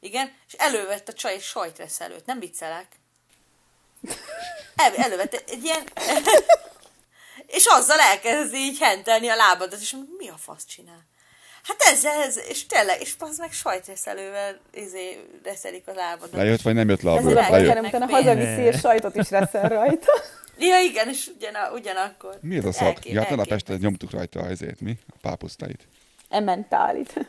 Igen, 0.01 0.33
és 0.47 0.55
elővett 0.59 1.09
a 1.09 1.13
csaj 1.13 1.33
egy 1.35 1.41
sajtreszelőt, 1.43 2.27
nem 2.27 2.39
viccelek. 2.39 2.87
El, 4.77 4.95
elővett 4.97 5.33
egy 5.35 5.65
ilyen... 5.65 5.83
és 7.49 7.64
azzal 7.66 7.99
elkezdi 7.99 8.57
így 8.57 8.78
hentelni 8.80 9.28
a 9.28 9.36
lábadat, 9.36 9.80
és 9.80 9.96
mi 10.18 10.28
a 10.28 10.36
fasz 10.36 10.64
csinál? 10.66 11.07
Hát 11.62 11.76
ez, 11.92 12.05
ez, 12.05 12.38
és 12.49 12.66
tényleg, 12.66 13.01
és 13.01 13.14
az 13.18 13.38
meg 13.38 13.53
sajtreszelővel 13.53 14.61
izé, 14.72 15.24
reszelik 15.44 15.88
a 15.88 15.92
lábadat. 15.92 16.32
Lejött, 16.34 16.62
vagy 16.62 16.74
nem 16.74 16.88
jött 16.88 17.03
le 17.03 17.11
a 17.11 17.16
Ezzel 17.16 17.34
bőr? 17.34 17.38
a 17.38 17.51
Lejött. 17.51 17.86
utána 17.86 18.07
hazaviszi, 18.07 18.62
és 18.62 18.78
sajtot 18.78 19.16
is 19.16 19.30
reszel 19.30 19.68
rajta. 19.68 20.12
Ja, 20.61 20.80
igen, 20.80 21.09
és 21.09 21.30
ugyan, 21.36 21.55
ugyanakkor. 21.72 22.38
Mi 22.40 22.57
ez 22.57 22.64
a 22.64 22.72
szar? 22.72 22.94
Ja, 23.03 23.22
a 23.22 23.44
Pesten 23.49 23.78
nyomtuk 23.80 24.11
rajta 24.11 24.46
ezért, 24.46 24.80
mi? 24.80 24.99
A 25.09 25.16
pápusztáit. 25.20 25.88
Ementálit. 26.28 27.28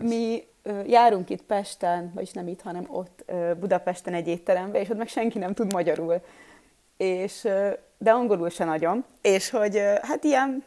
Mi 0.00 0.42
járunk 0.86 1.30
itt 1.30 1.42
Pesten, 1.42 2.12
vagyis 2.14 2.30
nem 2.30 2.48
itt, 2.48 2.60
hanem 2.60 2.86
ott 2.88 3.24
Budapesten 3.60 4.14
egy 4.14 4.28
étterembe, 4.28 4.80
és 4.80 4.88
ott 4.88 4.96
meg 4.96 5.08
senki 5.08 5.38
nem 5.38 5.54
tud 5.54 5.72
magyarul. 5.72 6.24
És, 6.96 7.46
de 7.98 8.10
angolul 8.10 8.50
se 8.50 8.64
nagyon. 8.64 9.04
És 9.22 9.50
hogy 9.50 9.82
hát 10.02 10.24
ilyen 10.24 10.64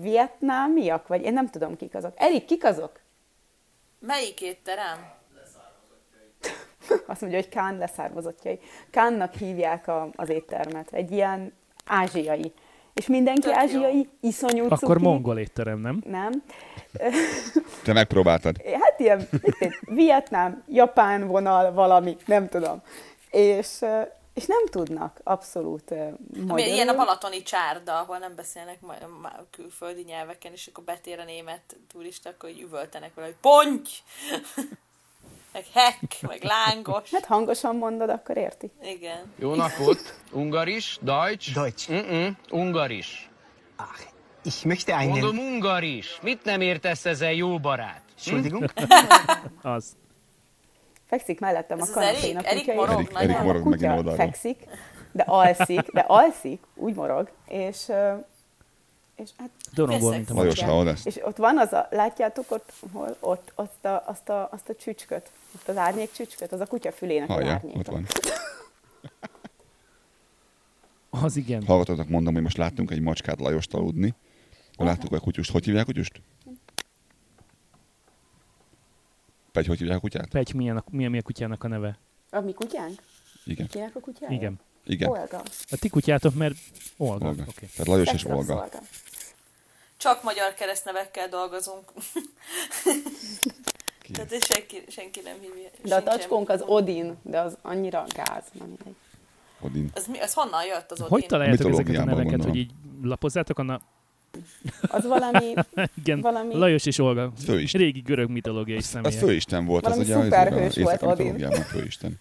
vietnámiak, 0.00 1.06
vagy 1.06 1.22
én 1.22 1.32
nem 1.32 1.48
tudom 1.48 1.76
kik 1.76 1.94
azok. 1.94 2.12
Erik, 2.16 2.44
kik 2.44 2.64
azok? 2.64 3.00
Melyik 3.98 4.40
étterem? 4.40 5.16
Azt 7.06 7.20
mondja, 7.20 7.38
hogy 7.38 7.48
Kán 7.48 7.78
leszármazottjai. 7.78 8.60
Kánnak 8.90 9.34
hívják 9.34 9.88
a, 9.88 10.08
az 10.16 10.28
éttermet. 10.28 10.92
Egy 10.92 11.10
ilyen 11.10 11.52
ázsiai. 11.84 12.52
És 12.94 13.06
mindenki 13.06 13.40
Tök 13.40 13.52
jó. 13.52 13.58
ázsiai, 13.58 14.08
iszonyú 14.20 14.68
cuki. 14.68 14.84
Akkor 14.84 14.98
mongol 14.98 15.38
étterem, 15.38 15.78
nem? 15.78 16.02
Nem. 16.06 16.42
Te 17.84 17.92
megpróbáltad. 17.92 18.56
Hát 18.82 19.00
ilyen, 19.00 19.28
Vietnám, 19.80 20.62
Japán 20.68 21.26
vonal, 21.26 21.72
valami, 21.72 22.16
nem 22.26 22.48
tudom. 22.48 22.82
És, 23.30 23.84
és 24.38 24.46
nem 24.46 24.66
tudnak 24.70 25.20
abszolút 25.24 25.90
Ami 25.90 26.16
magyarul. 26.46 26.72
ilyen 26.74 26.88
a 26.88 26.94
balatoni 26.94 27.42
csárda, 27.42 27.98
ahol 27.98 28.18
nem 28.18 28.34
beszélnek 28.34 28.80
ma- 28.80 28.94
ma- 29.22 29.44
külföldi 29.50 30.02
nyelveken, 30.02 30.52
és 30.52 30.66
akkor 30.66 30.84
betér 30.84 31.18
a 31.18 31.24
német 31.24 31.76
turista, 31.92 32.30
akkor 32.30 32.48
így 32.48 32.60
üvöltenek 32.60 33.14
vele, 33.14 33.26
hogy 33.26 33.36
ponty! 33.40 33.88
meg 35.52 35.64
hek, 35.72 36.20
meg 36.20 36.42
lángos. 36.42 37.10
Hát 37.12 37.24
hangosan 37.24 37.76
mondod, 37.76 38.08
akkor 38.10 38.36
érti. 38.36 38.70
Igen. 38.82 39.32
Jó 39.38 39.54
napot! 39.54 40.20
Ungarisch? 40.30 40.98
Deutsch? 41.00 41.52
Deutsch. 41.52 41.90
Mm-mm, 41.92 42.36
ungarisch. 42.50 43.28
Ach, 43.76 44.00
ich 44.44 44.64
möchte 44.64 44.94
einen... 44.94 45.10
Mondom 45.10 45.38
ungarisch. 45.38 46.22
Mit 46.22 46.44
nem 46.44 46.60
értesz 46.60 47.04
ezzel, 47.04 47.32
jó 47.32 47.58
barát? 47.60 48.02
Entschuldigung. 48.10 48.64
Az. 49.62 49.96
Fekszik 51.08 51.40
mellettem 51.40 51.78
Ez 51.80 51.88
a 51.88 51.90
az 51.90 51.94
kanapén 51.96 52.36
a 52.36 52.48
Erik 52.48 52.74
morog 52.74 52.94
Erik-. 52.94 53.16
Erik 53.16 53.38
morog 53.38 53.66
a 53.66 53.68
megint 53.68 53.74
kutya 53.74 53.96
oldalról. 53.96 54.14
fekszik, 54.26 54.64
de 55.12 55.22
alszik, 55.22 55.92
de 55.92 56.00
alszik, 56.00 56.62
úgy 56.74 56.94
morog, 56.94 57.30
és, 57.46 57.92
és 59.16 59.30
hát 59.38 59.50
Dorongol, 59.74 60.10
mint 60.10 60.30
a. 60.30 60.34
Lajos, 60.34 60.62
ezt? 60.62 61.06
És 61.06 61.20
ott 61.24 61.36
van 61.36 61.58
az 61.58 61.72
a, 61.72 61.86
látjátok 61.90 62.44
ott, 62.48 62.72
hol, 62.92 63.16
ott, 63.20 63.52
azt 63.54 63.84
a, 63.84 64.02
azt 64.06 64.28
a, 64.28 64.48
azt 64.52 64.68
a 64.68 64.74
csücsköt, 64.74 65.30
ott 65.54 65.68
az 65.68 65.76
árnyék 65.76 66.12
csücsköt, 66.12 66.52
az 66.52 66.60
a 66.60 66.66
kutya 66.66 66.92
fülének 66.92 67.28
az 67.28 67.34
Hallja, 67.34 67.52
árnyéka. 67.52 67.78
ott 67.78 67.86
van. 67.86 68.06
Az 71.10 71.36
igen. 71.36 71.66
Hallgatóknak 71.66 72.08
mondom, 72.08 72.34
hogy 72.34 72.42
most 72.42 72.56
láttunk 72.56 72.90
egy 72.90 73.00
macskát 73.00 73.40
Lajost 73.40 73.74
aludni. 73.74 74.14
Láttuk 74.76 75.12
a 75.12 75.18
kutyust. 75.18 75.50
Hogy 75.50 75.64
hívják 75.64 75.82
a 75.82 75.86
kutyust? 75.86 76.20
Pegy, 79.52 79.66
hogy 79.66 79.78
hívják 79.78 79.96
a 79.96 80.00
kutyát? 80.00 80.28
Pegy, 80.28 80.54
milyen 80.54 80.76
a, 80.76 80.84
milyen, 80.90 81.10
milyen 81.10 81.24
a 81.24 81.26
kutyának 81.26 81.64
a 81.64 81.68
neve? 81.68 81.98
A 82.30 82.40
mi 82.40 82.52
kutyánk? 82.52 83.02
Igen. 83.44 83.66
Kinek 83.66 83.96
a 83.96 84.00
kutyája? 84.00 84.36
Igen. 84.36 84.60
Igen. 84.84 85.08
Olga. 85.08 85.42
A 85.70 85.76
ti 85.76 85.88
kutyátok, 85.88 86.34
mert 86.34 86.54
Olga. 86.96 87.26
Olga. 87.26 87.42
Oké. 87.48 87.66
Tehát 87.66 87.86
Lajos 87.86 88.06
és 88.06 88.10
Szexrapsz 88.10 88.36
Olga. 88.36 88.54
Olga. 88.54 88.78
Csak 89.96 90.22
magyar 90.22 90.54
keresztnevekkel 90.54 91.28
dolgozunk. 91.28 91.92
Tehát 94.12 94.42
senki, 94.42 94.82
senki 94.88 95.20
nem 95.20 95.34
hívja. 95.40 95.68
De 95.82 95.94
a 95.94 96.02
tacskónk 96.02 96.48
az 96.48 96.62
Odin, 96.66 97.16
de 97.22 97.40
az 97.40 97.56
annyira 97.62 98.04
gáz. 98.14 98.44
Mindegy. 98.52 98.94
Odin. 99.60 99.90
Az, 99.94 100.06
mi, 100.06 100.18
az 100.18 100.32
honnan 100.32 100.64
jött 100.64 100.90
az 100.90 101.00
Odin? 101.00 101.12
Hogy 101.12 101.26
találjátok 101.26 101.70
ezeket 101.70 101.96
a 101.96 102.04
neveket, 102.04 102.30
gondolom. 102.30 102.48
hogy 102.48 102.58
így 102.58 102.70
lapozzátok? 103.02 103.58
Anna... 103.58 103.80
Az 104.88 105.06
valami, 105.06 105.54
Igen, 106.02 106.20
Valami- 106.20 106.54
Lajos 106.54 106.86
és 106.86 106.98
Olga. 106.98 107.32
Főisten. 107.44 107.80
Régi 107.80 108.00
görög 108.00 108.30
mitológiai 108.30 108.78
Az 108.78 108.84
személyek. 108.84 109.18
főisten 109.18 109.64
volt, 109.64 109.86
az 109.86 109.90
Valami 109.92 110.08
ugye 110.08 110.16
az 110.18 110.22
szuperhős 110.24 110.76
az 110.76 110.82
volt 110.82 111.02
Odin. 111.02 111.50
főisten. 111.62 112.18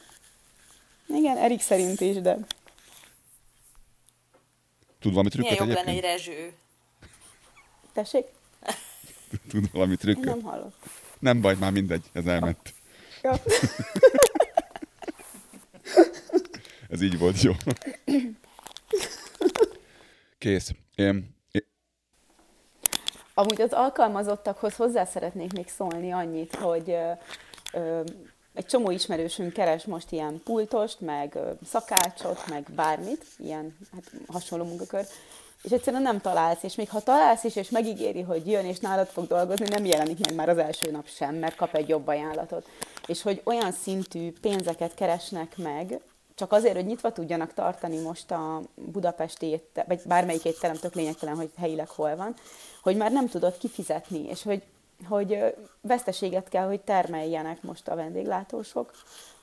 igen, 1.07 1.37
Erik 1.37 1.61
szerint 1.61 2.01
is, 2.01 2.15
de 2.21 2.37
Tud 4.99 5.11
valami 5.13 5.29
Milyen 5.37 5.55
trükköt 5.55 5.67
jobb 5.75 5.85
lenne 5.85 5.97
egy 5.97 6.03
rezső. 6.03 6.51
tessék, 7.93 8.25
Tud 9.49 9.71
valami 9.71 9.91
én 9.91 9.97
trükköt? 9.97 10.25
nem 10.25 10.41
hallottam. 10.41 10.91
Nem 11.19 11.41
baj, 11.41 11.55
már 11.59 11.71
mindegy, 11.71 12.03
ez 12.13 12.25
elment. 12.25 12.73
Ja. 13.23 13.33
Ez 16.89 17.01
így 17.01 17.17
volt 17.17 17.41
jó. 17.41 17.51
Kész. 20.37 20.71
Én, 20.95 21.35
Amúgy 23.39 23.61
az 23.61 23.73
alkalmazottakhoz 23.73 24.75
hozzá 24.75 25.05
szeretnék 25.05 25.53
még 25.53 25.69
szólni 25.69 26.11
annyit, 26.11 26.55
hogy 26.55 26.89
ö, 26.89 27.11
ö, 27.73 28.01
egy 28.53 28.65
csomó 28.65 28.91
ismerősünk 28.91 29.53
keres 29.53 29.85
most 29.85 30.11
ilyen 30.11 30.41
pultost, 30.43 30.99
meg 30.99 31.35
ö, 31.35 31.51
szakácsot, 31.65 32.47
meg 32.49 32.65
bármit, 32.75 33.25
ilyen 33.37 33.77
hát 33.93 34.03
hasonló 34.27 34.65
munkakör, 34.65 35.05
és 35.61 35.71
egyszerűen 35.71 36.01
nem 36.01 36.21
találsz, 36.21 36.63
és 36.63 36.75
még 36.75 36.89
ha 36.89 36.99
találsz 36.99 37.43
is, 37.43 37.55
és 37.55 37.69
megígéri, 37.69 38.21
hogy 38.21 38.47
jön, 38.47 38.65
és 38.65 38.79
nálad 38.79 39.07
fog 39.07 39.27
dolgozni, 39.27 39.67
nem 39.67 39.85
jelenik 39.85 40.25
meg 40.25 40.35
már 40.35 40.49
az 40.49 40.57
első 40.57 40.91
nap 40.91 41.07
sem, 41.07 41.35
mert 41.35 41.55
kap 41.55 41.75
egy 41.75 41.87
jobb 41.87 42.07
ajánlatot. 42.07 42.67
És 43.05 43.21
hogy 43.21 43.41
olyan 43.43 43.71
szintű 43.71 44.33
pénzeket 44.41 44.93
keresnek 44.93 45.57
meg, 45.57 45.99
csak 46.35 46.51
azért, 46.51 46.75
hogy 46.75 46.85
nyitva 46.85 47.11
tudjanak 47.11 47.53
tartani 47.53 47.97
most 47.97 48.31
a 48.31 48.61
budapesti 48.75 49.61
vagy 49.87 50.01
bármelyik 50.05 50.45
étterem, 50.45 50.75
tök 50.75 50.95
lényegtelen, 50.95 51.35
hogy 51.35 51.49
helyileg 51.57 51.89
hol 51.89 52.15
van, 52.15 52.35
hogy 52.81 52.95
már 52.95 53.11
nem 53.11 53.27
tudod 53.27 53.57
kifizetni, 53.57 54.19
és 54.27 54.43
hogy, 54.43 54.63
hogy 55.07 55.37
veszteséget 55.81 56.49
kell, 56.49 56.67
hogy 56.67 56.79
termeljenek 56.81 57.61
most 57.61 57.87
a 57.87 57.95
vendéglátósok 57.95 58.91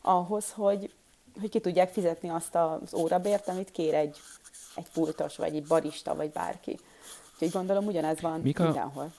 ahhoz, 0.01 0.51
hogy, 0.53 0.93
hogy 1.41 1.51
ki 1.51 1.61
tudják 1.61 1.93
fizetni 1.93 2.29
azt 2.29 2.55
az 2.55 2.95
órabért, 2.95 3.49
amit 3.49 3.71
kér 3.71 3.95
egy, 3.95 4.19
egy 4.75 4.89
pultos, 4.93 5.37
vagy 5.37 5.57
egy 5.57 5.67
barista, 5.67 6.15
vagy 6.15 6.31
bárki. 6.31 6.79
Úgyhogy 7.33 7.51
gondolom 7.51 7.87
ugyanez 7.87 8.21
van 8.21 8.41
Mik 8.41 8.61
a- 8.61 8.65
mindenhol. 8.65 9.13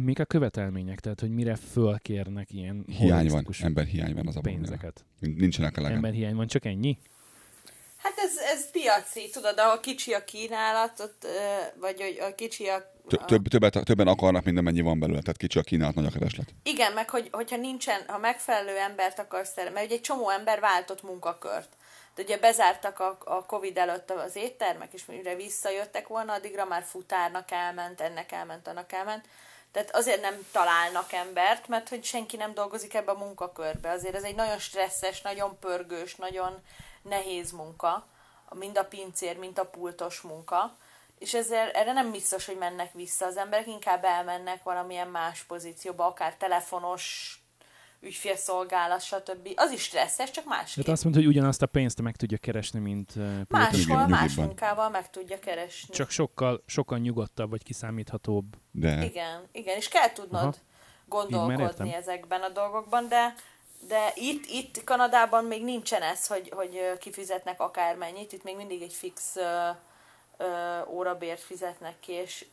Mik 0.00 0.18
a 0.18 0.24
követelmények? 0.24 1.00
Tehát, 1.00 1.20
hogy 1.20 1.30
mire 1.30 1.56
fölkérnek 1.56 2.52
ilyen 2.52 2.84
hiány 2.86 3.28
van, 3.28 3.46
ember 3.62 3.84
hiány 3.84 4.14
van 4.14 4.26
az 4.26 4.36
a 4.36 4.40
pénzeket? 4.40 5.04
Nincsenek 5.18 5.76
eleget. 5.76 5.96
Ember 5.96 6.12
hiány 6.12 6.34
van, 6.34 6.46
csak 6.46 6.64
ennyi? 6.64 6.98
Hát 7.96 8.12
ez, 8.16 8.36
ez 8.36 8.70
piaci, 8.70 9.30
tudod, 9.32 9.58
ahol 9.58 9.80
kicsi 9.80 10.12
a 10.12 10.24
kínálat, 10.24 11.00
ott, 11.00 11.26
vagy 11.80 12.18
a 12.20 12.34
kicsi 12.34 12.66
a 12.66 12.93
több, 13.06 13.48
többet, 13.48 13.84
többen 13.84 14.08
akarnak, 14.08 14.44
mint 14.44 14.58
amennyi 14.58 14.80
van 14.80 14.98
belőle. 14.98 15.20
Tehát 15.20 15.36
kicsi 15.36 15.58
a 15.58 15.62
kínálat, 15.62 15.94
nagy 15.94 16.06
a 16.06 16.10
kereslet. 16.10 16.48
Igen, 16.62 16.92
meg 16.92 17.10
hogy, 17.10 17.28
hogyha 17.32 17.56
nincsen, 17.56 18.00
ha 18.06 18.18
megfelelő 18.18 18.76
embert 18.76 19.18
akarsz 19.18 19.56
mert 19.56 19.84
ugye 19.84 19.94
egy 19.94 20.00
csomó 20.00 20.30
ember 20.30 20.60
váltott 20.60 21.02
munkakört. 21.02 21.68
De 22.14 22.22
ugye 22.22 22.38
bezártak 22.38 23.00
a, 23.00 23.18
a 23.24 23.46
Covid 23.46 23.78
előtt 23.78 24.10
az 24.10 24.36
éttermek, 24.36 24.92
és 24.92 25.04
mire 25.04 25.34
visszajöttek 25.34 26.08
volna, 26.08 26.32
addigra 26.32 26.64
már 26.64 26.82
futárnak 26.82 27.50
elment, 27.50 28.00
ennek 28.00 28.32
elment, 28.32 28.68
annak 28.68 28.92
elment. 28.92 29.24
Tehát 29.72 29.96
azért 29.96 30.20
nem 30.20 30.34
találnak 30.52 31.12
embert, 31.12 31.68
mert 31.68 31.88
hogy 31.88 32.04
senki 32.04 32.36
nem 32.36 32.54
dolgozik 32.54 32.94
ebbe 32.94 33.10
a 33.10 33.18
munkakörbe. 33.18 33.90
Azért 33.90 34.14
ez 34.14 34.22
egy 34.22 34.34
nagyon 34.34 34.58
stresszes, 34.58 35.22
nagyon 35.22 35.58
pörgős, 35.58 36.14
nagyon 36.14 36.62
nehéz 37.02 37.50
munka, 37.50 38.06
mind 38.50 38.78
a 38.78 38.84
pincér, 38.84 39.38
mind 39.38 39.58
a 39.58 39.64
pultos 39.64 40.20
munka. 40.20 40.76
És 41.24 41.34
ezzel, 41.34 41.70
erre 41.70 41.92
nem 41.92 42.10
biztos, 42.10 42.46
hogy 42.46 42.56
mennek 42.58 42.92
vissza. 42.92 43.26
Az 43.26 43.36
emberek 43.36 43.66
inkább 43.66 44.04
elmennek 44.04 44.62
valamilyen 44.62 45.08
más 45.08 45.42
pozícióba, 45.42 46.06
akár 46.06 46.36
telefonos 46.36 47.38
ügyfélszolgálat, 48.00 49.02
stb. 49.02 49.48
Az 49.54 49.70
is 49.70 49.82
stresszes, 49.82 50.30
csak 50.30 50.44
másképp. 50.44 50.74
Tehát 50.74 50.88
azt 50.88 51.02
mondta, 51.02 51.22
hogy 51.22 51.30
ugyanazt 51.30 51.62
a 51.62 51.66
pénzt 51.66 52.02
meg 52.02 52.16
tudja 52.16 52.38
keresni, 52.38 52.78
mint 52.78 53.12
uh. 53.16 53.40
Máshol, 53.48 53.96
Nyugi- 53.96 54.10
más 54.10 54.34
munkával 54.34 54.88
meg 54.90 55.10
tudja 55.10 55.38
keresni. 55.38 55.94
Csak 55.94 56.10
sokkal, 56.10 56.62
sokkal 56.66 56.98
nyugodtabb, 56.98 57.50
vagy 57.50 57.62
kiszámíthatóbb. 57.62 58.44
De 58.70 59.04
Igen, 59.04 59.48
igen, 59.52 59.76
és 59.76 59.88
kell 59.88 60.12
tudnod 60.12 60.42
Aha. 60.42 60.54
gondolkodni 61.06 61.94
ezekben 61.94 62.40
a 62.40 62.48
dolgokban, 62.48 63.08
de 63.08 63.34
de 63.88 64.12
itt, 64.14 64.46
itt 64.46 64.84
Kanadában 64.84 65.44
még 65.44 65.64
nincsen 65.64 66.02
ez, 66.02 66.26
hogy, 66.26 66.52
hogy 66.54 66.98
kifizetnek 66.98 67.60
akármennyit, 67.60 68.32
itt 68.32 68.42
még 68.42 68.56
mindig 68.56 68.82
egy 68.82 68.92
fix 68.92 69.36
ö, 69.36 69.68
ö, 70.36 70.80
órabért 70.86 71.40
fizetnek 71.40 71.94
ki, 72.00 72.12
és 72.12 72.44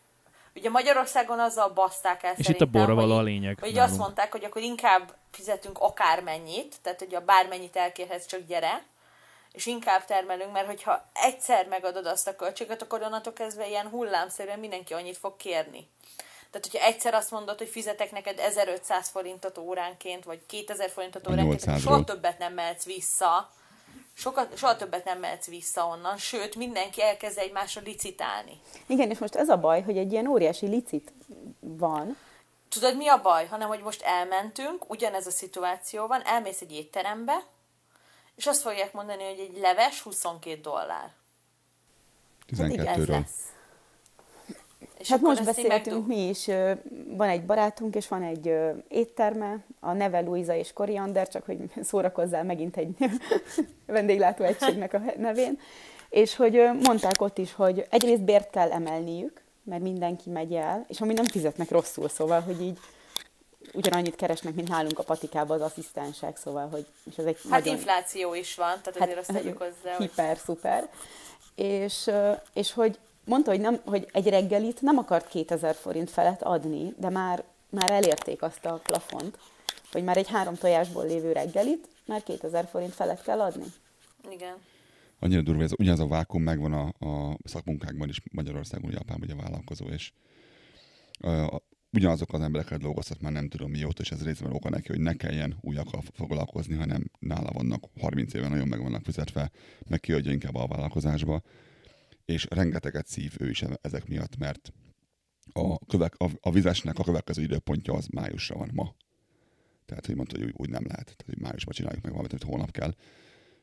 ugye 0.56 0.70
Magyarországon 0.70 1.40
azzal 1.40 1.70
baszták 1.70 2.24
el 2.24 2.34
És 2.38 2.48
itt 2.48 2.62
a 2.62 2.66
borra 2.66 2.94
való 2.94 3.18
a 3.18 3.22
lényeg 3.22 3.60
Hogy 3.60 3.74
nálunk. 3.74 3.92
azt 3.92 4.00
mondták, 4.00 4.32
hogy 4.32 4.44
akkor 4.44 4.62
inkább 4.62 5.14
fizetünk 5.32 5.78
akármennyit, 5.80 6.76
tehát 6.82 7.00
hogy 7.00 7.16
a 7.16 7.22
bármennyit 7.22 7.76
elkérhetsz, 7.76 8.26
csak 8.26 8.46
gyere, 8.48 8.84
és 9.52 9.66
inkább 9.66 10.06
termelünk, 10.06 10.52
mert 10.52 10.66
hogyha 10.66 11.10
egyszer 11.14 11.68
megadod 11.68 12.06
azt 12.06 12.28
a 12.28 12.36
költséget, 12.36 12.82
akkor 12.82 13.02
onnantól 13.02 13.34
kezdve 13.34 13.68
ilyen 13.68 13.88
hullámszerűen 13.88 14.60
mindenki 14.60 14.94
annyit 14.94 15.18
fog 15.18 15.36
kérni. 15.36 15.90
Tehát, 16.52 16.68
hogyha 16.72 16.88
egyszer 16.88 17.14
azt 17.14 17.32
mondod, 17.32 17.58
hogy 17.58 17.70
fizetek 17.70 18.12
neked 18.12 18.40
1500 18.40 19.10
forintot 19.10 19.58
óránként, 19.58 20.24
vagy 20.24 20.46
2000 20.46 20.90
forintot 20.90 21.28
óránként, 21.28 21.62
800-ról. 21.62 21.80
soha 21.80 22.04
többet 22.04 22.38
nem 22.38 22.54
mehetsz 22.54 22.86
vissza, 22.86 23.52
sokat, 24.14 24.58
soha 24.58 24.76
többet 24.76 25.06
nem 25.06 25.20
mehetsz 25.20 25.48
vissza 25.48 25.86
onnan, 25.86 26.18
sőt, 26.18 26.56
mindenki 26.56 27.02
elkezd 27.02 27.38
egymásra 27.38 27.82
licitálni. 27.82 28.60
Igen, 28.86 29.10
és 29.10 29.18
most 29.18 29.36
ez 29.36 29.50
a 29.50 29.58
baj, 29.58 29.82
hogy 29.82 29.98
egy 29.98 30.12
ilyen 30.12 30.28
óriási 30.28 30.68
licit 30.68 31.14
van, 31.60 32.18
Tudod, 32.70 32.98
mi 32.98 33.08
a 33.08 33.22
baj? 33.22 33.48
Hanem, 33.48 33.68
hogy 33.68 33.82
most 33.82 34.02
elmentünk, 34.02 34.90
ugyanez 34.90 35.28
a 35.28 35.32
szituáció 35.32 36.08
van, 36.08 36.22
elmész 36.26 36.62
egy 36.62 36.72
étterembe, 36.72 37.44
és 38.36 38.48
azt 38.48 38.62
fogják 38.62 38.94
mondani, 38.94 39.24
hogy 39.24 39.40
egy 39.40 39.58
leves 39.58 40.02
22 40.02 40.62
dollár. 40.62 41.12
Hát 42.58 42.72
igen, 42.72 42.88
ez 42.88 42.98
12-ről. 42.98 43.08
lesz. 43.08 43.51
És 45.02 45.10
Hát 45.10 45.22
most 45.22 45.44
beszéltünk 45.44 46.08
mi 46.08 46.28
is, 46.28 46.46
van 47.08 47.30
egy 47.30 47.46
barátunk, 47.46 47.96
és 47.96 48.08
van 48.08 48.24
egy 48.24 48.54
étterme, 48.88 49.60
a 49.80 49.94
neve 49.94 50.20
Luisa 50.20 50.56
és 50.56 50.74
Koriander, 50.74 51.28
csak 51.28 51.46
hogy 51.46 51.58
szórakozzál 51.84 52.44
megint 52.44 52.78
egy 52.78 52.96
vendéglátóegységnek 53.86 54.94
a 54.94 55.02
nevén, 55.18 55.60
és 56.10 56.36
hogy 56.36 56.62
mondták 56.82 57.22
ott 57.22 57.38
is, 57.38 57.54
hogy 57.54 57.86
egyrészt 57.90 58.24
bért 58.24 58.50
kell 58.50 58.72
emelniük, 58.72 59.42
mert 59.64 59.82
mindenki 59.82 60.30
megy 60.30 60.54
el, 60.54 60.86
és 60.88 61.02
ami 61.02 61.14
nem 61.14 61.26
fizetnek 61.26 61.72
rosszul, 61.72 62.10
szóval, 62.10 62.42
hogy 62.42 62.62
így 62.62 62.78
ugyanannyit 63.74 64.16
keresnek, 64.16 64.54
mint 64.54 64.68
nálunk 64.68 65.00
a 65.00 65.04
patikában 65.04 65.62
az 65.62 65.66
asszisztensek, 65.68 66.38
szóval, 66.38 66.70
hogy 66.70 66.86
és 67.10 67.18
ez 67.18 67.26
egy 67.26 67.38
Hát 67.50 67.64
nagyon... 67.64 67.76
infláció 67.76 68.34
is 68.34 68.56
van, 68.56 68.80
tehát 68.84 69.02
azért 69.02 69.18
azt 69.18 69.32
tegyük 69.32 69.58
hozzá, 69.58 69.96
hogy 69.96 70.10
Hiper, 70.10 70.38
szuper. 70.38 70.90
És, 71.56 72.10
és 72.54 72.74
hogy 72.74 73.00
mondta, 73.26 73.52
hogy, 73.52 73.60
nem, 73.60 73.80
hogy 73.86 74.08
egy 74.12 74.28
reggelit 74.28 74.82
nem 74.82 74.98
akart 74.98 75.28
2000 75.28 75.76
forint 75.76 76.10
felett 76.10 76.42
adni, 76.42 76.94
de 76.98 77.10
már, 77.10 77.44
már 77.70 77.92
elérték 77.92 78.42
azt 78.42 78.66
a 78.66 78.82
plafont, 78.84 79.38
hogy 79.92 80.04
már 80.04 80.18
egy 80.18 80.28
három 80.28 80.56
tojásból 80.56 81.06
lévő 81.06 81.32
reggelit 81.32 81.88
már 82.06 82.24
2000 82.24 82.68
forint 82.68 82.94
felett 82.94 83.22
kell 83.22 83.42
adni. 83.42 83.66
igen. 84.32 84.56
Annyira 85.20 85.42
durva, 85.42 85.64
ez 85.64 85.72
ugyanaz 85.78 86.00
a 86.00 86.08
vákum 86.08 86.44
megvan 86.44 86.74
a, 86.74 87.06
a 87.06 87.38
szakmunkákban 87.44 88.10
is 88.10 88.22
Magyarországon, 88.32 88.92
Japánban 88.92 89.30
ugye 89.30 89.42
vállalkozó, 89.42 89.86
és 89.86 90.12
uh, 91.20 91.48
ugyanazok 91.92 92.34
az 92.34 92.42
emberekkel 92.42 92.78
dolgoztat 92.78 93.22
már 93.22 93.32
nem 93.32 93.50
tudom 93.50 93.72
mióta, 93.72 94.02
és 94.02 94.12
ez 94.12 94.24
részben 94.24 94.54
oka 94.54 94.70
neki, 94.70 94.88
hogy 94.88 95.00
ne 95.00 95.14
kelljen 95.14 95.58
újakkal 95.62 96.02
foglalkozni, 96.14 96.76
hanem 96.76 97.12
nála 97.20 97.52
vannak 97.52 97.84
30 98.00 98.34
éve 98.34 98.48
nagyon 98.48 98.68
meg 98.68 98.82
vannak 98.82 99.04
fizetve, 99.04 99.52
meg 99.88 100.00
kiadja 100.00 100.32
inkább 100.32 100.56
a 100.56 100.68
vállalkozásba, 100.68 101.42
és 102.32 102.48
rengeteget 102.50 103.08
szív 103.08 103.36
ő 103.40 103.50
is 103.50 103.64
ezek 103.82 104.08
miatt, 104.08 104.38
mert 104.38 104.74
a, 105.54 105.86
kövek, 105.86 106.16
a, 106.18 106.30
a 106.42 106.52
vizesnek 106.52 107.00
a 107.00 107.04
következő 107.04 107.42
időpontja 107.42 107.94
az 107.94 108.08
májusra 108.08 108.58
van 108.58 108.70
ma. 108.74 108.96
Tehát, 109.86 110.06
hogy 110.06 110.16
mondta, 110.16 110.38
hogy 110.38 110.46
úgy, 110.46 110.54
úgy 110.58 110.70
nem 110.70 110.86
lehet. 110.88 111.06
Tehát, 111.06 111.24
hogy 111.26 111.38
májusban 111.38 111.74
csináljuk 111.74 112.04
meg 112.04 112.12
valamit, 112.12 112.32
amit 112.32 112.44
holnap 112.44 112.72
kell. 112.72 112.96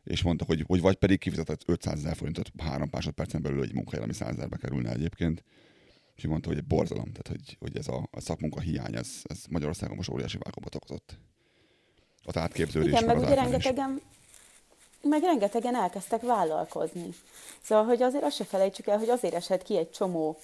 És 0.04 0.22
mondta, 0.22 0.44
hogy, 0.44 0.64
hogy 0.66 0.80
vagy 0.80 0.96
pedig 0.96 1.18
kifizetett 1.18 1.62
500 1.66 1.98
ezer 1.98 2.16
forintot 2.16 2.50
három 2.58 2.88
másodpercen 2.90 3.42
belül 3.42 3.62
egy 3.62 3.74
munkahely, 3.74 4.02
ami 4.02 4.12
100 4.12 4.28
ezerbe 4.28 4.56
kerülne 4.56 4.92
egyébként. 4.92 5.44
És 6.14 6.26
mondta, 6.26 6.48
hogy 6.48 6.58
egy 6.58 6.64
borzalom, 6.64 7.12
tehát 7.12 7.28
hogy, 7.28 7.56
hogy 7.58 7.76
ez 7.76 7.88
a, 7.88 8.08
a 8.10 8.20
szakmunka 8.20 8.60
hiány, 8.60 8.94
ez, 8.94 9.08
ez 9.22 9.44
Magyarországon 9.50 9.96
most 9.96 10.10
óriási 10.10 10.38
vákumot 10.38 10.74
okozott. 10.74 11.18
Az 12.24 12.36
átképződés, 12.36 12.90
Igen, 12.90 13.04
meg 13.04 13.16
az 13.16 13.22
ugye 13.22 13.34
rengetegen, 13.34 14.00
meg 15.02 15.22
rengetegen 15.22 15.76
elkezdtek 15.76 16.22
vállalkozni. 16.22 17.14
Szóval, 17.62 17.84
hogy 17.84 18.02
azért 18.02 18.24
azt 18.24 18.36
se 18.36 18.44
felejtsük 18.44 18.86
el, 18.86 18.98
hogy 18.98 19.08
azért 19.08 19.34
esett 19.34 19.62
ki 19.62 19.76
egy 19.76 19.90
csomó 19.90 20.36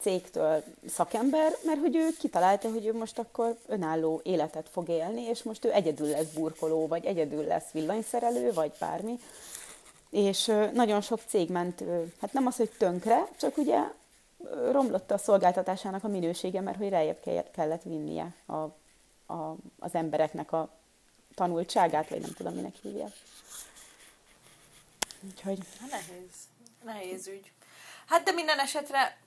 cégtől 0.00 0.62
szakember, 0.88 1.52
mert 1.64 1.80
hogy 1.80 1.96
ő 1.96 2.08
kitalálta, 2.18 2.70
hogy 2.70 2.86
ő 2.86 2.94
most 2.94 3.18
akkor 3.18 3.56
önálló 3.66 4.20
életet 4.24 4.68
fog 4.72 4.88
élni, 4.88 5.22
és 5.22 5.42
most 5.42 5.64
ő 5.64 5.72
egyedül 5.72 6.08
lesz 6.08 6.30
burkoló, 6.34 6.86
vagy 6.86 7.04
egyedül 7.04 7.44
lesz 7.44 7.70
villanyszerelő, 7.72 8.52
vagy 8.52 8.72
bármi. 8.78 9.18
És 10.10 10.52
nagyon 10.72 11.00
sok 11.00 11.20
cég 11.26 11.50
ment, 11.50 11.84
hát 12.20 12.32
nem 12.32 12.46
az, 12.46 12.56
hogy 12.56 12.70
tönkre, 12.78 13.28
csak 13.36 13.56
ugye 13.56 13.80
romlott 14.70 15.10
a 15.10 15.18
szolgáltatásának 15.18 16.04
a 16.04 16.08
minősége, 16.08 16.60
mert 16.60 16.78
hogy 16.78 16.88
rejjebb 16.88 17.20
ke- 17.20 17.50
kellett 17.50 17.82
vinnie 17.82 18.34
a, 18.46 18.54
a, 19.32 19.56
az 19.78 19.94
embereknek 19.94 20.52
a 20.52 20.68
tanultságát, 21.34 22.08
vagy 22.08 22.20
nem 22.20 22.32
tudom, 22.36 22.54
minek 22.54 22.74
hívják. 22.82 23.12
Úgyhogy 25.20 25.58
Hát 25.80 25.90
nehéz. 25.90 26.30
Nehéz 26.84 27.26
ügy. 27.26 27.52
Hát 28.06 28.22
de 28.22 28.32
minden 28.32 28.58
esetre 28.58 29.18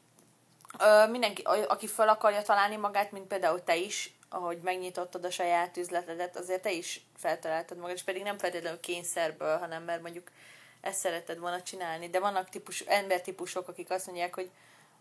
ö, 0.80 1.07
mindenki, 1.07 1.41
aki 1.68 1.88
fel 1.88 2.10
akarja 2.10 2.41
találni 2.41 2.76
magát, 2.76 3.11
mint 3.11 3.28
például 3.28 3.64
te 3.64 3.76
is, 3.76 4.14
ahogy 4.30 4.57
megnyitottad 4.57 5.26
a 5.26 5.32
saját 5.32 5.78
üzletedet, 5.78 6.38
azért 6.38 6.61
te 6.61 6.72
is 6.72 7.06
feltaláltad 7.18 7.78
magad, 7.78 7.95
és 7.95 8.03
pedig 8.03 8.24
nem 8.24 8.38
feltétlenül 8.38 8.80
kényszerből, 8.80 9.57
hanem 9.57 9.84
mert 9.84 10.02
mondjuk 10.02 10.32
ezt 10.82 10.99
szeretted 10.99 11.40
volna 11.40 11.61
csinálni. 11.61 12.10
De 12.10 12.20
vannak 12.20 12.49
típus, 12.49 12.80
embertípusok, 12.80 13.68
akik 13.68 13.90
azt 13.90 14.06
mondják, 14.06 14.36
hogy, 14.36 14.49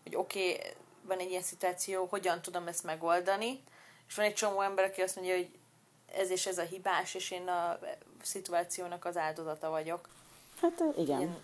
hogy 0.03 0.15
oké, 0.15 0.53
okay, 0.53 0.71
van 1.01 1.19
egy 1.19 1.29
ilyen 1.29 1.41
szituáció, 1.41 2.05
hogyan 2.05 2.41
tudom 2.41 2.67
ezt 2.67 2.83
megoldani, 2.83 3.63
és 4.07 4.15
van 4.15 4.25
egy 4.25 4.33
csomó 4.33 4.61
ember, 4.61 4.85
aki 4.85 5.01
azt 5.01 5.15
mondja, 5.15 5.35
hogy 5.35 5.49
ez 6.15 6.29
és 6.29 6.45
ez 6.45 6.57
a 6.57 6.63
hibás, 6.63 7.13
és 7.13 7.31
én 7.31 7.47
a 7.47 7.79
szituációnak 8.21 9.05
az 9.05 9.17
áldozata 9.17 9.69
vagyok. 9.69 10.07
Hát 10.63 10.83
igen, 10.97 11.19
Ilyen- 11.19 11.35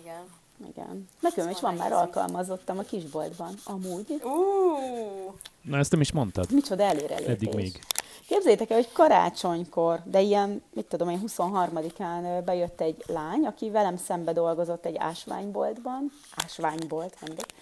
Igen. 0.00 0.24
igen. 0.68 1.08
Nekem 1.20 1.48
is 1.50 1.60
van 1.60 1.74
már 1.74 1.92
alkalmazottam 1.92 2.78
a 2.78 2.82
kisboltban, 2.82 3.54
amúgy. 3.64 4.10
Uh, 4.22 5.34
Na, 5.62 5.78
ezt 5.78 5.90
nem 5.90 6.00
is 6.00 6.12
mondtad. 6.12 6.50
Micsoda 6.52 6.82
előrelépés. 6.82 7.26
Eddig 7.26 7.54
még. 7.54 7.80
Képzeljétek 8.28 8.70
el, 8.70 8.76
hogy 8.76 8.92
karácsonykor, 8.92 10.00
de 10.04 10.20
ilyen, 10.20 10.62
mit 10.72 10.84
tudom 10.86 11.08
én, 11.08 11.22
23-án 11.26 12.38
ö, 12.38 12.42
bejött 12.44 12.80
egy 12.80 13.04
lány, 13.06 13.46
aki 13.46 13.70
velem 13.70 13.96
szembe 13.96 14.32
dolgozott 14.32 14.84
egy 14.86 14.96
ásványboltban, 14.96 16.12
ásványbolt, 16.44 17.16
mindegy, 17.26 17.52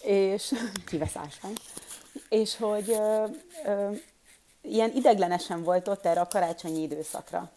és 0.00 0.52
kivesz 0.86 1.16
ásvány, 1.16 1.52
és 2.28 2.56
hogy 2.56 2.90
ö, 2.90 3.24
ö, 3.64 3.90
ilyen 4.62 4.90
ideglenesen 4.94 5.62
volt 5.62 5.88
ott 5.88 6.04
erre 6.06 6.20
a 6.20 6.26
karácsonyi 6.26 6.82
időszakra. 6.82 7.50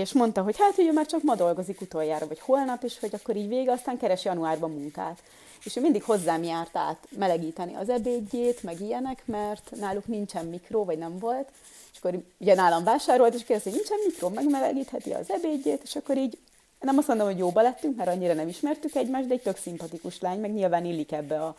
És 0.00 0.12
mondta, 0.12 0.42
hogy 0.42 0.58
hát, 0.58 0.78
ő 0.78 0.92
már 0.92 1.06
csak 1.06 1.22
ma 1.22 1.34
dolgozik 1.34 1.80
utoljára, 1.80 2.26
vagy 2.26 2.40
holnap, 2.40 2.82
és 2.82 2.98
hogy 2.98 3.14
akkor 3.14 3.36
így 3.36 3.48
vége, 3.48 3.72
aztán 3.72 3.98
keres 3.98 4.24
januárban 4.24 4.70
munkát. 4.70 5.22
És 5.64 5.76
ő 5.76 5.80
mindig 5.80 6.02
hozzám 6.02 6.42
járt 6.42 6.76
át 6.76 7.08
melegíteni 7.18 7.74
az 7.74 7.88
ebédjét, 7.88 8.62
meg 8.62 8.80
ilyenek, 8.80 9.22
mert 9.24 9.70
náluk 9.80 10.06
nincsen 10.06 10.46
mikró, 10.46 10.84
vagy 10.84 10.98
nem 10.98 11.18
volt. 11.18 11.48
És 11.92 11.98
akkor 11.98 12.20
ugye 12.38 12.54
nálam 12.54 12.84
vásárolt, 12.84 13.34
és 13.34 13.44
kérdezte, 13.44 13.70
hogy 13.70 13.78
nincsen 13.78 13.98
mikró, 14.06 14.28
megmelegítheti 14.28 15.12
az 15.12 15.30
ebédjét, 15.30 15.82
és 15.82 15.96
akkor 15.96 16.16
így 16.16 16.38
nem 16.80 16.98
azt 16.98 17.08
mondom, 17.08 17.26
hogy 17.26 17.38
jóba 17.38 17.62
lettünk, 17.62 17.96
mert 17.96 18.10
annyira 18.10 18.34
nem 18.34 18.48
ismertük 18.48 18.94
egymást, 18.94 19.26
de 19.26 19.34
egy 19.34 19.42
tök 19.42 19.56
szimpatikus 19.56 20.20
lány, 20.20 20.40
meg 20.40 20.52
nyilván 20.52 20.84
illik 20.84 21.12
ebbe 21.12 21.42
a 21.44 21.56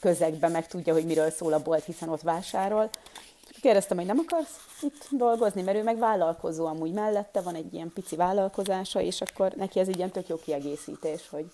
közegbe, 0.00 0.48
meg 0.48 0.66
tudja, 0.66 0.92
hogy 0.92 1.04
miről 1.04 1.30
szól 1.30 1.52
a 1.52 1.62
bolt, 1.62 1.84
hiszen 1.84 2.08
ott 2.08 2.22
vásárol. 2.22 2.90
Kérdeztem, 3.62 3.96
hogy 3.96 4.06
nem 4.06 4.18
akarsz 4.18 4.56
itt 4.82 5.06
dolgozni, 5.10 5.62
mert 5.62 5.76
ő 5.78 5.82
meg 5.82 5.98
vállalkozó 5.98 6.66
amúgy 6.66 6.92
mellette, 6.92 7.40
van 7.40 7.54
egy 7.54 7.74
ilyen 7.74 7.92
pici 7.94 8.16
vállalkozása, 8.16 9.00
és 9.00 9.20
akkor 9.20 9.52
neki 9.52 9.80
ez 9.80 9.88
egy 9.88 9.96
ilyen 9.96 10.10
tök 10.10 10.28
jó 10.28 10.36
kiegészítés, 10.36 11.28
hogy 11.30 11.44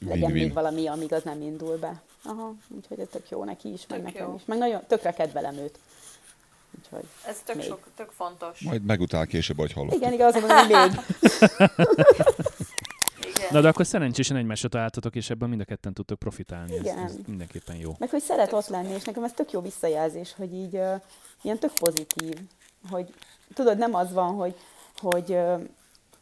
legyen 0.00 0.22
Win-win. 0.24 0.42
még 0.44 0.52
valami, 0.52 0.86
amíg 0.86 1.12
az 1.12 1.22
nem 1.22 1.42
indul 1.42 1.76
be. 1.76 2.02
Aha, 2.24 2.54
úgyhogy 2.68 2.98
ez 2.98 3.06
tök 3.10 3.30
jó 3.30 3.44
neki 3.44 3.72
is, 3.72 3.86
meg 3.88 3.98
Tök 3.98 4.06
nekem 4.12 4.28
jó. 4.28 4.34
is. 4.34 4.42
Meg 4.44 4.58
nagyon 4.58 4.80
tökre 4.86 5.12
kedvelem 5.12 5.54
őt. 5.56 5.78
Úgyhogy, 6.78 7.04
Ez 7.26 7.36
tök, 7.44 7.56
Még. 7.56 7.64
sok, 7.66 7.86
tök 7.96 8.10
fontos. 8.10 8.60
Majd 8.60 8.84
megutál 8.84 9.26
később, 9.26 9.56
hogy 9.58 9.72
hallottuk. 9.72 9.98
igen, 10.00 10.12
igaz, 10.12 10.34
mondom, 10.34 10.56
hogy 10.56 10.68
még. 10.68 11.00
Na 13.50 13.60
de 13.60 13.68
akkor 13.68 13.86
szerencsésen 13.86 14.36
egymásra 14.36 14.68
találtatok, 14.68 15.14
és 15.14 15.30
ebben 15.30 15.48
mind 15.48 15.60
a 15.60 15.64
ketten 15.64 15.92
tudtok 15.92 16.18
profitálni. 16.18 16.74
Ez, 16.74 16.80
Igen. 16.80 16.98
ez 16.98 17.14
mindenképpen 17.26 17.76
jó. 17.76 17.94
Meg 17.98 18.10
hogy 18.10 18.22
szeret 18.22 18.52
ott 18.52 18.68
lenni, 18.68 18.92
és 18.92 19.04
nekem 19.04 19.24
ez 19.24 19.32
tök 19.32 19.52
jó 19.52 19.60
visszajelzés, 19.60 20.34
hogy 20.36 20.54
így 20.54 20.74
uh, 20.74 21.00
ilyen 21.42 21.58
tök 21.58 21.72
pozitív, 21.72 22.38
hogy 22.90 23.14
tudod, 23.54 23.78
nem 23.78 23.94
az 23.94 24.12
van, 24.12 24.34
hogy, 24.34 24.54
hogy 24.96 25.30
uh, 25.30 25.60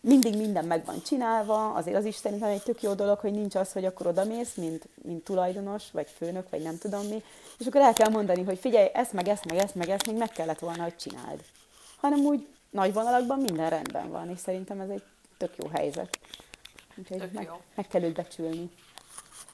mindig 0.01 0.37
minden 0.37 0.65
meg 0.65 0.85
van 0.85 1.03
csinálva, 1.03 1.73
azért 1.73 1.97
az 1.97 2.05
is 2.05 2.15
szerintem 2.15 2.49
egy 2.49 2.63
tök 2.63 2.83
jó 2.83 2.95
dolog, 2.95 3.19
hogy 3.19 3.33
nincs 3.33 3.55
az, 3.55 3.73
hogy 3.73 3.85
akkor 3.85 4.07
odamész, 4.07 4.55
mint, 4.55 4.89
mint 5.03 5.25
tulajdonos, 5.25 5.85
vagy 5.93 6.07
főnök, 6.17 6.51
vagy 6.51 6.63
nem 6.63 6.79
tudom 6.79 7.07
mi, 7.07 7.23
és 7.59 7.67
akkor 7.67 7.81
el 7.81 7.93
kell 7.93 8.11
mondani, 8.11 8.43
hogy 8.43 8.59
figyelj, 8.59 8.89
ezt, 8.93 9.13
meg 9.13 9.29
ezt, 9.29 9.45
meg 9.45 9.57
ezt, 9.57 9.75
meg 9.75 9.89
ezt 9.89 10.07
még 10.07 10.17
meg 10.17 10.29
kellett 10.29 10.59
volna, 10.59 10.83
hogy 10.83 10.97
csináld. 10.97 11.45
Hanem 11.97 12.19
úgy 12.19 12.47
nagy 12.71 12.93
vonalakban 12.93 13.39
minden 13.39 13.71
rendben 13.71 14.11
van, 14.11 14.31
és 14.31 14.39
szerintem 14.39 14.81
ez 14.81 14.89
egy 14.89 15.03
tök 15.39 15.57
jó 15.57 15.69
helyzet. 15.73 16.19
Úgyhogy 16.99 17.19
Tök 17.19 17.33
meg, 17.33 17.45
jó. 17.45 17.61
meg 17.75 17.87
kell 17.87 18.03
őt 18.03 18.15
becsülni. 18.15 18.71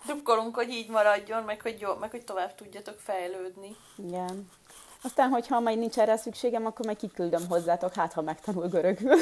Drukkolunk, 0.07 0.55
hogy 0.55 0.69
így 0.69 0.91
maradjon, 0.91 1.43
meg 1.43 1.61
hogy 1.61 1.81
jó, 1.81 1.95
meg 1.95 2.11
hogy 2.11 2.25
tovább 2.25 2.55
tudjatok 2.55 2.99
fejlődni. 2.99 3.77
Igen. 3.97 4.49
Aztán, 5.03 5.29
hogyha 5.31 5.61
majd 5.61 5.79
nincs 5.79 5.99
erre 5.99 6.17
szükségem, 6.17 6.67
akkor 6.67 6.87
meg 6.87 6.97
kiküldöm 6.97 7.49
hozzátok, 7.49 7.95
hát 7.95 8.13
ha 8.13 8.23
megtanul 8.23 8.69
görögül. 8.69 9.17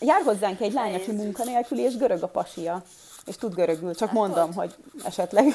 Jár 0.00 0.22
hozzánk 0.22 0.60
egy 0.60 0.72
lány, 0.72 0.94
aki 0.94 1.12
munkanélküli, 1.12 1.80
és 1.82 1.96
görög 1.96 2.22
a 2.22 2.28
pasia. 2.28 2.82
És 3.26 3.36
tud 3.36 3.54
görögül, 3.54 3.94
csak 3.94 4.08
Hát 4.08 4.16
mondom, 4.16 4.48
ott. 4.48 4.54
hogy 4.54 4.74
esetleg. 5.04 5.46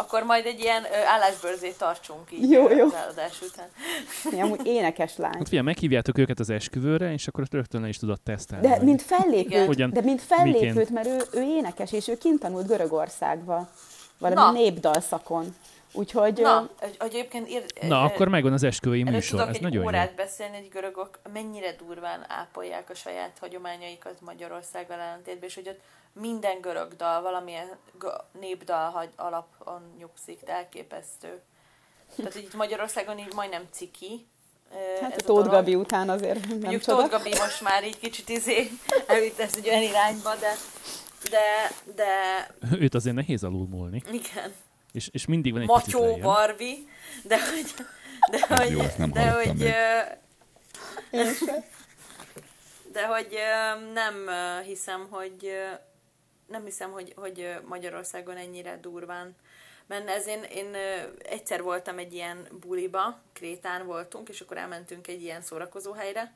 Akkor 0.00 0.22
majd 0.22 0.46
egy 0.46 0.60
ilyen 0.60 0.84
ö, 0.84 0.96
állásbőrzét 1.06 1.78
tartsunk 1.78 2.32
így 2.32 2.50
Jó, 2.50 2.68
jó. 2.70 2.84
az 2.84 2.94
eladás 2.94 3.40
után. 3.42 3.66
Mi 4.30 4.40
amúgy 4.40 4.66
énekes 4.66 5.16
lány. 5.16 5.32
Hát 5.32 5.48
figyelj, 5.48 5.64
meghívjátok 5.64 6.18
őket 6.18 6.38
az 6.38 6.50
esküvőre, 6.50 7.12
és 7.12 7.26
akkor 7.28 7.44
rögtön 7.50 7.80
le 7.80 7.88
is 7.88 7.98
tudod 7.98 8.20
tesztelni. 8.20 8.66
De 8.68 8.74
hogy- 8.76 8.84
mint 8.84 9.02
fellépőt, 9.02 9.66
Hogyan? 9.66 9.90
de 9.90 10.00
mint 10.00 10.22
fellépőt, 10.22 10.60
Miként? 10.74 10.90
mert 10.90 11.06
ő, 11.08 11.20
ő 11.32 11.42
énekes, 11.42 11.92
és 11.92 12.08
ő 12.08 12.18
kint 12.18 12.40
tanult 12.40 12.66
Görögországba. 12.66 13.68
Valami 14.18 14.40
Na. 14.40 14.50
népdalszakon. 14.52 15.54
Úgyhogy 15.92 16.38
Na, 16.40 16.68
egy- 16.80 16.96
egyébként 16.98 17.48
ír, 17.50 17.64
Na, 17.88 18.02
akkor 18.02 18.28
megvan 18.28 18.52
az 18.52 18.62
esküvői 18.62 19.02
műsor, 19.02 19.30
tudok 19.38 19.48
ez 19.48 19.54
egy 19.54 19.62
nagyon 19.62 19.84
órát 19.84 20.08
jó. 20.08 20.14
beszélni, 20.16 20.56
hogy 20.56 20.68
görögök 20.68 21.18
mennyire 21.32 21.74
durván 21.86 22.24
ápolják 22.28 22.90
a 22.90 22.94
saját 22.94 23.36
hagyományaikat 23.40 24.14
Magyarországgal 24.20 24.98
ellentétben, 25.00 25.48
és 25.48 25.54
hogy 25.54 25.68
ott 25.68 25.80
minden 26.12 26.60
görög 26.60 26.96
dal, 26.96 27.22
valamilyen 27.22 27.68
g- 27.98 28.38
népdal 28.40 28.90
hagy, 28.90 29.08
alapon 29.16 29.94
nyugszik, 29.98 30.40
de 30.44 30.52
elképesztő. 30.52 31.40
Tehát, 32.16 32.34
itt 32.34 32.54
Magyarországon 32.54 33.18
így 33.18 33.32
majdnem 33.34 33.66
ciki. 33.70 34.26
hát 35.00 35.12
ez 35.12 35.22
a 35.22 35.26
Tóth. 35.26 35.48
Gabi 35.48 35.74
után 35.74 36.08
azért 36.10 36.46
nem 36.48 36.58
Mondjuk 36.58 36.82
csoda. 36.82 36.96
Tóth 36.98 37.10
Gabi 37.10 37.28
most 37.38 37.60
már 37.60 37.84
így 37.84 37.98
kicsit 37.98 38.28
izé 38.28 38.70
elvitt 39.06 39.38
ezt 39.38 39.56
egy 39.56 39.68
olyan 39.68 39.82
irányba, 39.82 40.34
de, 40.36 40.52
de, 41.30 41.70
de 41.94 42.06
Őt 42.80 42.94
azért 42.94 43.14
nehéz 43.16 43.44
alulmúlni. 43.44 44.02
igen, 44.12 44.54
És, 44.92 45.08
és 45.12 45.26
mindig 45.26 45.52
van 45.52 45.62
egy 45.62 45.92
lejjebb. 45.92 46.22
Barbie, 46.22 46.76
de 47.22 47.38
hogy, 47.50 47.74
de 48.30 48.38
Ez 48.38 48.58
hogy, 48.58 48.70
jó, 48.70 48.82
nem 48.98 49.10
de 49.12 49.30
hogy, 49.30 49.54
még. 49.54 49.68
ö, 49.68 50.00
de 52.92 53.06
hogy 53.06 53.28
ö, 53.30 53.92
nem 53.92 54.28
ö, 54.28 54.62
hiszem, 54.62 55.06
hogy 55.10 55.36
ö, 55.42 55.66
nem 56.48 56.64
hiszem, 56.64 56.90
hogy, 56.90 57.12
hogy 57.16 57.54
Magyarországon 57.64 58.36
ennyire 58.36 58.78
durván 58.80 59.36
menne. 59.86 60.12
Ez 60.12 60.26
én, 60.26 60.42
én 60.42 60.74
egyszer 61.18 61.62
voltam 61.62 61.98
egy 61.98 62.12
ilyen 62.12 62.48
buliba, 62.60 63.20
Krétán 63.32 63.86
voltunk, 63.86 64.28
és 64.28 64.40
akkor 64.40 64.56
elmentünk 64.56 65.06
egy 65.06 65.22
ilyen 65.22 65.42
szórakozó 65.42 65.92
helyre, 65.92 66.32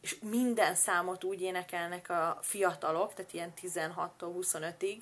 és 0.00 0.18
minden 0.30 0.74
számot 0.74 1.24
úgy 1.24 1.40
énekelnek 1.40 2.10
a 2.10 2.38
fiatalok, 2.42 3.14
tehát 3.14 3.32
ilyen 3.32 3.52
16-tól 3.62 4.32
25-ig, 4.40 5.00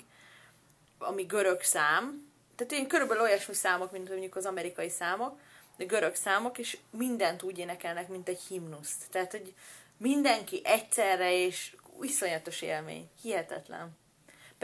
ami 0.97 1.23
görög 1.23 1.61
szám, 1.61 2.33
tehát 2.55 2.73
ilyen 2.73 2.87
körülbelül 2.87 3.23
olyasmi 3.23 3.53
számok, 3.53 3.91
mint 3.91 4.09
mondjuk 4.09 4.35
az 4.35 4.45
amerikai 4.45 4.89
számok, 4.89 5.39
de 5.77 5.85
görög 5.85 6.15
számok, 6.15 6.57
és 6.57 6.77
mindent 6.89 7.43
úgy 7.43 7.57
énekelnek, 7.57 8.07
mint 8.07 8.29
egy 8.29 8.41
himnuszt. 8.47 9.03
Tehát, 9.09 9.31
hogy 9.31 9.53
mindenki 9.97 10.61
egyszerre, 10.63 11.33
és 11.33 11.75
iszonyatos 12.01 12.61
élmény. 12.61 13.09
Hihetetlen. 13.21 13.97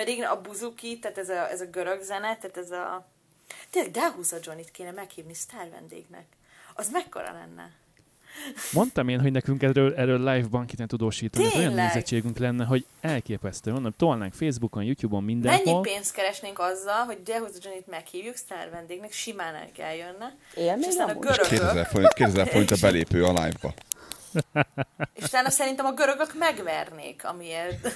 Pedig 0.03 0.23
a 0.23 0.41
buzuki, 0.41 0.99
tehát 0.99 1.18
ez 1.18 1.30
a, 1.30 1.49
ez 1.52 1.61
a 1.61 1.65
görög 1.65 2.02
zene, 2.02 2.38
tehát 2.38 2.57
ez 2.57 2.72
a... 2.72 3.07
Tényleg 3.69 3.91
Delhuza 3.91 4.38
Johnnyt 4.41 4.72
kéne 4.72 4.91
meghívni 4.91 5.34
sztár 5.34 5.69
vendégnek. 5.69 6.26
Az 6.76 6.90
mekkora 6.91 7.32
lenne? 7.32 7.72
Mondtam 8.72 9.07
én, 9.07 9.19
hogy 9.19 9.32
nekünk 9.32 9.64
erről, 9.64 9.94
erről 9.95 10.18
live-ban 10.18 10.65
kéne 10.65 10.88
tudósítani. 10.88 11.45
Ez 11.45 11.53
olyan 11.53 11.68
Tényleg? 11.68 11.86
nézettségünk 11.86 12.38
lenne, 12.38 12.65
hogy 12.65 12.86
elképesztő. 13.02 13.72
Mondom, 13.72 13.94
tolnánk 13.98 14.34
Facebookon, 14.34 14.84
YouTube-on, 14.84 15.23
Mennyi 15.23 15.40
mindenhol. 15.40 15.82
pénzt 15.82 16.14
keresnénk 16.14 16.60
azzal, 16.60 17.06
hogy 17.06 17.23
Delhuza 17.23 17.57
Johnnyt 17.61 17.88
meghívjuk 17.88 18.36
sztár 18.36 18.69
vendégnek, 18.69 19.11
simán 19.11 19.56
el 19.56 19.72
kell 19.72 19.95
jönne. 19.95 20.36
Él 20.56 20.76
És 20.78 20.80
még 20.80 20.88
aztán 20.88 21.10
a 21.10 21.19
görögök, 21.19 21.48
2000 21.48 21.86
forint, 21.86 22.14
2000 22.14 22.48
forint 22.48 22.72
a 22.72 22.78
belépő 22.88 23.23
a 23.23 23.30
live-ba. 23.30 23.73
És 25.13 25.23
utána 25.23 25.49
szerintem 25.49 25.85
a 25.85 25.91
görögök 25.91 26.33
megvernék, 26.37 27.25
amiért, 27.25 27.95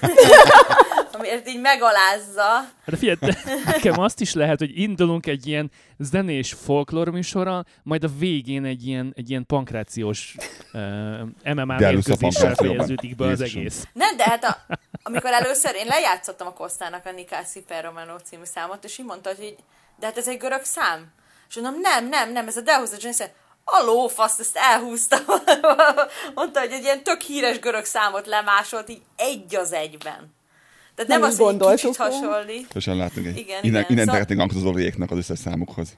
amiért 1.17 1.47
így 1.47 1.61
megalázza. 1.61 2.43
Hát 2.43 2.85
De 2.85 2.97
figyelj, 2.97 3.17
de 3.19 3.37
nekem 3.65 3.99
azt 3.99 4.21
is 4.21 4.33
lehet, 4.33 4.59
hogy 4.59 4.79
indulunk 4.79 5.25
egy 5.25 5.47
ilyen 5.47 5.71
zenés 5.97 6.53
folklór 6.53 7.09
műsorral, 7.09 7.65
majd 7.83 8.03
a 8.03 8.09
végén 8.17 8.65
egy 8.65 8.87
ilyen, 8.87 9.13
egy 9.15 9.29
ilyen 9.29 9.45
pankrációs 9.45 10.35
uh, 10.73 11.53
MMA 11.53 11.77
De 11.77 11.85
először 11.85 12.17
mérkőzéssel 12.19 12.55
fejeződik 12.55 13.15
be 13.15 13.25
az 13.25 13.41
egész. 13.41 13.87
Nem, 13.93 14.17
de 14.17 14.23
hát 14.23 14.43
a, 14.43 14.57
amikor 15.03 15.31
először 15.31 15.75
én 15.75 15.85
lejátszottam 15.85 16.47
a 16.47 16.53
Kosztának 16.53 17.05
a 17.05 17.11
Nikászi 17.11 17.61
per 17.61 17.83
Romano 17.83 18.17
című 18.17 18.43
számot, 18.43 18.83
és 18.83 18.97
így 18.97 19.05
mondta, 19.05 19.29
hogy 19.29 19.43
így, 19.43 19.57
de 19.99 20.05
hát 20.05 20.17
ez 20.17 20.27
egy 20.27 20.37
görög 20.37 20.63
szám. 20.63 21.13
És 21.49 21.55
mondom, 21.55 21.81
nem, 21.81 22.09
nem, 22.09 22.31
nem, 22.31 22.47
ez 22.47 22.57
a 22.57 22.61
Dehuza 22.61 22.95
Johnny 22.99 23.17
szám. 23.17 23.27
A 23.67 23.83
lófaszt, 23.83 24.39
ezt 24.39 24.55
elhúztam. 24.57 25.19
Mondta, 26.35 26.59
hogy 26.59 26.71
egy 26.71 26.83
ilyen 26.83 27.03
tök 27.03 27.21
híres 27.21 27.59
görög 27.59 27.85
számot 27.85 28.25
lemásolt, 28.27 28.89
így 28.89 29.01
egy 29.15 29.55
az 29.55 29.73
egyben. 29.73 30.33
Tehát 30.95 31.11
nem, 31.11 31.19
Nem 31.19 31.21
az, 31.29 31.33
is 31.33 31.45
hogy 31.45 31.57
kicsit 31.75 31.97
volna. 31.97 32.13
hasonlít. 32.15 32.71
Sosem 32.71 32.97
látunk 32.97 33.25
egy. 33.25 33.37
Igen, 33.37 33.63
innen, 33.63 33.81
igen, 33.81 33.85
innen 33.91 34.05
szóval- 34.05 34.25
tehetnénk 34.25 34.51
az 34.51 34.57
Zoliéknak 34.57 35.11
az 35.11 35.17
összes 35.17 35.39
számukhoz. 35.39 35.97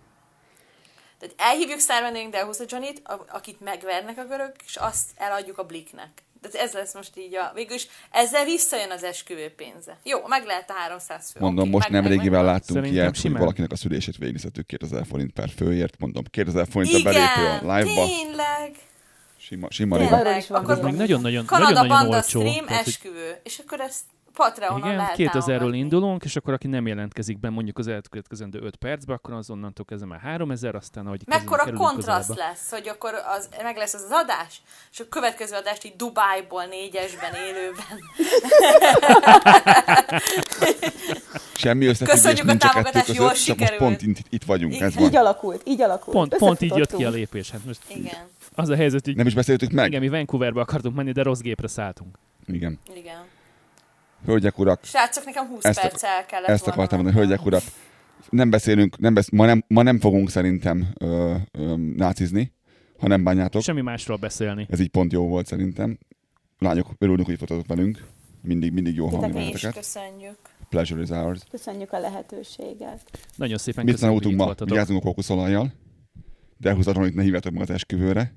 Tehát 1.19 1.35
elhívjuk 1.37 1.79
szárvendőnk 1.79 2.31
Dehuza 2.31 2.63
Johnnyt, 2.67 3.01
a- 3.03 3.25
akit 3.31 3.59
megvernek 3.61 4.17
a 4.17 4.25
görög, 4.25 4.51
és 4.65 4.75
azt 4.75 5.09
eladjuk 5.15 5.57
a 5.57 5.63
Bliknek. 5.63 6.23
Tehát 6.51 6.67
ez 6.67 6.73
lesz 6.73 6.93
most 6.93 7.11
így 7.17 7.35
a... 7.35 7.51
Végülis 7.55 7.87
ezzel 8.11 8.45
visszajön 8.45 8.91
az 8.91 9.03
esküvő 9.03 9.49
pénze. 9.55 9.97
Jó, 10.03 10.27
meg 10.27 10.45
lehet 10.45 10.69
a 10.69 10.73
300 10.73 11.31
fő. 11.31 11.39
Mondom, 11.39 11.63
Oké, 11.63 11.69
most 11.71 11.89
meg- 11.89 12.01
nem 12.01 12.09
meg- 12.09 12.19
régivel 12.19 12.43
meg- 12.43 12.51
láttunk 12.51 12.79
Szerintem 12.79 12.93
ilyet, 12.93 13.21
hogy 13.21 13.31
valakinek 13.31 13.71
a 13.71 13.75
szülését 13.75 14.17
végignézhetük 14.17 14.65
2000 14.65 15.05
forint 15.09 15.33
per 15.33 15.49
főért. 15.55 15.99
Mondom, 15.99 16.23
2000 16.31 16.67
forint 16.69 16.93
a 16.93 17.03
belépő 17.03 17.67
a 17.67 17.75
live-ba. 17.75 18.05
tényleg. 18.05 18.75
Sima, 19.39 19.67
sima 19.71 19.97
Tényleg. 19.97 20.45
Akkor 20.49 20.81
még 20.81 20.93
nagyon-nagyon, 20.93 21.45
Kanada 21.45 21.69
nagyon-nagyon 21.71 21.97
Banda 22.01 22.15
olcsó. 22.15 22.39
Stream 22.39 22.65
esküvő. 22.67 23.39
És 23.43 23.57
akkor 23.57 23.79
ezt 23.79 24.01
Patreonon 24.37 24.79
Igen, 24.79 24.95
lehet 24.95 25.15
2000-ről 25.17 25.43
támogatni. 25.45 25.77
indulunk, 25.77 26.23
és 26.23 26.35
akkor 26.35 26.53
aki 26.53 26.67
nem 26.67 26.87
jelentkezik 26.87 27.39
be 27.39 27.49
mondjuk 27.49 27.77
az 27.77 27.87
elkövetkezendő 27.87 28.59
5 28.61 28.75
percbe, 28.75 29.13
akkor 29.13 29.33
azonnantól 29.33 29.85
kezdve 29.85 30.07
már 30.07 30.19
3000, 30.19 30.75
aztán 30.75 31.05
ahogy 31.05 31.21
Mekkora 31.25 31.73
kontraszt 31.73 32.27
közelebb. 32.27 32.49
lesz, 32.51 32.69
hogy 32.71 32.87
akkor 32.87 33.13
az, 33.37 33.49
meg 33.63 33.77
lesz 33.77 33.93
az, 33.93 34.01
az 34.01 34.11
adás, 34.11 34.61
és 34.91 34.99
a 34.99 35.03
következő 35.09 35.55
adást 35.55 35.83
így 35.85 35.95
Dubájból 35.95 36.65
négyesben 36.65 37.31
élőben. 37.33 37.99
Semmi 41.55 41.85
összefüggés 41.85 42.13
Köszönjük 42.21 42.43
a 42.43 42.47
nincs 42.47 42.63
a 42.63 42.67
támogatást, 42.67 43.07
jól 43.13 43.29
között, 43.29 43.45
csak 43.45 43.57
most 43.57 43.65
sikerült. 43.65 43.77
pont 43.77 44.01
itt, 44.01 44.25
itt 44.29 44.43
vagyunk, 44.43 44.79
ez 44.79 44.91
Így 44.95 45.11
van. 45.11 45.15
alakult, 45.15 45.61
így 45.65 45.81
alakult. 45.81 46.15
Pont, 46.17 46.35
pont 46.37 46.61
így 46.61 46.75
jött 46.75 46.95
ki 46.95 47.05
a 47.05 47.09
lépés. 47.09 47.51
Hát 47.51 47.65
most 47.65 47.79
Igen, 47.87 48.27
az 48.55 48.69
a 48.69 48.75
helyzet, 48.75 49.05
hogy 49.05 49.15
Nem 49.15 49.27
is 49.27 49.33
beszéltük 49.33 49.71
meg? 49.71 49.87
igen, 49.87 50.01
mi 50.01 50.09
Vancouverbe 50.09 50.61
akartunk 50.61 50.95
menni, 50.95 51.11
de 51.11 51.21
rossz 51.23 51.39
gépre 51.39 51.67
szálltunk. 51.67 52.17
Igen. 52.45 52.79
igen. 52.95 53.21
Hölgyek, 54.27 54.59
urak, 54.59 54.83
Srácok, 54.83 55.25
nekem 55.25 55.47
20 55.47 55.63
Ezt- 55.65 55.81
perc 55.81 56.03
el 56.03 56.25
kellett 56.25 56.47
ezt 56.49 56.67
akartam 56.67 57.01
mondani, 57.01 57.19
hölgyek, 57.19 57.45
urak. 57.45 57.61
Nem 58.29 58.49
beszélünk, 58.49 58.97
nem 58.97 59.13
besz... 59.13 59.29
ma, 59.29 59.45
nem, 59.45 59.63
ma 59.67 59.81
nem 59.81 59.99
fogunk 59.99 60.29
szerintem 60.29 60.87
ö, 60.99 61.35
ö, 61.51 61.75
nácizni, 61.95 62.53
ha 62.99 63.07
nem 63.07 63.23
bánjátok. 63.23 63.61
Semmi 63.61 63.81
másról 63.81 64.17
beszélni. 64.17 64.67
Ez 64.69 64.79
így 64.79 64.89
pont 64.89 65.11
jó 65.11 65.27
volt 65.27 65.45
szerintem. 65.45 65.97
Lányok, 66.59 66.87
örülünk, 66.97 67.25
hogy 67.27 67.37
fotózok 67.37 67.67
velünk. 67.67 68.03
Mindig, 68.41 68.71
mindig 68.73 68.95
jó 68.95 69.05
hallani 69.07 69.27
Titeket 69.27 69.47
Mi 69.47 69.53
is 69.53 69.61
benneteket. 69.61 69.85
köszönjük. 69.93 70.37
Pleasure 70.69 71.01
is 71.01 71.09
ours. 71.09 71.39
Köszönjük 71.51 71.91
a 71.91 71.99
lehetőséget. 71.99 72.99
Nagyon 73.35 73.57
szépen 73.57 73.83
Mit 73.85 73.93
köszönjük, 73.93 74.23
hogy 74.23 74.31
itt 74.31 74.37
ma? 74.37 74.43
voltatok. 74.45 74.69
Vigyázzunk 74.69 74.99
a 74.99 75.03
kókuszolajjal. 75.05 75.73
De 76.57 76.73
húzatlan, 76.73 77.03
hogy 77.03 77.13
ne 77.13 77.23
hívjátok 77.23 77.51
magát 77.53 77.69
esküvőre. 77.69 78.33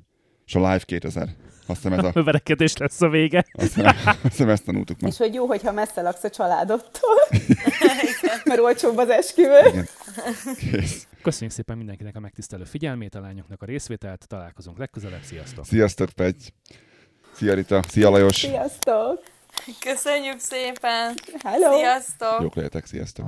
És 0.47 0.55
a 0.55 0.59
Live 0.59 0.79
2000. 0.85 1.29
Azt 1.71 1.83
hiszem, 1.83 1.99
ez 1.99 2.17
a, 2.17 2.23
verekedés 2.23 2.77
lesz 2.77 3.01
a 3.01 3.09
vége. 3.09 3.45
azt 3.53 3.75
hiszem, 3.75 3.87
azt 4.05 4.23
hiszem 4.23 4.49
ezt 4.49 4.65
tanultuk 4.65 5.01
ma. 5.01 5.09
És 5.09 5.17
hogy 5.17 5.35
jó, 5.35 5.47
hogyha 5.47 5.73
messze 5.73 6.03
laksz 6.03 6.25
a 6.25 6.31
családodtól. 6.31 7.19
Mert 8.45 8.61
olcsóbb 8.61 8.97
az 8.97 9.09
esküvő. 9.09 9.69
Igen. 9.69 9.89
Kész. 10.59 11.07
Köszönjük 11.23 11.53
szépen 11.53 11.77
mindenkinek 11.77 12.17
a 12.17 12.21
megtisztelő 12.21 12.65
figyelmét, 12.65 13.15
a 13.15 13.21
lányoknak 13.21 13.63
a 13.63 13.67
részvételt. 13.67 14.29
Találkozunk 14.29 14.79
legközelebb. 14.79 15.23
Sziasztok! 15.23 15.65
Sziasztok, 15.65 16.11
Pegy. 16.11 16.53
Szia, 17.35 17.55
Rita. 17.55 17.83
Szia, 17.89 18.11
Lajos. 18.11 18.37
Sziasztok! 18.37 19.23
Köszönjük 19.81 20.39
szépen! 20.39 21.15
Hello! 21.45 21.77
Sziasztok! 21.77 22.41
Jók 22.41 22.55
legyetek, 22.55 22.87
sziasztok. 22.87 23.27